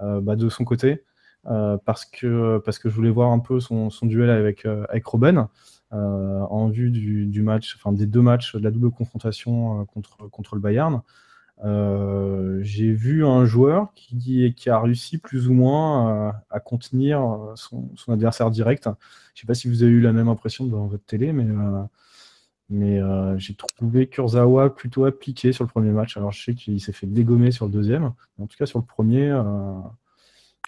bah, 0.00 0.34
de 0.34 0.48
son 0.48 0.64
côté, 0.64 1.04
parce 1.44 2.04
que 2.06 2.58
parce 2.64 2.78
que 2.78 2.88
je 2.88 2.94
voulais 2.94 3.10
voir 3.10 3.30
un 3.30 3.38
peu 3.38 3.60
son, 3.60 3.90
son 3.90 4.06
duel 4.06 4.30
avec 4.30 4.66
avec 4.66 5.06
Robben. 5.06 5.46
Euh, 5.92 6.40
en 6.50 6.68
vue 6.68 6.90
du, 6.90 7.42
match, 7.42 7.74
enfin 7.76 7.90
des 7.92 8.06
deux 8.06 8.22
matchs 8.22 8.54
de 8.54 8.60
la 8.60 8.70
double 8.70 8.92
confrontation 8.92 9.80
euh, 9.80 9.84
contre, 9.84 10.28
contre 10.30 10.54
le 10.54 10.60
Bayern. 10.60 11.02
Euh, 11.64 12.60
j'ai 12.62 12.92
vu 12.92 13.26
un 13.26 13.44
joueur 13.44 13.92
qui, 13.94 14.54
qui, 14.56 14.70
a 14.70 14.80
réussi 14.80 15.18
plus 15.18 15.48
ou 15.48 15.52
moins 15.52 16.32
à, 16.48 16.60
contenir 16.60 17.20
son, 17.56 17.90
adversaire 18.08 18.50
direct. 18.52 18.88
Je 19.34 19.40
sais 19.40 19.46
pas 19.48 19.54
si 19.54 19.68
vous 19.68 19.82
avez 19.82 19.90
eu 19.90 20.00
la 20.00 20.12
même 20.12 20.28
impression 20.28 20.64
devant 20.64 20.86
votre 20.86 21.04
télé, 21.04 21.32
mais, 21.32 21.46
mais 22.70 23.00
j'ai 23.38 23.54
trouvé 23.54 24.06
Kurzawa 24.06 24.74
plutôt 24.74 25.04
appliqué 25.06 25.52
sur 25.52 25.64
le 25.64 25.68
premier 25.68 25.90
match. 25.90 26.16
Alors 26.16 26.32
je 26.32 26.42
sais 26.42 26.54
qu'il 26.54 26.80
s'est 26.80 26.92
fait 26.92 27.06
dégommer 27.08 27.50
sur 27.50 27.66
le 27.66 27.72
deuxième, 27.72 28.12
mais 28.38 28.44
en 28.44 28.46
tout 28.46 28.56
cas 28.56 28.66
sur 28.66 28.78
le 28.78 28.84
premier, 28.84 29.38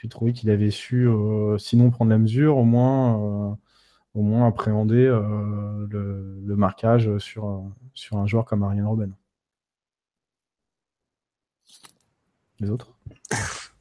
j'ai 0.03 0.09
trouvé 0.09 0.33
qu'il 0.33 0.51
avait 0.51 0.71
su, 0.71 1.09
sinon 1.59 1.91
prendre 1.91 2.11
la 2.11 2.19
mesure, 2.19 2.59
au 2.59 2.65
moins 2.65 3.57
au 4.15 4.23
moins 4.23 4.47
appréhender 4.47 5.07
euh, 5.07 5.87
le, 5.89 6.41
le, 6.45 6.57
marquage 6.57 7.17
sur, 7.19 7.65
sur 7.95 8.19
un 8.19 8.27
joueur 8.27 8.45
comme 8.45 8.63
Ariane 8.63 8.87
Robben. 8.87 9.13
Les 12.61 12.71
autres? 12.71 12.95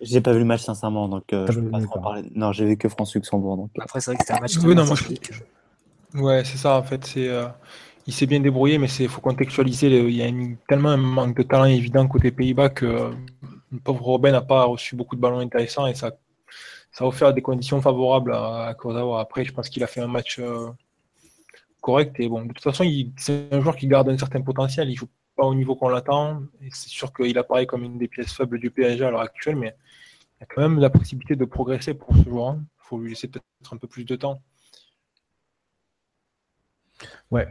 J'ai 0.00 0.20
pas 0.20 0.32
vu 0.32 0.40
le 0.40 0.44
match 0.44 0.62
sincèrement, 0.62 1.08
donc 1.08 1.32
euh, 1.32 1.46
je 1.50 1.60
peux 1.60 1.70
pas 1.70 1.80
trop 1.80 2.00
parler. 2.00 2.22
Non, 2.34 2.52
j'ai 2.52 2.66
vu 2.66 2.76
que 2.76 2.88
France-Luxembourg. 2.88 3.56
Donc... 3.56 3.70
Après, 3.80 4.00
c'est 4.00 4.10
vrai 4.10 4.18
que 4.18 4.24
c'était 4.24 4.38
un 4.38 4.40
match. 4.40 4.56
Oui, 4.58 4.74
non, 4.74 4.84
moi, 4.84 4.96
je... 4.96 6.20
Ouais, 6.20 6.44
c'est 6.44 6.58
ça 6.58 6.76
en 6.76 6.82
fait. 6.82 7.04
C'est, 7.04 7.28
euh, 7.28 7.46
il 8.06 8.12
s'est 8.12 8.26
bien 8.26 8.40
débrouillé, 8.40 8.78
mais 8.78 8.88
il 8.88 9.08
faut 9.08 9.20
contextualiser. 9.20 9.88
Il 9.88 10.14
y 10.14 10.22
a 10.22 10.26
une... 10.26 10.56
tellement 10.68 10.90
un 10.90 10.96
manque 10.96 11.36
de 11.36 11.42
talent 11.42 11.64
évident 11.64 12.06
côté 12.08 12.30
Pays-Bas 12.30 12.70
que 12.70 13.12
le 13.72 13.78
pauvre 13.78 14.04
Robben 14.04 14.32
n'a 14.32 14.42
pas 14.42 14.64
reçu 14.64 14.96
beaucoup 14.96 15.16
de 15.16 15.20
ballons 15.20 15.38
intéressants 15.38 15.86
et 15.86 15.94
ça 15.94 16.12
ça 16.92 17.04
a 17.04 17.06
offert 17.06 17.34
des 17.34 17.42
conditions 17.42 17.80
favorables 17.80 18.32
à, 18.32 18.68
à. 18.68 19.20
Après, 19.20 19.44
je 19.44 19.52
pense 19.52 19.68
qu'il 19.68 19.82
a 19.82 19.86
fait 19.86 20.00
un 20.00 20.06
match 20.06 20.38
euh, 20.38 20.68
correct. 21.80 22.18
Et 22.20 22.28
bon, 22.28 22.42
de 22.42 22.48
toute 22.48 22.62
façon, 22.62 22.84
c'est 23.16 23.52
un 23.52 23.60
joueur 23.60 23.76
qui 23.76 23.86
garde 23.86 24.08
un 24.08 24.18
certain 24.18 24.40
potentiel. 24.40 24.90
Il 24.90 24.96
faut 24.96 25.08
pas 25.36 25.44
au 25.44 25.54
niveau 25.54 25.76
qu'on 25.76 25.88
l'attend. 25.88 26.42
C'est 26.72 26.88
sûr 26.88 27.12
qu'il 27.12 27.36
apparaît 27.38 27.66
comme 27.66 27.84
une 27.84 27.98
des 27.98 28.08
pièces 28.08 28.32
faibles 28.32 28.58
du 28.58 28.70
PSG 28.70 29.04
à 29.04 29.10
l'heure 29.10 29.20
actuelle, 29.20 29.56
mais 29.56 29.76
il 30.36 30.40
y 30.40 30.44
a 30.44 30.46
quand 30.46 30.62
même 30.62 30.78
la 30.80 30.90
possibilité 30.90 31.36
de 31.36 31.44
progresser 31.44 31.94
pour 31.94 32.14
ce 32.16 32.24
joueur. 32.24 32.56
Il 32.56 32.88
faut 32.88 32.98
lui 32.98 33.10
laisser 33.10 33.28
peut-être 33.28 33.72
un 33.72 33.76
peu 33.76 33.88
plus 33.88 34.04
de 34.04 34.16
temps. 34.16 34.40
Ouais. 37.30 37.48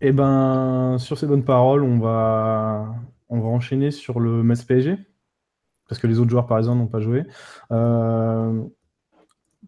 Et 0.00 0.08
eh 0.08 0.12
ben, 0.12 0.96
sur 0.98 1.18
ces 1.18 1.26
bonnes 1.26 1.44
paroles, 1.44 1.82
on 1.82 1.98
va, 1.98 2.94
on 3.28 3.40
va 3.40 3.48
enchaîner 3.48 3.90
sur 3.90 4.20
le 4.20 4.44
Metz 4.44 4.62
PSG. 4.62 4.96
Parce 5.88 6.00
que 6.00 6.06
les 6.06 6.18
autres 6.18 6.30
joueurs 6.30 6.46
parisiens 6.46 6.74
n'ont 6.74 6.86
pas 6.86 7.00
joué. 7.00 7.24
Euh, 7.72 8.62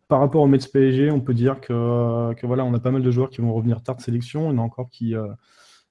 par 0.08 0.20
rapport 0.20 0.42
au 0.42 0.46
Metz 0.46 0.66
PSG, 0.66 1.10
on 1.10 1.20
peut 1.20 1.34
dire 1.34 1.60
que, 1.60 2.34
que, 2.34 2.46
voilà, 2.46 2.64
on 2.64 2.74
a 2.74 2.80
pas 2.80 2.90
mal 2.90 3.02
de 3.02 3.10
joueurs 3.10 3.30
qui 3.30 3.40
vont 3.40 3.52
revenir 3.52 3.82
tard 3.82 3.96
de 3.96 4.02
sélection. 4.02 4.50
Il 4.50 4.56
y 4.56 4.58
en 4.58 4.62
a 4.62 4.64
encore 4.64 4.90
qui, 4.90 5.14
euh, 5.14 5.28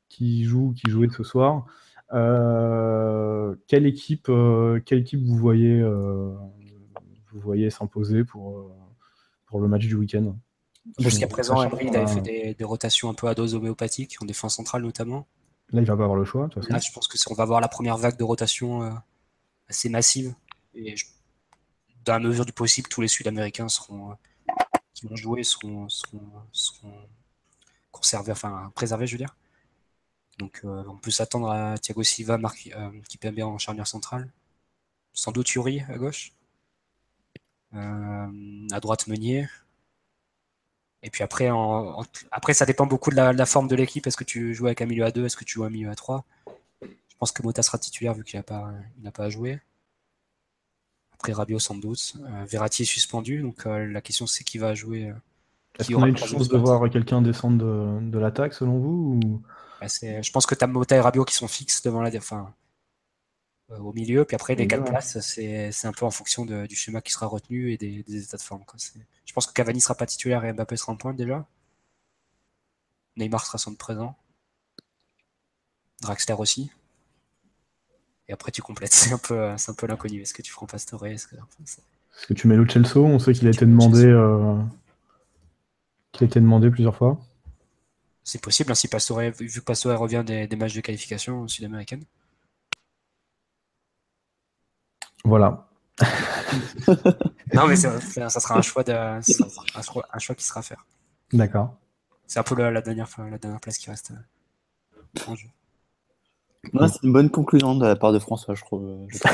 qui 0.07 0.43
jouent, 0.43 0.73
qui 0.73 0.89
jouaient 0.89 1.09
ce 1.09 1.23
soir. 1.23 1.65
Euh, 2.13 3.55
quelle 3.67 3.85
équipe, 3.85 4.31
quelle 4.85 4.99
équipe 4.99 5.23
vous 5.23 5.37
voyez, 5.37 5.81
vous 5.81 7.39
voyez 7.39 7.69
s'imposer 7.69 8.23
pour, 8.23 8.71
pour 9.45 9.59
le 9.59 9.67
match 9.67 9.87
du 9.87 9.95
week-end? 9.95 10.35
Jusqu'à 10.97 11.27
présent, 11.27 11.61
Emery 11.61 11.95
avait 11.95 12.07
fait 12.07 12.21
des, 12.21 12.53
des, 12.55 12.63
rotations 12.63 13.09
un 13.09 13.13
peu 13.13 13.27
à 13.27 13.35
dose 13.35 13.53
homéopathique, 13.53 14.17
en 14.21 14.25
défense 14.25 14.55
centrale 14.55 14.81
notamment. 14.81 15.27
Là, 15.71 15.81
il 15.81 15.85
va 15.85 15.95
pas 15.95 16.03
avoir 16.03 16.17
le 16.17 16.25
choix. 16.25 16.49
Là, 16.69 16.79
je 16.79 16.91
pense 16.91 17.07
que 17.07 17.17
on 17.29 17.35
va 17.35 17.43
avoir 17.43 17.61
la 17.61 17.67
première 17.67 17.97
vague 17.97 18.17
de 18.17 18.23
rotation 18.23 18.83
euh, 18.83 18.89
assez 19.69 19.89
massive. 19.89 20.33
Et 20.73 20.95
dans 22.05 22.13
la 22.13 22.19
mesure 22.19 22.45
du 22.45 22.53
possible, 22.53 22.89
tous 22.89 23.01
les 23.01 23.07
Sud-Américains 23.07 23.69
seront, 23.69 24.11
euh, 24.11 24.15
qui 24.93 25.07
vont 25.07 25.15
jouer 25.15 25.43
seront, 25.43 25.87
conservés, 27.91 28.31
enfin 28.31 28.71
préservés, 28.75 29.07
je 29.07 29.13
veux 29.13 29.17
dire. 29.17 29.35
Donc, 30.37 30.61
euh, 30.63 30.83
on 30.87 30.97
peut 30.97 31.11
s'attendre 31.11 31.49
à 31.49 31.77
Thiago 31.77 32.03
Silva, 32.03 32.37
Marc, 32.37 32.69
bien 33.33 33.45
en 33.45 33.57
charnière 33.57 33.87
centrale. 33.87 34.31
Sans 35.13 35.31
doute 35.31 35.49
Yuri 35.51 35.81
à 35.89 35.97
gauche. 35.97 36.33
à 37.73 38.79
droite, 38.79 39.07
Meunier. 39.07 39.47
Et 41.01 41.09
puis 41.09 41.23
après, 41.23 41.49
en, 41.49 42.03
après, 42.31 42.53
ça 42.53 42.65
dépend 42.65 42.85
beaucoup 42.85 43.09
de 43.09 43.15
la, 43.15 43.45
forme 43.45 43.67
de 43.67 43.75
l'équipe. 43.75 44.05
Est-ce 44.07 44.17
que 44.17 44.23
tu 44.23 44.53
joues 44.53 44.65
avec 44.65 44.81
un 44.81 44.85
milieu 44.85 45.05
à 45.05 45.11
2 45.11 45.25
Est-ce 45.25 45.37
que 45.37 45.45
tu 45.45 45.53
joues 45.55 45.63
un 45.63 45.69
milieu 45.69 45.89
à 45.89 45.95
3 45.95 46.25
Je 46.47 46.51
pense 47.19 47.31
que 47.31 47.43
Mota 47.43 47.61
sera 47.61 47.77
titulaire 47.77 48.13
vu 48.13 48.23
qu'il 48.23 48.39
n'a 48.39 48.43
pas, 48.43 48.71
il 49.03 49.11
pas 49.11 49.25
à 49.25 49.29
jouer. 49.29 49.59
Après 51.13 51.33
Rabiot 51.33 51.59
sans 51.59 51.75
doute. 51.75 52.13
Euh, 52.21 52.45
Verratti 52.45 52.83
est 52.83 52.85
suspendu, 52.85 53.41
donc 53.41 53.65
euh, 53.65 53.85
la 53.85 54.01
question 54.01 54.25
c'est 54.25 54.43
qui 54.43 54.57
va 54.57 54.73
jouer. 54.73 55.09
Euh, 55.09 55.13
Est-ce 55.77 55.91
qu'on 55.91 56.03
a 56.03 56.07
une 56.07 56.17
chance 56.17 56.47
de 56.47 56.57
voir 56.57 56.89
quelqu'un 56.89 57.21
descendre 57.21 58.01
de, 58.01 58.17
l'attaque 58.17 58.53
selon 58.53 58.79
vous 58.79 59.43
bah, 59.81 59.87
Je 59.87 60.31
pense 60.31 60.45
que 60.45 60.55
tu 60.55 60.63
as 60.63 60.67
Mota 60.67 60.95
et 60.95 61.01
Rabiot 61.01 61.25
qui 61.25 61.35
sont 61.35 61.47
fixes 61.47 61.81
devant 61.81 62.01
la. 62.01 62.09
Enfin, 62.17 62.53
euh, 63.71 63.77
au 63.77 63.93
milieu. 63.93 64.25
Puis 64.25 64.35
après, 64.35 64.55
les 64.55 64.67
quatre 64.67 64.85
places, 64.85 65.19
c'est 65.19 65.85
un 65.85 65.91
peu 65.91 66.05
en 66.05 66.11
fonction 66.11 66.45
du 66.45 66.75
schéma 66.75 67.01
qui 67.01 67.11
sera 67.11 67.27
retenu 67.27 67.71
et 67.71 67.77
des, 67.77 68.23
états 68.23 68.37
de 68.37 68.41
forme. 68.41 68.63
Je 69.25 69.33
pense 69.33 69.45
que 69.45 69.53
Cavani 69.53 69.79
sera 69.79 69.95
pas 69.95 70.05
titulaire 70.05 70.43
et 70.45 70.53
Mbappé 70.53 70.75
sera 70.77 70.93
en 70.93 70.95
pointe 70.95 71.15
déjà. 71.15 71.45
Neymar 73.15 73.45
sera 73.45 73.57
sans 73.57 73.75
présent. 73.75 74.15
Draxler 76.01 76.35
aussi. 76.35 76.71
Et 78.29 78.33
après, 78.33 78.51
tu 78.51 78.61
complètes. 78.61 78.93
C'est 78.93 79.11
un 79.11 79.17
peu, 79.17 79.49
un 79.49 79.73
peu 79.75 79.87
l'inconnu. 79.87 80.21
Est-ce 80.21 80.33
que 80.33 80.41
tu 80.41 80.51
feras 80.53 80.67
Pastore 80.67 81.05
Est-ce 81.07 81.27
que, 81.27 81.35
est 81.35 82.25
que 82.27 82.33
tu 82.33 82.47
mets 82.47 82.55
le 82.55 82.67
Chelsea 82.67 82.97
On 82.97 83.19
sait 83.19 83.33
qu'il 83.33 83.47
a 83.47 83.51
été 83.51 83.65
demandé. 83.65 84.05
Euh, 84.05 84.55
qu'il 86.11 86.25
a 86.25 86.27
été 86.27 86.39
demandé 86.39 86.69
plusieurs 86.69 86.95
fois. 86.95 87.19
C'est 88.23 88.41
possible, 88.41 88.71
hein, 88.71 88.75
si 88.75 88.87
Pastore, 88.87 89.21
vu 89.39 89.49
que 89.49 89.59
Pastore 89.59 89.97
revient 89.97 90.23
des, 90.25 90.47
des 90.47 90.55
matchs 90.55 90.75
de 90.75 90.81
qualification 90.81 91.47
sud-américaine. 91.47 92.03
Voilà. 95.25 95.67
non, 97.53 97.67
mais 97.67 97.75
ça, 97.75 97.99
sera 98.29 98.57
un 98.57 98.61
choix, 98.61 98.83
de, 98.83 98.91
un, 98.93 100.19
choix, 100.19 100.35
qui 100.35 100.43
sera 100.43 100.59
à 100.59 100.63
faire. 100.63 100.85
D'accord. 101.33 101.75
C'est 102.27 102.39
un 102.39 102.43
peu 102.43 102.55
la, 102.55 102.81
dernière, 102.81 103.09
la 103.17 103.37
dernière 103.37 103.59
place 103.59 103.77
qui 103.77 103.89
reste 103.89 104.11
euh, 104.11 105.21
en 105.27 105.35
jeu. 105.35 105.47
C'est 106.63 107.03
une 107.03 107.13
bonne 107.13 107.29
conclusion 107.29 107.75
de 107.75 107.85
la 107.85 107.95
part 107.95 108.13
de 108.13 108.19
François, 108.19 108.55
je 108.55 108.61
trouve. 108.61 109.07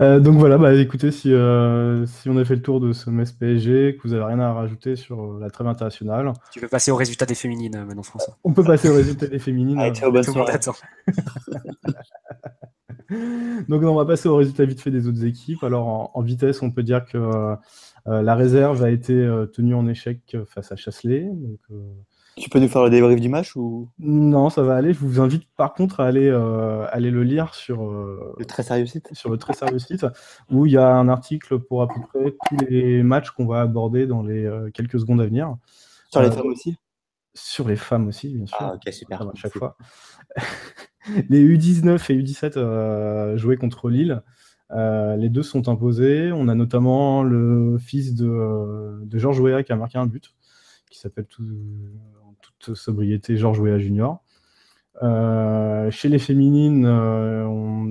Euh, 0.00 0.20
donc 0.20 0.38
voilà, 0.38 0.56
bah, 0.56 0.72
écoutez, 0.74 1.10
si, 1.10 1.32
euh, 1.32 2.06
si 2.06 2.30
on 2.30 2.36
a 2.38 2.44
fait 2.44 2.54
le 2.54 2.62
tour 2.62 2.80
de 2.80 2.92
ce 2.92 3.10
MES 3.10 3.24
PSG, 3.38 3.96
que 3.96 4.08
vous 4.08 4.14
n'avez 4.14 4.24
rien 4.24 4.40
à 4.40 4.52
rajouter 4.52 4.96
sur 4.96 5.34
la 5.34 5.50
trêve 5.50 5.66
internationale. 5.66 6.32
Tu 6.50 6.60
veux 6.60 6.68
passer 6.68 6.90
au 6.90 6.96
résultat 6.96 7.26
des 7.26 7.34
féminines 7.34 7.84
maintenant, 7.84 8.02
François 8.02 8.38
On 8.44 8.52
peut 8.52 8.64
passer 8.64 8.88
au 8.88 8.94
résultat 8.94 9.26
des 9.26 9.38
féminines. 9.38 9.78
Allez, 9.78 9.94
ciao, 9.94 10.10
bonne 10.10 10.22
soirée. 10.22 10.54
Donc 13.68 13.82
on 13.82 13.94
va 13.94 14.04
passer 14.04 14.28
au 14.28 14.36
résultat 14.36 14.64
vite 14.64 14.80
fait 14.80 14.90
des 14.90 15.08
autres 15.08 15.24
équipes. 15.24 15.64
Alors 15.64 16.10
en, 16.14 16.22
vitesse, 16.22 16.62
on 16.62 16.70
peut 16.70 16.82
dire 16.82 17.04
que 17.04 17.18
euh, 17.18 18.22
la 18.22 18.34
réserve 18.34 18.82
a 18.82 18.90
été 18.90 19.12
euh, 19.12 19.46
tenue 19.46 19.74
en 19.74 19.86
échec 19.86 20.36
face 20.46 20.72
à 20.72 20.76
Chasselet. 20.76 21.24
Donc, 21.24 21.60
euh, 21.70 21.92
tu 22.38 22.50
peux 22.50 22.58
nous 22.58 22.68
faire 22.68 22.82
le 22.82 22.90
débrief 22.90 23.20
du 23.20 23.28
match 23.28 23.56
ou? 23.56 23.88
Non, 23.98 24.50
ça 24.50 24.62
va 24.62 24.76
aller. 24.76 24.92
Je 24.92 24.98
vous 24.98 25.20
invite 25.20 25.44
par 25.56 25.74
contre 25.74 26.00
à 26.00 26.06
aller, 26.06 26.28
aller 26.90 27.10
le 27.10 27.22
lire 27.22 27.54
sur 27.54 27.90
le 27.90 28.44
très 28.44 28.62
sérieux 28.62 28.86
site. 28.86 29.10
Sur 29.12 29.30
le 29.30 29.38
très 29.38 29.52
sérieux 29.52 29.78
site 29.78 30.06
où 30.50 30.66
il 30.66 30.72
y 30.72 30.76
a 30.76 30.88
un 30.94 31.08
article 31.08 31.58
pour 31.58 31.82
à 31.82 31.88
peu 31.88 32.00
près 32.00 32.34
tous 32.48 32.64
les 32.68 33.02
matchs 33.02 33.30
qu'on 33.30 33.46
va 33.46 33.60
aborder 33.60 34.06
dans 34.06 34.22
les 34.22 34.48
quelques 34.74 35.00
secondes 35.00 35.20
à 35.20 35.26
venir. 35.26 35.56
Sur 36.10 36.22
les 36.22 36.30
femmes 36.30 36.46
aussi? 36.46 36.76
Sur 37.34 37.68
les 37.68 37.76
femmes 37.76 38.08
aussi, 38.08 38.34
bien 38.34 38.46
sûr. 38.46 38.56
Ah 38.60 38.74
ok 38.74 38.92
super. 38.92 39.22
À 39.22 39.32
chaque 39.34 39.56
fois. 39.56 39.76
les 41.28 41.44
U19 41.44 42.12
et 42.12 42.22
U17 42.22 42.52
euh, 42.56 43.36
jouaient 43.36 43.56
contre 43.56 43.90
Lille. 43.90 44.22
Euh, 44.70 45.16
les 45.16 45.28
deux 45.28 45.42
sont 45.42 45.68
imposés. 45.68 46.32
On 46.32 46.48
a 46.48 46.54
notamment 46.54 47.22
le 47.22 47.78
fils 47.78 48.14
de, 48.14 48.26
euh, 48.26 49.18
Georges 49.18 49.40
Weah 49.40 49.62
qui 49.62 49.72
a 49.72 49.76
marqué 49.76 49.98
un 49.98 50.06
but, 50.06 50.34
qui 50.90 50.98
s'appelle 50.98 51.26
en 52.24 52.27
sobriété 52.74 53.36
Georges 53.36 53.60
Weah 53.60 53.78
Junior. 53.78 54.22
chez 55.90 56.08
les 56.08 56.18
féminines, 56.18 56.84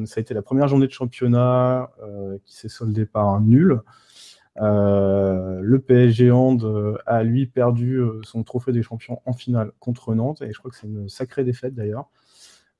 ça 0.06 0.19
a 0.19 0.22
été 0.22 0.34
la 0.34 0.41
première 0.41 0.68
journée 0.68 0.88
de 0.88 0.91
championnat 0.91 1.89
qui 2.45 2.56
s'est 2.56 2.69
soldée 2.69 3.06
par 3.06 3.27
un 3.30 3.41
nul. 3.41 3.81
le 4.57 5.77
PSG 5.77 6.31
Hand 6.31 6.98
a 7.06 7.23
lui 7.23 7.45
perdu 7.48 8.02
son 8.23 8.44
trophée 8.44 8.72
des 8.72 8.84
champions 8.84 9.22
en 9.26 9.34
finale 9.34 9.72
contre 9.80 10.15
Nantes 10.15 10.41
et 10.41 10.52
je 10.52 10.60
crois 10.60 10.72
que 10.72 10.77
c'est 10.77 10.88
une 10.88 11.10
sacrée 11.10 11.44
défaite 11.44 11.76
d'ailleurs. 11.76 12.10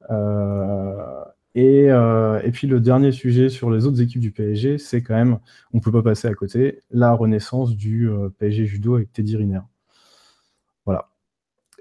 Euh, 0.10 1.24
et, 1.56 1.90
euh, 1.90 2.40
puis 2.52 2.68
le 2.68 2.80
dernier 2.80 3.12
sujet 3.12 3.50
sur 3.50 3.72
les 3.72 3.86
autres 3.86 4.02
équipes 4.02 4.22
du 4.22 4.32
PSG, 4.32 4.78
c'est 4.78 5.02
quand 5.02 5.16
même, 5.16 5.40
on 5.74 5.78
ne 5.78 5.82
peut 5.82 5.92
pas 5.92 6.04
passer 6.04 6.28
à 6.28 6.34
côté, 6.34 6.82
la 6.92 7.14
renaissance 7.14 7.76
du 7.76 8.10
euh, 8.10 8.30
PSG 8.38 8.66
judo 8.66 8.96
avec 8.96 9.12
Teddy 9.12 9.38
Riner. 9.38 9.62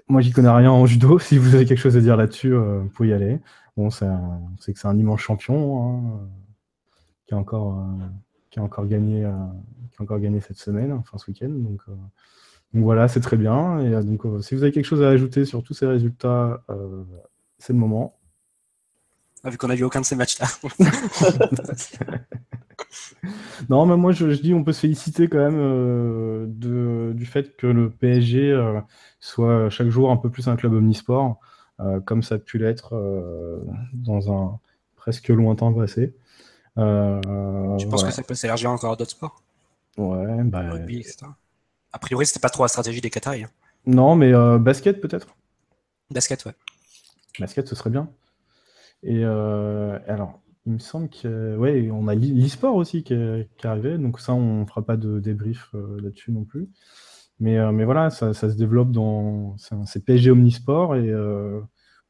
Moi, 0.09 0.21
j'y 0.21 0.31
connais 0.31 0.49
rien 0.49 0.71
en 0.71 0.85
judo. 0.85 1.19
Si 1.27 1.37
vous 1.37 1.55
avez 1.55 1.65
quelque 1.65 1.79
chose 1.79 1.97
à 1.97 2.01
dire 2.01 2.17
là-dessus, 2.17 2.53
vous 2.53 2.89
pouvez 2.89 3.09
y 3.09 3.13
aller. 3.13 3.39
Bon, 3.75 3.89
c'est 3.89 4.07
que 4.73 4.79
c'est 4.79 4.87
un 4.87 4.97
immense 4.97 5.19
champion 5.19 5.99
hein, 5.99 6.27
qui, 7.27 7.33
a 7.33 7.37
encore, 7.37 7.85
qui, 8.49 8.59
a 8.59 8.63
encore 8.63 8.87
gagné, 8.87 9.21
qui 9.91 9.97
a 9.99 10.03
encore 10.03 10.19
gagné 10.19 10.41
cette 10.41 10.57
semaine, 10.57 10.93
enfin 10.93 11.17
ce 11.17 11.29
week-end. 11.29 11.49
Donc, 11.49 11.81
donc, 12.73 12.83
voilà, 12.83 13.07
c'est 13.07 13.21
très 13.21 13.37
bien. 13.37 13.79
Et 13.79 14.03
donc, 14.03 14.21
si 14.43 14.55
vous 14.55 14.63
avez 14.63 14.71
quelque 14.71 14.85
chose 14.85 15.03
à 15.03 15.09
ajouter 15.09 15.45
sur 15.45 15.63
tous 15.63 15.73
ces 15.73 15.85
résultats, 15.85 16.63
c'est 17.59 17.73
le 17.73 17.79
moment. 17.79 18.17
Ah, 19.43 19.49
vu 19.49 19.57
qu'on 19.57 19.67
n'a 19.67 19.75
vu 19.75 19.83
aucun 19.83 20.01
de 20.01 20.05
ces 20.05 20.15
matchs-là. 20.15 20.47
non, 23.69 23.85
mais 23.85 23.97
moi 23.97 24.11
je, 24.11 24.27
dis 24.27 24.53
on 24.53 24.63
peut 24.63 24.73
se 24.73 24.81
féliciter 24.81 25.27
quand 25.27 25.37
même 25.37 25.59
euh, 25.59 26.45
de, 26.47 27.13
du 27.13 27.25
fait 27.25 27.55
que 27.57 27.67
le 27.67 27.89
PSG 27.89 28.51
euh, 28.51 28.79
soit 29.19 29.69
chaque 29.69 29.89
jour 29.89 30.11
un 30.11 30.17
peu 30.17 30.29
plus 30.29 30.47
un 30.47 30.55
club 30.55 30.73
omnisport, 30.73 31.39
euh, 31.79 31.99
comme 31.99 32.23
ça 32.23 32.35
a 32.35 32.37
pu 32.37 32.57
l'être 32.57 32.95
dans 33.93 34.31
un 34.31 34.59
presque 34.95 35.29
lointain 35.29 35.71
passé. 35.73 36.13
tu 36.75 37.87
penses 37.87 38.03
que 38.03 38.11
ça 38.11 38.23
peut 38.23 38.35
s'élargir 38.35 38.71
encore 38.71 38.93
à 38.93 38.95
d'autres 38.95 39.11
sports? 39.11 39.41
Ouais, 39.97 40.43
bah. 40.43 40.63
A 41.93 41.99
priori, 41.99 42.25
c'était 42.25 42.39
pas 42.39 42.49
trop 42.49 42.63
la 42.63 42.67
stratégie 42.67 43.01
des 43.01 43.09
Qataris. 43.09 43.45
Hein. 43.45 43.49
Non, 43.85 44.15
mais 44.15 44.31
basket 44.59 45.01
peut-être? 45.01 45.35
Basket, 46.11 46.45
ouais. 46.45 46.53
Basket, 47.39 47.67
ce 47.67 47.75
serait 47.75 47.89
bien. 47.89 48.09
Et 49.03 49.23
alors, 49.23 50.39
il 50.67 50.73
me 50.73 50.79
semble 50.79 51.09
que 51.09 51.57
ouais, 51.57 51.89
on 51.91 52.07
a 52.09 52.15
l'e-sport 52.15 52.75
aussi 52.75 53.03
qui 53.03 53.13
est, 53.13 53.65
arrivé, 53.65 53.97
donc 53.97 54.19
ça, 54.19 54.33
on 54.33 54.65
fera 54.65 54.83
pas 54.85 54.97
de 54.97 55.19
débrief 55.19 55.69
euh, 55.73 55.99
là-dessus 56.01 56.31
non 56.31 56.43
plus. 56.43 56.69
Mais, 57.39 57.57
euh, 57.57 57.71
mais 57.71 57.85
voilà, 57.85 58.09
ça, 58.09 58.33
se 58.33 58.45
développe 58.47 58.91
dans. 58.91 59.55
C'est 59.57 60.03
PSG 60.05 60.31
Omnisport 60.31 60.95
et 60.97 61.11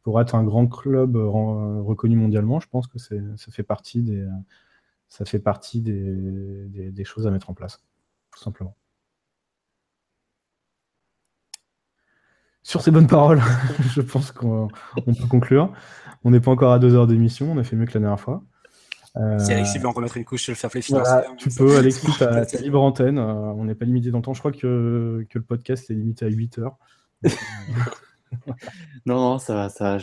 pour 0.04 0.20
être 0.22 0.36
un 0.36 0.44
grand 0.44 0.68
club 0.68 1.16
reconnu 1.18 2.16
mondialement, 2.16 2.60
je 2.60 2.68
pense 2.68 2.88
que 2.88 2.98
ça 2.98 3.16
fait 3.52 3.64
partie 3.64 4.02
des, 4.02 4.26
ça 5.10 5.26
fait 5.26 5.40
partie 5.40 5.82
des 5.82 7.04
choses 7.06 7.28
à 7.28 7.32
mettre 7.32 7.50
en 7.50 7.54
place, 7.54 7.84
tout 8.32 8.40
simplement. 8.40 8.76
Sur 12.68 12.82
ces 12.82 12.92
bonnes 12.92 13.08
paroles, 13.08 13.42
je 13.96 14.02
pense 14.02 14.34
qu'on 14.34 14.68
peut 15.06 15.28
conclure. 15.30 15.72
On 16.26 16.32
n'est 16.32 16.42
pas 16.42 16.52
encore 16.52 16.74
à 16.74 16.80
deux 16.80 16.96
heures 16.96 17.08
d'émission, 17.08 17.50
on 17.50 17.58
a 17.58 17.64
fait 17.64 17.78
mieux 17.78 17.86
que 17.86 17.94
la 17.94 18.02
dernière 18.02 18.20
fois. 18.20 18.44
Euh, 19.16 19.40
si 19.40 19.54
Alexis 19.54 19.80
veut 19.80 19.88
en 19.88 19.94
remettre 19.94 20.18
une 20.18 20.26
couche 20.26 20.44
sur 20.44 20.52
le 20.52 20.58
fair 20.58 20.70
play 20.70 20.82
financier. 20.82 21.14
Hein, 21.14 21.36
tu 21.38 21.50
peux, 21.50 21.78
Alexis, 21.78 22.06
tu 22.18 22.24
as, 22.26 22.62
libre 22.62 22.82
antenne. 22.82 23.20
Euh, 23.20 23.24
on 23.24 23.64
n'est 23.64 23.74
pas 23.74 23.86
limité 23.86 24.12
dans 24.12 24.18
le 24.18 24.24
temps. 24.24 24.34
Je 24.34 24.40
crois 24.40 24.52
que, 24.52 25.26
que 25.30 25.40
le 25.40 25.46
podcast 25.46 25.90
est 25.90 25.94
limité 25.94 26.26
à 26.26 26.28
8 26.28 26.60
heures. 26.60 26.76
non, 29.06 29.16
non, 29.16 29.40
ça 29.40 29.56
va, 29.56 29.70
ça 29.70 29.98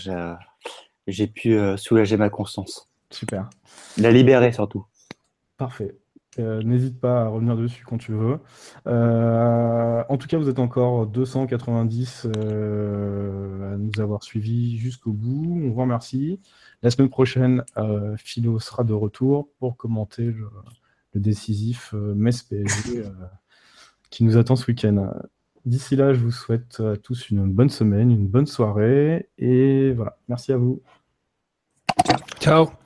J'ai 1.07 1.27
pu 1.27 1.59
soulager 1.77 2.17
ma 2.17 2.31
conscience. 2.31 2.89
Super. 3.11 3.51
La 3.99 4.11
libérer 4.11 4.53
surtout. 4.53 4.87
Parfait. 5.59 5.95
Euh, 6.39 6.63
n'hésite 6.63 6.99
pas 7.01 7.23
à 7.23 7.29
revenir 7.29 7.57
dessus 7.57 7.85
quand 7.85 7.99
tu 7.99 8.13
veux. 8.13 8.39
Euh, 8.87 10.03
en 10.09 10.17
tout 10.17 10.27
cas, 10.27 10.39
vous 10.39 10.49
êtes 10.49 10.59
encore 10.59 11.07
290 11.07 12.27
euh, 12.37 13.75
à 13.75 13.77
nous 13.77 14.01
avoir 14.01 14.23
suivis 14.23 14.77
jusqu'au 14.79 15.13
bout. 15.13 15.61
On 15.65 15.71
vous 15.71 15.81
remercie. 15.81 16.41
La 16.83 16.91
semaine 16.91 17.09
prochaine, 17.09 17.63
Philo 18.17 18.59
sera 18.59 18.85
de 18.85 18.93
retour 18.93 19.49
pour 19.59 19.77
commenter 19.77 20.25
le, 20.25 20.49
décisif 21.15 21.93
Metz 21.93 22.43
PSG 22.43 23.05
qui 24.11 24.25
nous 24.25 24.37
attend 24.37 24.57
ce 24.57 24.67
week-end. 24.67 25.13
D'ici 25.65 25.97
là, 25.97 26.13
je 26.13 26.21
vous 26.21 26.33
souhaite 26.33 26.81
à 26.81 26.97
tous 26.97 27.31
une 27.31 27.51
bonne 27.51 27.71
semaine, 27.71 28.11
une 28.11 28.27
bonne 28.27 28.47
soirée 28.47 29.29
et 29.39 29.93
voilà. 29.93 30.19
Merci 30.29 30.53
à 30.53 30.57
vous. 30.57 30.83
Ciao. 32.41 32.84